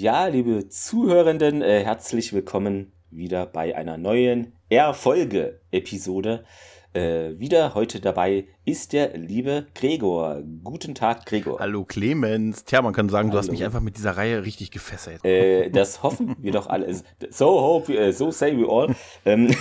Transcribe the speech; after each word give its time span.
Ja, 0.00 0.28
liebe 0.28 0.68
Zuhörenden, 0.68 1.60
äh, 1.60 1.82
herzlich 1.82 2.32
willkommen 2.32 2.92
wieder 3.10 3.46
bei 3.46 3.74
einer 3.74 3.98
neuen 3.98 4.52
Erfolge-Episode. 4.68 6.44
Äh, 6.92 7.36
wieder 7.40 7.74
heute 7.74 7.98
dabei 7.98 8.46
ist 8.64 8.92
der 8.92 9.18
liebe 9.18 9.66
Gregor. 9.74 10.40
Guten 10.62 10.94
Tag, 10.94 11.26
Gregor. 11.26 11.58
Hallo 11.58 11.84
Clemens. 11.84 12.64
Tja, 12.64 12.80
man 12.80 12.92
kann 12.92 13.08
sagen, 13.08 13.30
Hallo. 13.30 13.32
du 13.32 13.38
hast 13.38 13.50
mich 13.50 13.64
einfach 13.64 13.80
mit 13.80 13.96
dieser 13.96 14.16
Reihe 14.16 14.44
richtig 14.44 14.70
gefesselt. 14.70 15.24
Äh, 15.24 15.68
das 15.68 16.04
hoffen 16.04 16.36
wir 16.38 16.52
doch 16.52 16.68
alle. 16.68 16.94
So 17.30 17.60
hope, 17.60 17.92
uh, 17.92 18.12
so 18.12 18.30
say 18.30 18.56
we 18.56 18.70
all. 18.70 18.94
Ähm, 19.24 19.52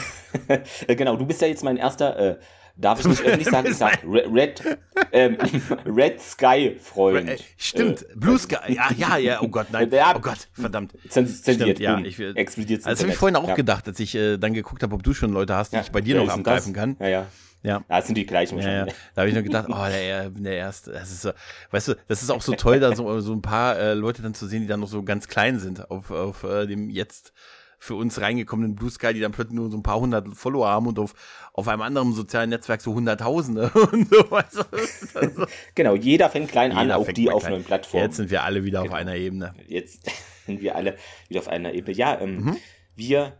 genau, 0.88 1.16
du 1.16 1.26
bist 1.26 1.42
ja 1.42 1.48
jetzt 1.48 1.64
mein 1.64 1.78
erster 1.78 2.16
äh, 2.16 2.38
darf 2.78 3.00
ich 3.00 3.06
nicht 3.08 3.22
öffentlich 3.24 3.48
sagen, 3.52 3.68
ich 3.70 3.78
sag 3.78 4.00
Red, 4.06 4.78
ähm, 5.12 5.38
Red 5.86 6.22
Sky 6.22 6.78
Freund. 6.82 7.30
Äh, 7.30 7.38
stimmt, 7.58 8.04
äh, 8.04 8.16
Blue 8.16 8.38
Sky, 8.38 8.74
ja, 8.74 8.92
ja, 8.96 9.18
ja, 9.18 9.42
oh 9.42 9.48
Gott, 9.48 9.68
nein, 9.72 9.90
oh 10.16 10.20
Gott, 10.20 10.48
verdammt. 10.54 10.94
Zensiert, 11.10 11.80
ja, 11.80 12.00
ich, 12.00 12.20
explodiert 12.20 12.86
Also 12.86 13.04
habe 13.04 13.12
ich 13.12 13.18
vorhin 13.18 13.36
auch 13.36 13.48
ja. 13.50 13.56
gedacht, 13.56 13.88
als 13.88 14.00
ich 14.00 14.16
äh, 14.16 14.38
dann 14.38 14.54
geguckt 14.54 14.84
habe, 14.84 14.96
ob 14.96 15.04
du 15.04 15.14
schon 15.14 15.32
Leute 15.32 15.56
hast, 15.56 15.72
die 15.72 15.78
ja, 15.78 15.82
ich 15.82 15.92
bei 15.92 16.02
dir 16.02 16.16
noch 16.18 16.30
abgreifen 16.30 16.74
kann. 16.74 16.96
Ja, 17.00 17.08
ja. 17.08 17.28
Ja. 17.64 17.84
Das 17.90 18.06
sind 18.06 18.16
die 18.16 18.26
gleichen 18.26 18.60
ja, 18.60 18.86
ja. 18.86 18.86
Da 18.86 19.22
habe 19.22 19.30
ich 19.30 19.34
nur 19.34 19.44
gedacht, 19.44 19.68
oh, 19.70 19.86
der, 19.90 20.30
der 20.30 20.54
erste, 20.54 20.92
das 20.92 21.12
ist 21.12 21.22
so, 21.22 21.32
weißt 21.72 21.90
du, 21.90 21.96
das 22.08 22.22
ist 22.22 22.30
auch 22.30 22.42
so 22.42 22.54
toll, 22.54 22.80
da 22.80 22.96
so, 22.96 23.20
so 23.20 23.34
ein 23.34 23.42
paar 23.42 23.78
äh, 23.78 23.94
Leute 23.94 24.22
dann 24.22 24.34
zu 24.34 24.48
sehen, 24.48 24.62
die 24.62 24.68
dann 24.68 24.80
noch 24.80 24.88
so 24.88 25.04
ganz 25.04 25.28
klein 25.28 25.60
sind 25.60 25.90
auf, 25.90 26.12
auf 26.12 26.44
äh, 26.44 26.68
dem 26.68 26.90
jetzt 26.90 27.34
für 27.80 27.96
uns 27.96 28.20
reingekommenen 28.20 28.76
Blue 28.76 28.90
Sky, 28.90 29.14
die 29.14 29.20
dann 29.20 29.32
plötzlich 29.32 29.56
nur 29.56 29.70
so 29.70 29.78
ein 29.78 29.84
paar 29.84 30.00
hundert 30.00 30.28
Follower 30.36 30.68
haben 30.68 30.88
und 30.88 31.00
auf, 31.00 31.14
auf 31.54 31.68
einem 31.68 31.82
anderen 31.82 32.14
sozialen 32.14 32.50
Netzwerk 32.50 32.82
so 32.82 32.94
Hunderttausende 32.94 33.70
und 33.92 34.10
so. 34.10 34.32
Weißt 34.32 34.58
du? 34.58 35.20
also, 35.20 35.46
genau, 35.76 35.96
jeder 35.96 36.30
fängt 36.30 36.50
klein 36.50 36.72
jeder 36.72 36.82
an, 36.82 36.92
auch 36.92 37.08
die 37.12 37.30
auf 37.30 37.48
neuen 37.48 37.64
Plattformen. 37.64 38.06
Jetzt 38.06 38.18
sind 38.18 38.32
wir 38.32 38.44
alle 38.44 38.64
wieder 38.64 38.82
genau. 38.82 38.94
auf 38.94 39.00
einer 39.00 39.16
Ebene. 39.16 39.54
Jetzt 39.68 40.10
sind 40.46 40.62
wir 40.62 40.76
alle 40.76 40.98
wieder 41.30 41.40
auf 41.40 41.48
einer 41.48 41.74
Ebene. 41.74 41.96
Ja, 41.96 42.20
ähm, 42.20 42.44
mhm. 42.44 42.58
wir 42.96 43.34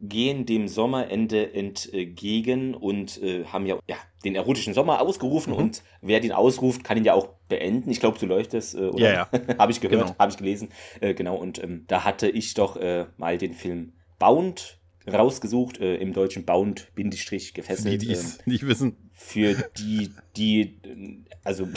gehen 0.00 0.46
dem 0.46 0.68
Sommerende 0.68 1.52
entgegen 1.52 2.74
und 2.74 3.20
äh, 3.22 3.44
haben 3.46 3.66
ja, 3.66 3.78
ja 3.88 3.96
den 4.24 4.34
erotischen 4.34 4.74
Sommer 4.74 5.00
ausgerufen 5.00 5.52
mhm. 5.52 5.58
und 5.58 5.82
wer 6.00 6.20
den 6.20 6.32
ausruft, 6.32 6.84
kann 6.84 6.96
ihn 6.96 7.04
ja 7.04 7.14
auch 7.14 7.28
beenden. 7.48 7.90
Ich 7.90 8.00
glaube, 8.00 8.18
so 8.18 8.26
läuft 8.26 8.54
das, 8.54 8.74
äh, 8.74 8.88
oder? 8.88 9.12
Ja, 9.12 9.28
ja. 9.32 9.40
habe 9.58 9.72
ich 9.72 9.80
gehört, 9.80 10.06
genau. 10.06 10.18
habe 10.18 10.30
ich 10.30 10.38
gelesen. 10.38 10.68
Äh, 11.00 11.14
genau, 11.14 11.36
und 11.36 11.62
ähm, 11.62 11.84
da 11.88 12.04
hatte 12.04 12.28
ich 12.28 12.54
doch 12.54 12.76
äh, 12.76 13.06
mal 13.16 13.38
den 13.38 13.54
Film 13.54 13.92
Bound 14.18 14.78
rausgesucht, 15.12 15.80
äh, 15.80 15.96
im 15.96 16.12
deutschen 16.12 16.44
Bound, 16.44 16.92
Bindestrich, 16.94 17.54
gefesselt. 17.54 18.02
Die, 18.02 18.06
die 18.06 18.12
es 18.12 18.36
ähm, 18.36 18.42
nicht 18.46 18.66
wissen. 18.66 19.10
Für 19.14 19.54
die, 19.78 20.10
die, 20.36 20.78
also 21.44 21.68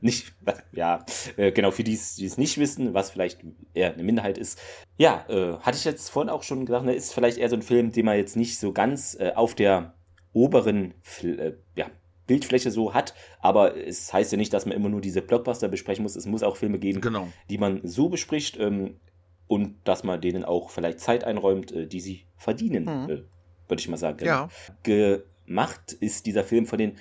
nicht, 0.00 0.32
ja, 0.72 1.04
äh, 1.36 1.52
genau, 1.52 1.70
für 1.70 1.84
die, 1.84 1.98
die 2.18 2.24
es 2.24 2.38
nicht 2.38 2.58
wissen, 2.58 2.94
was 2.94 3.10
vielleicht 3.10 3.40
eher 3.74 3.92
eine 3.92 4.02
Minderheit 4.02 4.38
ist. 4.38 4.58
Ja, 4.98 5.24
äh, 5.28 5.58
hatte 5.58 5.76
ich 5.76 5.84
jetzt 5.84 6.08
vorhin 6.08 6.30
auch 6.30 6.42
schon 6.42 6.66
gesagt, 6.66 6.84
ne, 6.84 6.94
ist 6.94 7.12
vielleicht 7.12 7.38
eher 7.38 7.48
so 7.48 7.56
ein 7.56 7.62
Film, 7.62 7.92
den 7.92 8.06
man 8.06 8.16
jetzt 8.16 8.36
nicht 8.36 8.58
so 8.58 8.72
ganz 8.72 9.16
äh, 9.18 9.32
auf 9.34 9.54
der 9.54 9.94
oberen 10.32 10.94
äh, 11.22 11.52
ja, 11.74 11.90
Bildfläche 12.26 12.70
so 12.70 12.94
hat, 12.94 13.14
aber 13.40 13.76
es 13.76 14.12
heißt 14.12 14.32
ja 14.32 14.38
nicht, 14.38 14.52
dass 14.52 14.64
man 14.64 14.76
immer 14.76 14.88
nur 14.88 15.00
diese 15.00 15.22
Blockbuster 15.22 15.68
besprechen 15.68 16.02
muss. 16.02 16.16
Es 16.16 16.26
muss 16.26 16.42
auch 16.42 16.56
Filme 16.56 16.78
geben, 16.78 17.00
genau. 17.00 17.28
die 17.48 17.58
man 17.58 17.80
so 17.82 18.08
bespricht 18.08 18.56
ähm, 18.58 19.00
und 19.48 19.76
dass 19.84 20.04
man 20.04 20.20
denen 20.20 20.44
auch 20.44 20.70
vielleicht 20.70 21.00
Zeit 21.00 21.24
einräumt, 21.24 21.72
äh, 21.72 21.86
die 21.86 22.00
sie 22.00 22.26
verdienen, 22.36 22.84
mhm. 22.84 23.10
äh, 23.10 23.22
würde 23.68 23.80
ich 23.80 23.88
mal 23.88 23.96
sagen. 23.96 24.24
Ja. 24.24 24.48
Gemacht 24.84 25.92
ist 25.92 26.26
dieser 26.26 26.44
Film 26.44 26.66
von 26.66 26.78
den 26.78 26.98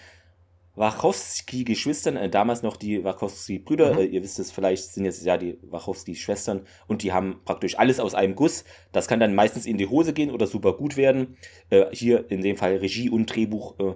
Wachowski-Geschwistern, 0.79 2.15
äh, 2.15 2.29
damals 2.29 2.63
noch 2.63 2.77
die 2.77 3.03
Wachowski-Brüder, 3.03 3.93
mhm. 3.93 3.99
äh, 3.99 4.05
ihr 4.05 4.23
wisst 4.23 4.39
es 4.39 4.49
vielleicht, 4.49 4.93
sind 4.93 5.03
jetzt 5.03 5.25
ja 5.25 5.37
die 5.37 5.57
Wachowski-Schwestern 5.61 6.61
und 6.87 7.03
die 7.03 7.11
haben 7.11 7.41
praktisch 7.43 7.77
alles 7.77 7.99
aus 7.99 8.15
einem 8.15 8.33
Guss. 8.33 8.63
Das 8.93 9.09
kann 9.09 9.19
dann 9.19 9.35
meistens 9.35 9.65
in 9.65 9.77
die 9.77 9.87
Hose 9.87 10.13
gehen 10.13 10.31
oder 10.31 10.47
super 10.47 10.73
gut 10.73 10.95
werden. 10.95 11.35
Äh, 11.69 11.87
hier 11.91 12.31
in 12.31 12.41
dem 12.41 12.55
Fall 12.55 12.77
Regie 12.77 13.09
und 13.09 13.25
Drehbuch. 13.25 13.77
Äh, 13.79 13.95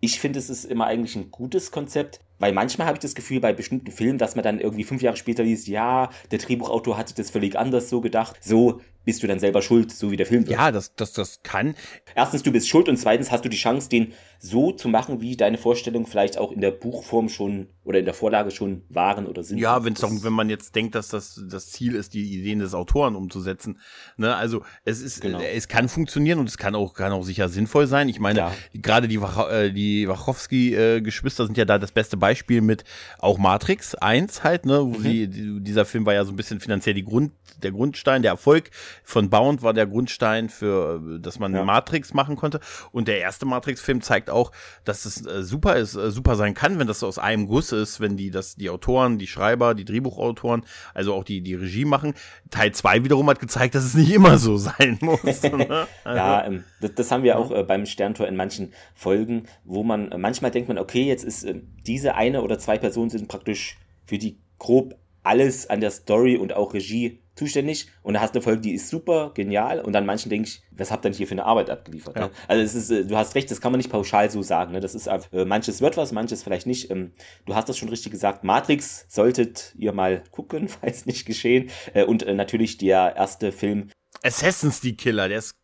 ich 0.00 0.20
finde, 0.20 0.38
es 0.38 0.50
ist 0.50 0.66
immer 0.66 0.86
eigentlich 0.86 1.16
ein 1.16 1.30
gutes 1.30 1.70
Konzept, 1.70 2.20
weil 2.38 2.52
manchmal 2.52 2.86
habe 2.86 2.96
ich 2.96 3.02
das 3.02 3.14
Gefühl 3.14 3.40
bei 3.40 3.52
bestimmten 3.52 3.90
Filmen, 3.90 4.18
dass 4.18 4.34
man 4.34 4.42
dann 4.42 4.60
irgendwie 4.60 4.84
fünf 4.84 5.02
Jahre 5.02 5.16
später 5.16 5.42
liest, 5.42 5.68
ja, 5.68 6.10
der 6.30 6.38
Drehbuchautor 6.38 6.96
hatte 6.96 7.14
das 7.14 7.30
völlig 7.30 7.58
anders 7.58 7.88
so 7.90 8.00
gedacht. 8.00 8.36
So 8.40 8.80
bist 9.04 9.22
du 9.22 9.26
dann 9.26 9.38
selber 9.38 9.60
schuld, 9.62 9.92
so 9.92 10.10
wie 10.10 10.16
der 10.16 10.26
Film 10.26 10.46
wird. 10.46 10.58
Ja, 10.58 10.70
das, 10.70 10.94
das, 10.94 11.12
das 11.12 11.42
kann. 11.42 11.74
Erstens, 12.14 12.42
du 12.42 12.52
bist 12.52 12.68
schuld 12.68 12.88
und 12.88 12.96
zweitens 12.96 13.30
hast 13.30 13.44
du 13.44 13.48
die 13.48 13.56
Chance, 13.56 13.88
den 13.88 14.12
so 14.42 14.72
zu 14.72 14.88
machen, 14.88 15.20
wie 15.20 15.36
deine 15.36 15.58
Vorstellungen 15.58 16.06
vielleicht 16.06 16.38
auch 16.38 16.50
in 16.50 16.62
der 16.62 16.70
Buchform 16.70 17.28
schon 17.28 17.68
oder 17.84 17.98
in 17.98 18.06
der 18.06 18.14
Vorlage 18.14 18.50
schon 18.50 18.82
waren 18.88 19.26
oder 19.26 19.42
sind. 19.42 19.58
Ja, 19.58 19.84
wenn's 19.84 20.02
auch, 20.02 20.10
wenn 20.22 20.32
man 20.32 20.48
jetzt 20.48 20.74
denkt, 20.74 20.94
dass 20.94 21.08
das 21.08 21.42
das 21.46 21.70
Ziel 21.70 21.94
ist, 21.94 22.14
die 22.14 22.38
Ideen 22.38 22.60
des 22.60 22.72
Autoren 22.72 23.16
umzusetzen. 23.16 23.78
Ne, 24.16 24.34
also 24.34 24.62
es 24.84 25.02
ist, 25.02 25.20
genau. 25.20 25.40
es 25.40 25.68
kann 25.68 25.90
funktionieren 25.90 26.38
und 26.38 26.48
es 26.48 26.56
kann 26.56 26.74
auch, 26.74 26.94
kann 26.94 27.12
auch 27.12 27.22
sicher 27.22 27.50
sinnvoll 27.50 27.86
sein. 27.86 28.08
Ich 28.08 28.18
meine, 28.18 28.38
ja. 28.38 28.52
gerade 28.72 29.08
die, 29.08 29.20
Wach, 29.20 29.50
äh, 29.50 29.72
die 29.72 30.08
Wachowski-Geschwister 30.08 31.44
sind 31.44 31.58
ja 31.58 31.66
da 31.66 31.78
das 31.78 31.92
beste 31.92 32.16
Beispiel 32.16 32.62
mit 32.62 32.84
auch 33.18 33.36
Matrix 33.36 33.94
1 33.94 34.42
halt, 34.42 34.64
ne, 34.64 34.80
wo 34.80 34.98
mhm. 34.98 35.02
sie, 35.02 35.60
dieser 35.60 35.84
Film 35.84 36.06
war 36.06 36.14
ja 36.14 36.24
so 36.24 36.32
ein 36.32 36.36
bisschen 36.36 36.60
finanziell 36.60 36.94
die 36.94 37.04
Grund, 37.04 37.32
der 37.62 37.72
Grundstein, 37.72 38.22
der 38.22 38.30
Erfolg 38.30 38.70
von 39.04 39.28
Bound 39.28 39.62
war 39.62 39.74
der 39.74 39.86
Grundstein 39.86 40.48
für, 40.48 41.18
dass 41.20 41.38
man 41.38 41.54
ja. 41.54 41.64
Matrix 41.64 42.14
machen 42.14 42.36
konnte. 42.36 42.60
Und 42.92 43.08
der 43.08 43.18
erste 43.18 43.44
Matrix-Film 43.44 44.00
zeigt 44.00 44.29
auch, 44.30 44.52
dass 44.84 45.04
es 45.04 45.26
äh, 45.26 45.42
super 45.42 45.76
ist, 45.76 45.94
äh, 45.94 46.10
super 46.10 46.36
sein 46.36 46.54
kann, 46.54 46.78
wenn 46.78 46.86
das 46.86 47.02
aus 47.02 47.18
einem 47.18 47.46
Guss 47.46 47.72
ist, 47.72 48.00
wenn 48.00 48.16
die 48.16 48.30
das, 48.30 48.56
die 48.56 48.70
Autoren, 48.70 49.18
die 49.18 49.26
Schreiber, 49.26 49.74
die 49.74 49.84
Drehbuchautoren, 49.84 50.64
also 50.94 51.14
auch 51.14 51.24
die, 51.24 51.40
die 51.40 51.54
Regie 51.54 51.84
machen. 51.84 52.14
Teil 52.50 52.72
2 52.72 53.04
wiederum 53.04 53.28
hat 53.28 53.40
gezeigt, 53.40 53.74
dass 53.74 53.84
es 53.84 53.94
nicht 53.94 54.12
immer 54.12 54.38
so 54.38 54.56
sein 54.56 54.98
muss. 55.02 55.20
Ne? 55.50 55.86
Also. 56.04 56.16
ja, 56.16 56.44
ähm, 56.44 56.64
das, 56.80 56.94
das, 56.94 57.10
haben 57.10 57.24
wir 57.24 57.38
auch 57.38 57.50
äh, 57.50 57.64
beim 57.64 57.84
Sterntor 57.84 58.28
in 58.28 58.36
manchen 58.36 58.72
Folgen, 58.94 59.46
wo 59.64 59.82
man, 59.82 60.12
äh, 60.12 60.18
manchmal 60.18 60.50
denkt 60.50 60.68
man, 60.68 60.78
okay, 60.78 61.02
jetzt 61.02 61.24
ist 61.24 61.44
äh, 61.44 61.60
diese 61.86 62.14
eine 62.14 62.42
oder 62.42 62.58
zwei 62.58 62.78
Personen 62.78 63.10
sind 63.10 63.26
praktisch 63.26 63.78
für 64.06 64.18
die 64.18 64.38
grob 64.58 64.94
alles 65.22 65.68
an 65.68 65.80
der 65.80 65.90
Story 65.90 66.36
und 66.36 66.52
auch 66.52 66.74
Regie 66.74 67.20
zuständig 67.34 67.86
und 68.02 68.14
da 68.14 68.20
hast 68.20 68.34
du 68.34 68.38
eine 68.38 68.44
Folge, 68.44 68.60
die 68.60 68.74
ist 68.74 68.88
super, 68.88 69.32
genial 69.34 69.80
und 69.80 69.92
dann 69.92 70.04
manchen 70.04 70.28
denke 70.28 70.48
ich, 70.48 70.62
was 70.72 70.90
habt 70.90 71.04
ihr 71.04 71.10
denn 71.10 71.16
hier 71.16 71.26
für 71.26 71.32
eine 71.32 71.44
Arbeit 71.44 71.70
abgeliefert? 71.70 72.16
Ja. 72.16 72.26
Ne? 72.26 72.30
Also 72.48 72.62
es 72.62 72.74
ist, 72.74 72.90
äh, 72.90 73.04
du 73.06 73.16
hast 73.16 73.34
recht, 73.34 73.50
das 73.50 73.60
kann 73.60 73.72
man 73.72 73.78
nicht 73.78 73.90
pauschal 73.90 74.30
so 74.30 74.42
sagen. 74.42 74.72
Ne? 74.72 74.80
Das 74.80 74.94
ist 74.94 75.06
äh, 75.06 75.44
manches 75.44 75.80
wird 75.80 75.96
was, 75.96 76.12
manches 76.12 76.42
vielleicht 76.42 76.66
nicht. 76.66 76.90
Ähm, 76.90 77.12
du 77.46 77.54
hast 77.54 77.68
das 77.68 77.78
schon 77.78 77.88
richtig 77.88 78.12
gesagt. 78.12 78.44
Matrix 78.44 79.06
solltet 79.08 79.74
ihr 79.78 79.92
mal 79.92 80.22
gucken, 80.30 80.68
falls 80.80 81.06
nicht 81.06 81.26
geschehen. 81.26 81.70
Äh, 81.94 82.04
und 82.04 82.22
äh, 82.22 82.34
natürlich 82.34 82.76
der 82.76 83.16
erste 83.16 83.52
Film. 83.52 83.90
Assassin's 84.22 84.80
die 84.80 84.96
Killer, 84.96 85.28
der 85.28 85.38
ist, 85.38 85.54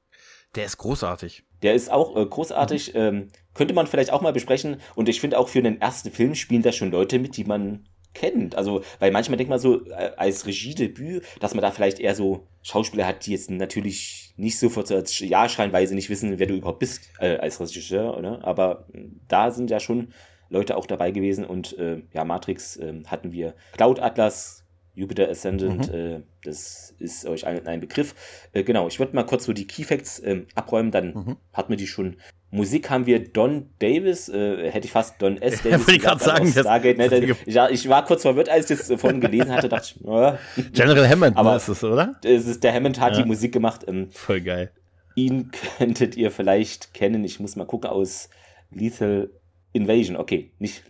der 0.54 0.64
ist 0.64 0.78
großartig. 0.78 1.44
Der 1.62 1.74
ist 1.74 1.90
auch 1.90 2.16
äh, 2.16 2.24
großartig. 2.24 2.94
Mhm. 2.94 3.00
Ähm, 3.00 3.28
könnte 3.54 3.74
man 3.74 3.86
vielleicht 3.86 4.12
auch 4.12 4.22
mal 4.22 4.32
besprechen. 4.32 4.80
Und 4.94 5.08
ich 5.08 5.20
finde 5.20 5.38
auch 5.38 5.48
für 5.48 5.62
den 5.62 5.80
ersten 5.80 6.10
Film 6.10 6.34
spielen 6.34 6.62
da 6.62 6.72
schon 6.72 6.90
Leute 6.90 7.18
mit, 7.18 7.36
die 7.36 7.44
man 7.44 7.86
kennt. 8.16 8.56
Also, 8.56 8.82
weil 8.98 9.12
manchmal 9.12 9.36
denkt 9.36 9.50
man 9.50 9.58
so, 9.58 9.86
äh, 9.86 10.12
als 10.16 10.46
Regiedebüt, 10.46 11.22
dass 11.40 11.54
man 11.54 11.62
da 11.62 11.70
vielleicht 11.70 12.00
eher 12.00 12.14
so 12.14 12.46
Schauspieler 12.62 13.06
hat, 13.06 13.26
die 13.26 13.32
jetzt 13.32 13.50
natürlich 13.50 14.34
nicht 14.36 14.58
sofort 14.58 14.90
als 14.90 15.18
Ja 15.20 15.48
schreien, 15.48 15.72
weil 15.72 15.86
sie 15.86 15.94
nicht 15.94 16.10
wissen, 16.10 16.38
wer 16.38 16.46
du 16.46 16.54
überhaupt 16.54 16.80
bist 16.80 17.02
äh, 17.20 17.36
als 17.36 17.60
Regisseur, 17.60 18.16
oder? 18.16 18.44
Aber 18.44 18.86
äh, 18.92 19.04
da 19.28 19.50
sind 19.50 19.70
ja 19.70 19.80
schon 19.80 20.08
Leute 20.48 20.76
auch 20.76 20.86
dabei 20.86 21.10
gewesen 21.10 21.44
und 21.44 21.78
äh, 21.78 22.02
ja, 22.12 22.24
Matrix 22.24 22.76
äh, 22.76 23.02
hatten 23.06 23.32
wir 23.32 23.54
Cloud 23.72 24.00
Atlas, 24.00 24.64
Jupiter 24.94 25.28
Ascendant, 25.28 25.92
mhm. 25.92 25.94
äh, 25.94 26.22
das 26.42 26.94
ist 26.98 27.26
euch 27.26 27.46
ein, 27.46 27.66
ein 27.66 27.80
Begriff. 27.80 28.14
Äh, 28.52 28.62
genau, 28.62 28.88
ich 28.88 28.98
würde 28.98 29.14
mal 29.14 29.24
kurz 29.24 29.44
so 29.44 29.52
die 29.52 29.66
Key 29.66 29.84
Facts 29.84 30.20
äh, 30.20 30.44
abräumen, 30.54 30.90
dann 30.90 31.14
mhm. 31.14 31.36
hat 31.52 31.68
man 31.68 31.78
die 31.78 31.86
schon 31.86 32.16
Musik 32.56 32.90
haben 32.90 33.06
wir 33.06 33.20
Don 33.20 33.68
Davis, 33.78 34.28
äh, 34.28 34.70
hätte 34.70 34.86
ich 34.86 34.92
fast 34.92 35.20
Don 35.20 35.40
S. 35.40 35.62
Davis. 35.62 35.80
Wollte 35.80 35.92
ich 35.92 36.02
gerade 36.02 36.24
sagen. 36.24 36.50
Stargate, 36.50 36.98
ne? 36.98 37.36
ich, 37.46 37.56
ich, 37.56 37.88
war 37.88 38.04
kurz 38.04 38.22
verwirrt, 38.22 38.48
als 38.48 38.70
ich 38.70 38.78
das 38.78 39.00
vorhin 39.00 39.20
gelesen 39.20 39.52
hatte, 39.52 39.68
dachte 39.68 39.94
ich, 39.94 40.04
oh. 40.04 40.32
General 40.72 41.08
Hammond 41.08 41.36
aber 41.36 41.56
ist 41.56 41.68
es, 41.68 41.84
oder? 41.84 42.16
Es 42.24 42.46
ist, 42.46 42.64
der 42.64 42.72
Hammond 42.72 43.00
hat 43.00 43.12
ja. 43.14 43.22
die 43.22 43.28
Musik 43.28 43.52
gemacht. 43.52 43.84
Ähm, 43.86 44.08
Voll 44.10 44.40
geil. 44.40 44.70
Ihn 45.14 45.50
könntet 45.78 46.16
ihr 46.16 46.30
vielleicht 46.30 46.94
kennen, 46.94 47.24
ich 47.24 47.40
muss 47.40 47.56
mal 47.56 47.66
gucken, 47.66 47.90
aus 47.90 48.30
Lethal 48.70 49.30
Invasion, 49.76 50.16
okay, 50.16 50.50
nicht 50.58 50.82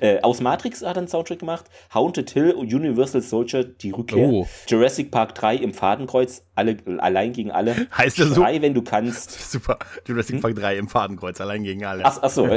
äh, 0.00 0.20
aus 0.20 0.40
Matrix 0.40 0.82
hat 0.82 0.96
er 0.96 0.98
einen 0.98 1.08
Soundtrack 1.08 1.40
gemacht, 1.40 1.64
Haunted 1.92 2.30
Hill 2.30 2.52
und 2.52 2.72
Universal 2.72 3.22
Soldier, 3.22 3.64
die 3.64 3.90
Rückkehr, 3.90 4.28
oh. 4.28 4.46
Jurassic 4.68 5.10
Park 5.10 5.34
3 5.34 5.56
im 5.56 5.74
Fadenkreuz, 5.74 6.46
alle, 6.54 6.76
allein 6.98 7.32
gegen 7.32 7.50
alle. 7.50 7.88
Heißt 7.96 8.18
das 8.18 8.28
so? 8.28 8.42
Drei, 8.42 8.60
wenn 8.62 8.74
du 8.74 8.82
kannst. 8.82 9.30
Super, 9.50 9.78
Jurassic 10.06 10.36
hm? 10.36 10.42
Park 10.42 10.56
3 10.56 10.76
im 10.76 10.88
Fadenkreuz, 10.88 11.40
allein 11.40 11.64
gegen 11.64 11.84
alle. 11.84 12.04
Ach, 12.04 12.18
ach 12.22 12.30
so, 12.30 12.48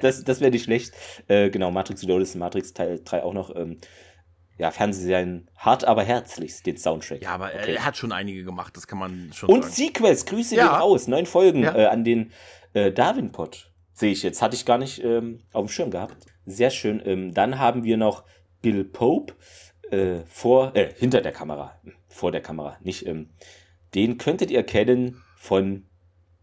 das, 0.00 0.24
das 0.24 0.40
wäre 0.40 0.50
nicht 0.50 0.64
schlecht. 0.64 0.92
Äh, 1.28 1.50
genau, 1.50 1.70
Matrix 1.70 2.04
Reloaded, 2.04 2.34
Matrix 2.36 2.74
Teil 2.74 3.00
3 3.04 3.22
auch 3.22 3.34
noch. 3.34 3.54
Ähm, 3.56 3.78
ja, 4.56 4.70
Fernsehserien 4.70 5.50
hart, 5.56 5.84
aber 5.84 6.04
herzlich, 6.04 6.62
den 6.62 6.76
Soundtrack. 6.76 7.22
Ja, 7.22 7.30
aber 7.30 7.46
okay. 7.46 7.74
er 7.74 7.84
hat 7.84 7.96
schon 7.96 8.12
einige 8.12 8.44
gemacht, 8.44 8.76
das 8.76 8.86
kann 8.86 8.98
man 8.98 9.32
schon 9.34 9.48
Und 9.48 9.62
sagen. 9.62 9.74
Sequels, 9.74 10.26
Grüße 10.26 10.54
ja. 10.54 10.76
raus, 10.76 11.08
neun 11.08 11.26
Folgen 11.26 11.64
ja. 11.64 11.74
äh, 11.74 11.86
an 11.86 12.04
den 12.04 12.30
äh, 12.72 12.92
Darwin-Pod. 12.92 13.70
Sehe 13.94 14.12
ich 14.12 14.22
jetzt. 14.22 14.42
Hatte 14.42 14.56
ich 14.56 14.66
gar 14.66 14.78
nicht 14.78 15.02
ähm, 15.02 15.38
auf 15.52 15.64
dem 15.64 15.68
Schirm 15.68 15.90
gehabt. 15.90 16.26
Sehr 16.44 16.70
schön. 16.70 17.00
Ähm, 17.04 17.32
dann 17.32 17.58
haben 17.58 17.84
wir 17.84 17.96
noch 17.96 18.24
Bill 18.60 18.84
Pope 18.84 19.34
äh, 19.90 20.18
vor, 20.26 20.74
äh, 20.74 20.92
hinter 20.96 21.20
der 21.20 21.32
Kamera. 21.32 21.80
vor 22.08 22.32
der 22.32 22.42
Kamera, 22.42 22.76
nicht. 22.82 23.06
Ähm, 23.06 23.30
den 23.94 24.18
könntet 24.18 24.50
ihr 24.50 24.64
kennen 24.64 25.22
von 25.36 25.86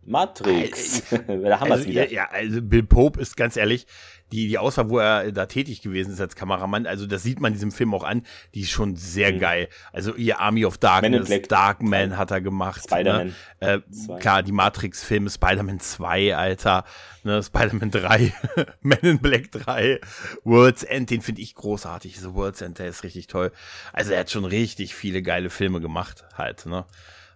Matrix. 0.04 1.04
da 1.10 1.18
haben 1.60 1.70
wir 1.70 1.72
also, 1.72 1.86
wieder. 1.86 2.12
Ja, 2.12 2.30
also 2.30 2.62
Bill 2.62 2.84
Pope 2.84 3.20
ist 3.22 3.38
ganz 3.38 3.56
ehrlich, 3.56 3.86
die, 4.32 4.48
die 4.48 4.58
Auswahl, 4.58 4.90
wo 4.90 5.00
er 5.00 5.32
da 5.32 5.46
tätig 5.46 5.82
gewesen 5.82 6.14
ist 6.14 6.22
als 6.22 6.36
Kameramann, 6.36 6.88
also 6.88 7.06
das 7.06 7.24
sieht 7.24 7.42
man 7.42 7.54
diesem 7.54 7.72
Film 7.72 7.94
auch 7.94 8.04
an, 8.04 8.24
die 8.56 8.62
ist 8.62 8.72
schon 8.72 8.96
sehr 8.96 9.34
mhm. 9.34 9.40
geil. 9.40 9.68
Also 9.92 10.16
ihr 10.16 10.40
Army 10.40 10.66
of 10.66 10.78
Darkness, 10.78 11.30
Darkman 11.48 12.18
hat 12.18 12.32
er 12.32 12.42
gemacht. 12.42 12.78
Ne? 12.78 12.84
Spider-Man. 12.84 13.36
Ne? 13.60 13.84
Äh, 14.10 14.20
klar, 14.20 14.44
die 14.44 14.52
Matrix-Filme, 14.52 15.30
Spider-Man 15.30 15.80
2, 15.80 16.36
Alter, 16.36 16.86
ne? 17.24 17.44
Spider-Man 17.44 17.92
3, 17.92 18.34
Men 18.82 19.00
in 19.02 19.20
Black 19.20 19.52
3, 19.52 20.00
World's 20.44 20.84
End, 20.84 21.10
den 21.10 21.22
finde 21.22 21.42
ich 21.42 21.56
großartig. 21.56 22.20
So 22.20 22.34
World's 22.34 22.62
End, 22.62 22.80
der 22.80 22.88
ist 22.88 23.04
richtig 23.04 23.28
toll. 23.28 23.52
Also 23.92 24.14
er 24.14 24.22
hat 24.22 24.32
schon 24.32 24.46
richtig 24.46 24.96
viele 24.96 25.22
geile 25.22 25.50
Filme 25.50 25.82
gemacht, 25.82 26.26
halt, 26.38 26.66
ne? 26.66 26.86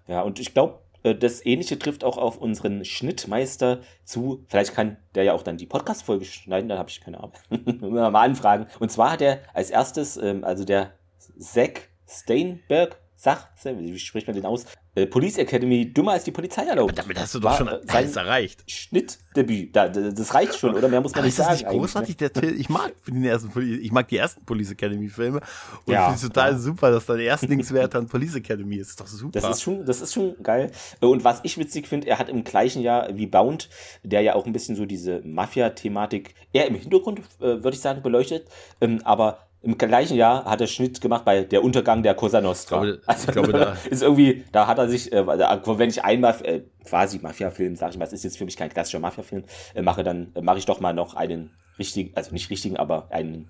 Ja, 0.08 0.22
und 0.22 0.40
ich 0.40 0.54
glaube, 0.54 0.85
das 1.14 1.46
Ähnliche 1.46 1.78
trifft 1.78 2.04
auch 2.04 2.18
auf 2.18 2.38
unseren 2.38 2.86
Schnittmeister 2.86 3.82
zu. 4.04 4.46
Vielleicht 4.48 4.74
kann 4.74 4.98
der 5.14 5.24
ja 5.24 5.34
auch 5.34 5.44
dann 5.44 5.58
die 5.58 5.66
Podcast-Folge 5.66 6.26
schneiden, 6.26 6.70
dann 6.70 6.80
habe 6.80 6.90
ich 6.90 7.02
keine 7.02 7.20
Ahnung. 7.20 7.34
mal 7.92 8.24
anfragen. 8.24 8.68
Und 8.80 8.92
zwar 8.92 9.12
hat 9.12 9.22
er 9.22 9.42
als 9.54 9.70
erstes, 9.70 10.18
ähm, 10.18 10.44
also 10.44 10.66
der 10.66 10.94
Zack 11.38 11.90
Steinberg, 12.08 12.98
Sach, 13.18 13.48
wie 13.64 13.98
spricht 13.98 14.28
man 14.28 14.36
den 14.36 14.46
aus? 14.46 14.66
Äh, 14.94 15.08
Police 15.08 15.38
Academy 15.38 15.92
dümmer 15.92 16.14
als 16.14 16.26
die 16.26 16.32
Polizei 16.32 16.64
erlaubt. 16.64 16.98
Damit 16.98 17.20
hast 17.20 17.34
du 17.36 17.40
doch 17.40 17.58
schon 17.58 17.68
alles 17.68 18.16
erreicht. 18.16 18.64
Schnittdebüt. 18.70 19.76
Da, 19.76 19.88
das 19.88 20.34
reicht 20.34 20.56
schon, 20.56 20.76
oder? 20.76 20.88
Mehr 20.88 21.02
muss 21.02 21.12
man 21.12 21.20
Aber 21.20 21.26
nicht 21.26 21.36
sagen. 21.36 21.54
Nicht 21.54 21.68
großartig, 21.68 22.20
ne? 22.20 22.30
der 22.30 22.44
ich 22.54 22.70
mag 22.70 22.94
den 23.08 23.24
ersten 23.24 23.52
ich 23.82 23.92
mag 23.92 24.08
die 24.08 24.18
ersten 24.18 24.46
Police 24.46 24.72
Academy 24.72 25.10
Filme 25.10 25.42
und 25.86 25.94
ja, 25.94 26.06
finde 26.06 26.16
es 26.16 26.22
total 26.22 26.52
ja. 26.52 26.58
super, 26.58 26.92
dass 26.92 27.06
dein 27.06 27.20
Erstlingswert 27.20 27.94
dann 27.94 28.08
Police 28.08 28.36
Academy 28.36 28.76
ist. 28.76 28.90
ist 28.90 29.00
doch 29.00 29.08
super. 29.08 29.40
Das 29.40 29.50
ist 29.50 29.62
schon, 29.62 29.86
das 29.86 30.02
ist 30.02 30.14
schon 30.14 30.36
geil. 30.44 30.72
Und 31.00 31.24
was 31.24 31.40
ich 31.44 31.58
witzig 31.58 31.88
finde, 31.88 32.08
er 32.08 32.20
hat 32.20 32.30
im 32.30 32.44
gleichen 32.44 32.82
Jahr 32.82 33.10
wie 33.16 33.28
Bound, 33.28 33.70
der 34.04 34.22
ja 34.22 34.36
auch 34.36 34.46
ein 34.46 34.54
bisschen 34.54 34.76
so 34.76 34.86
diese 34.86 35.22
Mafia-Thematik 35.26 36.36
eher 36.54 36.68
im 36.68 36.76
Hintergrund, 36.76 37.20
äh, 37.40 37.64
würde 37.64 37.72
ich 37.72 37.82
sagen, 37.82 38.02
beleuchtet, 38.02 38.48
ähm, 38.82 39.02
aber 39.04 39.45
im 39.66 39.80
gleichen 39.80 40.16
Jahr 40.16 40.46
hat 40.46 40.62
er 40.62 40.68
Schnitt 40.68 41.02
gemacht 41.02 41.26
bei 41.26 41.44
Der 41.44 41.64
Untergang 41.64 42.04
der 42.04 42.14
Cosa 42.14 42.40
Nostra. 42.40 42.84
Ich 42.84 43.02
glaube, 43.02 43.02
also, 43.08 43.28
ich 43.28 43.34
glaube 43.34 43.52
da 43.52 43.78
ist 43.90 44.04
irgendwie, 44.04 44.46
da 44.52 44.68
hat 44.68 44.78
er 44.78 44.88
sich, 44.88 45.12
äh, 45.12 45.26
wenn 45.26 45.90
ich 45.90 46.04
einmal 46.04 46.36
äh, 46.44 46.62
quasi 46.86 47.18
Mafia-Film, 47.18 47.76
sage 47.76 47.94
ich 47.94 47.98
mal, 47.98 48.06
es 48.06 48.14
ist 48.14 48.24
jetzt 48.24 48.38
für 48.38 48.46
mich 48.46 48.58
kein 48.58 48.70
klassischer 48.70 49.00
Mafia-Film, 49.00 49.44
äh, 49.74 49.82
mache, 49.82 50.04
dann 50.04 50.32
äh, 50.36 50.42
mache 50.42 50.60
ich 50.60 50.66
doch 50.66 50.80
mal 50.80 50.94
noch 50.94 51.16
einen 51.16 51.58
richtigen, 51.80 52.16
also 52.16 52.32
nicht 52.32 52.52
richtigen, 52.52 52.78
aber 52.78 53.12
einen 53.12 53.50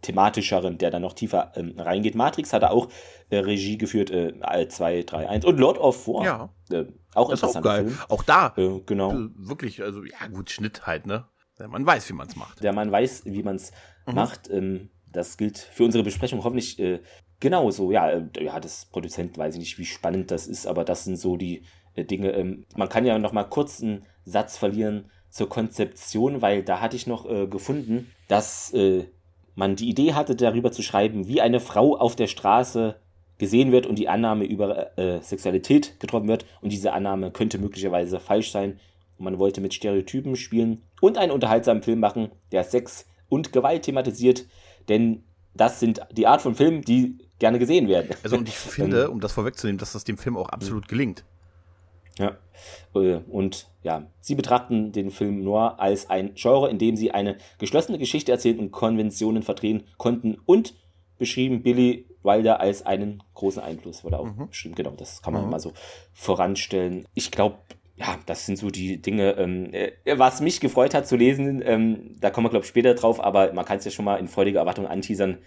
thematischeren, 0.00 0.78
der 0.78 0.90
dann 0.90 1.02
noch 1.02 1.12
tiefer 1.12 1.52
ähm, 1.54 1.74
reingeht. 1.78 2.14
Matrix 2.14 2.54
hat 2.54 2.62
er 2.62 2.72
auch 2.72 2.88
äh, 3.28 3.36
Regie 3.36 3.76
geführt, 3.76 4.10
äh, 4.10 4.32
2, 4.68 5.02
3, 5.02 5.28
1 5.28 5.44
und 5.44 5.60
Lord 5.60 5.78
of 5.78 6.08
War. 6.08 6.24
Ja. 6.24 6.48
Äh, 6.70 6.86
auch 7.14 7.28
das 7.28 7.42
ist 7.42 7.56
auch 7.56 7.62
geil. 7.62 7.84
Film. 7.84 7.98
Auch 8.08 8.22
da. 8.22 8.54
Äh, 8.56 8.80
genau. 8.86 9.12
Äh, 9.12 9.28
wirklich, 9.36 9.82
also 9.82 10.02
ja, 10.02 10.26
gut, 10.32 10.50
Schnitt 10.50 10.86
halt, 10.86 11.06
ne? 11.06 11.26
Der 11.58 11.68
Mann 11.68 11.86
weiß, 11.86 12.08
wie 12.08 12.14
man 12.14 12.26
es 12.26 12.36
macht. 12.36 12.62
Der 12.62 12.72
Mann 12.72 12.90
weiß, 12.90 13.24
wie 13.26 13.42
man 13.42 13.56
es 13.56 13.70
mhm. 14.06 14.14
macht. 14.14 14.50
Ähm, 14.50 14.88
das 15.12 15.36
gilt 15.36 15.58
für 15.58 15.84
unsere 15.84 16.04
Besprechung 16.04 16.42
hoffentlich 16.42 16.78
äh, 16.78 17.00
genauso. 17.40 17.92
Ja, 17.92 18.10
äh, 18.10 18.24
ja, 18.40 18.58
das 18.60 18.86
Produzent 18.86 19.38
weiß 19.38 19.54
ich 19.54 19.60
nicht, 19.60 19.78
wie 19.78 19.84
spannend 19.84 20.30
das 20.30 20.46
ist, 20.46 20.66
aber 20.66 20.84
das 20.84 21.04
sind 21.04 21.16
so 21.16 21.36
die 21.36 21.62
äh, 21.94 22.04
Dinge. 22.04 22.32
Ähm, 22.32 22.64
man 22.76 22.88
kann 22.88 23.04
ja 23.04 23.18
noch 23.18 23.32
mal 23.32 23.44
kurz 23.44 23.82
einen 23.82 24.04
Satz 24.24 24.56
verlieren 24.56 25.10
zur 25.28 25.48
Konzeption, 25.48 26.42
weil 26.42 26.62
da 26.62 26.80
hatte 26.80 26.96
ich 26.96 27.06
noch 27.06 27.28
äh, 27.28 27.46
gefunden, 27.46 28.10
dass 28.28 28.72
äh, 28.74 29.04
man 29.54 29.76
die 29.76 29.88
Idee 29.88 30.14
hatte, 30.14 30.34
darüber 30.34 30.72
zu 30.72 30.82
schreiben, 30.82 31.28
wie 31.28 31.40
eine 31.40 31.60
Frau 31.60 31.96
auf 31.96 32.16
der 32.16 32.26
Straße 32.26 32.96
gesehen 33.38 33.72
wird 33.72 33.86
und 33.86 33.98
die 33.98 34.08
Annahme 34.08 34.44
über 34.44 34.96
äh, 34.98 35.20
Sexualität 35.20 35.98
getroffen 36.00 36.28
wird. 36.28 36.46
Und 36.60 36.72
diese 36.72 36.92
Annahme 36.92 37.30
könnte 37.30 37.58
möglicherweise 37.58 38.20
falsch 38.20 38.52
sein. 38.52 38.78
Man 39.18 39.38
wollte 39.38 39.60
mit 39.60 39.74
Stereotypen 39.74 40.36
spielen 40.36 40.82
und 41.00 41.18
einen 41.18 41.32
unterhaltsamen 41.32 41.82
Film 41.82 42.00
machen, 42.00 42.30
der 42.50 42.64
Sex 42.64 43.06
und 43.28 43.52
Gewalt 43.52 43.84
thematisiert, 43.84 44.44
denn 44.88 45.24
das 45.54 45.80
sind 45.80 46.00
die 46.12 46.26
Art 46.26 46.40
von 46.40 46.54
Filmen, 46.54 46.82
die 46.82 47.18
gerne 47.38 47.58
gesehen 47.58 47.88
werden. 47.88 48.16
Also 48.22 48.36
und 48.36 48.48
ich 48.48 48.54
finde, 48.56 49.10
um 49.10 49.20
das 49.20 49.32
vorwegzunehmen, 49.32 49.78
dass 49.78 49.92
das 49.92 50.04
dem 50.04 50.18
Film 50.18 50.36
auch 50.36 50.48
absolut 50.48 50.88
gelingt. 50.88 51.24
Ja. 52.18 52.36
Äh, 52.94 53.16
und 53.28 53.68
ja, 53.82 54.06
sie 54.20 54.34
betrachten 54.34 54.92
den 54.92 55.10
Film 55.10 55.42
nur 55.42 55.80
als 55.80 56.10
ein 56.10 56.34
Genre, 56.34 56.70
in 56.70 56.78
dem 56.78 56.96
sie 56.96 57.10
eine 57.10 57.36
geschlossene 57.58 57.98
Geschichte 57.98 58.32
erzählen 58.32 58.58
und 58.58 58.70
Konventionen 58.70 59.42
verdrehen 59.42 59.84
konnten 59.96 60.38
und 60.46 60.74
beschrieben 61.18 61.62
Billy 61.62 62.06
Wilder 62.22 62.60
als 62.60 62.86
einen 62.86 63.22
großen 63.34 63.62
Einfluss, 63.62 64.04
wurde 64.04 64.18
auch 64.18 64.26
mhm. 64.26 64.48
beschrieben. 64.48 64.74
Genau, 64.74 64.90
das 64.90 65.22
kann 65.22 65.32
man 65.32 65.44
mhm. 65.44 65.50
mal 65.50 65.60
so 65.60 65.72
voranstellen. 66.12 67.06
Ich 67.14 67.30
glaube, 67.30 67.56
ja, 67.96 68.18
das 68.26 68.46
sind 68.46 68.56
so 68.56 68.70
die 68.70 69.00
Dinge, 69.00 69.32
ähm, 69.32 69.72
äh, 69.72 69.92
was 70.16 70.40
mich 70.40 70.60
gefreut 70.60 70.94
hat 70.94 71.06
zu 71.06 71.16
lesen. 71.16 71.62
Ähm, 71.64 72.16
da 72.20 72.30
kommen 72.30 72.46
wir, 72.46 72.50
glaube 72.50 72.64
ich, 72.64 72.68
später 72.68 72.94
drauf, 72.94 73.22
aber 73.22 73.52
man 73.52 73.64
kann 73.64 73.78
es 73.78 73.84
ja 73.84 73.90
schon 73.90 74.04
mal 74.04 74.16
in 74.16 74.28
freudiger 74.28 74.60
Erwartung 74.60 74.86
anteasern. 74.86 75.38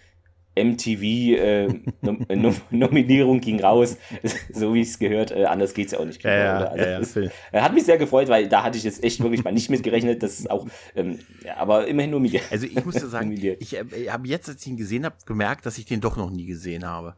MTV 0.58 1.02
äh, 1.38 1.68
Nom 2.02 2.56
Nom 2.70 3.42
ging 3.42 3.60
raus, 3.60 3.98
so 4.54 4.74
wie 4.74 4.82
es 4.82 5.00
gehört. 5.00 5.32
Äh, 5.32 5.46
anders 5.46 5.74
geht 5.74 5.88
es 5.88 5.92
ja 5.94 6.00
auch 6.00 6.06
nicht. 6.06 6.24
Ja, 6.24 6.36
ja, 6.36 6.58
also, 6.66 6.86
ja, 6.86 7.00
das, 7.00 7.16
äh, 7.18 7.30
hat 7.54 7.74
mich 7.74 7.84
sehr 7.84 7.98
gefreut, 7.98 8.30
weil 8.30 8.48
da 8.48 8.64
hatte 8.64 8.78
ich 8.78 8.84
jetzt 8.84 9.04
echt 9.04 9.22
wirklich 9.22 9.44
mal 9.44 9.52
nicht 9.52 9.70
mitgerechnet. 9.70 10.24
Das 10.24 10.40
ist 10.40 10.50
auch, 10.50 10.66
ähm, 10.96 11.20
ja, 11.44 11.58
aber 11.58 11.88
immerhin 11.88 12.12
nominiert. 12.12 12.44
Also 12.52 12.68
ich 12.68 12.86
muss 12.86 12.96
sagen, 12.96 13.32
ich 13.32 13.76
äh, 13.76 14.10
habe 14.10 14.28
jetzt, 14.28 14.48
als 14.48 14.62
ich 14.62 14.68
ihn 14.68 14.78
gesehen 14.78 15.04
habe, 15.04 15.16
gemerkt, 15.26 15.66
dass 15.66 15.78
ich 15.78 15.86
den 15.86 16.00
doch 16.00 16.16
noch 16.16 16.30
nie 16.30 16.46
gesehen 16.46 16.86
habe. 16.86 17.16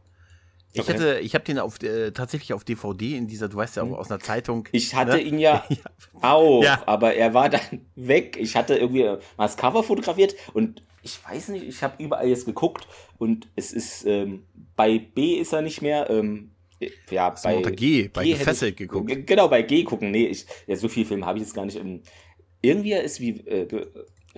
Ich 0.72 0.80
okay. 0.80 0.92
hatte, 0.92 1.18
ich 1.20 1.34
habe 1.34 1.44
den 1.44 1.58
auf 1.58 1.82
äh, 1.82 2.10
tatsächlich 2.10 2.52
auf 2.52 2.62
DVD 2.62 3.16
in 3.16 3.26
dieser, 3.26 3.48
du 3.48 3.56
weißt 3.56 3.76
ja 3.76 3.82
auch 3.82 3.88
hm. 3.88 3.94
aus 3.94 4.10
einer 4.10 4.20
Zeitung. 4.20 4.68
Ich 4.72 4.94
hatte 4.94 5.12
ne? 5.12 5.20
ihn 5.20 5.38
ja, 5.38 5.64
auch, 6.20 6.62
ja. 6.62 6.82
aber 6.86 7.14
er 7.14 7.32
war 7.34 7.48
dann 7.48 7.86
weg. 7.96 8.36
Ich 8.38 8.54
hatte 8.54 8.76
irgendwie 8.76 9.04
mal 9.04 9.18
das 9.38 9.56
Cover 9.56 9.82
fotografiert 9.82 10.34
und 10.52 10.82
ich 11.02 11.18
weiß 11.24 11.48
nicht, 11.48 11.64
ich 11.66 11.82
habe 11.82 12.02
überall 12.02 12.28
jetzt 12.28 12.44
geguckt 12.44 12.86
und 13.18 13.48
es 13.56 13.72
ist 13.72 14.04
ähm, 14.04 14.44
bei 14.76 14.98
B 14.98 15.34
ist 15.34 15.52
er 15.52 15.62
nicht 15.62 15.80
mehr. 15.80 16.10
Ähm, 16.10 16.50
ja, 17.10 17.30
bei 17.30 17.56
unter 17.56 17.72
G, 17.72 18.08
bei 18.08 18.22
G 18.22 18.34
gefesselt 18.34 18.76
geguckt. 18.76 19.26
Genau, 19.26 19.48
bei 19.48 19.62
G 19.62 19.82
gucken. 19.82 20.10
Nee, 20.12 20.26
ich, 20.26 20.46
ja, 20.66 20.76
so 20.76 20.88
viel 20.88 21.04
Film 21.04 21.26
habe 21.26 21.38
ich 21.38 21.44
jetzt 21.44 21.54
gar 21.54 21.64
nicht. 21.64 21.76
Ähm, 21.76 22.02
irgendwie 22.62 22.92
ist 22.92 23.20
wie 23.20 23.40
äh, 23.46 23.66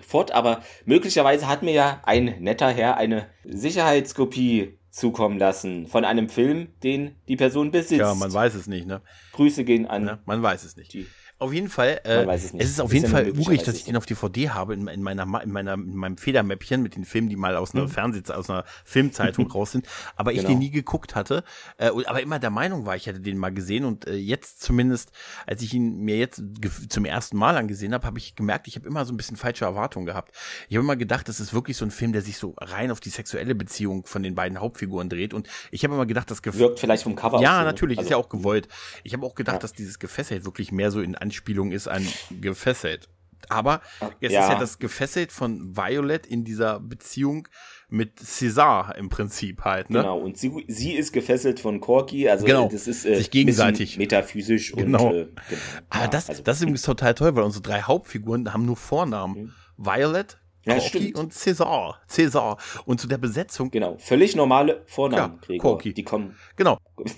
fort, 0.00 0.32
aber 0.32 0.62
möglicherweise 0.84 1.48
hat 1.48 1.62
mir 1.62 1.72
ja 1.72 2.02
ein 2.04 2.36
netter 2.40 2.70
Herr 2.70 2.96
eine 2.96 3.26
Sicherheitskopie 3.44 4.78
zukommen 4.90 5.38
lassen 5.38 5.86
von 5.86 6.04
einem 6.04 6.28
Film, 6.28 6.68
den 6.82 7.16
die 7.28 7.36
Person 7.36 7.70
besitzt. 7.70 8.00
Ja, 8.00 8.14
man 8.14 8.32
weiß 8.32 8.54
es 8.54 8.66
nicht, 8.66 8.86
ne? 8.86 9.02
Grüße 9.32 9.64
gehen 9.64 9.86
an. 9.86 10.06
Ja, 10.06 10.18
man 10.26 10.42
weiß 10.42 10.64
es 10.64 10.76
nicht. 10.76 10.92
Die 10.92 11.06
auf 11.40 11.52
jeden 11.52 11.68
Fall, 11.68 12.00
äh, 12.04 12.24
es, 12.26 12.52
es, 12.52 12.70
ist 12.70 12.80
auf 12.80 12.92
jeden 12.92 13.08
Fall 13.08 13.26
übrig, 13.26 13.62
dass 13.62 13.74
ich 13.74 13.84
den 13.84 13.96
auf 13.96 14.06
DVD 14.06 14.50
habe 14.50 14.74
in, 14.74 14.86
in, 14.88 15.02
meiner, 15.02 15.22
in, 15.42 15.50
meiner, 15.50 15.74
in 15.74 15.96
meinem 15.96 16.16
Federmäppchen 16.16 16.82
mit 16.82 16.96
den 16.96 17.04
Filmen, 17.04 17.28
die 17.28 17.36
mal 17.36 17.56
aus 17.56 17.74
einer 17.74 17.84
mhm. 17.84 17.88
Fernseh, 17.88 18.22
aus 18.32 18.48
einer 18.48 18.64
Filmzeitung 18.84 19.46
raus 19.50 19.72
sind, 19.72 19.86
aber 20.16 20.32
ich 20.32 20.38
genau. 20.38 20.50
den 20.50 20.58
nie 20.58 20.70
geguckt 20.70 21.14
hatte, 21.14 21.44
äh, 21.78 21.88
aber 21.88 22.22
immer 22.22 22.38
der 22.38 22.50
Meinung 22.50 22.86
war, 22.86 22.96
ich 22.96 23.06
hätte 23.06 23.20
den 23.20 23.38
mal 23.38 23.52
gesehen 23.52 23.84
und 23.84 24.06
äh, 24.06 24.14
jetzt 24.14 24.62
zumindest, 24.62 25.10
als 25.46 25.62
ich 25.62 25.74
ihn 25.74 25.98
mir 26.00 26.16
jetzt 26.16 26.42
zum 26.88 27.04
ersten 27.04 27.36
Mal 27.36 27.56
angesehen 27.56 27.94
habe, 27.94 28.06
habe 28.06 28.18
ich 28.18 28.36
gemerkt, 28.36 28.68
ich 28.68 28.76
habe 28.76 28.86
immer 28.86 29.04
so 29.04 29.12
ein 29.12 29.16
bisschen 29.16 29.36
falsche 29.36 29.64
Erwartungen 29.64 30.06
gehabt. 30.06 30.32
Ich 30.68 30.76
habe 30.76 30.84
immer 30.84 30.96
gedacht, 30.96 31.28
das 31.28 31.40
ist 31.40 31.52
wirklich 31.52 31.76
so 31.76 31.84
ein 31.84 31.90
Film, 31.90 32.12
der 32.12 32.22
sich 32.22 32.36
so 32.36 32.54
rein 32.58 32.90
auf 32.90 33.00
die 33.00 33.10
sexuelle 33.10 33.54
Beziehung 33.54 34.06
von 34.06 34.22
den 34.22 34.34
beiden 34.34 34.60
Hauptfiguren 34.60 35.08
dreht 35.08 35.34
und 35.34 35.48
ich 35.70 35.84
habe 35.84 35.94
immer 35.94 36.06
gedacht, 36.06 36.30
das 36.30 36.40
wirkt 36.44 36.80
vielleicht 36.80 37.02
vom 37.02 37.16
Cover. 37.16 37.40
Ja, 37.40 37.64
natürlich, 37.64 37.98
also, 37.98 38.06
ist 38.06 38.10
ja 38.10 38.16
auch 38.16 38.28
gewollt. 38.28 38.68
Ich 39.04 39.12
habe 39.12 39.24
auch 39.24 39.34
gedacht, 39.34 39.56
ja. 39.56 39.60
dass 39.60 39.72
dieses 39.72 39.98
Gefäß 39.98 40.30
wirklich 40.44 40.70
mehr 40.70 40.90
so 40.90 41.00
in 41.00 41.16
Anspielung 41.30 41.70
ist 41.70 41.86
an 41.86 42.06
gefesselt. 42.40 43.08
Aber 43.48 43.80
jetzt 44.20 44.32
ja. 44.32 44.42
ist 44.42 44.52
ja 44.52 44.58
das 44.58 44.78
gefesselt 44.78 45.32
von 45.32 45.76
Violet 45.76 46.26
in 46.26 46.44
dieser 46.44 46.78
Beziehung 46.78 47.48
mit 47.88 48.20
César 48.20 48.94
im 48.96 49.08
Prinzip 49.08 49.62
halt. 49.62 49.90
Ne? 49.90 50.00
Genau, 50.00 50.18
und 50.18 50.36
sie, 50.36 50.64
sie 50.68 50.92
ist 50.92 51.12
gefesselt 51.12 51.58
von 51.58 51.80
Corky, 51.80 52.28
also 52.28 52.44
genau. 52.44 52.68
das 52.68 52.86
ist 52.86 53.04
äh, 53.04 53.16
sich 53.16 53.30
gegenseitig 53.30 53.96
metaphysisch 53.98 54.72
genau. 54.72 55.08
und 55.08 55.14
äh, 55.14 55.26
genau. 55.48 55.60
Aber 55.88 56.08
das, 56.08 56.28
also, 56.28 56.42
das 56.42 56.56
ist 56.58 56.62
übrigens 56.62 56.82
total 56.82 57.14
toll, 57.14 57.34
weil 57.34 57.42
unsere 57.42 57.62
drei 57.62 57.82
Hauptfiguren 57.82 58.52
haben 58.52 58.66
nur 58.66 58.76
Vornamen. 58.76 59.36
Mhm. 59.36 59.52
Violet, 59.76 60.38
ja, 60.64 60.78
Corky 60.78 61.14
und 61.14 61.32
César. 61.32 61.96
César. 62.08 62.58
Und 62.84 63.00
zu 63.00 63.06
der 63.06 63.18
Besetzung. 63.18 63.70
Genau, 63.70 63.96
völlig 63.98 64.36
normale 64.36 64.82
Vornamen, 64.86 65.36
ja, 65.36 65.46
Gregor. 65.46 65.70
Corky. 65.72 65.94
Die 65.94 66.04
kommen. 66.04 66.36
Genau. 66.56 66.78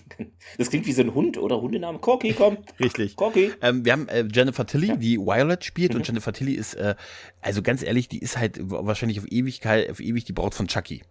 Das 0.58 0.70
klingt 0.70 0.87
wie 0.87 0.92
so 0.92 1.02
ein 1.02 1.14
Hund 1.14 1.38
oder 1.38 1.61
Hundenamen. 1.61 2.00
Corky, 2.00 2.34
komm. 2.34 2.58
Richtig. 2.80 3.16
Corky. 3.16 3.52
Ähm, 3.62 3.84
wir 3.84 3.92
haben 3.92 4.08
äh, 4.08 4.25
Jennifer 4.30 4.66
Tilly, 4.66 4.88
ja. 4.88 4.96
die 4.96 5.18
Violet 5.18 5.64
spielt. 5.64 5.92
Mhm. 5.92 6.00
Und 6.00 6.06
Jennifer 6.06 6.32
Tilly 6.32 6.54
ist, 6.54 6.75
äh, 6.75 6.94
also 7.40 7.62
ganz 7.62 7.82
ehrlich, 7.82 8.08
die 8.08 8.18
ist 8.18 8.37
halt 8.37 8.58
wahrscheinlich 8.61 9.18
auf 9.20 9.26
Ewigkeit, 9.30 9.90
auf 9.90 10.00
ewig 10.00 10.25
die 10.25 10.32
Braut 10.32 10.54
von 10.54 10.66
Chucky. 10.66 11.02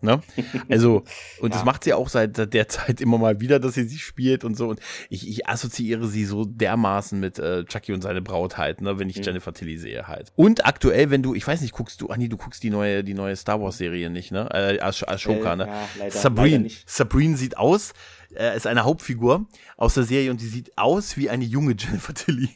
Ne? 0.00 0.20
Also, 0.68 1.04
und 1.40 1.42
ja. 1.50 1.56
das 1.56 1.64
macht 1.64 1.84
sie 1.84 1.94
auch 1.94 2.08
seit 2.08 2.52
der 2.52 2.68
Zeit 2.68 3.00
immer 3.00 3.18
mal 3.18 3.40
wieder, 3.40 3.58
dass 3.58 3.74
sie 3.74 3.84
sie 3.84 3.98
spielt 3.98 4.44
und 4.44 4.56
so. 4.56 4.68
Und 4.68 4.80
ich, 5.08 5.28
ich 5.28 5.48
assoziiere 5.48 6.06
sie 6.06 6.24
so 6.24 6.44
dermaßen 6.44 7.18
mit 7.18 7.38
äh, 7.38 7.64
Chucky 7.64 7.92
und 7.92 8.02
seine 8.02 8.20
Braut 8.20 8.58
halt, 8.58 8.80
ne, 8.80 8.98
wenn 8.98 9.08
ich 9.08 9.16
mhm. 9.18 9.22
Jennifer 9.22 9.52
Tilly 9.52 9.78
sehe 9.78 10.06
halt. 10.06 10.32
Und 10.36 10.66
aktuell, 10.66 11.10
wenn 11.10 11.22
du, 11.22 11.34
ich 11.34 11.46
weiß 11.46 11.62
nicht, 11.62 11.72
guckst 11.72 12.00
du, 12.00 12.12
nee, 12.16 12.28
du 12.28 12.36
guckst 12.36 12.62
die 12.62 12.70
neue, 12.70 13.02
die 13.02 13.14
neue 13.14 13.34
Star 13.36 13.60
Wars 13.60 13.78
Serie 13.78 14.10
nicht, 14.10 14.30
ne? 14.30 14.48
Äh, 14.52 14.80
Ashoka, 14.80 15.54
äh, 15.54 15.56
ne? 15.56 15.66
Ja, 15.66 15.88
leider, 15.98 16.10
Sabrine, 16.10 16.58
leider 16.64 16.74
Sabrine 16.86 17.36
sieht 17.36 17.56
aus, 17.56 17.92
äh, 18.36 18.56
ist 18.56 18.66
eine 18.66 18.84
Hauptfigur 18.84 19.46
aus 19.76 19.94
der 19.94 20.04
Serie 20.04 20.30
und 20.30 20.40
die 20.40 20.46
sieht 20.46 20.76
aus 20.76 21.16
wie 21.16 21.30
eine 21.30 21.44
junge 21.44 21.74
Jennifer 21.78 22.14
Tilly. 22.14 22.50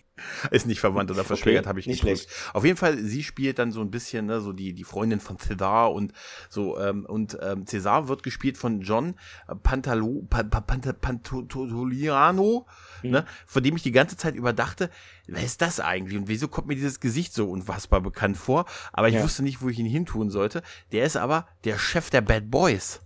Ist 0.50 0.66
nicht 0.66 0.80
verwandt 0.80 1.10
oder 1.10 1.24
verschwägert, 1.24 1.62
okay, 1.62 1.68
habe 1.68 1.80
ich 1.80 1.86
nicht 1.86 2.00
schlecht. 2.00 2.28
Auf 2.52 2.64
jeden 2.64 2.76
Fall, 2.76 2.98
sie 2.98 3.22
spielt 3.22 3.58
dann 3.58 3.72
so 3.72 3.80
ein 3.80 3.90
bisschen, 3.90 4.26
ne, 4.26 4.40
so 4.40 4.52
die, 4.52 4.72
die 4.72 4.84
Freundin 4.84 5.20
von 5.20 5.38
Cesar 5.38 5.92
und 5.92 6.12
so, 6.48 6.78
ähm, 6.78 7.04
und 7.06 7.38
ähm, 7.40 7.66
Cesar 7.66 8.08
wird 8.08 8.22
gespielt 8.22 8.58
von 8.58 8.80
John 8.80 9.14
Pantalo, 9.62 10.26
Pan, 10.28 10.50
Pan, 10.50 10.66
Pan, 10.66 10.82
Pantoliano, 11.00 12.66
mhm. 13.02 13.10
ne, 13.10 13.24
von 13.46 13.62
dem 13.62 13.76
ich 13.76 13.82
die 13.82 13.92
ganze 13.92 14.16
Zeit 14.16 14.34
überdachte, 14.34 14.90
wer 15.26 15.44
ist 15.44 15.62
das 15.62 15.80
eigentlich 15.80 16.18
und 16.18 16.28
wieso 16.28 16.48
kommt 16.48 16.68
mir 16.68 16.74
dieses 16.74 17.00
Gesicht 17.00 17.32
so 17.32 17.50
unfassbar 17.50 18.00
bekannt 18.00 18.36
vor, 18.36 18.66
aber 18.92 19.08
ich 19.08 19.14
ja. 19.14 19.22
wusste 19.22 19.42
nicht, 19.42 19.62
wo 19.62 19.68
ich 19.68 19.78
ihn 19.78 19.86
hintun 19.86 20.30
sollte. 20.30 20.62
Der 20.92 21.04
ist 21.04 21.16
aber 21.16 21.46
der 21.64 21.78
Chef 21.78 22.10
der 22.10 22.22
Bad 22.22 22.50
Boys. 22.50 23.00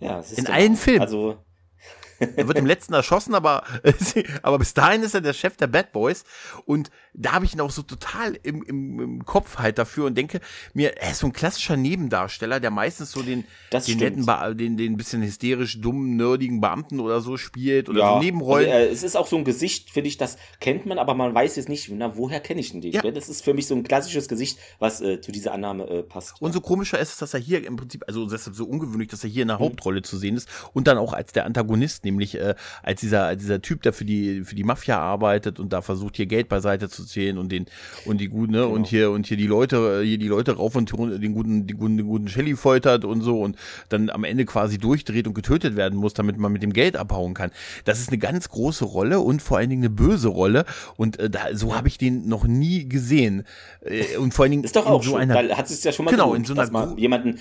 Ja, 0.00 0.20
in 0.20 0.44
genau, 0.44 0.50
allen 0.50 0.76
Filmen. 0.76 1.02
Also 1.02 1.36
er 2.20 2.46
wird 2.46 2.58
im 2.58 2.66
letzten 2.66 2.92
erschossen, 2.92 3.34
aber, 3.34 3.64
aber 4.42 4.58
bis 4.58 4.74
dahin 4.74 5.02
ist 5.02 5.14
er 5.14 5.20
der 5.20 5.32
Chef 5.32 5.56
der 5.56 5.66
Bad 5.66 5.92
Boys. 5.92 6.24
Und 6.66 6.90
da 7.14 7.32
habe 7.32 7.44
ich 7.44 7.54
ihn 7.54 7.60
auch 7.60 7.70
so 7.70 7.82
total 7.82 8.38
im, 8.42 8.62
im, 8.62 9.00
im 9.00 9.24
Kopf 9.24 9.58
halt 9.58 9.78
dafür 9.78 10.06
und 10.06 10.16
denke 10.16 10.40
mir, 10.74 10.96
er 10.96 11.12
ist 11.12 11.20
so 11.20 11.26
ein 11.26 11.32
klassischer 11.32 11.76
Nebendarsteller, 11.76 12.60
der 12.60 12.70
meistens 12.70 13.10
so 13.12 13.22
den, 13.22 13.44
den 13.72 13.98
netten, 13.98 14.56
den, 14.56 14.76
den 14.76 14.96
bisschen 14.96 15.22
hysterisch 15.22 15.80
dummen, 15.80 16.16
nerdigen 16.16 16.60
Beamten 16.60 17.00
oder 17.00 17.20
so 17.20 17.36
spielt 17.36 17.88
oder 17.88 18.00
ja, 18.00 18.12
so 18.14 18.18
Nebenrollen. 18.20 18.70
Also, 18.70 18.88
äh, 18.88 18.92
es 18.92 19.02
ist 19.02 19.16
auch 19.16 19.26
so 19.26 19.36
ein 19.36 19.44
Gesicht, 19.44 19.90
finde 19.90 20.08
ich, 20.08 20.18
das 20.18 20.36
kennt 20.60 20.86
man, 20.86 20.98
aber 20.98 21.14
man 21.14 21.34
weiß 21.34 21.56
jetzt 21.56 21.68
nicht, 21.68 21.90
na, 21.90 22.16
woher 22.16 22.40
kenne 22.40 22.60
ich 22.60 22.72
denn 22.72 22.80
den? 22.80 22.92
Ja. 22.92 23.02
Das 23.10 23.28
ist 23.28 23.44
für 23.44 23.54
mich 23.54 23.66
so 23.66 23.74
ein 23.74 23.82
klassisches 23.82 24.28
Gesicht, 24.28 24.58
was 24.78 25.00
äh, 25.00 25.20
zu 25.20 25.32
dieser 25.32 25.52
Annahme 25.52 25.88
äh, 25.88 26.02
passt. 26.02 26.40
Und 26.40 26.52
so 26.52 26.60
komischer 26.60 26.98
ist 26.98 27.12
es, 27.12 27.18
dass 27.18 27.34
er 27.34 27.40
hier 27.40 27.66
im 27.66 27.76
Prinzip, 27.76 28.04
also 28.06 28.26
deshalb 28.26 28.54
so 28.54 28.64
ungewöhnlich, 28.64 29.08
dass 29.08 29.24
er 29.24 29.30
hier 29.30 29.42
in 29.42 29.48
der 29.48 29.58
mhm. 29.58 29.64
Hauptrolle 29.64 30.02
zu 30.02 30.16
sehen 30.16 30.36
ist 30.36 30.48
und 30.72 30.86
dann 30.86 30.98
auch 30.98 31.12
als 31.12 31.32
der 31.32 31.46
Antagonist, 31.46 32.04
nämlich 32.10 32.34
äh, 32.36 32.54
als 32.82 33.00
dieser, 33.00 33.24
als 33.24 33.42
dieser 33.42 33.62
Typ, 33.62 33.82
der 33.82 33.92
für 33.92 34.04
die, 34.04 34.44
für 34.44 34.54
die 34.54 34.64
Mafia 34.64 34.98
arbeitet 34.98 35.58
und 35.58 35.72
da 35.72 35.82
versucht, 35.82 36.16
hier 36.16 36.26
Geld 36.26 36.48
beiseite 36.48 36.88
zu 36.88 37.04
zählen 37.04 37.38
und 37.38 37.50
den, 37.50 37.66
und 38.04 38.20
die 38.20 38.28
guten, 38.28 38.52
ne, 38.52 38.58
genau. 38.58 38.70
und 38.70 38.86
hier, 38.86 39.10
und 39.10 39.26
hier 39.26 39.36
die 39.36 39.46
Leute, 39.46 40.02
hier 40.02 40.18
die 40.18 40.28
Leute 40.28 40.56
rauf 40.56 40.76
und 40.76 40.90
den 40.90 41.34
guten, 41.34 41.66
den 41.66 41.78
guten, 41.78 41.96
den 41.96 42.06
guten 42.06 42.28
Shelly 42.28 42.56
foltert 42.56 43.04
und 43.04 43.22
so 43.22 43.40
und 43.40 43.56
dann 43.88 44.10
am 44.10 44.24
Ende 44.24 44.44
quasi 44.44 44.78
durchdreht 44.78 45.26
und 45.26 45.34
getötet 45.34 45.76
werden 45.76 45.98
muss, 45.98 46.14
damit 46.14 46.38
man 46.38 46.52
mit 46.52 46.62
dem 46.62 46.72
Geld 46.72 46.96
abhauen 46.96 47.34
kann. 47.34 47.50
Das 47.84 48.00
ist 48.00 48.08
eine 48.08 48.18
ganz 48.18 48.48
große 48.48 48.84
Rolle 48.84 49.20
und 49.20 49.42
vor 49.42 49.58
allen 49.58 49.70
Dingen 49.70 49.82
eine 49.82 49.90
böse 49.90 50.28
Rolle 50.28 50.64
und 50.96 51.18
äh, 51.18 51.30
da, 51.30 51.40
so 51.52 51.74
habe 51.74 51.88
ich 51.88 51.98
den 51.98 52.28
noch 52.28 52.46
nie 52.46 52.88
gesehen. 52.88 53.44
Äh, 53.82 54.16
und 54.16 54.34
vor 54.34 54.44
allen 54.44 54.52
Dingen 54.52 54.64
ist 54.64 54.76
doch 54.76 54.86
auch 54.86 55.02
so 55.02 55.16
einer, 55.16 55.34
weil 55.34 55.56
hat 55.56 55.70
es 55.70 55.82
ja 55.84 55.92
schon 55.92 56.04
mal 56.04 56.10
genau, 56.10 56.34
in 56.34 56.44
so 56.44 56.54
einer 56.54 56.96
jemanden 56.96 57.38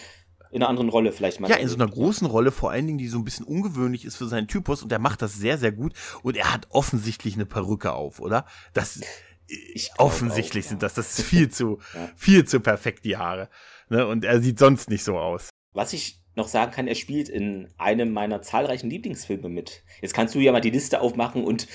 in 0.51 0.62
einer 0.62 0.70
anderen 0.70 0.89
Rolle 0.89 1.12
vielleicht 1.12 1.39
mal. 1.39 1.50
Ja, 1.50 1.58
in 1.58 1.68
so 1.68 1.75
einer 1.75 1.88
großen 1.88 2.27
Rolle, 2.27 2.51
vor 2.51 2.72
allen 2.72 2.88
Dingen, 2.88 2.98
die 2.98 3.08
so 3.08 3.18
ein 3.18 3.24
bisschen 3.24 3.46
ungewöhnlich 3.46 4.06
ist 4.06 4.15
für 4.15 4.27
seinen 4.27 4.48
Typus 4.48 4.84
und 4.84 4.91
er 4.91 5.00
macht 5.00 5.22
das 5.22 5.36
sehr, 5.36 5.58
sehr 5.58 5.72
gut 5.72 5.94
und 6.24 6.38
er 6.38 6.53
hat 6.53 6.68
offensichtlich 6.70 7.36
eine 7.36 7.46
Perücke 7.46 7.94
auf, 7.94 8.20
oder? 8.20 8.46
Das, 8.74 9.01
ich 9.48 9.91
offensichtlich 9.98 10.65
auch, 10.65 10.70
sind 10.70 10.84
das, 10.84 10.94
das 10.94 11.20
ist 11.20 11.25
viel 11.25 11.50
zu, 11.50 11.79
ja. 11.94 12.10
viel 12.15 12.46
zu 12.46 12.60
perfekt, 12.60 13.06
die 13.06 13.18
Haare. 13.18 13.50
Ne? 13.89 14.08
Und 14.08 14.25
er 14.25 14.41
sieht 14.41 14.60
sonst 14.60 14.89
nicht 14.89 15.03
so 15.03 15.18
aus. 15.18 15.50
Was 15.74 15.94
ich 15.94 16.20
noch 16.36 16.48
sagen 16.48 16.72
kann, 16.72 16.88
er 16.88 16.96
spielt 16.96 17.29
in 17.29 17.68
einem 17.77 18.12
meiner 18.12 18.41
zahlreichen 18.41 18.89
Lieblingsfilme 18.89 19.50
mit. 19.50 19.84
Jetzt 20.01 20.13
kannst 20.13 20.36
du 20.36 20.39
ja 20.39 20.51
mal 20.51 20.62
die 20.62 20.70
Liste 20.70 21.01
aufmachen 21.01 21.44
und 21.44 21.68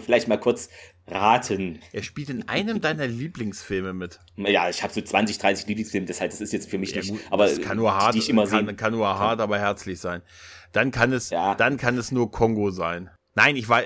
vielleicht 0.00 0.28
mal 0.28 0.38
kurz 0.38 0.68
raten. 1.06 1.80
Er 1.92 2.02
spielt 2.02 2.30
in 2.30 2.48
einem 2.48 2.80
deiner 2.80 3.06
Lieblingsfilme 3.06 3.92
mit. 3.92 4.20
Ja, 4.36 4.68
ich 4.68 4.82
habe 4.82 4.92
so 4.92 5.00
20, 5.00 5.38
30 5.38 5.66
Lieblingsfilme, 5.66 6.06
das 6.06 6.20
heißt, 6.20 6.32
das 6.32 6.40
ist 6.40 6.52
jetzt 6.52 6.70
für 6.70 6.78
mich 6.78 6.92
ja, 6.92 7.02
nicht, 7.02 7.14
aber 7.30 7.46
das 7.46 7.60
kann 7.60 7.76
nur 7.76 7.94
hart, 7.94 8.14
ich 8.14 8.28
immer 8.28 8.46
kann, 8.46 8.76
kann 8.76 8.92
nur 8.92 9.06
hart, 9.18 9.40
aber 9.40 9.58
herzlich 9.58 10.00
sein. 10.00 10.22
Dann 10.72 10.90
kann 10.90 11.12
es, 11.12 11.30
ja. 11.30 11.54
dann 11.54 11.76
kann 11.76 11.98
es 11.98 12.12
nur 12.12 12.30
Kongo 12.30 12.70
sein. 12.70 13.10
Nein, 13.34 13.56
ich 13.56 13.68
war, 13.68 13.82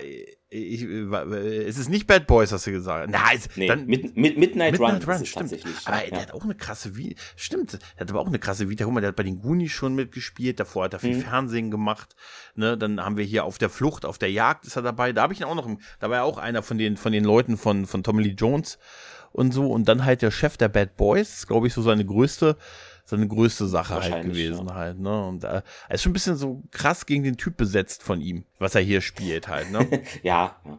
ich, 0.48 0.82
es 0.82 1.76
ist 1.76 1.88
nicht 1.88 2.06
Bad 2.06 2.28
Boys, 2.28 2.52
hast 2.52 2.68
du 2.68 2.70
gesagt. 2.70 3.10
Nein, 3.10 3.40
nee, 3.56 3.66
dann, 3.66 3.86
mit, 3.86 4.16
mit, 4.16 4.38
Midnight, 4.38 4.72
Midnight 4.72 5.06
Run, 5.06 5.14
Run 5.14 5.26
stimmt. 5.26 5.58
Aber 5.84 6.04
ja. 6.04 6.10
der 6.10 6.22
hat 6.22 6.32
auch 6.32 6.44
eine 6.44 6.54
krasse 6.54 6.96
Vita. 6.96 7.20
Stimmt, 7.34 7.72
der 7.72 7.80
hat 7.98 8.10
aber 8.10 8.20
auch 8.20 8.28
eine 8.28 8.38
krasse 8.38 8.68
Vita. 8.68 8.84
Guck 8.84 8.94
mal, 8.94 9.00
der 9.00 9.08
hat 9.08 9.16
bei 9.16 9.24
den 9.24 9.40
Goonies 9.40 9.72
schon 9.72 9.96
mitgespielt. 9.96 10.60
Davor 10.60 10.84
hat 10.84 10.92
er 10.92 11.00
viel 11.00 11.16
mhm. 11.16 11.22
Fernsehen 11.22 11.70
gemacht. 11.72 12.14
Ne, 12.54 12.78
dann 12.78 13.00
haben 13.00 13.16
wir 13.16 13.24
hier 13.24 13.44
auf 13.44 13.58
der 13.58 13.70
Flucht, 13.70 14.04
auf 14.04 14.18
der 14.18 14.30
Jagd 14.30 14.66
ist 14.66 14.76
er 14.76 14.82
dabei. 14.82 15.12
Da 15.12 15.22
habe 15.22 15.32
ich 15.32 15.40
ihn 15.40 15.46
auch 15.46 15.56
noch. 15.56 15.68
Da 15.98 16.10
war 16.10 16.18
er 16.18 16.24
auch 16.24 16.38
einer 16.38 16.62
von 16.62 16.78
den 16.78 16.96
von 16.96 17.12
den 17.12 17.24
Leuten 17.24 17.56
von 17.56 17.86
von 17.86 18.04
Tommy 18.04 18.22
Lee 18.22 18.36
Jones 18.38 18.78
und 19.32 19.52
so. 19.52 19.70
Und 19.72 19.88
dann 19.88 20.04
halt 20.04 20.22
der 20.22 20.30
Chef 20.30 20.56
der 20.56 20.68
Bad 20.68 20.96
Boys, 20.96 21.48
glaube 21.48 21.66
ich, 21.66 21.74
so 21.74 21.82
seine 21.82 22.04
größte 22.04 22.56
seine 23.06 23.26
größte 23.26 23.66
Sache 23.66 23.94
halt 23.94 24.24
gewesen 24.24 24.66
ja. 24.68 24.74
halt, 24.74 24.98
ne? 24.98 25.26
Und 25.26 25.44
äh, 25.44 25.62
er 25.88 25.94
ist 25.94 26.02
schon 26.02 26.10
ein 26.10 26.12
bisschen 26.12 26.36
so 26.36 26.62
krass 26.72 27.06
gegen 27.06 27.22
den 27.22 27.36
Typ 27.36 27.56
besetzt 27.56 28.02
von 28.02 28.20
ihm, 28.20 28.44
was 28.58 28.74
er 28.74 28.82
hier 28.82 29.00
spielt 29.00 29.48
halt, 29.48 29.70
ne? 29.70 29.88
ja, 30.22 30.56
ja. 30.64 30.78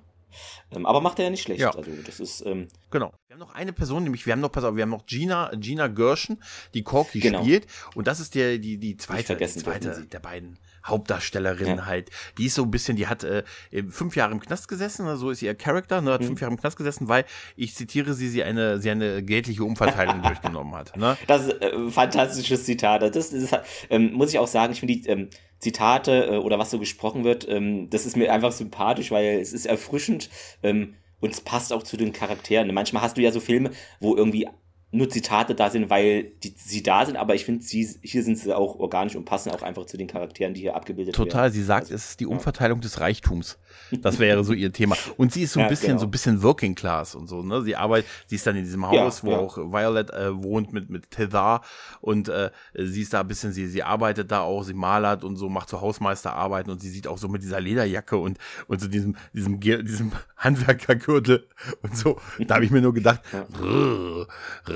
Ähm, 0.72 0.86
aber 0.86 1.01
macht 1.01 1.19
er 1.19 1.25
ja 1.25 1.31
nicht 1.31 1.41
schlecht. 1.41 1.62
Ja. 1.62 1.72
Also 1.72 1.89
das 2.05 2.19
ist 2.19 2.46
ähm, 2.46 2.67
genau. 2.91 3.13
Wir 3.27 3.36
haben 3.36 3.39
noch 3.39 3.55
eine 3.55 3.74
Person, 3.74 4.03
nämlich 4.03 4.25
wir 4.25 4.34
haben 4.34 4.41
noch, 4.41 4.51
pass 4.51 4.63
auf, 4.63 4.75
wir 4.75 4.84
haben 4.84 4.89
noch 4.89 5.05
Gina, 5.05 5.51
Gina 5.55 5.88
Gershon, 5.88 6.38
die 6.74 6.84
Corky 6.84 7.19
genau. 7.19 7.41
spielt. 7.41 7.67
Und 7.96 8.07
das 8.07 8.19
ist 8.19 8.36
der, 8.36 8.57
die, 8.57 8.77
die 8.77 8.98
zweite, 8.98 9.36
die 9.36 9.48
zweite 9.48 10.05
der 10.05 10.19
beiden 10.19 10.60
Hauptdarstellerin 10.86 11.77
ja. 11.77 11.86
halt. 11.86 12.10
Die 12.38 12.46
ist 12.46 12.55
so 12.55 12.63
ein 12.63 12.72
bisschen, 12.72 12.98
die 12.98 13.07
hat 13.07 13.24
äh, 13.24 13.43
fünf 13.89 14.15
Jahre 14.15 14.31
im 14.31 14.39
Knast 14.39 14.67
gesessen, 14.67 15.05
ne, 15.05 15.17
so 15.17 15.29
ist 15.29 15.41
ihr 15.41 15.55
Charakter, 15.55 16.01
ne, 16.01 16.13
hat 16.13 16.22
mhm. 16.22 16.27
fünf 16.27 16.41
Jahre 16.41 16.53
im 16.53 16.60
Knast 16.60 16.77
gesessen, 16.77 17.07
weil, 17.07 17.25
ich 17.55 17.75
zitiere 17.75 18.13
sie, 18.13 18.29
sie 18.29 18.43
eine, 18.43 18.79
sie 18.79 18.89
eine 18.89 19.24
geldliche 19.24 19.63
Umverteilung 19.63 20.22
durchgenommen 20.24 20.75
hat. 20.75 20.96
Ne? 20.96 21.17
Das 21.27 21.48
ist 21.48 21.62
äh, 21.62 21.72
ein 21.74 21.91
fantastisches 21.91 22.65
Zitat. 22.65 23.03
Das, 23.15 23.34
ist, 23.34 23.57
ähm, 23.89 24.13
muss 24.13 24.29
ich 24.29 24.39
auch 24.39 24.48
sagen, 24.48 24.74
ich 24.74 24.79
finde 24.79 24.96
die 24.96 25.07
ähm, 25.07 25.29
Zitate 25.60 26.25
äh, 26.25 26.38
oder 26.38 26.60
was 26.60 26.72
so 26.72 26.79
gesprochen 26.79 27.24
wird, 27.24 27.48
ähm, 27.48 27.89
das 27.89 28.05
ist 28.05 28.15
mir 28.15 28.31
einfach 28.31 28.51
sympathisch, 28.51 29.12
weil 29.12 29.39
es 29.39 29.53
ist 29.53 29.65
erfrischend 29.65 30.29
ähm, 30.63 30.96
und 31.19 31.34
es 31.34 31.41
passt 31.41 31.74
auch 31.74 31.84
zu 31.84 31.98
den 31.98 32.13
Charakteren. 32.13 32.74
Manchmal 32.74 33.01
hast 33.01 33.17
du 33.17 33.22
ja 33.22 33.31
so 33.31 33.39
Filme, 33.39 33.72
wo 34.00 34.15
irgendwie 34.15 34.48
nur 34.89 35.10
Zitate 35.10 35.53
da 35.53 35.70
sind, 35.70 35.89
weil 35.89 36.32
die, 36.44 36.53
sie 36.56 36.82
da 36.82 37.06
sind, 37.06 37.17
aber 37.17 37.36
ich 37.36 37.44
finde, 37.44 37.65
hier 37.65 38.24
sind 38.24 38.38
sie 38.38 38.56
auch 38.56 38.79
organisch 38.79 39.17
und 39.17 39.25
passen 39.25 39.51
auch 39.51 39.62
einfach 39.62 39.86
zu 39.86 39.98
den 39.98 40.08
Charakteren, 40.08 40.53
die 40.53 40.62
hier 40.62 40.75
abgebildet 40.75 41.13
Total, 41.13 41.25
werden. 41.25 41.32
Total, 41.32 41.51
sie 41.51 41.63
sagt, 41.63 41.82
also, 41.84 41.96
es 41.96 42.10
ist 42.12 42.20
die 42.22 42.25
Umverteilung 42.25 42.79
ja. 42.79 42.84
des 42.84 43.00
Reichtums. 43.01 43.58
Das 43.91 44.17
wäre 44.20 44.46
so 44.46 44.53
ihr 44.53 44.72
Thema. 44.72 44.96
Und 45.17 45.34
sie 45.34 45.44
ist 45.44 45.53
so 45.53 45.60
ein 45.60 45.65
ja, 45.65 45.70
bisschen, 45.70 45.88
genau. 45.89 46.00
so 46.00 46.06
ein 46.08 46.12
bisschen 46.12 46.41
Working 46.41 46.74
Class 46.74 47.15
und 47.15 47.27
so, 47.27 47.44
ne? 47.44 47.62
Sie 47.63 47.75
arbeitet, 47.75 48.10
sie 48.27 48.36
ist 48.36 48.48
dann 48.48 48.56
in 48.56 48.63
diesem 48.63 48.88
Haus, 48.88 49.22
ja, 49.22 49.27
wo 49.27 49.34
auch 49.34 49.58
Violet 49.58 50.10
äh, 50.12 50.41
wohnt 50.41 50.72
mit, 50.72 50.89
mit 50.89 51.12
Tethar 51.12 51.63
und 52.00 52.29
äh, 52.29 52.51
sie 52.74 53.01
ist 53.01 53.13
da 53.13 53.22
ein 53.22 53.27
bisschen, 53.27 53.51
sie, 53.51 53.67
sie 53.67 53.84
arbeitet 53.84 54.32
da 54.32 54.41
auch, 54.41 54.63
sie 54.63 54.74
malert 54.74 55.25
und 55.25 55.36
so, 55.36 55.50
macht 55.50 55.67
so 55.67 55.82
Hausmeisterarbeiten 55.82 56.72
und 56.72 56.82
sie 56.82 56.89
sieht 56.89 57.08
auch 57.08 57.17
so 57.17 57.27
mit 57.27 57.44
dieser 57.44 57.60
Lederjacke 57.60 58.15
und, 58.15 58.38
und 58.67 58.79
so 58.79 58.88
diesem, 58.88 59.17
diesem, 59.34 59.60
diesem 59.60 60.12
Handwerkergürtel 60.38 61.46
und 61.82 61.98
so. 61.98 62.20
Da 62.39 62.56
habe 62.56 62.65
ich 62.65 62.72
mir 62.72 62.82
nur 62.82 62.94
gedacht, 62.94 63.22
rrr, 63.62 64.27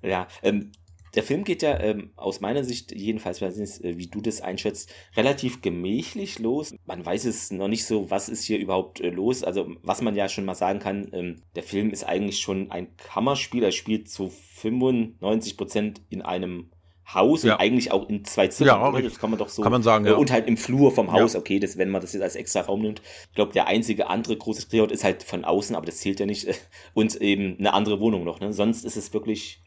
ja, 0.02 0.28
ähm, 0.44 0.72
der 1.16 1.24
Film 1.24 1.44
geht 1.44 1.62
ja 1.64 1.80
ähm, 1.80 2.12
aus 2.16 2.40
meiner 2.40 2.64
Sicht, 2.64 2.92
jedenfalls, 2.92 3.42
wie 3.42 4.08
du 4.08 4.22
das 4.22 4.42
einschätzt, 4.42 4.94
relativ 5.16 5.62
gemächlich 5.62 6.40
los. 6.40 6.74
Man 6.86 7.06
weiß 7.06 7.26
es 7.26 7.52
noch 7.52 7.68
nicht 7.68 7.86
so, 7.86 8.12
was 8.12 8.30
ist 8.30 8.44
hier 8.44 8.60
überhaupt 8.60 9.02
äh, 9.02 9.10
los. 9.10 9.44
Also, 9.44 9.72
was 9.82 10.02
man 10.02 10.16
ja 10.16 10.30
schon 10.30 10.46
mal 10.46 10.56
sagen 10.56 10.80
kann, 10.80 11.10
ähm, 11.14 11.42
der 11.56 11.64
Film 11.64 11.90
ist 11.90 12.04
eigentlich 12.04 12.40
schon 12.40 12.70
ein 12.72 12.96
Kammerspiel. 12.98 13.64
Er 13.64 13.72
spielt 13.72 14.10
zu 14.10 14.30
95 14.30 15.58
Prozent 15.58 16.02
in 16.10 16.22
einem 16.22 16.70
Haus 17.14 17.44
ja. 17.44 17.54
und 17.54 17.62
eigentlich 17.62 17.92
auch 17.92 18.08
in 18.10 18.24
zwei 18.26 18.48
Zimmern. 18.48 18.94
Ja, 18.94 19.02
das 19.02 19.20
kann 19.20 19.30
man 19.30 19.40
doch 19.40 19.50
so. 19.50 19.62
Kann 19.62 19.72
man 19.72 19.84
sagen, 19.84 20.06
ja. 20.06 20.16
Und 20.16 20.32
halt 20.32 20.48
im 20.48 20.58
Flur 20.58 20.92
vom 20.92 21.12
Haus, 21.12 21.34
ja. 21.34 21.40
okay, 21.40 21.60
das, 21.60 21.78
wenn 21.78 21.90
man 21.90 22.02
das 22.02 22.14
jetzt 22.14 22.22
als 22.22 22.36
extra 22.36 22.62
Raum 22.62 22.82
nimmt. 22.82 23.02
Ich 23.30 23.36
glaube, 23.36 23.54
der 23.54 23.68
einzige 23.68 24.08
andere 24.08 24.38
große 24.38 24.70
Drehort 24.70 24.92
ist 24.92 25.04
halt 25.04 25.24
von 25.24 25.46
außen, 25.46 25.76
aber 25.76 25.86
das 25.86 25.98
zählt 25.98 26.20
ja 26.20 26.26
nicht. 26.26 26.48
Und 26.94 27.16
eben 27.16 27.58
eine 27.60 27.74
andere 27.74 28.00
Wohnung 28.00 28.24
noch. 28.24 28.40
Ne? 28.40 28.54
Sonst 28.54 28.86
ist 28.86 28.96
es 28.96 29.14
wirklich 29.14 29.62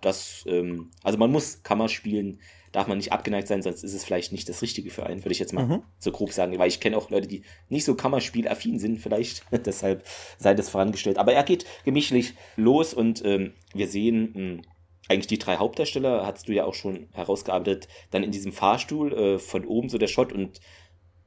das, 0.00 0.44
ähm, 0.46 0.90
also 1.02 1.16
man 1.18 1.30
muss 1.30 1.62
Kammer 1.62 1.88
spielen, 1.88 2.40
darf 2.72 2.88
man 2.88 2.96
nicht 2.96 3.12
abgeneigt 3.12 3.48
sein, 3.48 3.62
sonst 3.62 3.84
ist 3.84 3.94
es 3.94 4.04
vielleicht 4.04 4.32
nicht 4.32 4.48
das 4.48 4.62
Richtige 4.62 4.90
für 4.90 5.04
einen, 5.04 5.24
würde 5.24 5.32
ich 5.32 5.38
jetzt 5.38 5.52
mal 5.52 5.66
mhm. 5.66 5.82
so 5.98 6.10
grob 6.10 6.32
sagen, 6.32 6.58
weil 6.58 6.68
ich 6.68 6.80
kenne 6.80 6.96
auch 6.96 7.10
Leute, 7.10 7.28
die 7.28 7.42
nicht 7.68 7.84
so 7.84 7.94
Kammerspielaffin 7.94 8.78
sind, 8.78 8.98
vielleicht, 8.98 9.44
deshalb 9.66 10.04
sei 10.38 10.54
das 10.54 10.70
vorangestellt. 10.70 11.18
Aber 11.18 11.32
er 11.32 11.44
geht 11.44 11.66
gemächlich 11.84 12.34
los 12.56 12.94
und 12.94 13.24
ähm, 13.24 13.52
wir 13.74 13.88
sehen 13.88 14.32
hm, 14.34 14.62
eigentlich 15.08 15.26
die 15.26 15.38
drei 15.38 15.56
Hauptdarsteller, 15.56 16.26
hast 16.26 16.48
du 16.48 16.52
ja 16.52 16.64
auch 16.64 16.74
schon 16.74 17.08
herausgearbeitet, 17.12 17.88
dann 18.10 18.22
in 18.22 18.30
diesem 18.30 18.52
Fahrstuhl 18.52 19.12
äh, 19.12 19.38
von 19.38 19.64
oben 19.64 19.88
so 19.88 19.98
der 19.98 20.06
Shot 20.06 20.32
und 20.32 20.60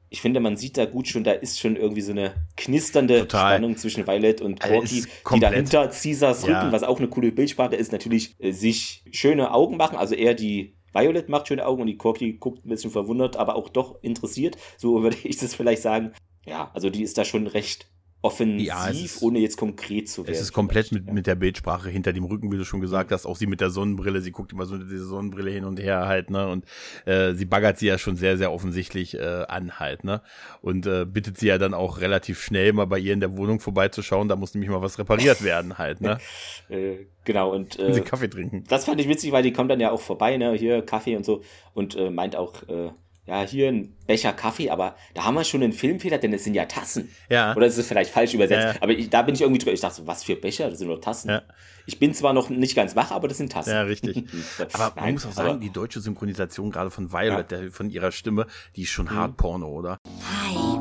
ich 0.08 0.20
finde, 0.20 0.40
man 0.40 0.56
sieht 0.56 0.78
da 0.78 0.86
gut 0.86 1.08
schon, 1.08 1.24
da 1.24 1.32
ist 1.32 1.58
schon 1.58 1.76
irgendwie 1.76 2.00
so 2.00 2.12
eine 2.12 2.46
knisternde 2.56 3.20
Total. 3.20 3.54
Spannung 3.54 3.76
zwischen 3.76 4.06
Violet 4.06 4.40
und 4.40 4.60
Corky, 4.60 5.04
die 5.34 5.40
dahinter 5.40 5.88
Caesars 5.88 6.44
Rücken, 6.44 6.52
ja. 6.52 6.72
was 6.72 6.84
auch 6.84 6.98
eine 6.98 7.08
coole 7.08 7.32
Bildsprache 7.32 7.74
ist, 7.74 7.92
natürlich 7.92 8.34
äh, 8.38 8.52
sich 8.52 9.04
schöne 9.10 9.52
Augen 9.52 9.76
machen. 9.76 9.98
Also 9.98 10.14
eher 10.14 10.34
die 10.34 10.76
Violet 10.92 11.28
macht 11.28 11.48
schöne 11.48 11.66
Augen 11.66 11.82
und 11.82 11.88
die 11.88 11.96
Corky 11.96 12.34
guckt 12.34 12.64
ein 12.64 12.68
bisschen 12.68 12.90
verwundert, 12.90 13.36
aber 13.36 13.56
auch 13.56 13.68
doch 13.68 14.02
interessiert. 14.02 14.56
So 14.78 15.02
würde 15.02 15.16
ich 15.24 15.38
das 15.38 15.54
vielleicht 15.54 15.82
sagen. 15.82 16.12
Ja, 16.46 16.70
also 16.74 16.90
die 16.90 17.02
ist 17.02 17.18
da 17.18 17.24
schon 17.24 17.48
recht 17.48 17.90
offensiv, 18.26 18.66
ja, 18.66 18.88
ist, 18.88 19.22
ohne 19.22 19.38
jetzt 19.38 19.56
konkret 19.56 20.08
zu 20.08 20.24
werden. 20.24 20.34
Es 20.34 20.40
ist 20.40 20.52
komplett 20.52 20.92
mit, 20.92 21.06
ja. 21.06 21.12
mit 21.12 21.26
der 21.26 21.36
Bildsprache 21.36 21.88
hinter 21.88 22.12
dem 22.12 22.24
Rücken, 22.24 22.50
wie 22.52 22.56
du 22.56 22.64
schon 22.64 22.80
gesagt 22.80 23.12
hast. 23.12 23.26
Auch 23.26 23.36
sie 23.36 23.46
mit 23.46 23.60
der 23.60 23.70
Sonnenbrille, 23.70 24.20
sie 24.20 24.32
guckt 24.32 24.52
immer 24.52 24.66
so 24.66 24.76
diese 24.76 25.06
Sonnenbrille 25.06 25.50
hin 25.50 25.64
und 25.64 25.80
her 25.80 26.06
halt, 26.06 26.30
ne? 26.30 26.48
Und 26.48 26.64
äh, 27.04 27.34
sie 27.34 27.44
baggert 27.44 27.78
sie 27.78 27.86
ja 27.86 27.98
schon 27.98 28.16
sehr, 28.16 28.36
sehr 28.36 28.52
offensichtlich 28.52 29.14
äh, 29.14 29.44
an 29.48 29.78
halt, 29.78 30.04
ne? 30.04 30.22
Und 30.60 30.86
äh, 30.86 31.04
bittet 31.06 31.38
sie 31.38 31.46
ja 31.46 31.58
dann 31.58 31.74
auch 31.74 32.00
relativ 32.00 32.40
schnell 32.40 32.72
mal 32.72 32.86
bei 32.86 32.98
ihr 32.98 33.12
in 33.12 33.20
der 33.20 33.36
Wohnung 33.36 33.60
vorbeizuschauen. 33.60 34.28
Da 34.28 34.36
muss 34.36 34.54
nämlich 34.54 34.70
mal 34.70 34.82
was 34.82 34.98
repariert 34.98 35.42
werden 35.42 35.78
halt, 35.78 36.00
ne? 36.00 36.18
äh, 36.68 37.06
genau, 37.24 37.54
und 37.54 37.78
äh, 37.78 37.92
sie 37.92 38.00
Kaffee 38.00 38.28
trinken. 38.28 38.64
Das 38.68 38.84
fand 38.84 39.00
ich 39.00 39.08
witzig, 39.08 39.32
weil 39.32 39.42
die 39.42 39.52
kommt 39.52 39.70
dann 39.70 39.80
ja 39.80 39.90
auch 39.90 40.00
vorbei, 40.00 40.36
ne? 40.36 40.52
Hier 40.54 40.82
Kaffee 40.82 41.16
und 41.16 41.24
so 41.24 41.42
und 41.74 41.94
äh, 41.96 42.10
meint 42.10 42.36
auch, 42.36 42.62
äh, 42.68 42.90
ja, 43.26 43.42
hier 43.42 43.68
ein 43.68 43.94
Becher 44.06 44.32
Kaffee, 44.32 44.70
aber 44.70 44.96
da 45.14 45.24
haben 45.24 45.34
wir 45.34 45.44
schon 45.44 45.62
einen 45.62 45.72
Filmfehler, 45.72 46.18
denn 46.18 46.32
es 46.32 46.44
sind 46.44 46.54
ja 46.54 46.66
Tassen. 46.66 47.10
Ja. 47.28 47.56
Oder 47.56 47.66
ist 47.66 47.76
es 47.76 47.88
vielleicht 47.88 48.10
falsch 48.10 48.34
übersetzt? 48.34 48.76
Ja. 48.76 48.82
Aber 48.82 48.92
ich, 48.92 49.10
da 49.10 49.22
bin 49.22 49.34
ich 49.34 49.40
irgendwie 49.40 49.58
drüber. 49.58 49.72
Ich 49.72 49.80
dachte 49.80 49.96
so, 49.96 50.06
was 50.06 50.22
für 50.22 50.36
Becher? 50.36 50.70
Das 50.70 50.78
sind 50.78 50.86
nur 50.86 51.00
Tassen. 51.00 51.30
Ja. 51.30 51.42
Ich 51.86 51.98
bin 51.98 52.14
zwar 52.14 52.32
noch 52.32 52.50
nicht 52.50 52.76
ganz 52.76 52.94
wach, 52.94 53.10
aber 53.10 53.26
das 53.26 53.38
sind 53.38 53.50
Tassen. 53.50 53.70
Ja, 53.70 53.82
richtig. 53.82 54.24
aber 54.72 54.92
man 54.94 55.04
Nein, 55.04 55.14
muss 55.14 55.26
auch 55.26 55.32
sagen, 55.32 55.60
die 55.60 55.70
deutsche 55.70 56.00
Synchronisation 56.00 56.70
gerade 56.70 56.90
von 56.90 57.12
Violet, 57.12 57.50
ja. 57.50 57.58
der, 57.58 57.72
von 57.72 57.90
ihrer 57.90 58.12
Stimme, 58.12 58.46
die 58.76 58.82
ist 58.82 58.90
schon 58.90 59.06
mhm. 59.06 59.16
hart 59.16 59.36
Porno, 59.36 59.68
oder? 59.68 59.98
Hi. 60.04 60.80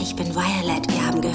Ich 0.00 0.14
bin 0.14 0.26
Violet. 0.34 0.93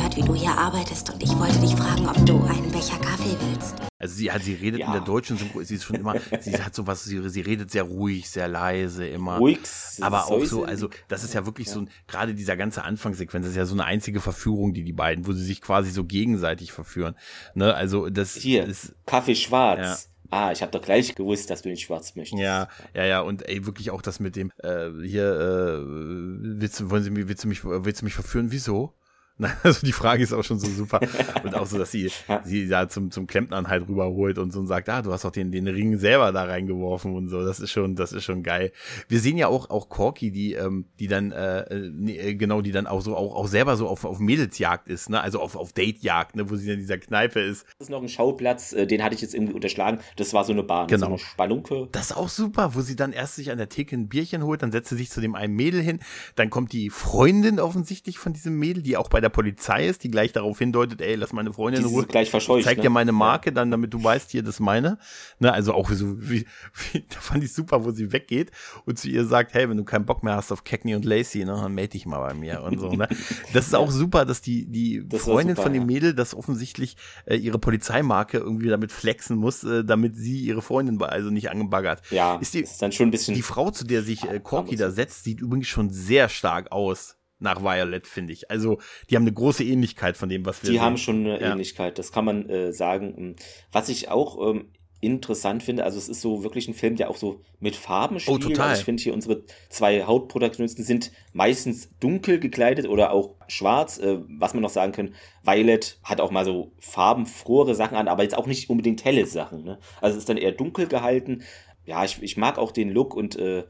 Gehört, 0.10 0.16
wie 0.16 0.22
du 0.22 0.36
hier 0.36 0.52
arbeitest 0.52 1.12
und 1.12 1.22
ich 1.22 1.30
wollte 1.38 1.60
dich 1.60 1.76
fragen, 1.76 2.08
ob 2.08 2.26
du 2.26 2.44
einen 2.44 2.72
Becher 2.72 2.98
Kaffee 3.00 3.36
willst. 3.40 3.76
Also 3.98 4.16
sie 4.16 4.32
hat, 4.32 4.44
sie 4.44 4.54
redet 4.54 4.80
ja. 4.80 4.88
in 4.88 4.94
der 4.94 5.02
deutschen 5.02 5.38
Synchro, 5.38 5.62
sie 5.62 5.76
ist 5.76 5.84
schon 5.84 5.98
immer, 5.98 6.16
sie 6.40 6.62
hat 6.62 6.74
so 6.74 6.88
was, 6.88 7.04
sie, 7.04 7.28
sie 7.30 7.42
redet 7.42 7.70
sehr 7.72 7.84
ruhig, 7.84 8.30
sehr 8.30 8.48
leise 8.48 9.06
immer. 9.06 9.38
Ruhig. 9.38 9.60
Aber 10.02 10.28
auch 10.28 10.44
so, 10.46 10.64
also 10.64 10.90
das 11.10 11.24
ist 11.24 11.34
ja 11.34 11.46
wirklich 11.46 11.68
ja. 11.68 11.74
so 11.74 11.82
ein, 11.82 11.90
gerade 12.08 12.34
dieser 12.34 12.56
ganze 12.56 12.84
Anfangssequenz 12.84 13.46
ist 13.48 13.56
ja 13.56 13.66
so 13.66 13.76
eine 13.76 13.86
einzige 13.86 14.22
Verführung, 14.22 14.74
die 14.74 14.84
die 14.84 14.94
beiden, 14.94 15.28
wo 15.28 15.34
sie 15.34 15.44
sich 15.44 15.62
quasi 15.62 15.92
so 15.92 16.06
gegenseitig 16.06 16.72
verführen. 16.72 17.16
Ne, 17.54 17.74
also 17.76 18.10
das 18.10 18.36
Hier, 18.36 18.66
ist 18.66 18.96
Kaffee 19.06 19.36
schwarz. 19.36 20.10
Ja. 20.32 20.38
Ah, 20.38 20.52
ich 20.52 20.62
habe 20.62 20.72
doch 20.72 20.82
gleich 20.82 21.16
gewusst, 21.16 21.50
dass 21.50 21.64
du 21.64 21.70
nicht 21.70 21.82
schwarz 21.82 22.16
möchtest. 22.16 22.40
Ja, 22.40 22.68
ja, 22.94 23.06
ja, 23.06 23.22
und 23.22 23.48
ey, 23.50 23.66
wirklich 23.66 23.90
auch 23.90 24.02
das 24.02 24.20
mit 24.20 24.36
dem, 24.36 24.52
äh, 24.60 24.90
hier, 25.04 25.26
äh, 25.26 25.82
willst 25.82 26.88
wollen 26.90 27.04
Sie, 27.04 27.28
willst 27.28 27.44
du 27.44 27.48
mich, 27.48 27.64
willst 27.64 28.02
du 28.02 28.06
mich 28.06 28.14
verführen? 28.14 28.52
Wieso? 28.52 28.94
Also 29.64 29.86
die 29.86 29.92
Frage 29.92 30.24
ist 30.24 30.34
auch 30.34 30.44
schon 30.44 30.60
so 30.60 30.68
super. 30.68 31.00
Und 31.44 31.56
auch 31.56 31.66
so, 31.66 31.78
dass 31.78 31.92
sie, 31.92 32.12
sie 32.44 32.68
da 32.68 32.90
zum, 32.90 33.12
zum 33.12 33.28
Klempnern 33.28 33.68
halt 33.68 33.88
rüberholt 33.88 34.38
und 34.38 34.52
so 34.52 34.60
und 34.60 34.68
sagt, 34.68 34.90
ah, 34.90 35.02
du 35.02 35.12
hast 35.12 35.26
auch 35.26 35.32
den, 35.32 35.52
den 35.52 35.68
Ring 35.68 35.98
selber 35.98 36.32
da 36.32 36.44
reingeworfen 36.44 37.16
und 37.16 37.30
so. 37.30 37.44
Das 37.44 37.60
ist 37.60 37.72
schon, 37.72 37.96
das 37.96 38.12
ist 38.12 38.24
schon 38.24 38.44
geil. 38.44 38.72
Wir 39.08 39.20
sehen 39.20 39.38
ja 39.38 39.48
auch, 39.48 39.70
auch 39.70 39.90
Corky, 39.90 40.32
die, 40.32 40.54
ähm, 40.54 40.86
die 41.00 41.08
dann, 41.08 41.32
äh, 41.32 41.62
äh, 41.62 42.36
genau, 42.36 42.62
die 42.62 42.72
dann 42.72 42.88
auch 42.88 43.02
so, 43.02 43.16
auch, 43.16 43.36
auch 43.36 43.48
selber 43.48 43.78
so 43.78 43.88
auf, 43.88 44.06
auf 44.06 44.20
Mädelsjagd 44.20 44.88
ist, 44.88 45.10
ne? 45.10 45.22
Also 45.22 45.40
auf, 45.40 45.56
auf 45.56 45.74
Datejagd, 45.74 46.36
ne? 46.36 46.50
Wo 46.50 46.56
sie 46.56 46.72
in 46.72 46.80
dieser 46.80 46.98
Kneipe 46.98 47.40
ist. 47.40 47.66
Das 47.78 47.88
ist 47.88 47.90
noch 47.90 48.02
ein 48.02 48.10
Schauplatz, 48.10 48.74
äh, 48.74 48.88
den 48.88 49.04
hatte 49.04 49.16
ich 49.16 49.22
jetzt 49.22 49.34
irgendwie 49.34 49.54
unterschlagen. 49.54 50.00
Das 50.18 50.34
war 50.34 50.44
so 50.44 50.54
eine 50.54 50.64
Bahn, 50.64 50.88
genau. 50.88 51.08
so 51.08 51.12
eine 51.14 51.20
Spannunke. 51.20 51.88
Das 51.92 52.12
ist 52.12 52.18
auch 52.18 52.30
super, 52.30 52.76
wo 52.76 52.82
sie 52.82 52.96
dann 52.96 53.14
erst 53.14 53.36
sich 53.36 53.52
an 53.52 53.58
der 53.58 53.70
Theke 53.70 53.96
ein 53.96 54.10
Bierchen 54.10 54.44
holt, 54.44 54.62
dann 54.62 54.72
setzt 54.72 54.90
sie 54.90 54.98
sich 54.98 55.10
zu 55.10 55.22
dem 55.22 55.36
einen 55.36 55.56
Mädel 55.56 55.82
hin, 55.82 56.00
dann 56.36 56.50
kommt 56.50 56.74
die 56.74 56.90
Freundin 56.90 57.60
offensichtlich 57.60 58.20
von 58.20 58.34
diesem 58.34 58.58
Mädel, 58.58 58.84
die 58.84 58.98
auch 58.98 59.10
bei 59.10 59.22
der 59.22 59.29
der 59.30 59.36
Polizei 59.36 59.88
ist, 59.88 60.04
die 60.04 60.12
gleich 60.12 60.32
darauf 60.32 60.58
hindeutet, 60.58 61.02
ey, 61.02 61.16
lass 61.16 61.34
meine 61.34 61.54
Freundin 61.54 61.84
in 61.84 61.88
Ruhe. 61.88 62.06
Gleich 62.06 62.30
verscheucht. 62.30 62.64
Zeig 62.64 62.78
ne? 62.78 62.84
dir 62.84 62.90
meine 62.90 63.12
Marke 63.12 63.52
dann, 63.52 63.72
damit 63.72 63.94
du 63.94 64.04
weißt, 64.04 64.32
hier, 64.32 64.44
das 64.44 64.60
meine. 64.60 64.98
Ne, 65.40 65.54
also 65.54 65.74
auch 65.74 65.90
so, 65.90 66.16
wie, 66.20 66.46
wie, 66.92 67.06
da 67.08 67.20
fand 67.20 67.44
ich 67.44 67.54
super, 67.54 67.86
wo 67.86 67.92
sie 67.92 68.12
weggeht 68.12 68.52
und 68.86 68.98
zu 68.98 69.08
ihr 69.08 69.26
sagt, 69.26 69.54
hey, 69.54 69.70
wenn 69.70 69.78
du 69.78 69.84
keinen 69.84 70.06
Bock 70.06 70.24
mehr 70.24 70.36
hast 70.36 70.52
auf 70.52 70.64
Cagney 70.64 70.96
und 70.96 71.06
Lacey, 71.06 71.46
ne, 71.46 71.54
dann 71.54 71.74
melde 71.74 71.92
dich 71.92 72.06
mal 72.06 72.20
bei 72.20 72.34
mir 72.34 72.64
und 72.64 72.80
so, 72.80 72.90
ne. 72.92 73.08
Das 73.54 73.68
ist 73.68 73.76
auch 73.76 73.92
super, 73.92 74.26
dass 74.26 74.42
die, 74.42 74.66
die 74.66 75.06
Freundin 75.18 75.56
super, 75.56 75.64
von 75.64 75.74
dem 75.74 75.86
Mädel 75.86 76.14
das 76.14 76.36
offensichtlich 76.36 76.98
äh, 77.26 77.36
ihre 77.36 77.60
Polizeimarke 77.60 78.38
irgendwie 78.38 78.70
damit 78.70 78.92
flexen 78.92 79.38
muss, 79.38 79.64
äh, 79.64 79.84
damit 79.84 80.18
sie 80.18 80.40
ihre 80.40 80.62
Freundin 80.62 81.02
also 81.02 81.30
nicht 81.30 81.52
angebaggert. 81.52 82.02
Ja, 82.10 82.36
ist, 82.38 82.54
die, 82.54 82.62
ist 82.62 82.82
dann 82.82 82.92
schon 82.92 83.08
ein 83.08 83.12
bisschen. 83.12 83.36
Die 83.36 83.42
Frau, 83.42 83.72
zu 83.72 83.86
der 83.86 84.02
sich 84.02 84.24
äh, 84.24 84.40
Corky 84.40 84.76
da 84.76 84.92
setzt, 84.92 85.24
sieht 85.24 85.40
übrigens 85.40 85.68
schon 85.68 85.90
sehr 85.90 86.30
stark 86.30 86.72
aus 86.72 87.19
nach 87.40 87.64
Violet, 87.64 88.06
finde 88.06 88.34
ich. 88.34 88.52
Also, 88.52 88.80
die 89.10 89.16
haben 89.16 89.24
eine 89.24 89.34
große 89.34 89.64
Ähnlichkeit 89.64 90.18
von 90.18 90.30
dem, 90.30 90.46
was 90.46 90.62
wir 90.62 90.70
Die 90.70 90.76
sehen. 90.76 90.86
haben 90.86 90.98
schon 90.98 91.20
eine 91.26 91.42
ja. 91.42 91.52
Ähnlichkeit, 91.52 91.98
das 91.98 92.12
kann 92.12 92.26
man 92.26 92.50
äh, 92.50 92.74
sagen. 92.74 93.16
Ähm, 93.18 93.36
was 93.72 93.90
ich 93.90 94.10
auch 94.10 94.50
ähm, 94.50 94.70
interessant 95.02 95.64
finde, 95.64 95.86
also 95.86 95.98
es 95.98 96.10
ist 96.10 96.22
so 96.22 96.44
wirklich 96.44 96.68
ein 96.68 96.74
Film, 96.74 96.98
der 96.98 97.10
auch 97.10 97.16
so 97.16 97.42
mit 97.60 97.76
Farben 97.76 98.18
oh, 98.18 98.20
spielt. 98.20 98.46
Oh, 98.46 98.50
total. 98.50 98.70
Also 98.70 98.80
ich 98.82 98.86
finde 98.86 99.02
hier 99.02 99.14
unsere 99.14 99.44
zwei 99.70 100.04
Hauptprotagonisten 100.04 100.84
sind 100.84 101.12
meistens 101.32 101.90
dunkel 102.00 102.40
gekleidet 102.40 102.88
oder 102.88 103.12
auch 103.12 103.36
schwarz. 103.48 103.98
Äh, 103.98 104.20
was 104.28 104.54
man 104.54 104.62
noch 104.62 104.70
sagen 104.70 104.92
kann, 104.92 105.16
Violet 105.44 106.00
hat 106.04 106.20
auch 106.20 106.32
mal 106.32 106.44
so 106.44 106.74
farbenfrohere 106.80 107.76
Sachen 107.76 107.96
an, 107.96 108.10
aber 108.10 108.24
jetzt 108.24 108.38
auch 108.38 108.48
nicht 108.48 108.70
unbedingt 108.70 109.06
helle 109.06 109.26
Sachen. 109.26 109.64
Ne? 109.64 109.80
Also 110.02 110.18
es 110.18 110.24
ist 110.24 110.30
dann 110.30 110.38
eher 110.38 110.52
dunkel 110.52 110.88
gehalten. 110.88 111.44
Ja, 111.86 112.04
ich, 112.04 112.22
ich 112.22 112.36
mag 112.36 112.58
auch 112.58 112.72
den 112.72 112.90
Look 112.90 113.16
und 113.16 113.38
äh, 113.38 113.64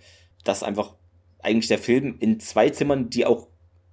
das 0.43 0.63
einfach 0.63 0.95
eigentlich 1.41 1.67
der 1.67 1.79
Film 1.79 2.17
in 2.19 2.39
zwei 2.39 2.69
Zimmern, 2.69 3.09
die 3.09 3.25
auch 3.25 3.47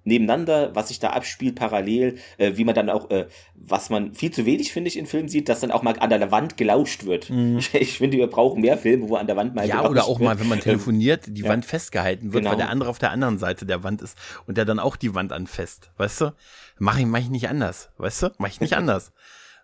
nebeneinander, 0.07 0.73
was 0.73 0.87
sich 0.87 0.99
da 0.99 1.11
abspielt, 1.11 1.55
parallel, 1.55 2.17
äh, 2.37 2.53
wie 2.55 2.63
man 2.63 2.73
dann 2.73 2.89
auch, 2.89 3.09
äh, 3.11 3.27
was 3.55 3.89
man 3.89 4.13
viel 4.13 4.31
zu 4.31 4.45
wenig, 4.45 4.71
finde 4.71 4.87
ich, 4.87 4.97
in 4.97 5.05
Filmen 5.05 5.29
sieht, 5.29 5.49
dass 5.49 5.59
dann 5.59 5.71
auch 5.71 5.83
mal 5.83 5.97
an 5.99 6.09
der 6.09 6.31
Wand 6.31 6.57
gelauscht 6.57 7.05
wird. 7.05 7.29
Mhm. 7.29 7.57
Ich, 7.57 7.73
ich, 7.75 7.97
finde, 7.97 8.17
wir 8.17 8.27
brauchen 8.27 8.61
mehr 8.61 8.77
Filme, 8.77 9.09
wo 9.09 9.15
an 9.15 9.27
der 9.27 9.35
Wand 9.35 9.53
mal 9.53 9.67
Ja, 9.67 9.87
oder 9.87 10.05
auch 10.05 10.19
wird. 10.19 10.29
mal, 10.29 10.39
wenn 10.39 10.47
man 10.47 10.59
telefoniert, 10.59 11.25
die 11.27 11.41
ja. 11.41 11.49
Wand 11.49 11.65
festgehalten 11.65 12.33
wird, 12.33 12.43
genau. 12.43 12.51
weil 12.51 12.57
der 12.57 12.69
andere 12.69 12.89
auf 12.89 12.99
der 12.99 13.11
anderen 13.11 13.37
Seite 13.37 13.65
der 13.65 13.83
Wand 13.83 14.01
ist 14.01 14.17
und 14.47 14.57
der 14.57 14.65
dann 14.65 14.79
auch 14.79 14.95
die 14.95 15.13
Wand 15.13 15.33
anfasst, 15.33 15.91
weißt 15.97 16.21
du? 16.21 16.33
Mach 16.79 16.97
ich, 16.97 17.05
mach 17.05 17.19
ich 17.19 17.29
nicht 17.29 17.49
anders, 17.49 17.89
weißt 17.97 18.23
du? 18.23 18.31
Mach 18.37 18.47
ich 18.47 18.61
nicht 18.61 18.73
anders. 18.77 19.11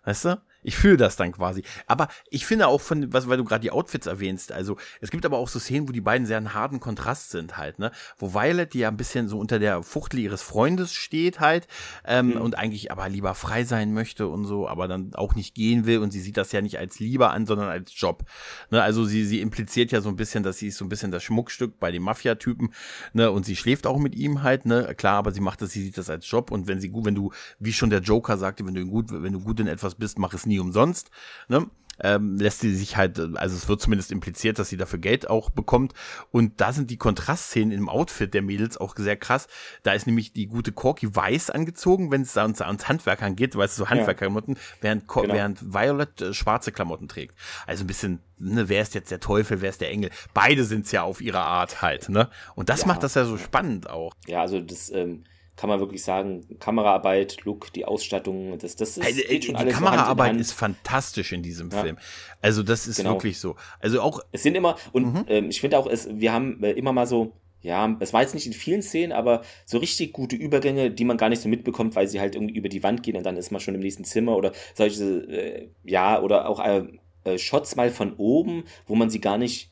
Weißt 0.04 0.26
du? 0.26 0.38
Ich 0.64 0.76
fühle 0.76 0.96
das 0.96 1.16
dann 1.16 1.32
quasi. 1.32 1.62
Aber 1.86 2.08
ich 2.30 2.46
finde 2.46 2.66
auch 2.66 2.80
von, 2.80 3.12
was, 3.12 3.28
weil 3.28 3.36
du 3.36 3.44
gerade 3.44 3.60
die 3.60 3.70
Outfits 3.70 4.06
erwähnst, 4.06 4.50
also 4.50 4.76
es 5.00 5.10
gibt 5.10 5.24
aber 5.26 5.38
auch 5.38 5.48
so 5.48 5.58
Szenen, 5.58 5.88
wo 5.88 5.92
die 5.92 6.00
beiden 6.00 6.26
sehr 6.26 6.38
einen 6.38 6.54
harten 6.54 6.80
Kontrast 6.80 7.30
sind 7.30 7.56
halt, 7.56 7.78
ne? 7.78 7.92
Wo 8.18 8.34
Violet, 8.34 8.72
die 8.72 8.80
ja 8.80 8.88
ein 8.88 8.96
bisschen 8.96 9.28
so 9.28 9.38
unter 9.38 9.58
der 9.58 9.82
Fuchtel 9.82 10.20
ihres 10.20 10.42
Freundes 10.42 10.92
steht 10.92 11.38
halt, 11.40 11.68
ähm, 12.06 12.30
mhm. 12.30 12.40
und 12.40 12.58
eigentlich 12.58 12.90
aber 12.90 13.08
lieber 13.08 13.34
frei 13.34 13.64
sein 13.64 13.92
möchte 13.92 14.26
und 14.26 14.46
so, 14.46 14.66
aber 14.66 14.88
dann 14.88 15.14
auch 15.14 15.34
nicht 15.34 15.54
gehen 15.54 15.86
will 15.86 15.98
und 15.98 16.10
sie 16.10 16.20
sieht 16.20 16.36
das 16.36 16.52
ja 16.52 16.62
nicht 16.62 16.78
als 16.78 16.98
Liebe 16.98 17.30
an, 17.30 17.46
sondern 17.46 17.68
als 17.68 17.92
Job. 17.94 18.24
Ne? 18.70 18.82
Also 18.82 19.04
sie, 19.04 19.24
sie 19.24 19.40
impliziert 19.40 19.92
ja 19.92 20.00
so 20.00 20.08
ein 20.08 20.16
bisschen, 20.16 20.42
dass 20.42 20.58
sie 20.58 20.68
ist 20.68 20.78
so 20.78 20.84
ein 20.84 20.88
bisschen 20.88 21.10
das 21.10 21.22
Schmuckstück 21.22 21.78
bei 21.78 21.90
den 21.90 22.02
Mafia-Typen, 22.02 22.72
ne? 23.12 23.30
Und 23.30 23.44
sie 23.44 23.56
schläft 23.56 23.86
auch 23.86 23.98
mit 23.98 24.14
ihm 24.14 24.42
halt, 24.42 24.64
ne? 24.64 24.94
Klar, 24.96 25.16
aber 25.16 25.32
sie 25.32 25.40
macht 25.40 25.60
das, 25.60 25.70
sie 25.70 25.82
sieht 25.82 25.98
das 25.98 26.08
als 26.10 26.30
Job 26.30 26.50
und 26.50 26.66
wenn 26.66 26.80
sie 26.80 26.88
gut, 26.88 27.04
wenn 27.04 27.14
du, 27.14 27.32
wie 27.58 27.72
schon 27.72 27.90
der 27.90 28.00
Joker 28.00 28.38
sagte, 28.38 28.66
wenn 28.66 28.74
du 28.74 28.86
gut, 28.86 29.06
wenn 29.10 29.32
du 29.32 29.40
gut 29.40 29.60
in 29.60 29.66
etwas 29.66 29.94
bist, 29.94 30.18
mach 30.18 30.32
es 30.32 30.46
nie 30.46 30.53
nie 30.54 30.60
umsonst. 30.60 31.10
Ne? 31.48 31.66
ähm, 32.02 32.38
lässt 32.38 32.60
sie 32.60 32.74
sich 32.74 32.96
halt, 32.96 33.18
also 33.18 33.56
es 33.56 33.68
wird 33.68 33.80
zumindest 33.80 34.10
impliziert, 34.10 34.58
dass 34.58 34.68
sie 34.68 34.76
dafür 34.76 34.98
Geld 34.98 35.28
auch 35.30 35.50
bekommt. 35.50 35.92
Und 36.30 36.60
da 36.60 36.72
sind 36.72 36.90
die 36.90 36.96
Kontrastszenen 36.96 37.76
im 37.76 37.88
Outfit 37.88 38.34
der 38.34 38.42
Mädels 38.42 38.76
auch 38.76 38.94
sehr 38.96 39.16
krass. 39.16 39.48
Da 39.82 39.92
ist 39.92 40.06
nämlich 40.06 40.32
die 40.32 40.46
gute 40.46 40.72
Corky 40.72 41.14
weiß 41.14 41.50
angezogen, 41.50 42.10
wenn 42.10 42.22
es 42.22 42.32
da 42.32 42.44
uns, 42.44 42.60
ans 42.60 42.88
Handwerkern 42.88 43.36
geht, 43.36 43.56
weißt 43.56 43.78
du, 43.78 43.84
so 43.84 43.90
Handwerkerklamotten, 43.90 44.56
während, 44.80 45.08
genau. 45.08 45.34
während 45.34 45.74
Violet 45.74 46.20
äh, 46.20 46.34
schwarze 46.34 46.72
Klamotten 46.72 47.08
trägt. 47.08 47.34
Also 47.66 47.84
ein 47.84 47.86
bisschen, 47.86 48.20
ne, 48.38 48.68
wer 48.68 48.82
ist 48.82 48.94
jetzt 48.94 49.10
der 49.10 49.20
Teufel, 49.20 49.60
wer 49.60 49.70
ist 49.70 49.80
der 49.80 49.90
Engel? 49.90 50.10
Beide 50.32 50.64
sind's 50.64 50.92
ja 50.92 51.02
auf 51.02 51.20
ihre 51.20 51.40
Art 51.40 51.82
halt, 51.82 52.08
ne? 52.08 52.28
Und 52.54 52.68
das 52.68 52.82
ja. 52.82 52.88
macht 52.88 53.02
das 53.02 53.14
ja 53.14 53.24
so 53.24 53.38
spannend 53.38 53.88
auch. 53.88 54.14
Ja, 54.26 54.40
also 54.40 54.60
das, 54.60 54.90
ähm, 54.90 55.24
kann 55.56 55.68
man 55.68 55.80
wirklich 55.80 56.02
sagen, 56.02 56.58
Kameraarbeit, 56.58 57.44
Look, 57.44 57.72
die 57.72 57.84
Ausstattung, 57.84 58.58
das, 58.58 58.76
das 58.76 58.96
ist 58.96 59.06
also, 59.06 59.20
die 59.28 59.68
Kameraarbeit 59.68 60.36
ist 60.36 60.52
fantastisch 60.52 61.32
in 61.32 61.42
diesem 61.42 61.70
ja. 61.70 61.82
Film. 61.82 61.98
Also 62.42 62.62
das 62.62 62.86
ist 62.86 62.96
genau. 62.96 63.12
wirklich 63.12 63.38
so. 63.38 63.56
Also 63.78 64.00
auch 64.00 64.20
es 64.32 64.42
sind 64.42 64.56
immer 64.56 64.76
und 64.92 65.14
mhm. 65.14 65.24
ähm, 65.28 65.50
ich 65.50 65.60
finde 65.60 65.78
auch, 65.78 65.86
es, 65.86 66.08
wir 66.10 66.32
haben 66.32 66.62
äh, 66.62 66.72
immer 66.72 66.92
mal 66.92 67.06
so 67.06 67.32
ja, 67.64 67.96
es 67.98 68.12
war 68.12 68.20
jetzt 68.20 68.34
nicht 68.34 68.46
in 68.46 68.52
vielen 68.52 68.82
Szenen, 68.82 69.12
aber 69.12 69.40
so 69.64 69.78
richtig 69.78 70.12
gute 70.12 70.36
Übergänge, 70.36 70.90
die 70.90 71.06
man 71.06 71.16
gar 71.16 71.30
nicht 71.30 71.40
so 71.40 71.48
mitbekommt, 71.48 71.96
weil 71.96 72.06
sie 72.06 72.20
halt 72.20 72.34
irgendwie 72.34 72.54
über 72.54 72.68
die 72.68 72.82
Wand 72.82 73.02
gehen 73.02 73.16
und 73.16 73.24
dann 73.24 73.38
ist 73.38 73.50
man 73.50 73.60
schon 73.60 73.74
im 73.74 73.80
nächsten 73.80 74.04
Zimmer 74.04 74.36
oder 74.36 74.52
solche, 74.74 75.02
äh, 75.02 75.68
ja, 75.82 76.20
oder 76.20 76.46
auch 76.46 76.60
äh, 76.60 76.84
äh, 77.24 77.38
Shots 77.38 77.74
mal 77.74 77.90
von 77.90 78.12
oben, 78.16 78.64
wo 78.86 78.94
man 78.94 79.08
sie 79.08 79.20
gar 79.20 79.38
nicht 79.38 79.70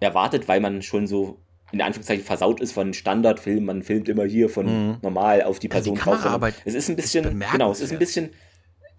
erwartet, 0.00 0.48
weil 0.48 0.60
man 0.60 0.80
schon 0.80 1.06
so 1.06 1.38
in 1.72 1.80
Anführungszeichen 1.80 2.24
versaut 2.24 2.60
ist 2.60 2.72
von 2.72 2.94
Standardfilmen. 2.94 3.64
Man 3.64 3.82
filmt 3.82 4.08
immer 4.08 4.24
hier 4.24 4.48
von 4.48 4.66
mhm. 4.66 4.96
normal 5.02 5.42
auf 5.42 5.58
die 5.58 5.68
Person 5.68 5.98
also 5.98 6.14
die 6.14 6.38
drauf. 6.38 6.52
Es 6.64 6.74
ist 6.74 6.88
ein 6.88 6.96
bisschen, 6.96 7.44
genau, 7.52 7.70
es 7.70 7.80
ist 7.80 7.92
ein 7.92 7.98
bisschen 7.98 8.30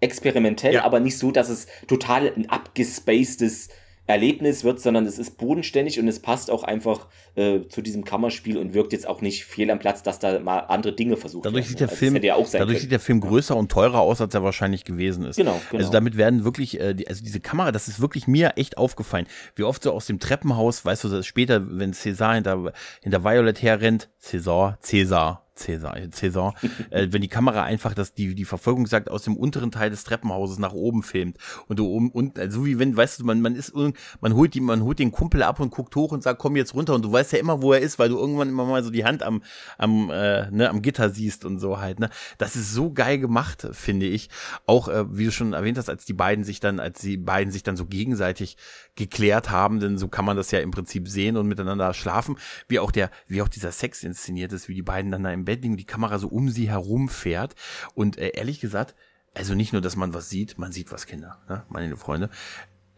experimentell, 0.00 0.74
ja. 0.74 0.84
aber 0.84 1.00
nicht 1.00 1.18
so, 1.18 1.30
dass 1.30 1.48
es 1.48 1.66
total 1.86 2.32
ein 2.34 2.48
abgespacedes 2.48 3.68
Erlebnis 4.10 4.64
wird, 4.64 4.80
sondern 4.80 5.06
es 5.06 5.18
ist 5.18 5.38
bodenständig 5.38 5.98
und 5.98 6.08
es 6.08 6.20
passt 6.20 6.50
auch 6.50 6.62
einfach 6.62 7.06
äh, 7.34 7.60
zu 7.68 7.82
diesem 7.82 8.04
Kammerspiel 8.04 8.58
und 8.58 8.74
wirkt 8.74 8.92
jetzt 8.92 9.06
auch 9.06 9.20
nicht 9.20 9.44
fehl 9.44 9.70
am 9.70 9.78
Platz, 9.78 10.02
dass 10.02 10.18
da 10.18 10.38
mal 10.40 10.60
andere 10.60 10.94
Dinge 10.94 11.16
versucht 11.16 11.46
dadurch 11.46 11.64
werden. 11.64 11.68
Sieht 11.68 11.80
der 11.80 11.88
also 11.88 11.98
Film, 11.98 12.16
ja 12.22 12.36
dadurch 12.52 12.80
sieht 12.80 12.92
der 12.92 13.00
Film 13.00 13.20
größer 13.20 13.56
und 13.56 13.70
teurer 13.70 14.00
aus, 14.00 14.20
als 14.20 14.34
er 14.34 14.42
wahrscheinlich 14.42 14.84
gewesen 14.84 15.24
ist. 15.24 15.36
Genau, 15.36 15.60
genau. 15.70 15.80
Also 15.80 15.92
damit 15.92 16.16
werden 16.16 16.44
wirklich, 16.44 16.80
äh, 16.80 16.94
die, 16.94 17.08
also 17.08 17.22
diese 17.24 17.40
Kamera, 17.40 17.72
das 17.72 17.88
ist 17.88 18.00
wirklich 18.00 18.26
mir 18.26 18.52
echt 18.56 18.78
aufgefallen. 18.78 19.26
Wie 19.56 19.62
oft 19.62 19.82
so 19.82 19.92
aus 19.92 20.06
dem 20.06 20.18
Treppenhaus, 20.18 20.84
weißt 20.84 21.04
du, 21.04 21.22
später, 21.22 21.78
wenn 21.78 21.92
César 21.92 22.34
hinter, 22.34 22.72
hinter 23.02 23.24
Violet 23.24 23.62
herrennt, 23.62 24.10
César, 24.22 24.78
César, 24.82 25.38
Cäsar, 25.60 26.54
äh, 26.90 27.08
wenn 27.10 27.22
die 27.22 27.28
Kamera 27.28 27.62
einfach 27.62 27.94
das, 27.94 28.14
die, 28.14 28.34
die 28.34 28.44
Verfolgung 28.44 28.86
sagt, 28.86 29.10
aus 29.10 29.24
dem 29.24 29.36
unteren 29.36 29.70
Teil 29.70 29.90
des 29.90 30.04
Treppenhauses 30.04 30.58
nach 30.58 30.72
oben 30.72 31.02
filmt 31.02 31.38
und 31.68 31.78
du 31.78 31.86
oben 31.86 32.10
und 32.10 32.38
also 32.38 32.60
so 32.60 32.66
wie 32.66 32.78
wenn, 32.78 32.96
weißt 32.96 33.20
du, 33.20 33.24
man, 33.24 33.40
man 33.40 33.54
ist 33.54 33.72
man 34.20 34.34
holt 34.34 34.54
die, 34.54 34.60
man 34.60 34.82
holt 34.82 34.98
den 34.98 35.12
Kumpel 35.12 35.42
ab 35.42 35.60
und 35.60 35.70
guckt 35.70 35.94
hoch 35.96 36.12
und 36.12 36.22
sagt, 36.22 36.38
komm 36.38 36.56
jetzt 36.56 36.74
runter 36.74 36.94
und 36.94 37.04
du 37.04 37.12
weißt 37.12 37.32
ja 37.32 37.38
immer, 37.38 37.62
wo 37.62 37.72
er 37.72 37.80
ist, 37.80 37.98
weil 37.98 38.08
du 38.08 38.18
irgendwann 38.18 38.48
immer 38.48 38.64
mal 38.64 38.82
so 38.82 38.90
die 38.90 39.04
Hand 39.04 39.22
am, 39.22 39.42
am, 39.78 40.10
äh, 40.10 40.50
ne, 40.50 40.68
am 40.68 40.82
Gitter 40.82 41.10
siehst 41.10 41.44
und 41.44 41.58
so 41.58 41.80
halt, 41.80 42.00
ne. 42.00 42.10
Das 42.38 42.56
ist 42.56 42.72
so 42.72 42.92
geil 42.92 43.18
gemacht, 43.18 43.68
finde 43.72 44.06
ich. 44.06 44.28
Auch, 44.66 44.88
äh, 44.88 45.04
wie 45.16 45.26
du 45.26 45.32
schon 45.32 45.52
erwähnt 45.52 45.78
hast, 45.78 45.88
als 45.88 46.04
die 46.04 46.12
beiden 46.12 46.44
sich 46.44 46.60
dann, 46.60 46.80
als 46.80 47.00
die 47.00 47.16
beiden 47.16 47.52
sich 47.52 47.62
dann 47.62 47.76
so 47.76 47.86
gegenseitig 47.86 48.56
geklärt 48.96 49.50
haben, 49.50 49.80
denn 49.80 49.98
so 49.98 50.08
kann 50.08 50.24
man 50.24 50.36
das 50.36 50.50
ja 50.50 50.60
im 50.60 50.70
Prinzip 50.70 51.08
sehen 51.08 51.36
und 51.36 51.46
miteinander 51.46 51.94
schlafen, 51.94 52.36
wie 52.68 52.78
auch 52.78 52.90
der, 52.90 53.10
wie 53.26 53.42
auch 53.42 53.48
dieser 53.48 53.72
Sex 53.72 54.02
inszeniert 54.02 54.52
ist, 54.52 54.68
wie 54.68 54.74
die 54.74 54.82
beiden 54.82 55.10
dann 55.10 55.22
da 55.22 55.32
im 55.32 55.44
Bett 55.44 55.49
liegen, 55.56 55.76
die 55.76 55.84
Kamera 55.84 56.18
so 56.18 56.28
um 56.28 56.50
sie 56.50 56.68
herum 56.68 57.08
fährt 57.08 57.54
und 57.94 58.18
äh, 58.18 58.30
ehrlich 58.34 58.60
gesagt, 58.60 58.94
also 59.34 59.54
nicht 59.54 59.72
nur, 59.72 59.82
dass 59.82 59.96
man 59.96 60.14
was 60.14 60.28
sieht, 60.28 60.58
man 60.58 60.72
sieht 60.72 60.92
was, 60.92 61.06
Kinder, 61.06 61.40
ne, 61.48 61.64
meine 61.68 61.96
Freunde. 61.96 62.30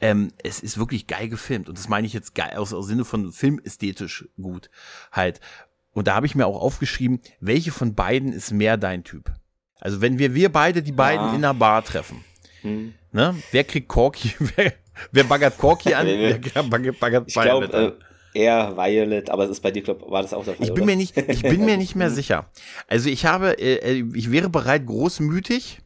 Ähm, 0.01 0.33
es 0.43 0.61
ist 0.61 0.79
wirklich 0.79 1.07
geil 1.07 1.29
gefilmt 1.29 1.69
und 1.69 1.79
das 1.79 1.89
meine 1.89 2.07
ich 2.07 2.13
jetzt 2.13 2.35
geil 2.35 2.57
aus, 2.57 2.73
aus 2.73 2.87
Sinne 2.87 3.05
von 3.05 3.33
filmästhetisch 3.33 4.29
gut 4.41 4.71
halt. 5.13 5.41
Und 5.93 6.09
da 6.09 6.15
habe 6.15 6.27
ich 6.27 6.35
mir 6.35 6.47
auch 6.47 6.61
aufgeschrieben, 6.61 7.21
welche 7.41 7.71
von 7.71 7.95
beiden 7.95 8.33
ist 8.33 8.51
mehr 8.51 8.77
dein 8.77 9.05
Typ? 9.05 9.33
Also 9.79 10.01
wenn 10.01 10.19
wir 10.19 10.35
wir 10.35 10.51
beide 10.51 10.83
die 10.83 10.93
beiden 10.93 11.27
ja. 11.27 11.31
in 11.31 11.37
einer 11.37 11.55
Bar 11.55 11.85
treffen, 11.85 12.25
hm. 12.63 12.95
ne, 13.13 13.37
wer 13.51 13.65
kriegt 13.65 13.89
Corky, 13.89 14.35
wer, 14.57 14.73
Wer 15.11 15.25
baggert 15.25 15.59
Corky 15.59 15.95
an? 15.95 16.07
Wer 16.07 16.63
baggert, 16.65 17.01
baggert 17.01 17.25
ich 17.27 17.35
glaube, 17.35 17.67
äh, 17.73 17.93
eher 18.35 18.77
Violet, 18.77 19.31
aber 19.31 19.45
es 19.45 19.51
ist 19.51 19.61
bei 19.61 19.71
dir, 19.71 19.83
glaub, 19.83 20.11
war 20.11 20.23
das 20.23 20.33
auch 20.35 20.45
der 20.45 20.55
Fall? 20.55 20.67
Ich 20.67 20.75
bin 20.75 20.85
oder? 20.85 20.93
mir 20.93 20.97
nicht, 20.97 21.17
ich 21.17 21.43
bin 21.43 21.65
mir 21.65 21.77
nicht 21.77 21.95
mehr 21.95 22.11
sicher. 22.11 22.47
Also 22.89 23.09
ich 23.09 23.27
habe, 23.27 23.59
äh, 23.59 23.77
äh 23.77 24.05
ich 24.15 24.31
wäre 24.31 24.49
bereit, 24.49 24.87
großmütig 24.87 25.81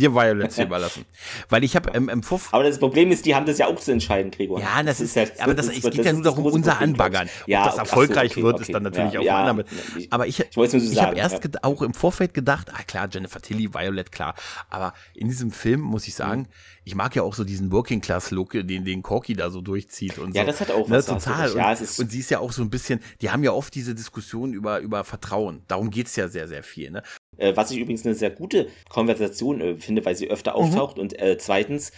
dir 0.00 0.14
Violets 0.14 0.58
überlassen. 0.58 1.04
Weil 1.48 1.64
ich 1.64 1.76
habe 1.76 1.90
im, 1.90 2.08
im 2.08 2.22
Fuff. 2.22 2.52
Aber 2.52 2.64
das 2.64 2.78
Problem 2.78 3.10
ist, 3.10 3.26
die 3.26 3.34
haben 3.34 3.46
das 3.46 3.58
ja 3.58 3.66
auch 3.66 3.76
zu 3.76 3.92
entscheiden, 3.92 4.30
Gregor. 4.30 4.60
Ja, 4.60 4.82
das, 4.82 4.98
das 4.98 5.00
ist, 5.00 5.16
ja, 5.16 5.24
aber 5.40 5.54
das, 5.54 5.66
das, 5.66 5.76
es 5.76 5.82
geht 5.82 5.98
das 5.98 6.06
ja 6.06 6.12
nur 6.12 6.22
darum, 6.22 6.46
unser 6.46 6.72
Problem, 6.72 6.90
Anbaggern. 6.90 7.28
Ja, 7.46 7.60
Ob 7.60 7.70
das 7.70 7.78
erfolgreich 7.78 8.32
so, 8.32 8.40
okay, 8.40 8.42
wird, 8.42 8.54
okay. 8.54 8.62
ist 8.62 8.74
dann 8.74 8.82
natürlich 8.82 9.12
ja, 9.12 9.20
auch 9.20 9.24
ja, 9.24 9.46
damit. 9.46 9.66
Aber 10.10 10.26
ich, 10.26 10.40
ich, 10.40 10.56
ich, 10.56 10.74
ich 10.74 11.02
habe 11.02 11.16
erst 11.16 11.44
ja. 11.44 11.50
auch 11.62 11.82
im 11.82 11.94
Vorfeld 11.94 12.34
gedacht, 12.34 12.68
ah 12.72 12.82
klar, 12.86 13.08
Jennifer 13.12 13.40
Tilly, 13.40 13.72
Violet, 13.72 14.10
klar. 14.10 14.34
Aber 14.68 14.94
in 15.14 15.28
diesem 15.28 15.50
Film 15.50 15.80
muss 15.80 16.08
ich 16.08 16.14
sagen, 16.14 16.42
mhm. 16.42 16.46
Ich 16.84 16.94
mag 16.94 17.14
ja 17.14 17.22
auch 17.22 17.34
so 17.34 17.44
diesen 17.44 17.72
Working 17.72 18.00
Class 18.00 18.30
Look, 18.30 18.52
den 18.52 18.84
den 18.84 19.02
Corky 19.02 19.34
da 19.34 19.50
so 19.50 19.60
durchzieht 19.60 20.18
und 20.18 20.28
ja, 20.28 20.32
so. 20.32 20.38
Ja, 20.38 20.44
das 20.44 20.60
hat 20.60 20.70
auch 20.70 20.88
ne, 20.88 20.96
was. 20.96 21.06
Total. 21.06 21.50
Und, 21.50 21.56
ja, 21.56 21.72
es 21.72 21.80
ist 21.80 21.98
und 22.00 22.10
sie 22.10 22.20
ist 22.20 22.30
ja 22.30 22.40
auch 22.40 22.52
so 22.52 22.62
ein 22.62 22.70
bisschen, 22.70 23.00
die 23.20 23.30
haben 23.30 23.44
ja 23.44 23.52
oft 23.52 23.74
diese 23.74 23.94
Diskussion 23.94 24.52
über 24.52 24.80
über 24.80 25.04
Vertrauen. 25.04 25.62
Darum 25.68 25.90
geht's 25.90 26.16
ja 26.16 26.28
sehr 26.28 26.48
sehr 26.48 26.62
viel. 26.62 26.90
Ne? 26.90 27.02
Äh, 27.36 27.56
was 27.56 27.70
ich 27.70 27.78
übrigens 27.78 28.04
eine 28.04 28.14
sehr 28.14 28.30
gute 28.30 28.68
Konversation 28.88 29.60
äh, 29.60 29.76
finde, 29.76 30.04
weil 30.04 30.16
sie 30.16 30.30
öfter 30.30 30.52
mhm. 30.52 30.56
auftaucht. 30.58 30.98
Und 30.98 31.18
äh, 31.18 31.38
zweitens, 31.38 31.92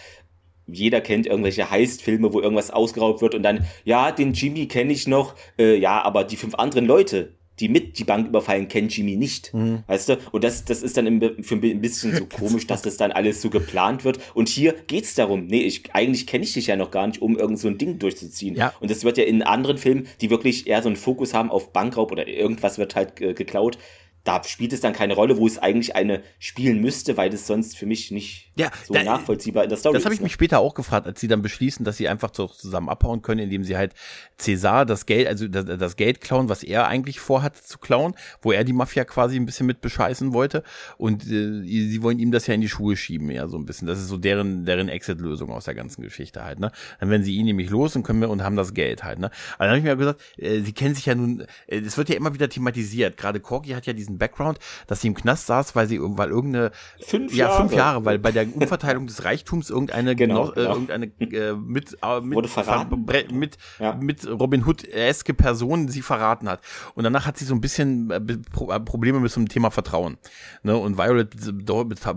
jeder 0.66 1.00
kennt 1.00 1.26
irgendwelche 1.26 1.70
Heist-Filme, 1.70 2.32
wo 2.32 2.40
irgendwas 2.40 2.70
ausgeraubt 2.70 3.20
wird 3.20 3.34
und 3.34 3.42
dann, 3.42 3.66
ja, 3.84 4.12
den 4.12 4.32
Jimmy 4.32 4.66
kenne 4.68 4.92
ich 4.92 5.06
noch, 5.06 5.34
äh, 5.58 5.76
ja, 5.76 6.02
aber 6.02 6.24
die 6.24 6.36
fünf 6.36 6.54
anderen 6.54 6.86
Leute, 6.86 7.34
die 7.62 7.68
mit 7.68 7.96
die 7.98 8.04
Bank 8.04 8.26
überfallen, 8.26 8.66
kennen 8.66 8.88
Jimmy 8.88 9.16
nicht. 9.16 9.54
Mhm. 9.54 9.84
Weißt 9.86 10.08
du? 10.08 10.18
Und 10.32 10.42
das, 10.42 10.64
das 10.64 10.82
ist 10.82 10.96
dann 10.96 11.06
im, 11.06 11.20
für 11.44 11.54
ein 11.54 11.80
bisschen 11.80 12.14
so 12.14 12.26
komisch, 12.26 12.66
dass 12.66 12.82
das 12.82 12.96
dann 12.96 13.12
alles 13.12 13.40
so 13.40 13.50
geplant 13.50 14.04
wird. 14.04 14.18
Und 14.34 14.48
hier 14.48 14.74
geht's 14.88 15.14
darum, 15.14 15.46
nee, 15.46 15.62
ich, 15.62 15.94
eigentlich 15.94 16.26
kenne 16.26 16.42
ich 16.42 16.52
dich 16.54 16.66
ja 16.66 16.74
noch 16.76 16.90
gar 16.90 17.06
nicht, 17.06 17.22
um 17.22 17.38
irgend 17.38 17.60
so 17.60 17.68
ein 17.68 17.78
Ding 17.78 18.00
durchzuziehen. 18.00 18.56
Ja. 18.56 18.74
Und 18.80 18.90
das 18.90 19.04
wird 19.04 19.16
ja 19.16 19.24
in 19.24 19.42
anderen 19.42 19.78
Filmen, 19.78 20.08
die 20.20 20.28
wirklich 20.28 20.66
eher 20.66 20.82
so 20.82 20.88
einen 20.88 20.96
Fokus 20.96 21.34
haben 21.34 21.50
auf 21.50 21.72
Bankraub 21.72 22.10
oder 22.10 22.26
irgendwas 22.26 22.78
wird 22.78 22.96
halt 22.96 23.20
äh, 23.20 23.32
geklaut, 23.32 23.78
da 24.24 24.42
spielt 24.44 24.72
es 24.72 24.80
dann 24.80 24.92
keine 24.92 25.14
Rolle, 25.14 25.36
wo 25.36 25.46
es 25.46 25.58
eigentlich 25.58 25.96
eine 25.96 26.22
spielen 26.38 26.80
müsste, 26.80 27.16
weil 27.16 27.30
das 27.30 27.46
sonst 27.46 27.76
für 27.76 27.86
mich 27.86 28.10
nicht 28.10 28.50
ja, 28.54 28.70
so 28.86 28.94
da, 28.94 29.02
nachvollziehbar 29.02 29.64
in 29.64 29.70
der 29.70 29.78
Story 29.78 29.96
ist. 29.96 30.00
Das 30.00 30.04
habe 30.04 30.14
ich 30.14 30.20
ne? 30.20 30.24
mich 30.24 30.32
später 30.32 30.60
auch 30.60 30.74
gefragt, 30.74 31.06
als 31.06 31.20
sie 31.20 31.28
dann 31.28 31.42
beschließen, 31.42 31.84
dass 31.84 31.96
sie 31.96 32.08
einfach 32.08 32.30
zusammen 32.30 32.88
abhauen 32.88 33.22
können, 33.22 33.40
indem 33.40 33.64
sie 33.64 33.76
halt 33.76 33.94
Cäsar 34.36 34.86
das 34.86 35.06
Geld, 35.06 35.26
also 35.26 35.48
das, 35.48 35.64
das, 35.64 35.96
Geld 35.96 36.20
klauen, 36.20 36.48
was 36.48 36.62
er 36.62 36.86
eigentlich 36.86 37.20
vorhat 37.20 37.56
zu 37.56 37.78
klauen, 37.78 38.14
wo 38.40 38.52
er 38.52 38.64
die 38.64 38.72
Mafia 38.72 39.04
quasi 39.04 39.36
ein 39.36 39.46
bisschen 39.46 39.66
mit 39.66 39.80
bescheißen 39.80 40.32
wollte 40.32 40.62
und 40.98 41.24
äh, 41.24 41.62
sie 41.62 42.02
wollen 42.02 42.18
ihm 42.18 42.30
das 42.30 42.46
ja 42.46 42.54
in 42.54 42.60
die 42.60 42.68
Schuhe 42.68 42.96
schieben, 42.96 43.30
ja 43.30 43.48
so 43.48 43.56
ein 43.56 43.66
bisschen. 43.66 43.88
Das 43.88 43.98
ist 43.98 44.08
so 44.08 44.18
deren 44.18 44.64
deren 44.64 44.88
Exit-Lösung 44.88 45.50
aus 45.50 45.64
der 45.64 45.74
ganzen 45.74 46.02
Geschichte 46.02 46.44
halt. 46.44 46.60
Ne, 46.60 46.70
dann 47.00 47.10
werden 47.10 47.24
sie 47.24 47.34
ihn 47.36 47.46
nämlich 47.46 47.70
los 47.70 47.96
und 47.96 48.02
können 48.02 48.20
wir 48.20 48.30
und 48.30 48.42
haben 48.42 48.56
das 48.56 48.74
Geld 48.74 49.04
halt. 49.04 49.18
Ne, 49.18 49.30
also 49.58 49.58
dann 49.58 49.68
habe 49.70 49.78
ich 49.78 49.84
mir 49.84 49.96
gesagt, 49.96 50.20
äh, 50.36 50.60
sie 50.60 50.72
kennen 50.72 50.94
sich 50.94 51.06
ja 51.06 51.14
nun, 51.14 51.44
es 51.66 51.94
äh, 51.94 51.96
wird 51.96 52.08
ja 52.08 52.16
immer 52.16 52.34
wieder 52.34 52.48
thematisiert. 52.48 53.16
Gerade 53.16 53.40
Corky 53.40 53.70
hat 53.70 53.86
ja 53.86 53.92
diesen 53.92 54.11
Background, 54.18 54.58
dass 54.86 55.00
sie 55.00 55.08
im 55.08 55.14
Knast 55.14 55.46
saß, 55.46 55.74
weil 55.76 55.86
sie 55.86 55.98
weil 56.00 56.30
irgendeine 56.30 56.70
fünf 57.00 57.34
ja 57.34 57.50
fünf 57.50 57.72
Jahre, 57.72 58.04
weil 58.04 58.18
bei 58.18 58.32
der 58.32 58.46
Umverteilung 58.54 59.06
des 59.06 59.24
Reichtums 59.24 59.70
irgendeine 59.70 60.16
genau, 60.16 60.50
Genoss, 60.50 60.50
äh, 60.50 60.60
genau. 60.60 60.74
irgendeine 60.74 61.06
äh, 61.06 61.54
mit 61.54 61.96
äh, 62.02 62.20
mit, 62.20 62.36
Wurde 62.36 62.48
verraten. 62.48 63.06
mit 63.32 63.58
ja. 63.78 63.94
mit 63.94 64.28
Robin 64.28 64.66
Hood 64.66 64.84
eske 64.84 65.34
Person 65.34 65.88
sie 65.88 66.02
verraten 66.02 66.48
hat 66.48 66.60
und 66.94 67.04
danach 67.04 67.26
hat 67.26 67.38
sie 67.38 67.44
so 67.44 67.54
ein 67.54 67.60
bisschen 67.60 68.10
äh, 68.10 68.16
äh, 68.16 68.80
Probleme 68.80 69.20
mit 69.20 69.30
so 69.30 69.40
einem 69.40 69.48
Thema 69.48 69.70
Vertrauen 69.70 70.18
ne 70.62 70.76
und 70.76 70.98
Violet 70.98 71.30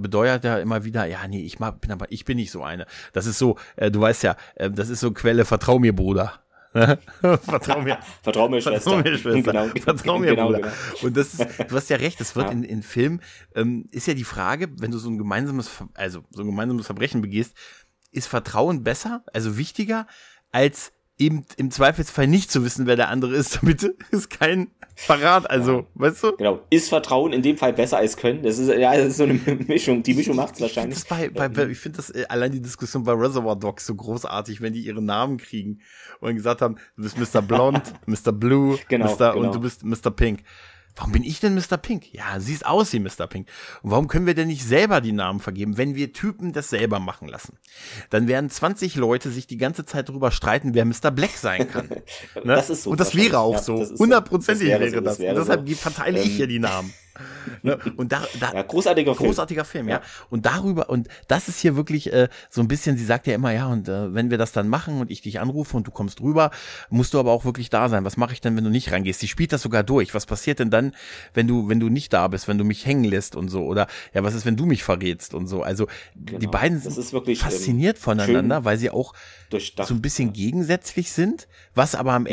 bedeuert 0.01 0.43
ja 0.43 0.57
immer 0.57 0.83
wieder 0.83 1.05
ja 1.05 1.27
nee 1.27 1.41
ich 1.41 1.57
bin 1.57 1.91
aber 1.91 2.11
ich 2.11 2.25
bin 2.25 2.37
nicht 2.37 2.51
so 2.51 2.63
eine 2.63 2.85
das 3.13 3.25
ist 3.25 3.37
so 3.37 3.57
äh, 3.75 3.91
du 3.91 4.01
weißt 4.01 4.23
ja 4.23 4.35
äh, 4.55 4.69
das 4.69 4.89
ist 4.89 4.99
so 4.99 5.11
Quelle 5.11 5.45
vertrau 5.45 5.79
mir 5.79 5.95
Bruder 5.95 6.33
Vertrau 7.21 7.81
mir. 7.81 7.99
Vertrau 8.21 8.49
mir, 8.49 8.61
Schwester. 8.61 8.91
Vertrau 8.91 9.09
mir, 9.09 9.17
Schwester. 9.17 9.53
Genau. 9.53 9.67
Vertrau 9.81 10.19
mir, 10.19 10.35
genau, 10.35 10.47
Bruder. 10.47 10.59
Genau. 10.59 10.73
Und 11.03 11.17
das 11.17 11.33
ist, 11.33 11.71
du 11.71 11.75
hast 11.75 11.89
ja 11.89 11.97
recht, 11.97 12.19
das 12.19 12.35
wird 12.35 12.47
ja. 12.47 12.51
in, 12.51 12.63
in 12.63 12.83
Filmen, 12.83 13.21
ähm, 13.55 13.87
ist 13.91 14.07
ja 14.07 14.13
die 14.13 14.25
Frage, 14.25 14.69
wenn 14.79 14.91
du 14.91 14.97
so 14.97 15.09
ein 15.09 15.17
gemeinsames, 15.17 15.71
also 15.93 16.23
so 16.31 16.41
ein 16.41 16.47
gemeinsames 16.47 16.85
Verbrechen 16.85 17.21
begehst, 17.21 17.55
ist 18.11 18.27
Vertrauen 18.27 18.83
besser, 18.83 19.23
also 19.33 19.57
wichtiger, 19.57 20.07
als 20.51 20.91
eben 21.17 21.45
im 21.57 21.71
Zweifelsfall 21.71 22.27
nicht 22.27 22.51
zu 22.51 22.65
wissen, 22.65 22.87
wer 22.87 22.95
der 22.95 23.09
andere 23.09 23.35
ist, 23.35 23.55
damit 23.61 23.95
es 24.11 24.29
kein 24.29 24.69
Verrat, 24.97 25.49
also, 25.49 25.79
ja. 25.79 25.85
weißt 25.95 26.23
du? 26.23 26.37
Genau. 26.37 26.61
Ist 26.69 26.87
Vertrauen 26.87 27.33
in 27.33 27.41
dem 27.41 27.57
Fall 27.57 27.73
besser 27.73 27.97
als 27.97 28.15
Können? 28.15 28.43
Das 28.43 28.57
ist 28.57 28.69
ja 28.69 28.95
das 28.95 29.07
ist 29.07 29.17
so 29.17 29.23
eine 29.23 29.33
Mischung. 29.67 30.03
Die 30.03 30.13
Mischung 30.13 30.37
macht 30.37 30.55
es 30.55 30.61
wahrscheinlich. 30.61 30.99
Ich 30.99 31.03
finde 31.03 31.31
bei, 31.31 31.49
bei, 31.49 31.67
ich 31.67 31.77
find 31.77 31.97
das 31.97 32.11
äh, 32.11 32.25
allein 32.29 32.53
die 32.53 32.61
Diskussion 32.61 33.03
bei 33.03 33.11
Reservoir 33.11 33.57
Dogs 33.57 33.85
so 33.85 33.93
großartig, 33.93 34.61
wenn 34.61 34.71
die 34.71 34.85
ihre 34.85 35.01
Namen 35.01 35.37
kriegen 35.37 35.81
und 36.21 36.33
gesagt 36.33 36.61
haben, 36.61 36.77
du 36.95 37.03
bist 37.03 37.17
Mr. 37.17 37.41
Blond, 37.41 37.93
Mr. 38.05 38.31
Blue, 38.31 38.79
genau, 38.87 39.13
Mr. 39.13 39.33
Genau. 39.33 39.37
und 39.47 39.55
du 39.55 39.59
bist 39.59 39.83
Mr. 39.83 40.11
Pink. 40.11 40.43
Warum 40.95 41.11
bin 41.11 41.23
ich 41.23 41.39
denn 41.39 41.55
Mr. 41.55 41.77
Pink? 41.77 42.13
Ja, 42.13 42.39
siehst 42.39 42.65
aus 42.65 42.93
wie 42.93 42.99
Mr. 42.99 43.27
Pink. 43.27 43.47
Und 43.83 43.91
warum 43.91 44.07
können 44.07 44.25
wir 44.25 44.33
denn 44.33 44.47
nicht 44.47 44.63
selber 44.63 45.01
die 45.01 45.11
Namen 45.11 45.39
vergeben, 45.39 45.77
wenn 45.77 45.95
wir 45.95 46.13
Typen 46.13 46.53
das 46.53 46.69
selber 46.69 46.99
machen 46.99 47.27
lassen? 47.27 47.57
Dann 48.09 48.27
werden 48.27 48.49
20 48.49 48.95
Leute 48.95 49.29
sich 49.29 49.45
die 49.45 49.57
ganze 49.57 49.85
Zeit 49.85 50.09
darüber 50.09 50.31
streiten, 50.31 50.73
wer 50.73 50.85
Mr. 50.85 51.11
Black 51.11 51.37
sein 51.37 51.69
kann. 51.69 51.89
ne? 52.35 52.55
Das 52.55 52.69
ist 52.69 52.83
so. 52.83 52.91
Und 52.91 52.99
das 52.99 53.15
wäre 53.15 53.39
auch 53.39 53.55
ja, 53.55 53.61
so. 53.61 53.85
Hundertprozentig 53.97 54.67
wäre, 54.67 54.91
wäre, 54.91 55.01
das. 55.01 55.17
So, 55.17 55.23
das. 55.23 55.31
Und 55.31 55.39
deshalb 55.39 55.69
so. 55.69 55.75
verteile 55.75 56.21
ich 56.21 56.35
hier 56.35 56.47
die 56.47 56.59
Namen 56.59 56.93
ne? 57.61 57.77
Und 57.97 58.11
da, 58.11 58.23
da 58.39 58.53
ja, 58.53 58.61
großartiger 58.61 59.15
Film. 59.15 59.29
Großartiger 59.29 59.65
Film, 59.65 59.89
ja. 59.89 59.97
ja. 59.97 60.01
Und 60.29 60.45
darüber, 60.45 60.89
und 60.89 61.07
das 61.27 61.47
ist 61.47 61.59
hier 61.59 61.75
wirklich 61.75 62.11
äh, 62.11 62.29
so 62.49 62.61
ein 62.61 62.67
bisschen, 62.67 62.97
sie 62.97 63.05
sagt 63.05 63.27
ja 63.27 63.35
immer, 63.35 63.51
ja, 63.51 63.67
und 63.67 63.87
äh, 63.87 64.13
wenn 64.13 64.29
wir 64.29 64.37
das 64.37 64.51
dann 64.51 64.67
machen 64.67 64.99
und 64.99 65.11
ich 65.11 65.21
dich 65.21 65.39
anrufe 65.39 65.77
und 65.77 65.87
du 65.87 65.91
kommst 65.91 66.21
rüber, 66.21 66.51
musst 66.89 67.13
du 67.13 67.19
aber 67.19 67.31
auch 67.31 67.45
wirklich 67.45 67.69
da 67.69 67.89
sein. 67.89 68.05
Was 68.05 68.17
mache 68.17 68.33
ich 68.33 68.41
denn, 68.41 68.55
wenn 68.55 68.63
du 68.63 68.69
nicht 68.69 68.91
reingehst? 68.91 69.19
Sie 69.19 69.27
spielt 69.27 69.53
das 69.53 69.61
sogar 69.61 69.83
durch. 69.83 70.13
Was 70.13 70.25
passiert 70.25 70.59
denn 70.59 70.69
dann, 70.69 70.93
wenn 71.33 71.47
du, 71.47 71.69
wenn 71.69 71.79
du 71.79 71.89
nicht 71.89 72.13
da 72.13 72.27
bist, 72.27 72.47
wenn 72.47 72.57
du 72.57 72.63
mich 72.63 72.85
hängen 72.85 73.03
lässt 73.03 73.35
und 73.35 73.49
so? 73.49 73.63
Oder 73.63 73.87
ja, 74.13 74.23
was 74.23 74.33
ist, 74.33 74.45
wenn 74.45 74.55
du 74.55 74.65
mich 74.65 74.83
verrätst 74.83 75.33
und 75.33 75.47
so? 75.47 75.63
Also 75.63 75.87
genau. 76.15 76.39
die 76.39 76.47
beiden 76.47 76.79
sind 76.79 77.13
wirklich, 77.13 77.39
fasziniert 77.39 77.97
ähm, 77.97 78.03
voneinander, 78.03 78.65
weil 78.65 78.77
sie 78.77 78.89
auch 78.89 79.13
so 79.51 79.93
ein 79.93 80.01
bisschen 80.01 80.33
gegensätzlich 80.33 81.11
sind, 81.11 81.47
was 81.73 81.95
aber 81.95 82.13
am 82.13 82.23
mhm. 82.23 82.27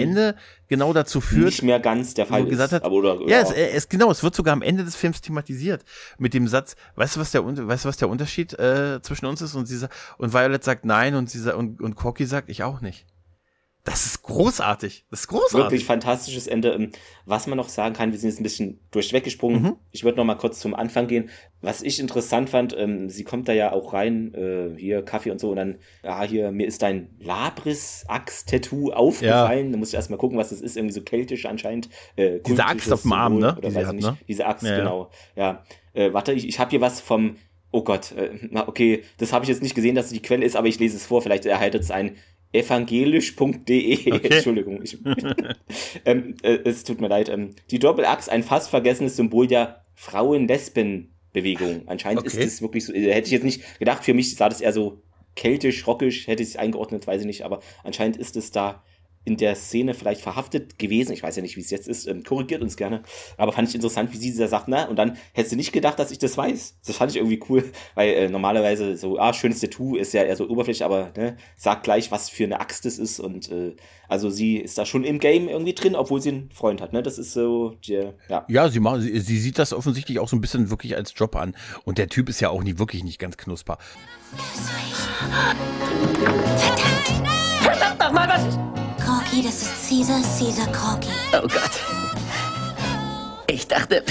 Genau 0.72 0.94
dazu 0.94 1.20
führt. 1.20 1.44
Nicht 1.44 1.62
mehr 1.64 1.80
ganz 1.80 2.14
der 2.14 2.24
Fall 2.24 2.46
gesagt 2.46 2.72
hat, 2.72 2.82
aber 2.82 2.94
oder, 2.94 3.20
ja, 3.28 3.40
es, 3.40 3.50
es, 3.50 3.90
genau, 3.90 4.10
es 4.10 4.22
wird 4.22 4.34
sogar 4.34 4.54
am 4.54 4.62
Ende 4.62 4.84
des 4.84 4.96
Films 4.96 5.20
thematisiert 5.20 5.84
mit 6.16 6.32
dem 6.32 6.48
Satz, 6.48 6.76
weißt 6.94 7.16
du, 7.16 7.20
was 7.20 7.30
der, 7.30 7.44
weißt 7.44 7.84
du, 7.84 7.88
was 7.90 7.98
der 7.98 8.08
Unterschied 8.08 8.58
äh, 8.58 9.02
zwischen 9.02 9.26
uns 9.26 9.42
ist? 9.42 9.54
Und 9.54 9.66
sie 9.66 9.76
sagt, 9.76 9.94
und 10.16 10.32
Violet 10.32 10.64
sagt 10.64 10.86
nein 10.86 11.14
und 11.14 11.28
sie 11.28 11.54
und, 11.54 11.82
und 11.82 11.94
Corky 11.94 12.24
sagt, 12.24 12.48
ich 12.48 12.62
auch 12.62 12.80
nicht. 12.80 13.04
Das 13.84 14.06
ist 14.06 14.22
großartig. 14.22 15.06
Das 15.10 15.20
ist 15.20 15.26
großartig. 15.26 15.58
Wirklich 15.58 15.84
fantastisches 15.84 16.46
Ende. 16.46 16.72
Ähm, 16.72 16.92
was 17.26 17.48
man 17.48 17.56
noch 17.56 17.68
sagen 17.68 17.94
kann, 17.94 18.12
wir 18.12 18.18
sind 18.18 18.30
jetzt 18.30 18.38
ein 18.38 18.44
bisschen 18.44 18.80
durchweggesprungen. 18.92 19.62
Mhm. 19.62 19.76
Ich 19.90 20.04
würde 20.04 20.18
noch 20.18 20.24
mal 20.24 20.36
kurz 20.36 20.60
zum 20.60 20.72
Anfang 20.74 21.08
gehen. 21.08 21.30
Was 21.62 21.82
ich 21.82 21.98
interessant 21.98 22.48
fand, 22.48 22.76
ähm, 22.78 23.10
sie 23.10 23.24
kommt 23.24 23.48
da 23.48 23.52
ja 23.52 23.72
auch 23.72 23.92
rein, 23.92 24.34
äh, 24.34 24.78
hier 24.78 25.02
Kaffee 25.02 25.32
und 25.32 25.40
so, 25.40 25.50
und 25.50 25.56
dann, 25.56 25.78
ja, 26.04 26.22
hier, 26.22 26.52
mir 26.52 26.68
ist 26.68 26.82
dein 26.82 27.10
Labris-Axt-Tattoo 27.18 28.92
aufgefallen. 28.92 29.66
Ja. 29.66 29.72
Da 29.72 29.78
muss 29.78 29.88
ich 29.88 29.94
erstmal 29.94 30.18
gucken, 30.18 30.38
was 30.38 30.50
das 30.50 30.60
ist. 30.60 30.76
Irgendwie 30.76 30.94
so 30.94 31.02
keltisch 31.02 31.46
anscheinend. 31.46 31.88
Äh, 32.14 32.38
Diese 32.46 32.64
Axt 32.64 32.92
auf 32.92 33.02
dem 33.02 33.12
Arm, 33.12 33.38
ne? 33.38 33.56
Oder 33.58 33.74
weiß 33.74 33.86
hat, 33.88 33.94
nicht. 33.96 34.04
Ne? 34.04 34.16
Diese 34.28 34.46
Axt, 34.46 34.64
ja, 34.64 34.78
genau. 34.78 35.10
Ja. 35.34 35.64
Äh, 35.92 36.12
warte, 36.12 36.32
ich, 36.32 36.46
ich 36.46 36.60
habe 36.60 36.70
hier 36.70 36.80
was 36.80 37.00
vom 37.00 37.36
Oh 37.74 37.82
Gott, 37.82 38.12
äh, 38.12 38.32
na 38.50 38.68
okay, 38.68 39.02
das 39.16 39.32
habe 39.32 39.46
ich 39.46 39.48
jetzt 39.48 39.62
nicht 39.62 39.74
gesehen, 39.74 39.94
dass 39.94 40.06
es 40.06 40.12
die 40.12 40.20
Quelle 40.20 40.44
ist, 40.44 40.56
aber 40.56 40.68
ich 40.68 40.78
lese 40.78 40.94
es 40.94 41.06
vor, 41.06 41.22
vielleicht 41.22 41.46
erhaltet 41.46 41.82
es 41.82 41.90
ein 41.90 42.16
evangelisch.de. 42.52 44.12
Okay. 44.12 44.28
Entschuldigung. 44.34 44.82
Ich, 44.82 44.98
ähm, 46.04 46.34
äh, 46.42 46.58
es 46.64 46.84
tut 46.84 47.00
mir 47.00 47.08
leid. 47.08 47.28
Ähm, 47.28 47.50
die 47.70 47.78
Doppelachs, 47.78 48.28
ein 48.28 48.42
fast 48.42 48.70
vergessenes 48.70 49.16
Symbol 49.16 49.46
der 49.46 49.82
Frauen-Lesben-Bewegung. 49.94 51.82
Anscheinend 51.86 52.20
okay. 52.20 52.38
ist 52.38 52.54
es 52.54 52.62
wirklich 52.62 52.84
so, 52.84 52.92
äh, 52.92 53.12
hätte 53.12 53.26
ich 53.26 53.32
jetzt 53.32 53.44
nicht 53.44 53.78
gedacht, 53.78 54.04
für 54.04 54.14
mich 54.14 54.36
sah 54.36 54.48
das 54.48 54.60
eher 54.60 54.72
so 54.72 55.02
keltisch, 55.34 55.86
rockisch, 55.86 56.26
hätte 56.26 56.42
ich 56.42 56.50
es 56.50 56.56
eingeordnet, 56.56 57.06
weiß 57.06 57.22
ich 57.22 57.26
nicht, 57.26 57.42
aber 57.42 57.60
anscheinend 57.84 58.16
ist 58.16 58.36
es 58.36 58.50
da 58.50 58.84
in 59.24 59.36
der 59.36 59.54
Szene 59.54 59.94
vielleicht 59.94 60.20
verhaftet 60.20 60.78
gewesen. 60.78 61.12
Ich 61.12 61.22
weiß 61.22 61.36
ja 61.36 61.42
nicht, 61.42 61.56
wie 61.56 61.60
es 61.60 61.70
jetzt 61.70 61.86
ist. 61.86 62.06
Ähm, 62.06 62.24
korrigiert 62.24 62.62
uns 62.62 62.76
gerne. 62.76 63.02
Aber 63.36 63.52
fand 63.52 63.68
ich 63.68 63.74
interessant, 63.74 64.12
wie 64.12 64.16
sie 64.16 64.36
da 64.36 64.48
sagt, 64.48 64.68
na, 64.68 64.84
und 64.88 64.96
dann 64.96 65.16
hättest 65.32 65.52
du 65.52 65.56
nicht 65.56 65.72
gedacht, 65.72 65.98
dass 65.98 66.10
ich 66.10 66.18
das 66.18 66.36
weiß. 66.36 66.78
Das 66.86 66.96
fand 66.96 67.12
ich 67.12 67.18
irgendwie 67.18 67.40
cool, 67.48 67.70
weil 67.94 68.10
äh, 68.10 68.28
normalerweise 68.28 68.96
so, 68.96 69.18
ah, 69.18 69.32
schönes 69.32 69.60
Tattoo 69.60 69.96
ist 69.96 70.12
ja 70.12 70.22
eher 70.22 70.36
so 70.36 70.48
oberflächlich, 70.48 70.84
aber 70.84 71.12
ne, 71.16 71.36
sagt 71.56 71.84
gleich, 71.84 72.10
was 72.10 72.28
für 72.28 72.44
eine 72.44 72.60
Axt 72.60 72.84
das 72.84 72.98
ist. 72.98 73.20
Und 73.20 73.50
äh, 73.50 73.76
also 74.08 74.28
sie 74.28 74.56
ist 74.56 74.76
da 74.76 74.84
schon 74.84 75.04
im 75.04 75.20
Game 75.20 75.48
irgendwie 75.48 75.74
drin, 75.74 75.94
obwohl 75.94 76.20
sie 76.20 76.30
einen 76.30 76.50
Freund 76.50 76.80
hat. 76.80 76.92
Ne? 76.92 77.02
Das 77.02 77.18
ist 77.18 77.32
so, 77.32 77.76
die, 77.84 78.02
ja. 78.28 78.44
Ja, 78.48 78.68
sie, 78.68 78.80
macht, 78.80 79.02
sie, 79.02 79.20
sie 79.20 79.38
sieht 79.38 79.58
das 79.58 79.72
offensichtlich 79.72 80.18
auch 80.18 80.28
so 80.28 80.36
ein 80.36 80.40
bisschen 80.40 80.70
wirklich 80.70 80.96
als 80.96 81.14
Job 81.16 81.36
an. 81.36 81.54
Und 81.84 81.98
der 81.98 82.08
Typ 82.08 82.28
ist 82.28 82.40
ja 82.40 82.50
auch 82.50 82.62
nie 82.62 82.78
wirklich 82.78 83.04
nicht 83.04 83.18
ganz 83.18 83.36
knusper. 83.36 83.78
Verdammt! 85.18 85.58
Verdammt 87.62 88.00
nochmal, 88.00 88.28
was 88.28 88.46
ist. 88.46 88.81
Corky, 89.32 89.46
das 89.46 89.62
ist 89.62 89.88
Caesar, 89.88 90.20
Caesar 90.20 90.66
Corky. 90.72 91.08
Oh 91.32 91.48
Gott. 91.48 91.80
Ich 93.46 93.66
dachte. 93.66 94.02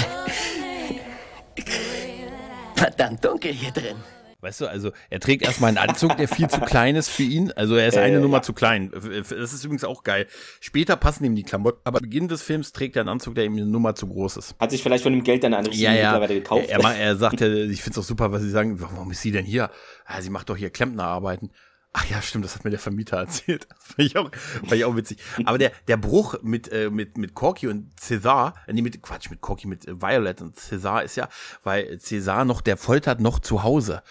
Verdammt 2.74 3.24
dunkel 3.24 3.52
hier 3.52 3.70
drin. 3.70 3.96
Weißt 4.40 4.62
du, 4.62 4.66
also 4.66 4.90
er 5.10 5.20
trägt 5.20 5.44
erstmal 5.44 5.68
einen 5.68 5.78
Anzug, 5.78 6.16
der 6.16 6.26
viel 6.26 6.48
zu 6.48 6.60
klein 6.60 6.96
ist 6.96 7.08
für 7.08 7.22
ihn. 7.22 7.52
Also 7.52 7.76
er 7.76 7.86
ist 7.86 7.96
eine 7.96 8.16
äh, 8.16 8.20
Nummer 8.20 8.38
ja. 8.38 8.42
zu 8.42 8.52
klein. 8.52 8.90
Das 8.90 9.52
ist 9.52 9.64
übrigens 9.64 9.84
auch 9.84 10.02
geil. 10.02 10.26
Später 10.60 10.96
passen 10.96 11.24
ihm 11.24 11.36
die 11.36 11.44
Klamotten, 11.44 11.80
aber 11.84 12.00
Beginn 12.00 12.26
des 12.26 12.42
Films 12.42 12.72
trägt 12.72 12.96
er 12.96 13.02
einen 13.02 13.08
Anzug, 13.08 13.36
der 13.36 13.44
ihm 13.44 13.52
eine 13.52 13.66
Nummer 13.66 13.94
zu 13.94 14.08
groß 14.08 14.38
ist. 14.38 14.56
Hat 14.58 14.72
sich 14.72 14.82
vielleicht 14.82 15.04
von 15.04 15.12
dem 15.12 15.22
Geld 15.22 15.44
dann 15.44 15.54
eine 15.54 15.70
ja, 15.70 15.92
ja. 15.92 16.10
mittlerweile 16.10 16.40
gekauft. 16.40 16.68
Er, 16.68 16.80
er, 16.80 16.96
er 16.96 17.16
sagt 17.16 17.40
ja, 17.40 17.46
ich 17.46 17.80
finde 17.80 18.00
es 18.00 18.04
auch 18.04 18.08
super, 18.08 18.32
was 18.32 18.42
sie 18.42 18.50
sagen, 18.50 18.80
warum 18.80 19.12
ist 19.12 19.22
sie 19.22 19.30
denn 19.30 19.44
hier? 19.44 19.70
Ja, 20.08 20.20
sie 20.20 20.30
macht 20.30 20.50
doch 20.50 20.56
hier 20.56 20.70
Klempnerarbeiten. 20.70 21.52
Ach 21.94 22.06
ja, 22.06 22.22
stimmt, 22.22 22.44
das 22.46 22.54
hat 22.54 22.64
mir 22.64 22.70
der 22.70 22.78
Vermieter 22.78 23.16
erzählt. 23.18 23.66
Das 23.68 23.84
fand 23.84 23.98
ich 23.98 24.16
auch, 24.16 24.30
fand 24.34 24.72
ich 24.72 24.84
auch 24.84 24.96
witzig. 24.96 25.18
Aber 25.44 25.58
der, 25.58 25.72
der 25.88 25.98
Bruch 25.98 26.36
mit, 26.42 26.72
äh, 26.72 26.90
mit, 26.90 27.18
mit 27.18 27.34
Corky 27.34 27.68
und 27.68 27.92
César, 28.00 28.54
äh, 28.66 28.72
nee, 28.72 28.82
mit, 28.82 29.02
Quatsch, 29.02 29.30
mit 29.30 29.40
Corky, 29.40 29.66
mit 29.66 29.86
Violet 29.86 30.40
und 30.40 30.56
César 30.56 31.02
ist 31.02 31.16
ja, 31.16 31.28
weil 31.62 31.98
César 31.98 32.44
noch, 32.44 32.62
der 32.62 32.76
foltert 32.78 33.20
noch 33.20 33.40
zu 33.40 33.62
Hause 33.62 34.02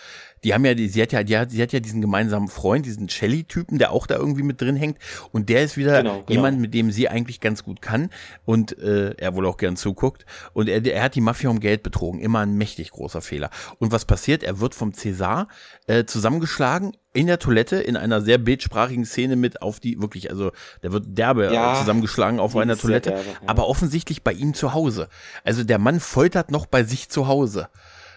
die 0.43 0.54
haben 0.54 0.65
ja, 0.65 0.73
die, 0.73 0.88
sie 0.88 1.01
hat 1.01 1.12
ja, 1.12 1.23
die 1.23 1.38
hat, 1.38 1.51
sie 1.51 1.62
hat 1.62 1.71
ja 1.71 1.80
diesen 1.80 2.01
gemeinsamen 2.01 2.47
Freund, 2.47 2.86
diesen 2.86 3.10
Shelly-Typen, 3.10 3.77
der 3.77 3.91
auch 3.91 4.08
da 4.08 4.15
irgendwie 4.15 4.43
mit 4.43 4.60
drin 4.62 4.75
hängt. 4.75 4.97
Und 5.32 5.49
der 5.49 5.63
ist 5.63 5.77
wieder 5.77 6.01
genau, 6.01 6.21
genau. 6.21 6.30
jemand, 6.30 6.60
mit 6.60 6.73
dem 6.73 6.91
sie 6.91 7.10
eigentlich 7.10 7.39
ganz 7.39 7.63
gut 7.63 7.82
kann 7.82 8.10
und 8.45 8.77
äh, 8.80 9.12
er 9.17 9.36
wohl 9.36 9.45
auch 9.45 9.58
gern 9.58 9.75
zuguckt. 9.75 10.25
Und 10.54 10.67
er, 10.67 10.86
er 10.86 11.04
hat 11.04 11.15
die 11.15 11.21
Mafia 11.21 11.49
um 11.49 11.60
Geld 11.60 11.84
betrogen. 11.84 12.19
Immer 12.19 12.39
ein 12.39 12.56
mächtig 12.56 12.91
großer 12.91 13.21
Fehler. 13.21 13.49
Und 13.80 13.91
was 13.91 14.06
passiert? 14.06 14.43
Er 14.43 14.60
wird 14.60 14.73
vom 14.73 14.93
Cäsar 14.93 15.47
äh, 15.88 16.06
zusammengeschlagen 16.06 16.93
in 17.13 17.27
der 17.27 17.39
Toilette 17.39 17.75
in 17.75 17.97
einer 17.97 18.21
sehr 18.21 18.38
bildsprachigen 18.38 19.06
Szene 19.06 19.36
mit 19.36 19.62
auf 19.62 19.80
die 19.80 20.01
wirklich 20.01 20.30
also 20.30 20.51
der 20.82 20.93
wird 20.93 21.06
derbe 21.08 21.54
ja, 21.54 21.75
zusammengeschlagen 21.75 22.39
auf 22.39 22.56
einer 22.56 22.77
Toilette 22.77 23.10
derbe, 23.10 23.25
ja. 23.25 23.36
aber 23.47 23.67
offensichtlich 23.67 24.23
bei 24.23 24.32
ihm 24.32 24.54
zu 24.54 24.73
Hause 24.73 25.10
also 25.43 25.65
der 25.65 25.77
Mann 25.77 25.99
foltert 25.99 26.51
noch 26.51 26.67
bei 26.67 26.84
sich 26.84 27.10
zu 27.10 27.27
Hause 27.27 27.67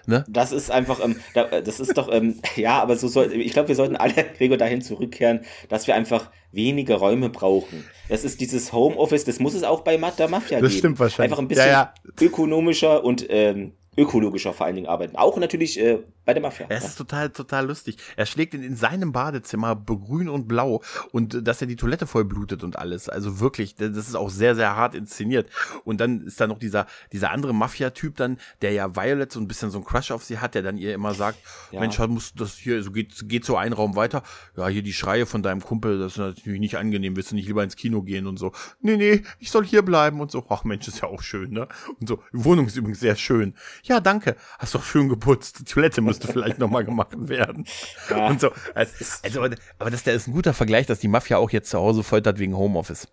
Ne? 0.07 0.25
Das 0.29 0.53
ist 0.53 0.71
einfach, 0.71 1.01
ähm, 1.03 1.17
das 1.35 1.81
ist 1.81 1.97
doch, 1.97 2.13
ähm, 2.13 2.41
ja, 2.57 2.81
aber 2.83 2.97
so 2.97 3.09
soll, 3.09 3.33
ich 3.33 3.53
glaube, 3.53 3.69
wir 3.69 3.75
sollten 3.75 3.97
alle, 3.97 4.13
Gregor, 4.39 4.57
dahin 4.57 4.83
zurückkehren, 4.83 5.41
dass 5.69 5.87
wir 5.87 5.95
einfach 5.95 6.31
wenige 6.53 6.95
Räume 6.95 7.31
brauchen. 7.31 7.85
Das 8.09 8.25
ist 8.25 8.41
dieses 8.41 8.73
Homeoffice, 8.73 9.25
das 9.25 9.41
muss 9.41 9.55
es 9.55 9.65
auch 9.65 9.81
bei 9.81 9.97
der 9.97 10.29
Mafia 10.29 10.39
das 10.39 10.49
geben. 10.49 10.63
Das 10.63 10.75
stimmt 10.75 10.99
wahrscheinlich. 10.99 11.33
Einfach 11.33 11.43
ein 11.43 11.49
bisschen 11.49 11.67
ja, 11.67 11.95
ja. 11.95 11.95
ökonomischer 12.21 13.03
und 13.05 13.27
ähm, 13.29 13.73
ökologischer 13.97 14.53
vor 14.53 14.67
allen 14.67 14.77
Dingen 14.77 14.89
arbeiten. 14.89 15.17
Auch 15.17 15.37
natürlich 15.39 15.81
äh, 15.81 15.99
bei 16.25 16.33
der 16.33 16.43
Mafia. 16.43 16.67
Es 16.69 16.85
ist 16.85 16.97
total, 16.97 17.31
total 17.31 17.67
lustig. 17.67 17.97
Er 18.17 18.27
schlägt 18.27 18.55
ihn 18.55 18.63
in 18.63 18.77
seinem 18.77 19.13
Badezimmer 19.13 19.77
grün 19.77 20.29
und 20.29 20.49
blau 20.49 20.83
und 21.13 21.35
äh, 21.35 21.43
dass 21.43 21.61
er 21.61 21.67
die 21.67 21.77
Toilette 21.77 22.07
voll 22.07 22.25
blutet 22.25 22.65
und 22.65 22.79
alles. 22.79 23.09
Also 23.09 23.41
wirklich, 23.41 23.75
das 23.75 23.97
ist 23.97 24.15
auch 24.15 24.31
sehr, 24.31 24.55
sehr 24.55 24.77
hart 24.77 24.95
inszeniert. 24.95 25.51
Und 25.85 26.01
dann 26.01 26.27
ist 26.27 26.41
da 26.41 26.47
noch 26.47 26.59
dieser, 26.59 26.87
dieser 27.13 27.31
andere 27.31 27.55
Mafia-Typ 27.55 28.17
dann, 28.17 28.39
der 28.63 28.73
ja 28.73 28.97
Violet 28.97 29.31
so 29.31 29.41
ein 29.41 29.49
bisschen 29.49 29.71
so 29.71 29.79
ein 29.79 29.85
Crush 29.85 30.11
auf 30.11 30.25
sie 30.25 30.39
hat, 30.39 30.55
der 30.55 30.63
dann 30.63 30.79
ihr 30.79 30.95
immer 30.95 31.15
sagt, 31.15 31.39
ja. 31.71 31.81
Mensch, 31.81 31.99
musst 32.09 32.41
das 32.41 32.57
hier, 32.57 32.83
so 32.83 32.91
geht, 32.91 33.29
geht 33.29 33.45
so 33.45 33.57
ein 33.57 33.73
Raum 33.73 33.97
weiter. 33.97 34.23
Ja, 34.57 34.69
hier 34.69 34.83
die 34.83 34.93
Schreie 34.93 35.27
von 35.27 35.43
deinem 35.43 35.61
Kumpel, 35.61 35.99
das 35.99 36.13
ist 36.13 36.19
natürlich 36.19 36.61
nicht 36.61 36.77
angenehm. 36.77 37.17
Willst 37.17 37.31
du 37.31 37.35
nicht 37.35 37.47
lieber 37.47 37.63
ins 37.63 37.77
Kino 37.77 38.03
gehen 38.03 38.27
und 38.27 38.39
so? 38.39 38.53
Nee, 38.81 38.97
nee, 38.97 39.23
ich 39.39 39.51
soll 39.51 39.65
hier 39.65 39.83
bleiben 39.83 40.21
und 40.21 40.31
so. 40.31 40.45
Ach 40.49 40.65
Mensch, 40.65 40.89
ist 40.89 41.01
ja 41.01 41.09
auch 41.09 41.23
schön, 41.23 41.51
ne? 41.51 41.69
Und 42.01 42.09
so, 42.09 42.23
die 42.33 42.45
Wohnung 42.45 42.67
ist 42.67 42.77
übrigens 42.77 43.01
sehr 43.01 43.17
schön. 43.17 43.55
Ja, 43.83 44.01
danke. 44.01 44.37
Hast 44.59 44.75
doch 44.75 44.85
schön 44.85 45.09
geputzt. 45.09 45.61
Die 45.61 45.65
Toilette 45.65 46.01
müsste 46.21 46.33
vielleicht 46.33 46.59
nochmal 46.59 46.85
gemacht 46.85 47.13
werden. 47.17 47.67
Ja. 48.11 48.29
Und 48.29 48.41
so. 48.41 48.51
Also, 48.75 48.93
also, 49.23 49.43
aber 49.79 49.91
das, 49.91 50.03
der 50.03 50.15
ist 50.15 50.27
ein 50.27 50.33
guter 50.33 50.53
Vergleich, 50.53 50.87
dass 50.87 50.99
die 50.99 51.09
Mafia 51.09 51.39
auch 51.39 51.51
jetzt 51.51 51.71
zu 51.71 51.79
Hause 51.79 52.03
foltert 52.03 52.39
wegen 52.39 52.57
Homeoffice. 52.57 53.09